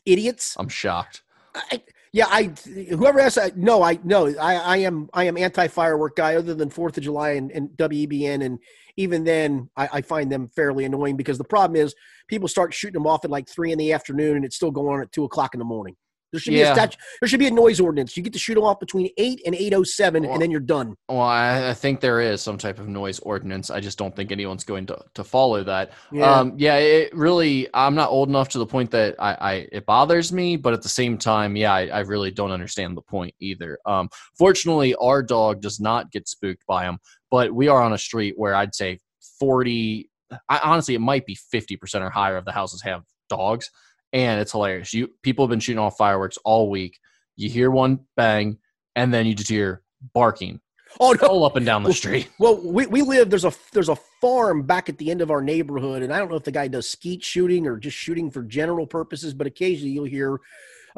idiots. 0.05 0.57
I'm 0.59 0.69
shocked. 0.69 1.23
I, 1.55 1.83
yeah, 2.13 2.27
I 2.31 2.45
whoever 2.91 3.21
asked, 3.21 3.39
I, 3.39 3.53
no, 3.57 3.83
I 3.83 3.99
no, 4.03 4.29
I, 4.39 4.55
I 4.55 4.77
am 4.79 5.11
I 5.13 5.25
am 5.25 5.37
anti 5.37 5.67
firework 5.69 6.17
guy. 6.17 6.37
Other 6.37 6.55
than 6.55 6.71
Fourth 6.71 6.97
of 6.97 7.05
July 7.05 7.33
and, 7.33 7.51
and 7.53 7.69
WEBN, 7.71 8.45
and 8.45 8.59
even 8.97 9.25
then, 9.25 9.69
I, 9.77 9.89
I, 9.93 10.01
find 10.01 10.33
them 10.33 10.49
fairly 10.49 10.85
annoying 10.87 11.17
because 11.17 11.37
the 11.37 11.45
problem 11.45 11.77
is 11.77 11.95
people 12.29 12.49
start 12.49 12.73
shooting 12.73 12.95
them 12.95 13.07
off 13.07 13.25
at 13.25 13.31
like 13.31 13.49
three 13.49 13.71
in 13.71 13.79
the 13.79 13.93
afternoon, 13.93 14.37
and 14.37 14.45
it's 14.45 14.57
still 14.57 14.71
going 14.71 14.95
on 14.95 15.03
at 15.03 15.13
two 15.13 15.25
o'clock 15.25 15.55
in 15.55 15.59
the 15.59 15.67
morning. 15.67 15.95
There 16.37 16.41
should 16.43 16.53
yeah. 16.53 16.65
be 16.65 16.69
a 16.69 16.75
statute. 16.75 17.01
There 17.21 17.29
should 17.31 17.41
be 17.41 17.47
a 17.47 17.51
noise 17.51 17.81
ordinance. 17.81 18.15
You 18.15 18.23
get 18.23 18.35
to 18.35 18.39
shoot 18.39 18.57
them 18.57 18.65
off 18.65 18.79
between 18.79 19.09
eight 19.17 19.41
and 19.47 19.55
eight 19.55 19.73
oh 19.73 19.85
seven, 19.85 20.27
and 20.27 20.43
then 20.43 20.51
you're 20.51 20.61
done. 20.61 20.95
Well, 21.09 21.23
I, 21.23 21.71
I, 21.71 21.75
think 21.75 22.01
there 22.01 22.21
is 22.21 22.43
some 22.43 22.59
type 22.59 22.79
of 22.79 22.89
noise 22.89 23.19
ordinance. 23.21 23.71
I 23.71 23.81
just 23.81 23.97
don't 23.97 24.15
think 24.15 24.31
anyone's 24.31 24.65
going 24.65 24.85
to 24.87 25.03
to 25.15 25.25
follow 25.25 25.65
that. 25.65 25.93
Yeah, 26.13 26.31
um, 26.31 26.53
yeah. 26.59 26.77
It 26.77 27.17
really. 27.17 27.69
I'm 27.73 27.95
not 27.95 28.11
old 28.11 28.29
enough 28.29 28.51
to 28.51 28.59
the 28.59 28.67
point 28.67 28.91
that 28.91 29.15
I, 29.19 29.33
I 29.33 29.53
it 29.73 29.87
bothers 29.87 30.31
me, 30.31 30.57
but 30.57 30.75
at 30.75 30.83
the 30.83 30.91
same 30.91 31.17
time, 31.17 31.57
yeah, 31.57 31.73
I, 31.73 31.87
I 31.87 32.01
really 32.01 32.31
don't 32.31 32.51
understand 32.51 32.99
the 32.99 33.03
point 33.03 33.35
either. 33.41 33.79
Um, 33.87 34.11
fortunately, 34.37 34.95
our 34.97 35.23
dog 35.23 35.63
does 35.63 35.81
not 35.81 36.13
get 36.13 36.29
spooked 36.29 36.67
by 36.67 36.85
them, 36.85 36.99
but 37.31 37.51
we 37.51 37.69
are 37.69 37.81
on 37.81 37.95
a 37.95 37.99
street 37.99 38.35
where 38.37 38.55
I'd 38.55 38.75
say 38.75 39.01
forty. 39.41 40.11
I, 40.51 40.59
honestly, 40.63 40.95
it 40.95 41.01
might 41.01 41.25
be 41.25 41.35
fifty 41.51 41.77
percent 41.77 42.05
or 42.05 42.11
higher 42.11 42.37
of 42.37 42.45
the 42.45 42.53
houses 42.53 42.83
have 42.83 43.05
dogs 43.31 43.71
and 44.17 44.41
it's 44.41 44.53
hilarious. 44.53 44.95
You 44.95 45.11
people 45.23 45.45
have 45.45 45.51
been 45.51 45.61
shooting 45.61 45.79
off 45.79 45.99
fireworks 45.99 46.39
all 46.43 46.71
week. 46.71 46.99
You 47.37 47.51
hear 47.51 47.71
one 47.71 48.01
bang, 48.17 48.59
and 48.97 49.13
then 49.13 49.27
you 49.27 49.35
just 49.35 49.51
hear 49.51 49.83
barking. 50.15 50.61
Oh 50.99 51.15
no! 51.21 51.29
All 51.29 51.45
up 51.45 51.57
and 51.57 51.67
down 51.67 51.83
the 51.83 51.93
street. 51.93 52.31
Well, 52.39 52.59
we, 52.65 52.87
we 52.87 53.03
live 53.03 53.29
there's 53.29 53.45
a 53.45 53.53
there's 53.73 53.91
a 53.91 53.97
farm 54.23 54.63
back 54.63 54.89
at 54.89 54.97
the 54.97 55.11
end 55.11 55.21
of 55.21 55.31
our 55.31 55.43
neighborhood, 55.43 56.03
and 56.03 56.15
I 56.15 56.19
don't 56.19 56.31
know 56.31 56.37
if 56.37 56.45
the 56.45 56.51
guy 56.51 56.67
does 56.67 56.89
skeet 56.89 57.23
shooting 57.23 57.67
or 57.67 57.77
just 57.77 57.97
shooting 57.97 58.31
for 58.31 58.43
general 58.43 58.87
purposes, 58.87 59.35
but 59.35 59.47
occasionally 59.47 59.93
you'll 59.93 60.05
hear 60.05 60.41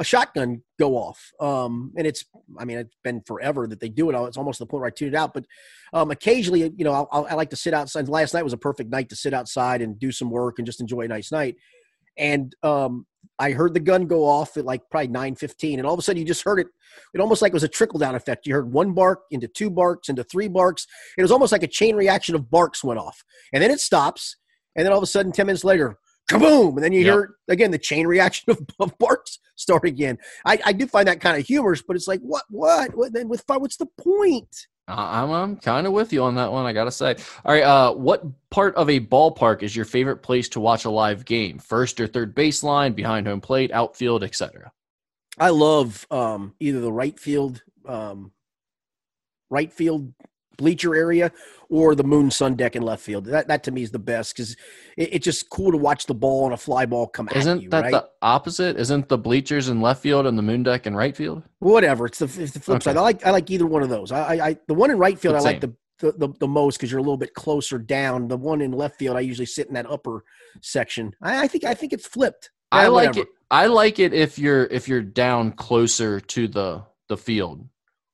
a 0.00 0.04
shotgun 0.04 0.62
go 0.78 0.94
off. 0.94 1.32
Um, 1.40 1.92
and 1.96 2.06
it's, 2.06 2.24
I 2.56 2.64
mean, 2.64 2.78
it's 2.78 2.94
been 3.02 3.20
forever 3.22 3.66
that 3.66 3.80
they 3.80 3.88
do 3.88 4.08
it. 4.08 4.28
It's 4.28 4.36
almost 4.36 4.60
the 4.60 4.66
point 4.66 4.82
where 4.82 4.86
I 4.86 4.90
tune 4.90 5.08
it 5.08 5.16
out. 5.16 5.34
But 5.34 5.44
um, 5.92 6.12
occasionally, 6.12 6.72
you 6.76 6.84
know, 6.84 7.08
I'll, 7.10 7.26
i 7.28 7.34
like 7.34 7.50
to 7.50 7.56
sit 7.56 7.74
outside. 7.74 8.08
Last 8.08 8.32
night 8.32 8.44
was 8.44 8.52
a 8.52 8.58
perfect 8.58 8.90
night 8.90 9.08
to 9.08 9.16
sit 9.16 9.34
outside 9.34 9.82
and 9.82 9.98
do 9.98 10.12
some 10.12 10.30
work 10.30 10.60
and 10.60 10.66
just 10.66 10.80
enjoy 10.80 11.00
a 11.00 11.08
nice 11.08 11.32
night 11.32 11.56
and 12.18 12.54
um, 12.62 13.06
I 13.38 13.52
heard 13.52 13.74
the 13.74 13.80
gun 13.80 14.06
go 14.06 14.24
off 14.24 14.56
at 14.56 14.64
like 14.64 14.82
probably 14.90 15.08
nine 15.08 15.34
fifteen, 15.34 15.78
and 15.78 15.86
all 15.86 15.94
of 15.94 15.98
a 15.98 16.02
sudden 16.02 16.20
you 16.20 16.26
just 16.26 16.44
heard 16.44 16.58
it. 16.58 16.66
It 17.14 17.20
almost 17.20 17.42
like 17.42 17.50
it 17.50 17.54
was 17.54 17.62
a 17.62 17.68
trickle 17.68 17.98
down 17.98 18.14
effect. 18.14 18.46
You 18.46 18.54
heard 18.54 18.72
one 18.72 18.94
bark 18.94 19.20
into 19.30 19.48
two 19.48 19.70
barks 19.70 20.08
into 20.08 20.24
three 20.24 20.48
barks. 20.48 20.86
It 21.16 21.22
was 21.22 21.30
almost 21.30 21.52
like 21.52 21.62
a 21.62 21.68
chain 21.68 21.96
reaction 21.96 22.34
of 22.34 22.50
barks 22.50 22.82
went 22.82 22.98
off, 22.98 23.22
and 23.52 23.62
then 23.62 23.70
it 23.70 23.80
stops, 23.80 24.36
and 24.76 24.84
then 24.84 24.92
all 24.92 24.98
of 24.98 25.04
a 25.04 25.06
sudden 25.06 25.32
ten 25.32 25.46
minutes 25.46 25.64
later, 25.64 25.98
kaboom! 26.30 26.74
And 26.74 26.84
then 26.84 26.92
you 26.92 27.00
yep. 27.00 27.14
hear 27.14 27.34
again 27.48 27.70
the 27.70 27.78
chain 27.78 28.06
reaction 28.06 28.44
of, 28.50 28.60
of 28.80 28.98
barks 28.98 29.38
start 29.56 29.84
again. 29.84 30.18
I, 30.44 30.58
I 30.64 30.72
do 30.72 30.86
find 30.86 31.06
that 31.08 31.20
kind 31.20 31.38
of 31.38 31.46
humorous, 31.46 31.82
but 31.86 31.96
it's 31.96 32.08
like 32.08 32.20
what 32.20 32.42
what 32.50 32.96
what 32.96 33.12
then 33.12 33.28
with 33.28 33.44
what's 33.46 33.76
the 33.76 33.86
point? 34.00 34.66
I'm, 34.88 35.30
I'm 35.30 35.56
kind 35.56 35.86
of 35.86 35.92
with 35.92 36.12
you 36.12 36.22
on 36.22 36.34
that 36.36 36.50
one. 36.50 36.66
I 36.66 36.72
gotta 36.72 36.90
say. 36.90 37.16
All 37.44 37.52
right, 37.52 37.62
uh, 37.62 37.92
what 37.92 38.24
part 38.50 38.74
of 38.76 38.88
a 38.88 39.00
ballpark 39.00 39.62
is 39.62 39.76
your 39.76 39.84
favorite 39.84 40.18
place 40.18 40.48
to 40.50 40.60
watch 40.60 40.84
a 40.84 40.90
live 40.90 41.24
game? 41.24 41.58
First 41.58 42.00
or 42.00 42.06
third 42.06 42.34
baseline, 42.34 42.94
behind 42.94 43.26
home 43.26 43.40
plate, 43.40 43.70
outfield, 43.72 44.24
etc. 44.24 44.72
I 45.38 45.50
love 45.50 46.06
um, 46.10 46.54
either 46.58 46.80
the 46.80 46.92
right 46.92 47.18
field, 47.18 47.62
um, 47.86 48.32
right 49.50 49.72
field 49.72 50.12
bleacher 50.58 50.94
area 50.94 51.32
or 51.70 51.94
the 51.94 52.04
moon 52.04 52.30
sun 52.30 52.54
deck 52.56 52.76
in 52.76 52.82
left 52.82 53.02
field. 53.02 53.24
That 53.24 53.48
that 53.48 53.62
to 53.64 53.70
me 53.70 53.82
is 53.82 53.90
the 53.90 53.98
best 53.98 54.36
because 54.36 54.52
it, 54.98 55.14
it's 55.14 55.24
just 55.24 55.48
cool 55.48 55.72
to 55.72 55.78
watch 55.78 56.04
the 56.06 56.14
ball 56.14 56.44
on 56.44 56.52
a 56.52 56.56
fly 56.56 56.84
ball 56.84 57.06
come 57.06 57.28
Isn't 57.34 57.58
at 57.58 57.62
you. 57.62 57.70
that 57.70 57.84
right? 57.84 57.92
the 57.92 58.08
opposite? 58.20 58.76
Isn't 58.76 59.08
the 59.08 59.16
bleachers 59.16 59.68
in 59.70 59.80
left 59.80 60.02
field 60.02 60.26
and 60.26 60.36
the 60.36 60.42
moon 60.42 60.62
deck 60.62 60.86
in 60.86 60.94
right 60.94 61.16
field? 61.16 61.42
Whatever. 61.60 62.06
It's 62.06 62.18
the, 62.18 62.24
it's 62.42 62.52
the 62.52 62.60
flip 62.60 62.76
Okay. 62.76 62.84
side. 62.84 62.96
I 62.98 63.00
like 63.00 63.26
I 63.26 63.30
like 63.30 63.50
either 63.50 63.66
one 63.66 63.82
of 63.82 63.88
those. 63.88 64.12
I 64.12 64.18
I, 64.36 64.46
I 64.48 64.56
the 64.66 64.74
one 64.74 64.90
in 64.90 64.98
right 64.98 65.18
field 65.18 65.34
I 65.36 65.38
But 65.38 65.44
like 65.44 65.60
the 65.62 65.74
the, 66.00 66.12
the, 66.12 66.28
the 66.38 66.46
most 66.48 66.76
because 66.76 66.90
you're 66.92 67.00
a 67.00 67.02
little 67.02 67.16
bit 67.16 67.34
closer 67.34 67.78
down. 67.78 68.28
The 68.28 68.36
one 68.36 68.60
in 68.60 68.70
left 68.72 68.98
field 68.98 69.16
I 69.16 69.20
usually 69.20 69.46
sit 69.46 69.66
in 69.68 69.74
that 69.74 69.90
upper 69.90 70.24
section. 70.62 71.12
I, 71.22 71.44
I 71.44 71.48
think 71.48 71.64
I 71.64 71.74
think 71.74 71.92
it's 71.92 72.06
flipped. 72.06 72.50
I 72.70 72.86
like 72.88 73.06
whatever. 73.08 73.20
it. 73.20 73.28
I 73.50 73.66
like 73.66 73.98
it 73.98 74.12
if 74.12 74.38
you're 74.38 74.64
if 74.66 74.88
you're 74.88 75.02
down 75.02 75.52
closer 75.52 76.20
to 76.20 76.48
the 76.48 76.82
the 77.08 77.16
field. 77.16 77.64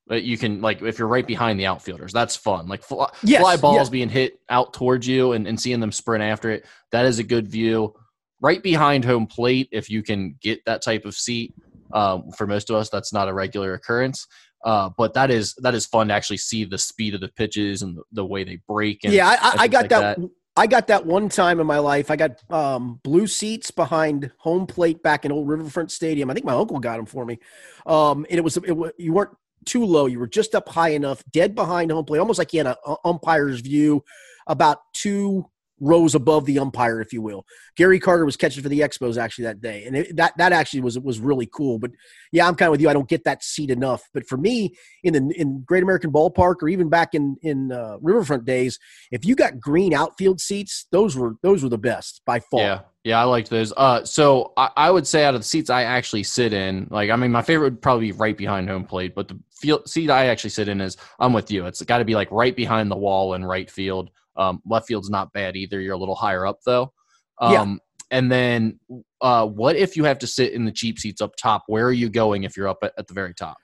But 0.06 0.22
you 0.22 0.36
can 0.36 0.60
like 0.60 0.82
if 0.82 0.98
you're 0.98 1.08
right 1.08 1.26
behind 1.26 1.58
the 1.58 1.66
outfielders, 1.66 2.12
that's 2.12 2.36
fun. 2.36 2.68
Like 2.68 2.82
fly, 2.82 3.10
Yes, 3.22 3.40
fly 3.40 3.56
balls 3.56 3.76
yes. 3.76 3.88
being 3.88 4.08
hit 4.08 4.38
out 4.50 4.74
towards 4.74 5.06
you 5.06 5.32
and, 5.32 5.46
and 5.46 5.58
seeing 5.58 5.80
them 5.80 5.92
sprint 5.92 6.22
after 6.22 6.50
it. 6.50 6.66
That 6.92 7.06
is 7.06 7.18
a 7.18 7.24
good 7.24 7.48
view. 7.48 7.94
Right 8.40 8.62
behind 8.62 9.04
home 9.04 9.26
plate, 9.26 9.68
if 9.72 9.88
you 9.88 10.02
can 10.02 10.36
get 10.42 10.62
that 10.66 10.82
type 10.82 11.06
of 11.06 11.14
seat. 11.14 11.54
Um, 11.94 12.30
for 12.32 12.46
most 12.46 12.70
of 12.70 12.76
us, 12.76 12.90
that's 12.90 13.12
not 13.12 13.28
a 13.28 13.32
regular 13.32 13.74
occurrence. 13.74 14.26
Uh, 14.64 14.90
but 14.96 15.14
that 15.14 15.30
is 15.30 15.54
that 15.58 15.74
is 15.74 15.86
fun 15.86 16.08
to 16.08 16.14
actually 16.14 16.38
see 16.38 16.64
the 16.64 16.78
speed 16.78 17.14
of 17.14 17.20
the 17.20 17.28
pitches 17.28 17.82
and 17.82 17.96
the, 17.96 18.02
the 18.12 18.24
way 18.24 18.44
they 18.44 18.58
break. 18.66 19.04
And 19.04 19.12
yeah, 19.12 19.28
I, 19.28 19.62
I, 19.64 19.68
got 19.68 19.82
like 19.82 19.90
that. 19.90 20.18
I 20.56 20.66
got 20.66 20.86
that 20.86 21.04
one 21.04 21.28
time 21.28 21.60
in 21.60 21.66
my 21.66 21.78
life. 21.78 22.10
I 22.10 22.16
got 22.16 22.42
um, 22.50 23.00
blue 23.02 23.26
seats 23.26 23.70
behind 23.70 24.30
home 24.38 24.66
plate 24.66 25.02
back 25.02 25.24
in 25.24 25.32
old 25.32 25.48
Riverfront 25.48 25.90
Stadium. 25.90 26.30
I 26.30 26.34
think 26.34 26.46
my 26.46 26.54
uncle 26.54 26.78
got 26.78 26.96
them 26.96 27.06
for 27.06 27.26
me, 27.26 27.38
um, 27.86 28.24
and 28.30 28.38
it 28.38 28.44
was 28.44 28.56
it, 28.56 28.94
you 28.96 29.12
weren't 29.12 29.30
too 29.64 29.84
low. 29.84 30.06
You 30.06 30.18
were 30.18 30.26
just 30.26 30.54
up 30.54 30.68
high 30.68 30.90
enough, 30.90 31.22
dead 31.32 31.54
behind 31.54 31.90
home 31.90 32.04
plate, 32.04 32.18
almost 32.18 32.38
like 32.38 32.52
you 32.52 32.60
had 32.60 32.66
a, 32.68 32.76
a 32.86 32.96
umpire's 33.04 33.60
view, 33.60 34.04
about 34.46 34.78
two 34.92 35.46
rows 35.80 36.14
above 36.14 36.46
the 36.46 36.58
umpire, 36.58 37.00
if 37.00 37.12
you 37.12 37.20
will. 37.20 37.44
Gary 37.76 37.98
Carter 37.98 38.24
was 38.24 38.36
catching 38.36 38.62
for 38.62 38.68
the 38.68 38.80
Expos 38.80 39.16
actually 39.16 39.44
that 39.44 39.60
day, 39.60 39.84
and 39.84 39.96
it, 39.96 40.16
that 40.16 40.32
that 40.38 40.52
actually 40.52 40.80
was 40.80 40.98
was 40.98 41.20
really 41.20 41.46
cool. 41.46 41.78
But 41.78 41.92
yeah, 42.32 42.46
I'm 42.46 42.54
kind 42.54 42.68
of 42.68 42.72
with 42.72 42.80
you. 42.80 42.88
I 42.88 42.92
don't 42.92 43.08
get 43.08 43.24
that 43.24 43.42
seat 43.42 43.70
enough. 43.70 44.02
But 44.12 44.26
for 44.26 44.36
me, 44.36 44.74
in 45.02 45.12
the 45.12 45.34
in 45.36 45.62
Great 45.66 45.82
American 45.82 46.12
Ballpark 46.12 46.56
or 46.62 46.68
even 46.68 46.88
back 46.88 47.14
in 47.14 47.36
in 47.42 47.72
uh, 47.72 47.96
Riverfront 48.00 48.44
days, 48.44 48.78
if 49.10 49.24
you 49.24 49.34
got 49.34 49.60
green 49.60 49.92
outfield 49.92 50.40
seats, 50.40 50.86
those 50.92 51.16
were 51.16 51.34
those 51.42 51.62
were 51.62 51.68
the 51.68 51.78
best 51.78 52.22
by 52.24 52.40
far. 52.40 52.60
Yeah, 52.60 52.80
yeah, 53.04 53.20
I 53.20 53.24
liked 53.24 53.50
those. 53.50 53.72
Uh, 53.76 54.04
so 54.04 54.52
I, 54.56 54.70
I 54.76 54.90
would 54.90 55.06
say 55.06 55.24
out 55.24 55.34
of 55.34 55.40
the 55.40 55.46
seats 55.46 55.70
I 55.70 55.82
actually 55.82 56.22
sit 56.22 56.52
in, 56.52 56.88
like 56.90 57.10
I 57.10 57.16
mean, 57.16 57.32
my 57.32 57.42
favorite 57.42 57.70
would 57.70 57.82
probably 57.82 58.06
be 58.06 58.12
right 58.12 58.36
behind 58.36 58.68
home 58.68 58.84
plate, 58.84 59.14
but 59.14 59.28
the 59.28 59.38
field 59.64 59.88
seat 59.88 60.10
I 60.10 60.26
actually 60.26 60.50
sit 60.50 60.68
in 60.68 60.80
is 60.80 60.96
I'm 61.18 61.32
with 61.32 61.50
you. 61.50 61.66
It's 61.66 61.82
got 61.82 61.98
to 61.98 62.04
be 62.04 62.14
like 62.14 62.30
right 62.30 62.54
behind 62.54 62.90
the 62.90 62.96
wall 62.96 63.34
in 63.34 63.44
right 63.44 63.70
field. 63.70 64.10
Um, 64.36 64.60
left 64.66 64.86
field's 64.86 65.10
not 65.10 65.32
bad 65.32 65.56
either. 65.56 65.80
You're 65.80 65.94
a 65.94 65.98
little 65.98 66.14
higher 66.14 66.46
up 66.46 66.58
though. 66.66 66.92
Yeah. 67.40 67.62
Um, 67.62 67.80
and 68.10 68.30
then, 68.30 68.78
uh, 69.20 69.46
what 69.46 69.74
if 69.76 69.96
you 69.96 70.04
have 70.04 70.18
to 70.20 70.26
sit 70.26 70.52
in 70.52 70.64
the 70.64 70.70
cheap 70.70 70.98
seats 70.98 71.20
up 71.20 71.34
top? 71.36 71.64
Where 71.66 71.86
are 71.86 71.92
you 71.92 72.08
going 72.08 72.44
if 72.44 72.56
you're 72.56 72.68
up 72.68 72.78
at, 72.82 72.92
at 72.98 73.08
the 73.08 73.14
very 73.14 73.34
top? 73.34 73.56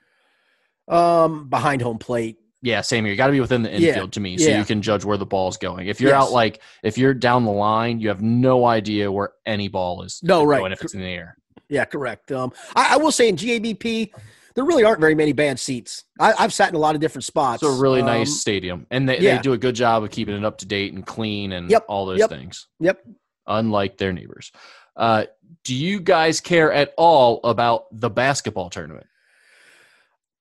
Um, 0.87 1.47
behind 1.49 1.81
home 1.81 1.99
plate. 1.99 2.37
Yeah, 2.63 2.81
same 2.81 3.05
here. 3.05 3.11
You 3.11 3.17
got 3.17 3.27
to 3.27 3.31
be 3.31 3.39
within 3.39 3.63
the 3.63 3.69
Yeah, 3.69 3.89
infield 3.89 4.11
to 4.13 4.19
me, 4.19 4.37
so 4.37 4.49
yeah. 4.49 4.59
you 4.59 4.65
can 4.65 4.81
judge 4.81 5.05
where 5.05 5.17
the 5.17 5.25
ball's 5.25 5.57
going. 5.57 5.87
If 5.87 6.01
you're 6.01 6.11
Yes. 6.11 6.23
out 6.23 6.31
like 6.31 6.61
if 6.83 6.97
you're 6.97 7.13
down 7.13 7.45
the 7.45 7.51
line, 7.51 7.99
you 7.99 8.09
have 8.09 8.21
no 8.21 8.65
idea 8.65 9.11
where 9.11 9.31
any 9.45 9.67
ball 9.67 10.03
is. 10.03 10.19
No, 10.21 10.43
right. 10.43 10.59
going 10.59 10.71
if 10.71 10.81
it's 10.81 10.93
in 10.93 11.01
the 11.01 11.07
air. 11.07 11.37
Yeah, 11.69 11.85
correct. 11.85 12.31
Um, 12.31 12.51
I, 12.75 12.95
I 12.95 12.97
will 12.97 13.11
say 13.11 13.29
in 13.29 13.35
GABP, 13.35 14.11
there 14.55 14.63
really 14.65 14.83
aren't 14.83 14.99
very 14.99 15.15
many 15.15 15.33
bad 15.33 15.59
seats. 15.59 16.03
I, 16.19 16.33
I've 16.37 16.53
sat 16.53 16.69
in 16.69 16.75
a 16.75 16.79
lot 16.79 16.95
of 16.95 17.01
different 17.01 17.25
spots. 17.25 17.63
It's 17.63 17.71
a 17.71 17.81
really 17.81 18.01
nice 18.01 18.29
Um, 18.29 18.35
stadium, 18.35 18.87
and 18.91 19.07
they, 19.07 19.19
yeah. 19.19 19.35
they 19.37 19.41
do 19.41 19.53
a 19.53 19.57
good 19.57 19.75
job 19.75 20.03
of 20.03 20.11
keeping 20.11 20.35
it 20.35 20.45
up 20.45 20.57
to 20.59 20.65
date 20.65 20.93
and 20.93 21.05
clean 21.05 21.51
and 21.51 21.69
Yep, 21.69 21.85
all 21.87 22.05
those 22.05 22.19
yep, 22.19 22.29
things. 22.29 22.67
Yep. 22.79 23.03
Unlike 23.47 23.97
their 23.97 24.13
neighbors. 24.13 24.51
Uh, 24.95 25.25
do 25.63 25.73
you 25.75 25.99
guys 25.99 26.41
care 26.41 26.71
at 26.71 26.93
all 26.97 27.39
about 27.43 27.85
the 27.91 28.09
basketball 28.09 28.69
tournament? 28.69 29.07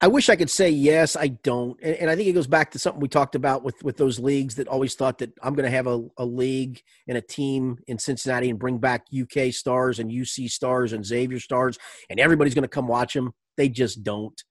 I 0.02 0.08
wish 0.08 0.30
I 0.30 0.36
could 0.36 0.48
say 0.48 0.70
yes. 0.70 1.14
I 1.14 1.28
don't, 1.28 1.78
and, 1.82 1.94
and 1.94 2.10
I 2.10 2.16
think 2.16 2.26
it 2.26 2.32
goes 2.32 2.46
back 2.46 2.70
to 2.70 2.78
something 2.78 3.00
we 3.02 3.08
talked 3.08 3.34
about 3.34 3.62
with 3.62 3.82
with 3.84 3.98
those 3.98 4.18
leagues 4.18 4.54
that 4.54 4.66
always 4.66 4.94
thought 4.94 5.18
that 5.18 5.32
I'm 5.42 5.54
going 5.54 5.70
to 5.70 5.76
have 5.76 5.86
a, 5.86 6.02
a 6.16 6.24
league 6.24 6.80
and 7.06 7.18
a 7.18 7.20
team 7.20 7.76
in 7.86 7.98
Cincinnati 7.98 8.48
and 8.48 8.58
bring 8.58 8.78
back 8.78 9.04
UK 9.12 9.52
stars 9.52 9.98
and 9.98 10.10
UC 10.10 10.50
stars 10.50 10.94
and 10.94 11.04
Xavier 11.04 11.38
stars, 11.38 11.78
and 12.08 12.18
everybody's 12.18 12.54
going 12.54 12.62
to 12.62 12.68
come 12.68 12.88
watch 12.88 13.12
them. 13.12 13.34
They 13.56 13.68
just 13.68 14.02
don't. 14.02 14.42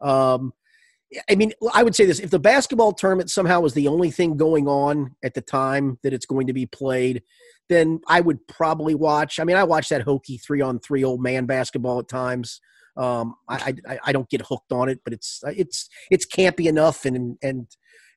Um, 0.00 0.52
I 1.30 1.36
mean, 1.36 1.52
I 1.72 1.82
would 1.82 1.94
say 1.94 2.04
this: 2.04 2.20
if 2.20 2.30
the 2.30 2.38
basketball 2.38 2.92
tournament 2.92 3.30
somehow 3.30 3.60
was 3.60 3.74
the 3.74 3.88
only 3.88 4.10
thing 4.10 4.36
going 4.36 4.68
on 4.68 5.14
at 5.22 5.34
the 5.34 5.40
time 5.40 5.98
that 6.02 6.12
it's 6.12 6.26
going 6.26 6.46
to 6.48 6.52
be 6.52 6.66
played, 6.66 7.22
then 7.68 8.00
I 8.06 8.20
would 8.20 8.46
probably 8.46 8.94
watch. 8.94 9.40
I 9.40 9.44
mean, 9.44 9.56
I 9.56 9.64
watch 9.64 9.88
that 9.88 10.02
hokey 10.02 10.38
three 10.38 10.60
on 10.60 10.80
three 10.80 11.04
old 11.04 11.22
man 11.22 11.46
basketball 11.46 11.98
at 12.00 12.08
times. 12.08 12.60
Um, 12.96 13.36
I, 13.48 13.74
I 13.88 13.98
I 14.06 14.12
don't 14.12 14.28
get 14.28 14.42
hooked 14.42 14.72
on 14.72 14.88
it, 14.88 15.00
but 15.04 15.12
it's 15.12 15.40
it's 15.46 15.88
it's 16.10 16.26
campy 16.26 16.66
enough 16.66 17.04
and 17.04 17.38
and 17.42 17.66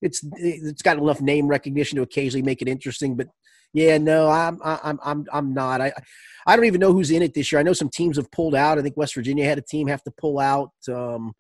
it's 0.02 0.22
it's 0.34 0.82
got 0.82 0.98
enough 0.98 1.22
name 1.22 1.48
recognition 1.48 1.96
to 1.98 2.02
occasionally 2.02 2.44
make 2.44 2.62
it 2.62 2.68
interesting. 2.68 3.16
But 3.16 3.28
yeah, 3.74 3.98
no, 3.98 4.30
I'm 4.30 4.60
I'm 4.64 5.00
I'm 5.04 5.26
I'm 5.32 5.54
not. 5.54 5.82
I 5.82 5.94
I 6.46 6.56
don't 6.56 6.66
even 6.66 6.82
know 6.82 6.94
who's 6.94 7.12
in 7.12 7.22
it 7.22 7.34
this 7.34 7.52
year. 7.52 7.60
I 7.60 7.64
know 7.64 7.74
some 7.74 7.90
teams 7.90 8.18
have 8.18 8.32
pulled 8.32 8.56
out. 8.56 8.78
I 8.78 8.82
think 8.82 8.98
West 8.98 9.16
Virginia 9.16 9.46
had 9.46 9.58
a 9.58 9.62
team 9.62 9.88
have 9.88 10.04
to 10.04 10.12
pull 10.12 10.40
out. 10.40 10.72
Um, 10.90 11.34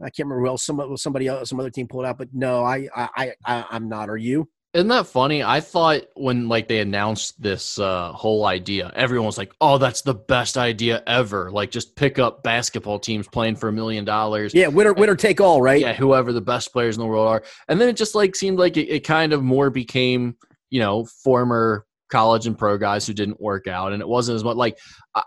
I 0.00 0.10
can't 0.10 0.28
remember 0.28 0.40
who 0.40 0.48
else. 0.48 0.64
Some 0.64 0.96
somebody 0.96 1.26
else, 1.26 1.50
some 1.50 1.60
other 1.60 1.70
team 1.70 1.88
pulled 1.88 2.06
out. 2.06 2.18
But 2.18 2.28
no, 2.32 2.64
I 2.64 2.88
I, 2.94 3.32
I 3.44 3.64
I'm 3.70 3.88
not. 3.88 4.08
Are 4.08 4.16
you? 4.16 4.48
Isn't 4.72 4.86
that 4.88 5.08
funny? 5.08 5.42
I 5.42 5.58
thought 5.58 6.02
when 6.14 6.48
like 6.48 6.68
they 6.68 6.78
announced 6.78 7.42
this 7.42 7.76
uh, 7.80 8.12
whole 8.12 8.46
idea, 8.46 8.92
everyone 8.94 9.26
was 9.26 9.36
like, 9.36 9.52
"Oh, 9.60 9.78
that's 9.78 10.02
the 10.02 10.14
best 10.14 10.56
idea 10.56 11.02
ever!" 11.08 11.50
Like 11.50 11.72
just 11.72 11.96
pick 11.96 12.20
up 12.20 12.44
basketball 12.44 13.00
teams 13.00 13.26
playing 13.26 13.56
for 13.56 13.68
a 13.68 13.72
million 13.72 14.04
dollars. 14.04 14.54
Yeah, 14.54 14.68
winner 14.68 14.92
winner 14.92 15.16
take 15.16 15.40
all, 15.40 15.60
right? 15.60 15.80
yeah, 15.80 15.92
whoever 15.92 16.32
the 16.32 16.40
best 16.40 16.72
players 16.72 16.96
in 16.96 17.00
the 17.00 17.06
world 17.08 17.26
are. 17.26 17.42
And 17.66 17.80
then 17.80 17.88
it 17.88 17.96
just 17.96 18.14
like 18.14 18.36
seemed 18.36 18.60
like 18.60 18.76
it, 18.76 18.88
it 18.88 19.00
kind 19.00 19.32
of 19.32 19.42
more 19.42 19.70
became, 19.70 20.36
you 20.70 20.80
know, 20.80 21.04
former 21.22 21.84
college 22.10 22.46
and 22.46 22.58
pro 22.58 22.78
guys 22.78 23.06
who 23.06 23.12
didn't 23.12 23.40
work 23.40 23.66
out. 23.66 23.92
And 23.92 24.00
it 24.00 24.08
wasn't 24.08 24.36
as 24.36 24.44
much 24.44 24.56
like, 24.56 24.78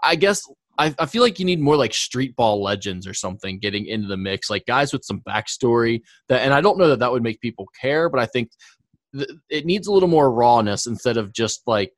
I, 0.04 0.16
guess 0.16 0.42
I, 0.78 0.94
I 1.00 1.06
feel 1.06 1.22
like 1.22 1.40
you 1.40 1.46
need 1.46 1.60
more 1.60 1.78
like 1.78 1.94
street 1.94 2.36
ball 2.36 2.62
legends 2.62 3.08
or 3.08 3.14
something 3.14 3.60
getting 3.60 3.86
into 3.86 4.08
the 4.08 4.18
mix, 4.18 4.50
like 4.50 4.66
guys 4.66 4.92
with 4.92 5.06
some 5.06 5.22
backstory 5.22 6.02
that, 6.30 6.42
and 6.42 6.54
I 6.54 6.62
don't 6.62 6.78
know 6.78 6.90
that 6.90 7.00
that 7.00 7.12
would 7.12 7.24
make 7.24 7.40
people 7.40 7.68
care, 7.80 8.10
but 8.10 8.20
I 8.20 8.26
think 8.26 8.50
th- 9.16 9.30
it 9.50 9.66
needs 9.66 9.88
a 9.88 9.94
little 9.94 10.10
more 10.10 10.32
rawness 10.32 10.88
instead 10.88 11.18
of 11.18 11.32
just 11.32 11.62
like, 11.68 11.94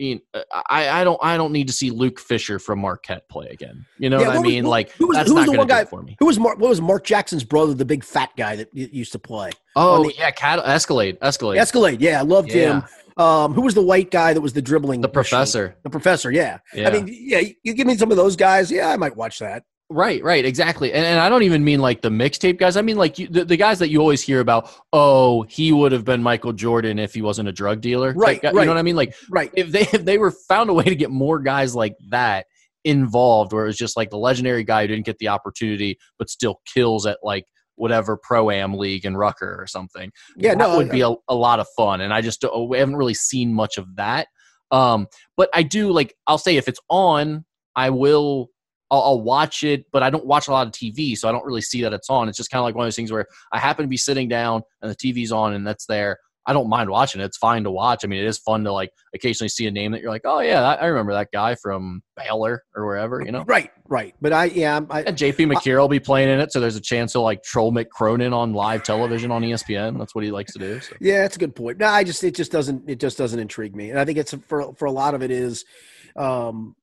you 0.00 0.20
know, 0.34 0.42
I, 0.68 0.88
I 1.00 1.04
don't 1.04 1.18
I 1.22 1.36
don't 1.36 1.52
need 1.52 1.66
to 1.66 1.72
see 1.72 1.90
Luke 1.90 2.18
Fischer 2.18 2.58
from 2.58 2.80
Marquette 2.80 3.28
play 3.28 3.48
again. 3.48 3.84
You 3.98 4.10
know 4.10 4.18
Yeah, 4.20 4.26
what 4.28 4.32
I 4.32 4.38
what 4.38 4.44
was- 4.46 4.52
mean? 4.52 4.64
who- 4.64 4.70
like 4.70 4.90
who 4.92 5.06
was- 5.08 5.16
that's 5.18 5.28
who 5.28 5.34
was 5.36 5.46
not 5.46 5.52
the 5.52 5.58
one 5.58 5.66
guy- 5.66 5.84
for 5.84 6.02
me. 6.02 6.16
Who 6.18 6.26
was 6.26 6.38
Mark? 6.38 6.58
What 6.58 6.70
was 6.70 6.80
Mark 6.80 7.04
Jackson's 7.04 7.44
brother, 7.44 7.74
the 7.74 7.84
big 7.84 8.02
fat 8.02 8.30
guy 8.36 8.56
that 8.56 8.68
used 8.74 9.12
to 9.12 9.18
play? 9.18 9.50
Oh 9.76 10.04
the- 10.04 10.14
yeah, 10.16 10.30
Cat- 10.30 10.62
Escalade, 10.64 11.18
Escalade. 11.22 11.58
Escalade. 11.58 12.00
Yeah, 12.00 12.18
I 12.20 12.22
loved 12.22 12.50
him. 12.50 12.82
Um, 13.16 13.52
who 13.52 13.60
was 13.62 13.74
the 13.74 13.82
white 13.82 14.10
guy 14.10 14.32
that 14.32 14.40
was 14.40 14.54
the 14.54 14.62
dribbling? 14.62 15.02
The 15.02 15.08
machine? 15.08 15.12
professor. 15.12 15.76
The 15.82 15.90
professor. 15.90 16.30
Yeah. 16.30 16.58
Yeah. 16.72 16.88
I 16.88 16.92
mean, 16.92 17.08
yeah. 17.10 17.40
You 17.62 17.74
give 17.74 17.86
me 17.86 17.96
some 17.98 18.10
of 18.10 18.16
those 18.16 18.34
guys. 18.34 18.70
Yeah, 18.70 18.88
I 18.88 18.96
might 18.96 19.14
watch 19.16 19.40
that. 19.40 19.64
Right, 19.90 20.22
right, 20.22 20.44
exactly. 20.44 20.92
And, 20.92 21.04
and 21.04 21.18
I 21.20 21.28
don't 21.28 21.42
even 21.42 21.64
mean 21.64 21.80
like 21.80 22.00
the 22.00 22.08
mixtape 22.08 22.58
guys. 22.58 22.76
I 22.76 22.82
mean 22.82 22.96
like 22.96 23.18
you, 23.18 23.28
the, 23.28 23.44
the 23.44 23.56
guys 23.56 23.78
that 23.80 23.90
you 23.90 24.00
always 24.00 24.22
hear 24.22 24.40
about. 24.40 24.70
Oh, 24.92 25.42
he 25.42 25.72
would 25.72 25.92
have 25.92 26.04
been 26.04 26.22
Michael 26.22 26.52
Jordan 26.52 26.98
if 26.98 27.14
he 27.14 27.22
wasn't 27.22 27.48
a 27.48 27.52
drug 27.52 27.80
dealer. 27.80 28.12
Right, 28.16 28.40
guy. 28.40 28.50
You 28.50 28.60
know 28.60 28.66
what 28.68 28.78
I 28.78 28.82
mean? 28.82 28.96
Like 28.96 29.14
Right. 29.30 29.50
if 29.56 29.70
they 29.70 29.80
if 29.82 30.04
they 30.04 30.18
were 30.18 30.30
found 30.30 30.70
a 30.70 30.72
way 30.74 30.84
to 30.84 30.94
get 30.94 31.10
more 31.10 31.38
guys 31.40 31.74
like 31.74 31.96
that 32.08 32.46
involved, 32.84 33.52
where 33.52 33.64
it 33.64 33.68
was 33.68 33.76
just 33.76 33.96
like 33.96 34.10
the 34.10 34.16
legendary 34.18 34.64
guy 34.64 34.82
who 34.82 34.88
didn't 34.88 35.04
get 35.06 35.18
the 35.18 35.28
opportunity 35.28 35.98
but 36.18 36.30
still 36.30 36.60
kills 36.72 37.04
at 37.06 37.18
like 37.22 37.44
whatever 37.76 38.18
pro 38.22 38.50
am 38.50 38.74
league 38.74 39.04
in 39.06 39.16
Rucker 39.16 39.56
or 39.58 39.66
something. 39.66 40.10
Yeah. 40.36 40.50
that 40.54 40.58
No. 40.58 40.76
would 40.76 40.90
be 40.90 41.00
a, 41.00 41.12
a 41.28 41.34
lot 41.34 41.60
of 41.60 41.66
fun 41.76 42.02
and 42.02 42.12
i 42.12 42.20
just 42.20 42.42
don't, 42.42 42.68
we 42.68 42.76
haven't 42.78 42.96
really 42.96 43.14
seen 43.14 43.54
much 43.54 43.78
of 43.78 43.96
that 43.96 44.28
um 44.70 45.06
but 45.36 45.48
i 45.54 45.62
do 45.62 45.90
like 45.90 46.14
i'll 46.26 46.36
say 46.36 46.56
if 46.56 46.68
it's 46.68 46.80
on 46.90 47.42
i 47.76 47.88
will 47.88 48.49
I'll, 48.90 49.02
I'll 49.02 49.20
watch 49.20 49.62
it 49.62 49.86
but 49.92 50.02
i 50.02 50.10
don't 50.10 50.26
watch 50.26 50.48
a 50.48 50.50
lot 50.50 50.66
of 50.66 50.72
tv 50.72 51.16
so 51.16 51.28
i 51.28 51.32
don't 51.32 51.44
really 51.44 51.62
see 51.62 51.82
that 51.82 51.92
it's 51.92 52.10
on 52.10 52.28
it's 52.28 52.36
just 52.36 52.50
kind 52.50 52.60
of 52.60 52.64
like 52.64 52.74
one 52.74 52.84
of 52.84 52.86
those 52.86 52.96
things 52.96 53.12
where 53.12 53.26
i 53.52 53.58
happen 53.58 53.84
to 53.84 53.88
be 53.88 53.96
sitting 53.96 54.28
down 54.28 54.62
and 54.82 54.90
the 54.90 54.96
tv's 54.96 55.32
on 55.32 55.52
and 55.52 55.66
that's 55.66 55.86
there 55.86 56.18
I 56.46 56.52
don't 56.52 56.68
mind 56.68 56.90
watching 56.90 57.20
it. 57.20 57.24
It's 57.24 57.36
fine 57.36 57.64
to 57.64 57.70
watch. 57.70 58.00
I 58.02 58.08
mean, 58.08 58.20
it 58.20 58.26
is 58.26 58.38
fun 58.38 58.64
to 58.64 58.72
like 58.72 58.90
occasionally 59.14 59.48
see 59.48 59.66
a 59.66 59.70
name 59.70 59.92
that 59.92 60.00
you're 60.00 60.10
like, 60.10 60.22
oh 60.24 60.40
yeah, 60.40 60.62
I 60.62 60.86
remember 60.86 61.12
that 61.12 61.28
guy 61.32 61.54
from 61.54 62.02
Baylor 62.16 62.64
or 62.74 62.86
wherever, 62.86 63.22
you 63.22 63.30
know? 63.30 63.44
Right, 63.44 63.70
right. 63.86 64.14
But 64.20 64.32
I, 64.32 64.46
yeah, 64.46 64.80
I, 64.90 65.02
and 65.02 65.16
JP 65.16 65.52
Macura 65.52 65.80
will 65.80 65.88
be 65.88 66.00
playing 66.00 66.28
in 66.28 66.40
it, 66.40 66.50
so 66.50 66.58
there's 66.58 66.76
a 66.76 66.80
chance 66.80 67.12
to 67.12 67.20
like 67.20 67.42
troll 67.42 67.72
Mick 67.72 67.90
Cronin 67.90 68.32
on 68.32 68.54
live 68.54 68.82
television 68.82 69.30
on 69.30 69.42
ESPN. 69.42 69.98
That's 69.98 70.14
what 70.14 70.24
he 70.24 70.30
likes 70.30 70.52
to 70.54 70.58
do. 70.58 70.80
So. 70.80 70.96
Yeah, 71.00 71.22
that's 71.22 71.36
a 71.36 71.38
good 71.38 71.54
point. 71.54 71.78
No, 71.78 71.86
I 71.86 72.04
just 72.04 72.24
it 72.24 72.34
just 72.34 72.50
doesn't 72.50 72.88
it 72.88 72.98
just 72.98 73.18
doesn't 73.18 73.38
intrigue 73.38 73.76
me, 73.76 73.90
and 73.90 73.98
I 73.98 74.04
think 74.04 74.18
it's 74.18 74.34
for 74.48 74.72
for 74.74 74.86
a 74.86 74.92
lot 74.92 75.14
of 75.14 75.22
it 75.22 75.30
is, 75.30 75.64
um, 76.16 76.74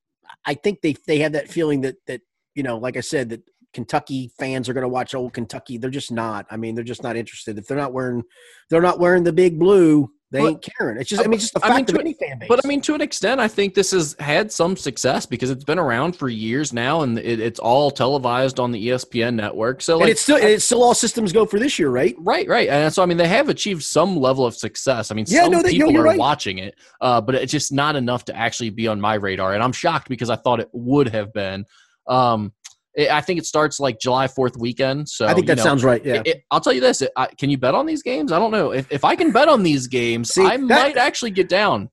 I 0.44 0.54
think 0.54 0.80
they 0.80 0.94
they 1.06 1.18
have 1.20 1.32
that 1.32 1.48
feeling 1.48 1.82
that 1.82 1.96
that 2.06 2.20
you 2.54 2.62
know, 2.62 2.78
like 2.78 2.96
I 2.96 3.00
said, 3.00 3.30
that 3.30 3.42
Kentucky 3.72 4.30
fans 4.38 4.68
are 4.68 4.72
going 4.72 4.82
to 4.82 4.88
watch 4.88 5.14
old 5.14 5.32
Kentucky. 5.32 5.78
They're 5.78 5.90
just 5.90 6.10
not. 6.10 6.46
I 6.50 6.56
mean, 6.56 6.74
they're 6.74 6.84
just 6.84 7.02
not 7.02 7.16
interested. 7.16 7.58
If 7.58 7.66
they're 7.66 7.76
not 7.76 7.92
wearing, 7.92 8.22
they're 8.70 8.82
not 8.82 8.98
wearing 8.98 9.24
the 9.24 9.32
big 9.32 9.58
blue. 9.58 10.10
They 10.30 10.40
but, 10.40 10.48
ain't 10.48 10.68
caring. 10.78 10.98
It's 10.98 11.08
just, 11.08 11.24
I 11.24 11.26
mean, 11.26 11.40
just 11.40 11.54
the 11.54 11.60
fact 11.60 11.72
I 11.72 11.76
mean, 11.76 11.88
of 11.88 12.00
any 12.00 12.12
fan 12.12 12.38
base. 12.38 12.48
But 12.48 12.60
I 12.62 12.68
mean, 12.68 12.82
to 12.82 12.94
an 12.94 13.00
extent, 13.00 13.40
I 13.40 13.48
think 13.48 13.72
this 13.72 13.92
has 13.92 14.14
had 14.18 14.52
some 14.52 14.76
success 14.76 15.24
because 15.24 15.48
it's 15.48 15.64
been 15.64 15.78
around 15.78 16.16
for 16.16 16.28
years 16.28 16.72
now, 16.72 17.00
and 17.00 17.18
it, 17.18 17.40
it's 17.40 17.58
all 17.58 17.90
televised 17.90 18.60
on 18.60 18.70
the 18.70 18.88
ESPN 18.88 19.36
network. 19.36 19.80
So, 19.80 19.96
like, 19.96 20.02
and 20.02 20.10
it's 20.10 20.20
still, 20.20 20.36
it's 20.36 20.64
still 20.64 20.82
all 20.82 20.92
systems 20.92 21.32
go 21.32 21.46
for 21.46 21.58
this 21.58 21.78
year, 21.78 21.88
right? 21.88 22.14
Right, 22.18 22.46
right. 22.46 22.68
And 22.68 22.92
so, 22.92 23.02
I 23.02 23.06
mean, 23.06 23.16
they 23.16 23.28
have 23.28 23.48
achieved 23.48 23.82
some 23.82 24.16
level 24.16 24.44
of 24.44 24.54
success. 24.54 25.10
I 25.10 25.14
mean, 25.14 25.24
yeah, 25.28 25.44
some 25.44 25.52
no, 25.52 25.62
they, 25.62 25.70
people 25.70 25.96
are 25.96 26.02
right. 26.02 26.18
watching 26.18 26.58
it, 26.58 26.74
uh, 27.00 27.22
but 27.22 27.34
it's 27.34 27.52
just 27.52 27.72
not 27.72 27.96
enough 27.96 28.26
to 28.26 28.36
actually 28.36 28.70
be 28.70 28.86
on 28.86 29.00
my 29.00 29.14
radar. 29.14 29.54
And 29.54 29.62
I'm 29.62 29.72
shocked 29.72 30.10
because 30.10 30.28
I 30.28 30.36
thought 30.36 30.60
it 30.60 30.68
would 30.72 31.08
have 31.08 31.32
been. 31.32 31.64
Um, 32.06 32.52
I 32.98 33.20
think 33.20 33.38
it 33.38 33.46
starts 33.46 33.78
like 33.78 34.00
July 34.00 34.26
4th 34.26 34.58
weekend. 34.58 35.08
So 35.08 35.26
I 35.26 35.34
think 35.34 35.46
that 35.46 35.52
you 35.52 35.56
know, 35.58 35.62
sounds 35.62 35.84
right. 35.84 36.04
Yeah. 36.04 36.14
It, 36.14 36.26
it, 36.26 36.44
I'll 36.50 36.60
tell 36.60 36.72
you 36.72 36.80
this. 36.80 37.02
I, 37.16 37.26
can 37.26 37.48
you 37.50 37.58
bet 37.58 37.74
on 37.74 37.86
these 37.86 38.02
games? 38.02 38.32
I 38.32 38.38
don't 38.38 38.50
know. 38.50 38.72
If, 38.72 38.90
if 38.90 39.04
I 39.04 39.14
can 39.14 39.30
bet 39.30 39.48
on 39.48 39.62
these 39.62 39.86
games, 39.86 40.34
See, 40.34 40.44
I 40.44 40.56
that, 40.56 40.66
might 40.66 40.96
actually 40.96 41.30
get 41.30 41.48
down 41.48 41.90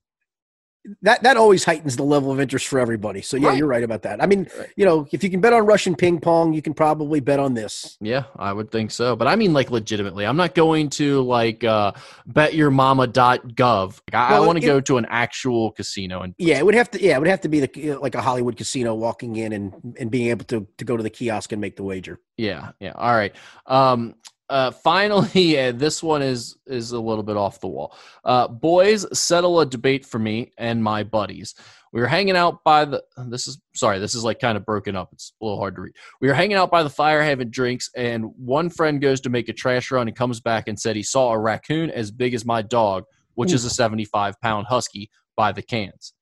that 1.01 1.23
that 1.23 1.37
always 1.37 1.63
heightens 1.63 1.95
the 1.95 2.03
level 2.03 2.31
of 2.31 2.39
interest 2.39 2.67
for 2.67 2.79
everybody. 2.79 3.21
So 3.21 3.37
yeah, 3.37 3.49
right. 3.49 3.57
you're 3.57 3.67
right 3.67 3.83
about 3.83 4.03
that. 4.03 4.21
I 4.21 4.27
mean, 4.27 4.47
right. 4.57 4.69
you 4.75 4.85
know, 4.85 5.07
if 5.11 5.23
you 5.23 5.29
can 5.29 5.41
bet 5.41 5.53
on 5.53 5.65
Russian 5.65 5.95
ping 5.95 6.19
pong, 6.19 6.53
you 6.53 6.61
can 6.61 6.73
probably 6.73 7.19
bet 7.19 7.39
on 7.39 7.53
this. 7.53 7.97
Yeah, 8.01 8.25
I 8.35 8.53
would 8.53 8.71
think 8.71 8.91
so. 8.91 9.15
But 9.15 9.27
I 9.27 9.35
mean, 9.35 9.53
like 9.53 9.71
legitimately, 9.71 10.25
I'm 10.25 10.37
not 10.37 10.55
going 10.55 10.89
to 10.91 11.21
like 11.21 11.63
uh, 11.63 11.93
betyourmama.gov. 12.29 13.87
Like, 13.87 14.13
I, 14.13 14.31
well, 14.31 14.43
I 14.43 14.45
want 14.45 14.59
to 14.59 14.65
go 14.65 14.81
to 14.81 14.97
an 14.97 15.05
actual 15.09 15.71
casino 15.71 16.21
and 16.21 16.35
yeah, 16.37 16.57
it 16.57 16.65
would 16.65 16.75
have 16.75 16.91
to 16.91 17.01
yeah, 17.01 17.15
it 17.15 17.19
would 17.19 17.27
have 17.27 17.41
to 17.41 17.49
be 17.49 17.61
the 17.61 17.97
like 17.97 18.15
a 18.15 18.21
Hollywood 18.21 18.57
casino, 18.57 18.93
walking 18.93 19.35
in 19.35 19.53
and 19.53 19.95
and 19.99 20.11
being 20.11 20.29
able 20.29 20.45
to 20.45 20.67
to 20.77 20.85
go 20.85 20.97
to 20.97 21.03
the 21.03 21.09
kiosk 21.09 21.51
and 21.51 21.61
make 21.61 21.75
the 21.75 21.83
wager. 21.83 22.19
Yeah, 22.37 22.71
yeah. 22.79 22.91
All 22.95 23.13
right. 23.13 23.35
Um, 23.65 24.15
uh, 24.49 24.71
finally, 24.71 25.59
uh, 25.67 25.71
this 25.71 26.01
one 26.03 26.21
is 26.21 26.55
is 26.67 26.91
a 26.91 26.99
little 26.99 27.23
bit 27.23 27.37
off 27.37 27.59
the 27.59 27.67
wall. 27.67 27.95
Uh, 28.23 28.47
boys, 28.47 29.05
settle 29.17 29.59
a 29.59 29.65
debate 29.65 30.05
for 30.05 30.19
me 30.19 30.51
and 30.57 30.83
my 30.83 31.03
buddies. 31.03 31.55
We 31.91 32.01
were 32.01 32.07
hanging 32.07 32.35
out 32.35 32.63
by 32.63 32.85
the. 32.85 33.03
This 33.29 33.47
is 33.47 33.59
sorry. 33.73 33.99
This 33.99 34.15
is 34.15 34.23
like 34.23 34.39
kind 34.39 34.57
of 34.57 34.65
broken 34.65 34.95
up. 34.95 35.09
It's 35.13 35.31
a 35.41 35.45
little 35.45 35.59
hard 35.59 35.75
to 35.75 35.81
read. 35.81 35.93
We 36.19 36.27
were 36.27 36.33
hanging 36.33 36.57
out 36.57 36.69
by 36.69 36.83
the 36.83 36.89
fire 36.89 37.21
having 37.21 37.49
drinks, 37.49 37.89
and 37.95 38.25
one 38.37 38.69
friend 38.69 39.01
goes 39.01 39.21
to 39.21 39.29
make 39.29 39.47
a 39.47 39.53
trash 39.53 39.91
run 39.91 40.07
and 40.07 40.17
comes 40.17 40.41
back 40.41 40.67
and 40.67 40.79
said 40.79 40.95
he 40.95 41.03
saw 41.03 41.31
a 41.31 41.39
raccoon 41.39 41.89
as 41.89 42.11
big 42.11 42.33
as 42.33 42.45
my 42.45 42.61
dog, 42.61 43.05
which 43.35 43.51
Ooh. 43.51 43.55
is 43.55 43.65
a 43.65 43.69
seventy-five 43.69 44.39
pound 44.41 44.67
husky, 44.67 45.09
by 45.35 45.51
the 45.51 45.61
cans. 45.61 46.13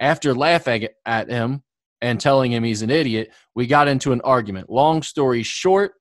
After 0.00 0.34
laughing 0.34 0.88
at 1.04 1.28
him 1.28 1.62
and 2.00 2.18
telling 2.18 2.52
him 2.52 2.64
he's 2.64 2.82
an 2.82 2.90
idiot, 2.90 3.30
we 3.54 3.66
got 3.66 3.88
into 3.88 4.12
an 4.12 4.22
argument. 4.22 4.70
Long 4.70 5.02
story 5.02 5.42
short, 5.42 5.92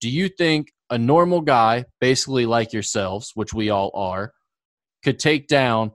do 0.00 0.10
you 0.10 0.28
think 0.28 0.73
a 0.90 0.98
normal 0.98 1.40
guy, 1.40 1.84
basically 2.00 2.46
like 2.46 2.72
yourselves, 2.72 3.32
which 3.34 3.52
we 3.52 3.70
all 3.70 3.90
are, 3.94 4.32
could 5.02 5.18
take 5.18 5.48
down 5.48 5.92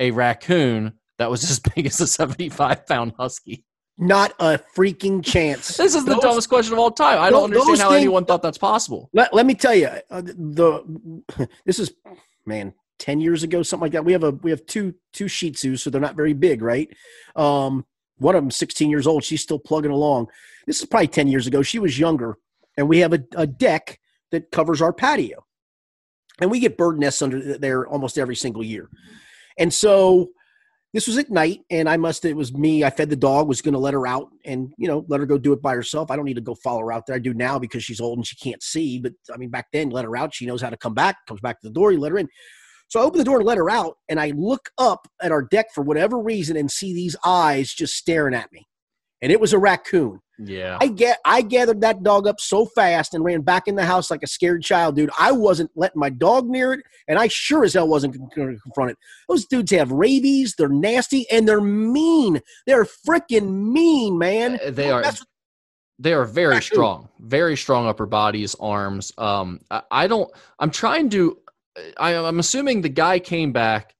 a 0.00 0.10
raccoon 0.10 0.94
that 1.18 1.30
was 1.30 1.44
as 1.50 1.60
big 1.60 1.86
as 1.86 2.00
a 2.00 2.06
75 2.06 2.86
pound 2.86 3.12
husky? 3.18 3.64
Not 3.98 4.34
a 4.38 4.60
freaking 4.76 5.24
chance. 5.24 5.76
This 5.78 5.94
is 5.94 6.04
the 6.04 6.12
those, 6.12 6.20
dumbest 6.20 6.48
question 6.50 6.74
of 6.74 6.78
all 6.78 6.90
time. 6.90 7.18
I 7.18 7.30
don't 7.30 7.44
understand 7.44 7.78
how 7.78 7.88
things, 7.90 8.02
anyone 8.02 8.26
thought 8.26 8.42
that's 8.42 8.58
possible. 8.58 9.08
Let, 9.14 9.32
let 9.32 9.46
me 9.46 9.54
tell 9.54 9.74
you, 9.74 9.88
uh, 10.10 10.20
the 10.20 11.22
this 11.64 11.78
is 11.78 11.92
man, 12.44 12.74
10 12.98 13.20
years 13.20 13.42
ago, 13.42 13.62
something 13.62 13.84
like 13.84 13.92
that. 13.92 14.04
We 14.04 14.12
have 14.12 14.22
a 14.22 14.32
we 14.32 14.50
have 14.50 14.66
two 14.66 14.94
two 15.14 15.28
Shih 15.28 15.52
Tzus, 15.52 15.80
so 15.80 15.88
they're 15.88 16.00
not 16.00 16.14
very 16.14 16.34
big, 16.34 16.60
right? 16.60 16.88
Um, 17.36 17.86
one 18.18 18.34
of 18.34 18.42
them 18.42 18.50
16 18.50 18.90
years 18.90 19.06
old. 19.06 19.24
She's 19.24 19.42
still 19.42 19.58
plugging 19.58 19.90
along. 19.90 20.28
This 20.66 20.80
is 20.80 20.86
probably 20.86 21.08
10 21.08 21.28
years 21.28 21.46
ago. 21.46 21.62
She 21.62 21.78
was 21.78 21.98
younger, 21.98 22.38
and 22.76 22.88
we 22.88 22.98
have 22.98 23.14
a, 23.14 23.22
a 23.34 23.46
deck 23.46 23.98
that 24.32 24.50
covers 24.50 24.82
our 24.82 24.92
patio. 24.92 25.44
And 26.40 26.50
we 26.50 26.60
get 26.60 26.76
bird 26.76 26.98
nests 26.98 27.22
under 27.22 27.56
there 27.58 27.86
almost 27.86 28.18
every 28.18 28.36
single 28.36 28.62
year. 28.62 28.88
And 29.58 29.72
so 29.72 30.28
this 30.92 31.06
was 31.06 31.18
at 31.18 31.30
night, 31.30 31.60
and 31.70 31.88
I 31.88 31.96
must, 31.96 32.24
it 32.24 32.36
was 32.36 32.54
me. 32.54 32.84
I 32.84 32.90
fed 32.90 33.10
the 33.10 33.16
dog, 33.16 33.48
was 33.48 33.62
going 33.62 33.74
to 33.74 33.78
let 33.78 33.94
her 33.94 34.06
out 34.06 34.28
and, 34.44 34.72
you 34.78 34.88
know, 34.88 35.04
let 35.08 35.20
her 35.20 35.26
go 35.26 35.38
do 35.38 35.52
it 35.52 35.60
by 35.60 35.74
herself. 35.74 36.10
I 36.10 36.16
don't 36.16 36.24
need 36.24 36.34
to 36.34 36.40
go 36.40 36.54
follow 36.54 36.80
her 36.80 36.92
out 36.92 37.06
there. 37.06 37.16
I 37.16 37.18
do 37.18 37.34
now 37.34 37.58
because 37.58 37.84
she's 37.84 38.00
old 38.00 38.18
and 38.18 38.26
she 38.26 38.36
can't 38.36 38.62
see. 38.62 38.98
But 38.98 39.12
I 39.32 39.36
mean, 39.36 39.50
back 39.50 39.66
then, 39.72 39.90
let 39.90 40.04
her 40.04 40.16
out. 40.16 40.34
She 40.34 40.46
knows 40.46 40.62
how 40.62 40.70
to 40.70 40.76
come 40.76 40.94
back, 40.94 41.16
comes 41.26 41.40
back 41.40 41.60
to 41.60 41.68
the 41.68 41.74
door, 41.74 41.92
you 41.92 42.00
let 42.00 42.12
her 42.12 42.18
in. 42.18 42.28
So 42.88 43.00
I 43.00 43.02
open 43.02 43.18
the 43.18 43.24
door 43.24 43.38
and 43.38 43.46
let 43.46 43.58
her 43.58 43.68
out, 43.68 43.96
and 44.08 44.20
I 44.20 44.32
look 44.36 44.70
up 44.78 45.08
at 45.20 45.32
our 45.32 45.42
deck 45.42 45.66
for 45.74 45.82
whatever 45.82 46.18
reason 46.18 46.56
and 46.56 46.70
see 46.70 46.94
these 46.94 47.16
eyes 47.24 47.74
just 47.74 47.94
staring 47.94 48.34
at 48.34 48.52
me. 48.52 48.66
And 49.20 49.32
it 49.32 49.40
was 49.40 49.52
a 49.52 49.58
raccoon. 49.58 50.20
Yeah. 50.38 50.78
I 50.80 50.88
get 50.88 51.18
I 51.24 51.42
gathered 51.42 51.80
that 51.80 52.02
dog 52.02 52.26
up 52.26 52.40
so 52.40 52.66
fast 52.66 53.14
and 53.14 53.24
ran 53.24 53.40
back 53.40 53.68
in 53.68 53.74
the 53.74 53.84
house 53.84 54.10
like 54.10 54.22
a 54.22 54.26
scared 54.26 54.62
child, 54.62 54.96
dude. 54.96 55.10
I 55.18 55.32
wasn't 55.32 55.70
letting 55.74 55.98
my 55.98 56.10
dog 56.10 56.46
near 56.46 56.74
it, 56.74 56.80
and 57.08 57.18
I 57.18 57.28
sure 57.28 57.64
as 57.64 57.74
hell 57.74 57.88
wasn't 57.88 58.16
going 58.34 58.54
to 58.54 58.60
confront 58.60 58.90
it. 58.90 58.98
Those 59.28 59.46
dudes 59.46 59.70
have 59.72 59.90
rabies, 59.90 60.54
they're 60.56 60.68
nasty, 60.68 61.26
and 61.30 61.48
they're 61.48 61.60
mean. 61.60 62.40
They're 62.66 62.84
freaking 62.84 63.72
mean, 63.72 64.18
man. 64.18 64.58
Uh, 64.64 64.70
they 64.70 64.90
are 64.90 65.04
they 65.98 66.12
are 66.12 66.26
very 66.26 66.60
strong, 66.60 67.08
very 67.20 67.56
strong 67.56 67.86
upper 67.86 68.06
bodies, 68.06 68.54
arms. 68.60 69.12
Um 69.16 69.60
I, 69.70 69.82
I 69.90 70.06
don't 70.06 70.30
I'm 70.58 70.70
trying 70.70 71.08
to 71.10 71.38
I, 71.98 72.14
I'm 72.14 72.38
assuming 72.38 72.82
the 72.82 72.88
guy 72.88 73.18
came 73.18 73.52
back 73.52 73.95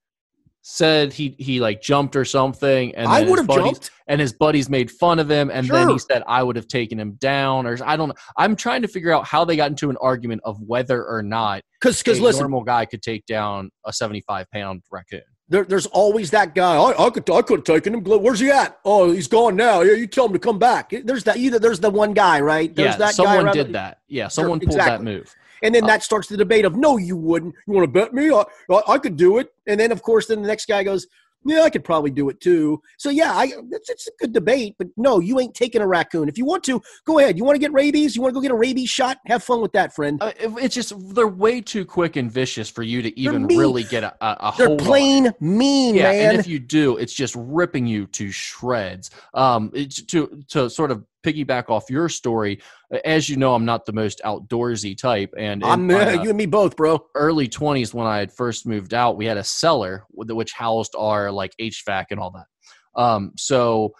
said 0.69 1.13
he 1.13 1.33
he 1.39 1.61
like 1.61 1.81
jumped 1.81 2.13
or 2.13 2.25
something 2.25 2.93
and 2.95 3.07
I 3.07 3.21
would 3.21 3.39
have 3.39 3.47
jumped 3.47 3.89
and 4.07 4.19
his 4.19 4.33
buddies 4.33 4.69
made 4.69 4.91
fun 4.91 5.17
of 5.17 5.31
him 5.31 5.49
and 5.49 5.65
sure. 5.65 5.77
then 5.77 5.87
he 5.87 5.97
said 5.97 6.23
I 6.27 6.43
would 6.43 6.57
have 6.57 6.67
taken 6.67 6.99
him 6.99 7.13
down 7.13 7.65
or 7.65 7.77
I 7.85 7.95
don't 7.95 8.09
know. 8.09 8.15
I'm 8.35 8.57
trying 8.57 8.81
to 8.81 8.89
figure 8.89 9.13
out 9.13 9.25
how 9.25 9.45
they 9.45 9.55
got 9.55 9.69
into 9.69 9.89
an 9.89 9.95
argument 10.01 10.41
of 10.43 10.61
whether 10.61 11.05
or 11.05 11.23
not 11.23 11.61
cuz 11.79 12.03
cuz 12.03 12.19
listen 12.19 12.41
a 12.41 12.43
normal 12.43 12.65
guy 12.65 12.83
could 12.83 13.01
take 13.01 13.25
down 13.25 13.69
a 13.85 13.93
75 13.93 14.45
pound 14.51 14.81
raccoon. 14.91 15.21
There, 15.47 15.63
there's 15.63 15.85
always 15.85 16.31
that 16.31 16.53
guy. 16.53 16.75
I, 16.75 17.05
I 17.05 17.09
could 17.11 17.29
I 17.29 17.41
could 17.43 17.59
have 17.59 17.63
taken 17.63 17.93
him. 17.93 18.03
Where's 18.03 18.41
he 18.41 18.49
at? 18.49 18.77
Oh, 18.83 19.09
he's 19.09 19.29
gone 19.29 19.55
now. 19.55 19.83
Yeah, 19.83 19.93
you 19.93 20.05
tell 20.05 20.25
him 20.25 20.33
to 20.33 20.39
come 20.39 20.59
back. 20.59 20.93
There's 21.05 21.23
that 21.23 21.37
either. 21.37 21.59
There's 21.59 21.79
the 21.79 21.89
one 21.89 22.11
guy, 22.11 22.41
right? 22.41 22.75
There's 22.75 22.95
yeah, 22.95 22.97
that 22.97 23.15
someone 23.15 23.53
did 23.53 23.67
the, 23.67 23.71
that. 23.71 23.99
Yeah, 24.09 24.27
someone 24.27 24.59
sure, 24.59 24.67
pulled 24.67 24.79
exactly. 24.81 25.05
that 25.05 25.19
move. 25.19 25.33
And 25.63 25.73
then 25.73 25.83
uh, 25.83 25.87
that 25.87 26.03
starts 26.03 26.27
the 26.27 26.37
debate 26.37 26.65
of 26.65 26.75
no, 26.75 26.97
you 26.97 27.17
wouldn't. 27.17 27.55
You 27.65 27.73
want 27.73 27.85
to 27.85 27.91
bet 27.91 28.13
me? 28.13 28.31
I, 28.31 28.43
I, 28.69 28.93
I 28.93 28.97
could 28.97 29.17
do 29.17 29.37
it. 29.37 29.53
And 29.67 29.79
then 29.79 29.91
of 29.91 30.01
course, 30.01 30.27
then 30.27 30.41
the 30.41 30.47
next 30.47 30.67
guy 30.67 30.83
goes, 30.83 31.07
yeah, 31.47 31.61
I 31.61 31.69
could 31.69 31.83
probably 31.83 32.11
do 32.11 32.29
it 32.29 32.41
too. 32.41 32.81
So 32.97 33.09
yeah, 33.09 33.31
I, 33.33 33.51
it's, 33.71 33.89
it's, 33.89 34.07
a 34.07 34.11
good 34.19 34.33
debate, 34.33 34.75
but 34.77 34.87
no, 34.97 35.19
you 35.19 35.39
ain't 35.39 35.53
taking 35.53 35.81
a 35.81 35.87
raccoon. 35.87 36.27
If 36.27 36.37
you 36.37 36.45
want 36.45 36.63
to, 36.65 36.81
go 37.05 37.19
ahead. 37.19 37.37
You 37.37 37.43
want 37.43 37.55
to 37.55 37.59
get 37.59 37.71
rabies? 37.71 38.15
You 38.15 38.21
want 38.21 38.33
to 38.33 38.35
go 38.35 38.41
get 38.41 38.51
a 38.51 38.55
rabies 38.55 38.89
shot? 38.89 39.17
Have 39.27 39.43
fun 39.43 39.61
with 39.61 39.71
that, 39.73 39.95
friend. 39.95 40.21
Uh, 40.21 40.31
it's 40.37 40.75
just 40.75 40.93
they're 41.15 41.27
way 41.27 41.61
too 41.61 41.85
quick 41.85 42.15
and 42.15 42.31
vicious 42.31 42.69
for 42.69 42.83
you 42.83 43.01
to 43.01 43.17
even 43.19 43.47
really 43.47 43.83
get 43.83 44.03
a, 44.03 44.13
a, 44.21 44.51
a 44.51 44.53
They're 44.57 44.75
plain 44.75 45.27
on. 45.27 45.33
mean, 45.39 45.95
yeah, 45.95 46.11
man. 46.11 46.29
And 46.31 46.39
if 46.39 46.47
you 46.47 46.59
do, 46.59 46.97
it's 46.97 47.13
just 47.13 47.35
ripping 47.37 47.87
you 47.87 48.07
to 48.07 48.31
shreds. 48.31 49.11
Um, 49.33 49.71
to 50.07 50.43
to 50.49 50.69
sort 50.69 50.91
of 50.91 51.05
piggyback 51.27 51.69
off 51.69 51.89
your 51.89 52.09
story, 52.09 52.61
as 53.05 53.29
you 53.29 53.37
know, 53.37 53.53
I'm 53.53 53.65
not 53.65 53.85
the 53.85 53.93
most 53.93 54.21
outdoorsy 54.23 54.97
type, 54.97 55.33
and 55.37 55.63
I'm 55.63 55.89
uh, 55.89 56.11
you 56.23 56.29
and 56.29 56.37
me 56.37 56.45
both, 56.45 56.75
bro. 56.75 57.05
Early 57.15 57.47
20s, 57.47 57.93
when 57.93 58.07
I 58.07 58.17
had 58.17 58.31
first 58.31 58.65
moved 58.65 58.93
out, 58.93 59.17
we 59.17 59.25
had 59.25 59.37
a 59.37 59.43
cellar 59.43 60.05
which 60.09 60.53
housed 60.53 60.95
our 60.97 61.31
like 61.31 61.53
HVAC 61.59 62.05
and 62.11 62.19
all 62.19 62.31
that. 62.31 63.01
Um, 63.01 63.33
so 63.37 63.93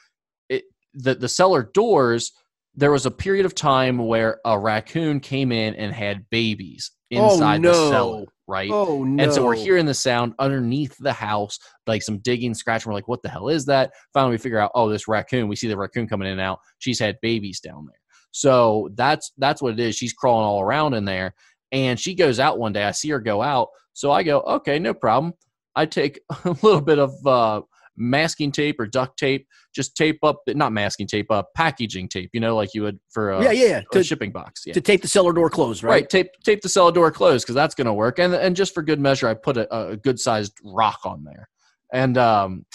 it, 0.49 0.63
the 0.93 1.15
the 1.15 1.29
cellar 1.29 1.69
doors. 1.73 2.31
There 2.79 2.91
was 2.91 3.07
a 3.07 3.11
period 3.11 3.47
of 3.47 3.55
time 3.55 3.97
where 3.97 4.39
a 4.45 4.59
raccoon 4.59 5.19
came 5.19 5.51
in 5.51 5.73
and 5.73 5.91
had 5.91 6.29
babies 6.29 6.91
oh, 7.15 7.33
inside 7.33 7.55
oh, 7.55 7.61
no. 7.61 7.71
the 7.71 7.89
cellar 7.89 8.25
right? 8.47 8.71
Oh 8.71 9.03
no! 9.03 9.23
And 9.23 9.33
so 9.33 9.43
we're 9.43 9.55
hearing 9.55 9.85
the 9.85 9.93
sound 9.93 10.33
underneath 10.39 10.95
the 10.97 11.13
house, 11.13 11.59
like 11.85 12.01
some 12.01 12.19
digging, 12.19 12.53
scratching. 12.53 12.89
We're 12.89 12.95
like, 12.95 13.07
"What 13.07 13.21
the 13.21 13.29
hell 13.29 13.49
is 13.49 13.65
that?" 13.65 13.91
Finally, 14.13 14.31
we 14.31 14.37
figure 14.37 14.59
out, 14.59 14.71
"Oh, 14.73 14.89
this 14.89 15.07
raccoon." 15.07 15.47
We 15.47 15.55
see 15.55 15.67
the 15.67 15.77
raccoon 15.77 16.07
coming 16.07 16.27
in 16.27 16.33
and 16.33 16.41
out. 16.41 16.59
She's 16.79 16.99
had 16.99 17.19
babies 17.21 17.59
down 17.59 17.85
there, 17.85 17.99
so 18.31 18.89
that's 18.95 19.31
that's 19.37 19.61
what 19.61 19.73
it 19.73 19.79
is. 19.79 19.95
She's 19.95 20.13
crawling 20.13 20.45
all 20.45 20.61
around 20.61 20.93
in 20.93 21.05
there, 21.05 21.33
and 21.71 21.99
she 21.99 22.15
goes 22.15 22.39
out 22.39 22.59
one 22.59 22.73
day. 22.73 22.83
I 22.83 22.91
see 22.91 23.09
her 23.09 23.19
go 23.19 23.41
out, 23.41 23.69
so 23.93 24.11
I 24.11 24.23
go, 24.23 24.41
"Okay, 24.41 24.79
no 24.79 24.93
problem." 24.93 25.33
I 25.75 25.85
take 25.85 26.21
a 26.45 26.57
little 26.63 26.81
bit 26.81 26.99
of 26.99 27.13
uh, 27.25 27.61
masking 27.97 28.51
tape 28.51 28.79
or 28.79 28.85
duct 28.85 29.17
tape. 29.17 29.47
Just 29.73 29.95
tape 29.95 30.19
up, 30.23 30.41
not 30.47 30.71
masking 30.71 31.07
tape, 31.07 31.29
uh, 31.31 31.43
packaging 31.55 32.07
tape. 32.07 32.29
You 32.33 32.39
know, 32.39 32.55
like 32.55 32.73
you 32.73 32.83
would 32.83 32.99
for 33.09 33.31
a, 33.31 33.43
yeah, 33.43 33.51
yeah, 33.51 33.65
yeah. 33.65 33.81
To, 33.91 34.03
shipping 34.03 34.31
box. 34.31 34.63
Yeah. 34.65 34.73
To 34.73 34.81
tape 34.81 35.01
the 35.01 35.07
cellar 35.07 35.33
door 35.33 35.49
closed, 35.49 35.83
right? 35.83 35.91
Right. 35.91 36.09
Tape 36.09 36.27
tape 36.43 36.61
the 36.61 36.69
cellar 36.69 36.91
door 36.91 37.11
closed 37.11 37.45
because 37.45 37.55
that's 37.55 37.75
going 37.75 37.87
to 37.87 37.93
work. 37.93 38.19
And 38.19 38.33
and 38.33 38.55
just 38.55 38.73
for 38.73 38.83
good 38.83 38.99
measure, 38.99 39.27
I 39.27 39.33
put 39.33 39.57
a, 39.57 39.89
a 39.89 39.97
good 39.97 40.19
sized 40.19 40.53
rock 40.63 40.99
on 41.05 41.23
there. 41.23 41.49
And 41.93 42.17
um, 42.17 42.65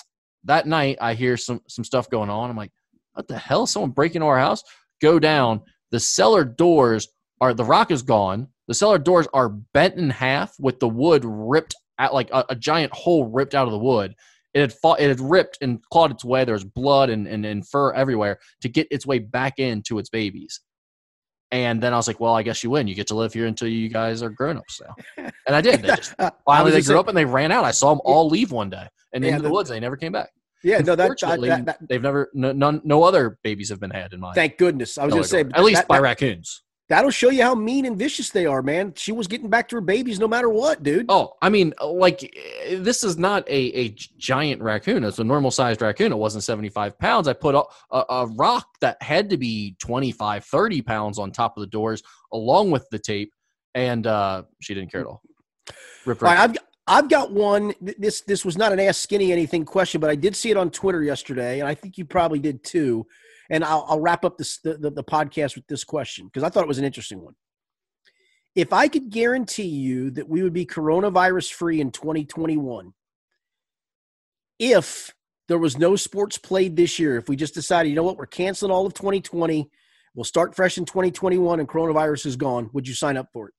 that 0.44 0.66
night, 0.66 0.98
I 1.00 1.14
hear 1.14 1.36
some 1.36 1.60
some 1.68 1.84
stuff 1.84 2.10
going 2.10 2.30
on. 2.30 2.50
I'm 2.50 2.56
like, 2.56 2.72
what 3.14 3.28
the 3.28 3.38
hell? 3.38 3.66
Someone 3.66 3.90
breaking 3.90 4.16
into 4.16 4.26
our 4.26 4.38
house? 4.38 4.62
Go 5.00 5.18
down. 5.18 5.62
The 5.90 6.00
cellar 6.00 6.44
doors 6.44 7.08
are 7.40 7.54
the 7.54 7.64
rock 7.64 7.90
is 7.90 8.02
gone. 8.02 8.48
The 8.68 8.74
cellar 8.74 8.98
doors 8.98 9.26
are 9.34 9.48
bent 9.48 9.96
in 9.96 10.10
half 10.10 10.54
with 10.58 10.80
the 10.80 10.88
wood 10.88 11.24
ripped 11.24 11.74
at 11.98 12.14
like 12.14 12.30
a, 12.30 12.44
a 12.50 12.56
giant 12.56 12.92
hole 12.92 13.26
ripped 13.26 13.54
out 13.54 13.66
of 13.66 13.72
the 13.72 13.78
wood. 13.78 14.14
It 14.54 14.60
had 14.60 14.72
fought, 14.72 15.00
it 15.00 15.08
had 15.08 15.20
ripped 15.20 15.58
and 15.60 15.82
clawed 15.90 16.10
its 16.10 16.24
way. 16.24 16.44
There 16.44 16.54
was 16.54 16.64
blood 16.64 17.10
and, 17.10 17.26
and, 17.26 17.44
and 17.46 17.66
fur 17.66 17.92
everywhere 17.92 18.38
to 18.60 18.68
get 18.68 18.86
its 18.90 19.06
way 19.06 19.18
back 19.18 19.58
into 19.58 19.98
its 19.98 20.10
babies. 20.10 20.60
And 21.50 21.82
then 21.82 21.92
I 21.92 21.96
was 21.96 22.06
like, 22.06 22.18
well, 22.18 22.34
I 22.34 22.42
guess 22.42 22.64
you 22.64 22.70
win. 22.70 22.88
You 22.88 22.94
get 22.94 23.06
to 23.08 23.14
live 23.14 23.34
here 23.34 23.46
until 23.46 23.68
you 23.68 23.90
guys 23.90 24.22
are 24.22 24.30
grown 24.30 24.56
ups 24.56 24.80
now. 24.80 25.30
And 25.46 25.56
I 25.56 25.60
did. 25.60 25.82
They 25.82 25.88
just 25.88 26.14
finally 26.46 26.70
they 26.70 26.82
grew 26.82 27.00
up 27.00 27.08
and 27.08 27.16
they 27.16 27.24
ran 27.24 27.50
out. 27.50 27.64
I 27.64 27.72
saw 27.72 27.90
them 27.90 28.00
all 28.04 28.28
leave 28.28 28.52
one 28.52 28.70
day 28.70 28.86
and 29.12 29.24
yeah, 29.24 29.30
into 29.30 29.42
the, 29.42 29.48
the 29.48 29.52
woods. 29.52 29.68
They 29.68 29.80
never 29.80 29.96
came 29.96 30.12
back. 30.12 30.30
Yeah, 30.62 30.78
no, 30.78 30.94
that, 30.94 31.18
that, 31.20 31.64
that, 31.66 31.78
they've 31.88 32.00
never 32.00 32.30
no, 32.32 32.52
none, 32.52 32.80
no 32.84 33.02
other 33.02 33.38
babies 33.42 33.68
have 33.70 33.80
been 33.80 33.90
had 33.90 34.12
in 34.12 34.20
my. 34.20 34.32
Thank 34.32 34.58
goodness. 34.58 34.96
I 34.96 35.04
was 35.04 35.12
going 35.12 35.24
to 35.24 35.28
say 35.28 35.40
at 35.40 35.64
least 35.64 35.88
by 35.88 35.98
raccoons. 35.98 36.62
That'll 36.92 37.10
show 37.10 37.30
you 37.30 37.42
how 37.42 37.54
mean 37.54 37.86
and 37.86 37.96
vicious 37.96 38.28
they 38.28 38.44
are, 38.44 38.60
man. 38.60 38.92
She 38.94 39.12
was 39.12 39.26
getting 39.26 39.48
back 39.48 39.66
to 39.70 39.76
her 39.76 39.80
babies 39.80 40.18
no 40.18 40.28
matter 40.28 40.50
what, 40.50 40.82
dude. 40.82 41.06
Oh, 41.08 41.32
I 41.40 41.48
mean, 41.48 41.72
like 41.82 42.36
this 42.70 43.02
is 43.02 43.16
not 43.16 43.48
a, 43.48 43.74
a 43.74 43.88
giant 44.18 44.60
raccoon. 44.60 45.02
It's 45.02 45.18
a 45.18 45.24
normal 45.24 45.50
sized 45.50 45.80
raccoon. 45.80 46.12
It 46.12 46.18
wasn't 46.18 46.44
75 46.44 46.98
pounds. 46.98 47.28
I 47.28 47.32
put 47.32 47.54
a, 47.54 47.62
a, 47.92 48.04
a, 48.10 48.26
rock 48.26 48.66
that 48.82 49.02
had 49.02 49.30
to 49.30 49.38
be 49.38 49.74
25, 49.78 50.44
30 50.44 50.82
pounds 50.82 51.18
on 51.18 51.32
top 51.32 51.56
of 51.56 51.62
the 51.62 51.66
doors 51.66 52.02
along 52.30 52.70
with 52.72 52.86
the 52.90 52.98
tape, 52.98 53.32
and 53.74 54.06
uh, 54.06 54.42
she 54.60 54.74
didn't 54.74 54.92
care 54.92 55.00
at 55.00 55.06
all. 55.06 55.22
Rip, 56.04 56.20
rip. 56.20 56.22
All 56.24 56.28
right, 56.28 56.40
I've, 56.40 56.56
I've 56.86 57.08
got 57.08 57.32
one. 57.32 57.72
This 57.80 58.20
this 58.20 58.44
was 58.44 58.58
not 58.58 58.70
an 58.70 58.80
ask 58.80 59.00
skinny 59.00 59.32
anything 59.32 59.64
question, 59.64 59.98
but 59.98 60.10
I 60.10 60.14
did 60.14 60.36
see 60.36 60.50
it 60.50 60.58
on 60.58 60.68
Twitter 60.68 61.02
yesterday, 61.02 61.60
and 61.60 61.68
I 61.70 61.74
think 61.74 61.96
you 61.96 62.04
probably 62.04 62.38
did 62.38 62.62
too 62.62 63.06
and 63.52 63.62
I'll, 63.62 63.84
I'll 63.86 64.00
wrap 64.00 64.24
up 64.24 64.38
this, 64.38 64.58
the, 64.58 64.78
the, 64.78 64.90
the 64.90 65.04
podcast 65.04 65.54
with 65.54 65.66
this 65.68 65.84
question 65.84 66.26
because 66.26 66.42
I 66.42 66.48
thought 66.48 66.64
it 66.64 66.68
was 66.68 66.78
an 66.78 66.86
interesting 66.86 67.22
one. 67.22 67.34
If 68.56 68.72
I 68.72 68.88
could 68.88 69.10
guarantee 69.10 69.68
you 69.68 70.10
that 70.12 70.28
we 70.28 70.42
would 70.42 70.54
be 70.54 70.66
coronavirus 70.66 71.52
free 71.52 71.80
in 71.80 71.90
2021, 71.90 72.92
if 74.58 75.14
there 75.48 75.58
was 75.58 75.78
no 75.78 75.96
sports 75.96 76.38
played 76.38 76.76
this 76.76 76.98
year, 76.98 77.18
if 77.18 77.28
we 77.28 77.36
just 77.36 77.54
decided, 77.54 77.90
you 77.90 77.94
know 77.94 78.02
what, 78.02 78.16
we're 78.16 78.26
canceling 78.26 78.72
all 78.72 78.86
of 78.86 78.94
2020, 78.94 79.70
we'll 80.14 80.24
start 80.24 80.56
fresh 80.56 80.78
in 80.78 80.86
2021 80.86 81.60
and 81.60 81.68
coronavirus 81.68 82.26
is 82.26 82.36
gone, 82.36 82.70
would 82.72 82.88
you 82.88 82.94
sign 82.94 83.18
up 83.18 83.28
for 83.32 83.48
it? 83.48 83.54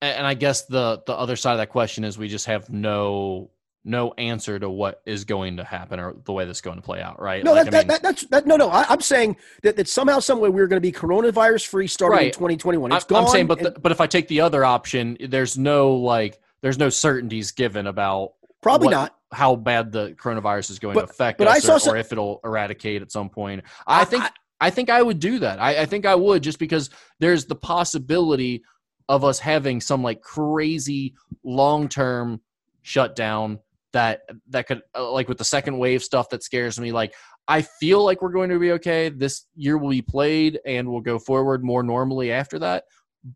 And 0.00 0.24
I 0.24 0.34
guess 0.34 0.66
the 0.66 1.02
the 1.08 1.12
other 1.12 1.34
side 1.34 1.52
of 1.52 1.58
that 1.58 1.70
question 1.70 2.04
is 2.04 2.16
we 2.16 2.28
just 2.28 2.46
have 2.46 2.70
no 2.70 3.50
no 3.84 4.12
answer 4.18 4.58
to 4.58 4.68
what 4.68 5.02
is 5.06 5.24
going 5.24 5.56
to 5.56 5.64
happen 5.64 5.98
or 5.98 6.14
the 6.24 6.32
way 6.32 6.44
that's 6.44 6.60
going 6.60 6.76
to 6.76 6.82
play 6.82 7.00
out, 7.00 7.20
right? 7.20 7.42
No, 7.44 7.52
like, 7.52 7.70
that, 7.70 7.74
I 7.74 7.78
mean, 7.78 7.88
that, 7.88 8.02
that's 8.02 8.26
that. 8.26 8.46
No, 8.46 8.56
no, 8.56 8.68
I, 8.68 8.92
am 8.92 9.00
saying 9.00 9.36
that, 9.62 9.76
that 9.76 9.88
somehow, 9.88 10.18
some 10.18 10.40
way, 10.40 10.48
we're 10.48 10.66
going 10.66 10.80
to 10.80 10.86
be 10.86 10.92
coronavirus 10.92 11.66
free 11.66 11.86
starting 11.86 12.16
right. 12.16 12.26
in 12.26 12.32
2021. 12.32 12.92
It's 12.92 13.04
I, 13.04 13.08
gone. 13.08 13.24
I'm 13.24 13.30
saying, 13.30 13.46
but 13.46 13.58
and, 13.58 13.66
the, 13.68 13.80
but 13.80 13.92
if 13.92 14.00
I 14.00 14.06
take 14.06 14.28
the 14.28 14.40
other 14.40 14.64
option, 14.64 15.16
there's 15.20 15.56
no 15.56 15.94
like, 15.94 16.40
there's 16.60 16.78
no 16.78 16.88
certainties 16.88 17.52
given 17.52 17.86
about 17.86 18.34
probably 18.60 18.86
what, 18.86 18.92
not 18.92 19.16
how 19.32 19.56
bad 19.56 19.92
the 19.92 20.14
coronavirus 20.20 20.70
is 20.70 20.78
going 20.78 20.94
but, 20.94 21.06
to 21.06 21.10
affect 21.10 21.38
but 21.38 21.48
us, 21.48 21.56
I 21.56 21.58
saw 21.60 21.76
or, 21.76 21.80
some, 21.80 21.94
or 21.94 21.96
if 21.96 22.12
it'll 22.12 22.40
eradicate 22.44 23.02
at 23.02 23.12
some 23.12 23.28
point. 23.28 23.62
I, 23.86 24.02
I 24.02 24.04
think 24.04 24.24
I, 24.60 24.70
think 24.70 24.90
I 24.90 25.02
would 25.02 25.20
do 25.20 25.38
that. 25.40 25.60
I, 25.60 25.82
I 25.82 25.86
think 25.86 26.06
I 26.06 26.14
would 26.14 26.42
just 26.42 26.58
because 26.58 26.90
there's 27.20 27.44
the 27.44 27.54
possibility 27.54 28.62
of 29.08 29.24
us 29.24 29.38
having 29.38 29.80
some 29.80 30.02
like 30.02 30.20
crazy 30.20 31.14
long 31.44 31.88
term 31.88 32.40
shutdown 32.82 33.58
that 33.98 34.20
that 34.48 34.68
could 34.68 34.80
uh, 34.94 35.10
like 35.10 35.28
with 35.28 35.38
the 35.38 35.44
second 35.44 35.76
wave 35.76 36.04
stuff 36.04 36.28
that 36.28 36.44
scares 36.44 36.78
me 36.78 36.92
like 36.92 37.12
i 37.48 37.60
feel 37.60 38.04
like 38.04 38.22
we're 38.22 38.30
going 38.30 38.48
to 38.48 38.58
be 38.60 38.70
okay 38.70 39.08
this 39.08 39.46
year 39.56 39.76
will 39.76 39.90
be 39.90 40.00
played 40.00 40.60
and 40.64 40.88
we'll 40.88 41.00
go 41.00 41.18
forward 41.18 41.64
more 41.64 41.82
normally 41.82 42.30
after 42.30 42.60
that 42.60 42.84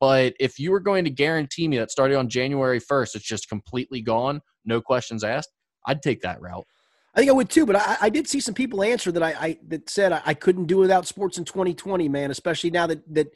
but 0.00 0.32
if 0.38 0.60
you 0.60 0.70
were 0.70 0.78
going 0.78 1.02
to 1.02 1.10
guarantee 1.10 1.66
me 1.66 1.78
that 1.78 1.90
starting 1.90 2.16
on 2.16 2.28
january 2.28 2.80
1st 2.80 3.16
it's 3.16 3.24
just 3.24 3.48
completely 3.48 4.00
gone 4.00 4.40
no 4.64 4.80
questions 4.80 5.24
asked 5.24 5.50
i'd 5.88 6.00
take 6.00 6.22
that 6.22 6.40
route 6.40 6.66
I 7.14 7.18
think 7.18 7.30
I 7.30 7.34
would 7.34 7.50
too, 7.50 7.66
but 7.66 7.76
I, 7.76 7.96
I 8.00 8.08
did 8.08 8.26
see 8.26 8.40
some 8.40 8.54
people 8.54 8.82
answer 8.82 9.12
that 9.12 9.22
I, 9.22 9.34
I 9.38 9.58
that 9.68 9.90
said 9.90 10.12
I, 10.12 10.22
I, 10.24 10.32
couldn't 10.32 10.64
do 10.64 10.78
without 10.78 11.06
sports 11.06 11.36
in 11.36 11.44
2020, 11.44 12.08
man. 12.08 12.30
Especially 12.30 12.70
now 12.70 12.86
that 12.86 13.02
that 13.12 13.30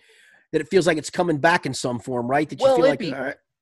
that 0.52 0.62
it 0.62 0.68
feels 0.68 0.86
like 0.86 0.96
it's 0.96 1.10
coming 1.10 1.36
back 1.36 1.66
in 1.66 1.74
some 1.74 1.98
form, 1.98 2.26
right? 2.26 2.48
That 2.48 2.58
you 2.58 2.64
well, 2.64 2.76
feel 2.76 2.86
like 2.86 3.00
be, 3.00 3.12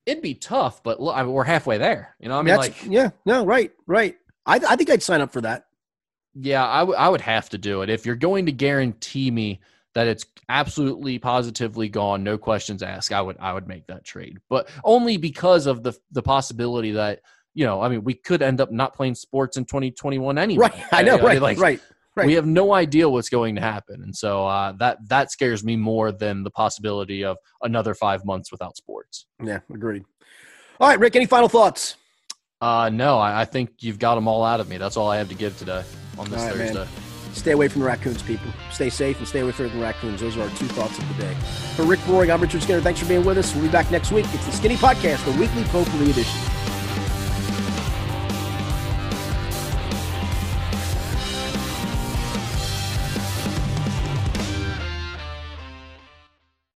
it'd 0.07 0.23
be 0.23 0.35
tough, 0.35 0.83
but 0.83 1.01
look, 1.01 1.17
I 1.17 1.23
mean, 1.23 1.33
we're 1.33 1.45
halfway 1.45 1.79
there. 1.79 2.15
You 2.21 2.29
know, 2.29 2.39
I 2.39 2.43
mean, 2.43 2.55
That's, 2.55 2.83
like, 2.83 2.91
yeah, 2.91 3.11
no, 3.25 3.45
right, 3.45 3.73
right. 3.87 4.17
I, 4.47 4.57
I 4.57 4.77
think 4.77 4.91
I'd 4.91 5.03
sign 5.03 5.21
up 5.21 5.33
for 5.33 5.41
that. 5.41 5.67
Yeah, 6.35 6.67
I, 6.67 6.81
w- 6.81 6.99
I 6.99 7.09
would 7.09 7.21
have 7.21 7.49
to 7.51 7.59
do 7.59 7.83
it 7.83 7.91
if 7.91 8.05
you're 8.05 8.17
going 8.17 8.47
to 8.47 8.53
guarantee 8.53 9.31
me 9.31 9.61
that 9.95 10.09
it's 10.09 10.27
absolutely 10.49 11.19
positively 11.19 11.89
gone, 11.89 12.25
no 12.25 12.37
questions 12.37 12.83
asked. 12.83 13.13
I 13.13 13.23
would 13.23 13.37
I 13.39 13.53
would 13.53 13.69
make 13.69 13.87
that 13.87 14.05
trade, 14.05 14.39
but 14.51 14.69
only 14.83 15.17
because 15.17 15.67
of 15.67 15.83
the 15.83 15.97
the 16.11 16.23
possibility 16.23 16.91
that 16.93 17.21
you 17.55 17.65
know, 17.65 17.81
I 17.81 17.89
mean, 17.89 18.03
we 18.03 18.15
could 18.15 18.43
end 18.43 18.61
up 18.61 18.73
not 18.73 18.95
playing 18.95 19.15
sports 19.15 19.57
in 19.57 19.65
2021 19.65 20.39
anyway. 20.39 20.69
Right, 20.69 20.85
I 20.91 21.03
know, 21.03 21.19
right, 21.19 21.31
I 21.31 21.35
mean, 21.35 21.43
like, 21.43 21.59
right. 21.59 21.81
Right. 22.17 22.27
We 22.27 22.35
have 22.35 22.47
no 22.47 22.73
idea 22.73 23.09
what's 23.09 23.29
going 23.29 23.57
to 23.57 23.61
happen, 23.61 24.03
and 24.03 24.15
so 24.15 24.47
uh, 24.47 24.73
that 24.79 24.99
that 25.09 25.33
scares 25.33 25.65
me 25.65 25.75
more 25.75 26.13
than 26.13 26.45
the 26.45 26.51
possibility 26.51 27.25
of 27.25 27.37
another 27.63 27.93
five 27.93 28.25
months 28.25 28.53
without 28.53 28.77
sports. 28.77 29.27
Yeah, 29.43 29.59
agreed. 29.73 30.05
All 30.79 30.89
right, 30.89 30.99
Rick. 30.99 31.17
Any 31.17 31.27
final 31.27 31.49
thoughts? 31.49 31.97
Uh, 32.61 32.89
no, 32.89 33.19
I, 33.19 33.41
I 33.41 33.45
think 33.45 33.71
you've 33.81 33.99
got 33.99 34.15
them 34.15 34.29
all 34.29 34.45
out 34.45 34.61
of 34.61 34.69
me. 34.69 34.79
That's 34.79 34.97
all 34.97 35.11
I 35.11 35.17
have 35.17 35.29
to 35.29 35.35
give 35.35 35.59
today 35.59 35.83
on 36.17 36.31
this 36.31 36.41
right, 36.41 36.55
Thursday. 36.55 36.75
Man. 36.75 36.89
Stay 37.35 37.51
away 37.51 37.67
from 37.67 37.81
the 37.81 37.87
raccoons, 37.89 38.23
people. 38.23 38.47
Stay 38.71 38.89
safe 38.89 39.19
and 39.19 39.27
stay 39.27 39.41
away 39.41 39.51
from 39.51 39.69
the 39.69 39.83
raccoons. 39.83 40.21
Those 40.21 40.37
are 40.37 40.43
our 40.43 40.49
two 40.51 40.69
thoughts 40.69 40.97
of 40.99 41.09
the 41.09 41.25
day. 41.25 41.35
For 41.75 41.83
Rick 41.83 41.99
Broering, 42.07 42.31
I'm 42.31 42.41
Richard 42.41 42.63
Skinner. 42.63 42.81
Thanks 42.81 43.01
for 43.01 43.07
being 43.07 43.25
with 43.25 43.39
us. 43.39 43.53
We'll 43.55 43.65
be 43.65 43.71
back 43.71 43.91
next 43.91 44.13
week. 44.13 44.25
It's 44.33 44.47
the 44.47 44.53
Skinny 44.53 44.77
Podcast, 44.77 45.25
the 45.25 45.39
weekly 45.39 45.65
Potpourri 45.65 46.11
edition. 46.11 46.64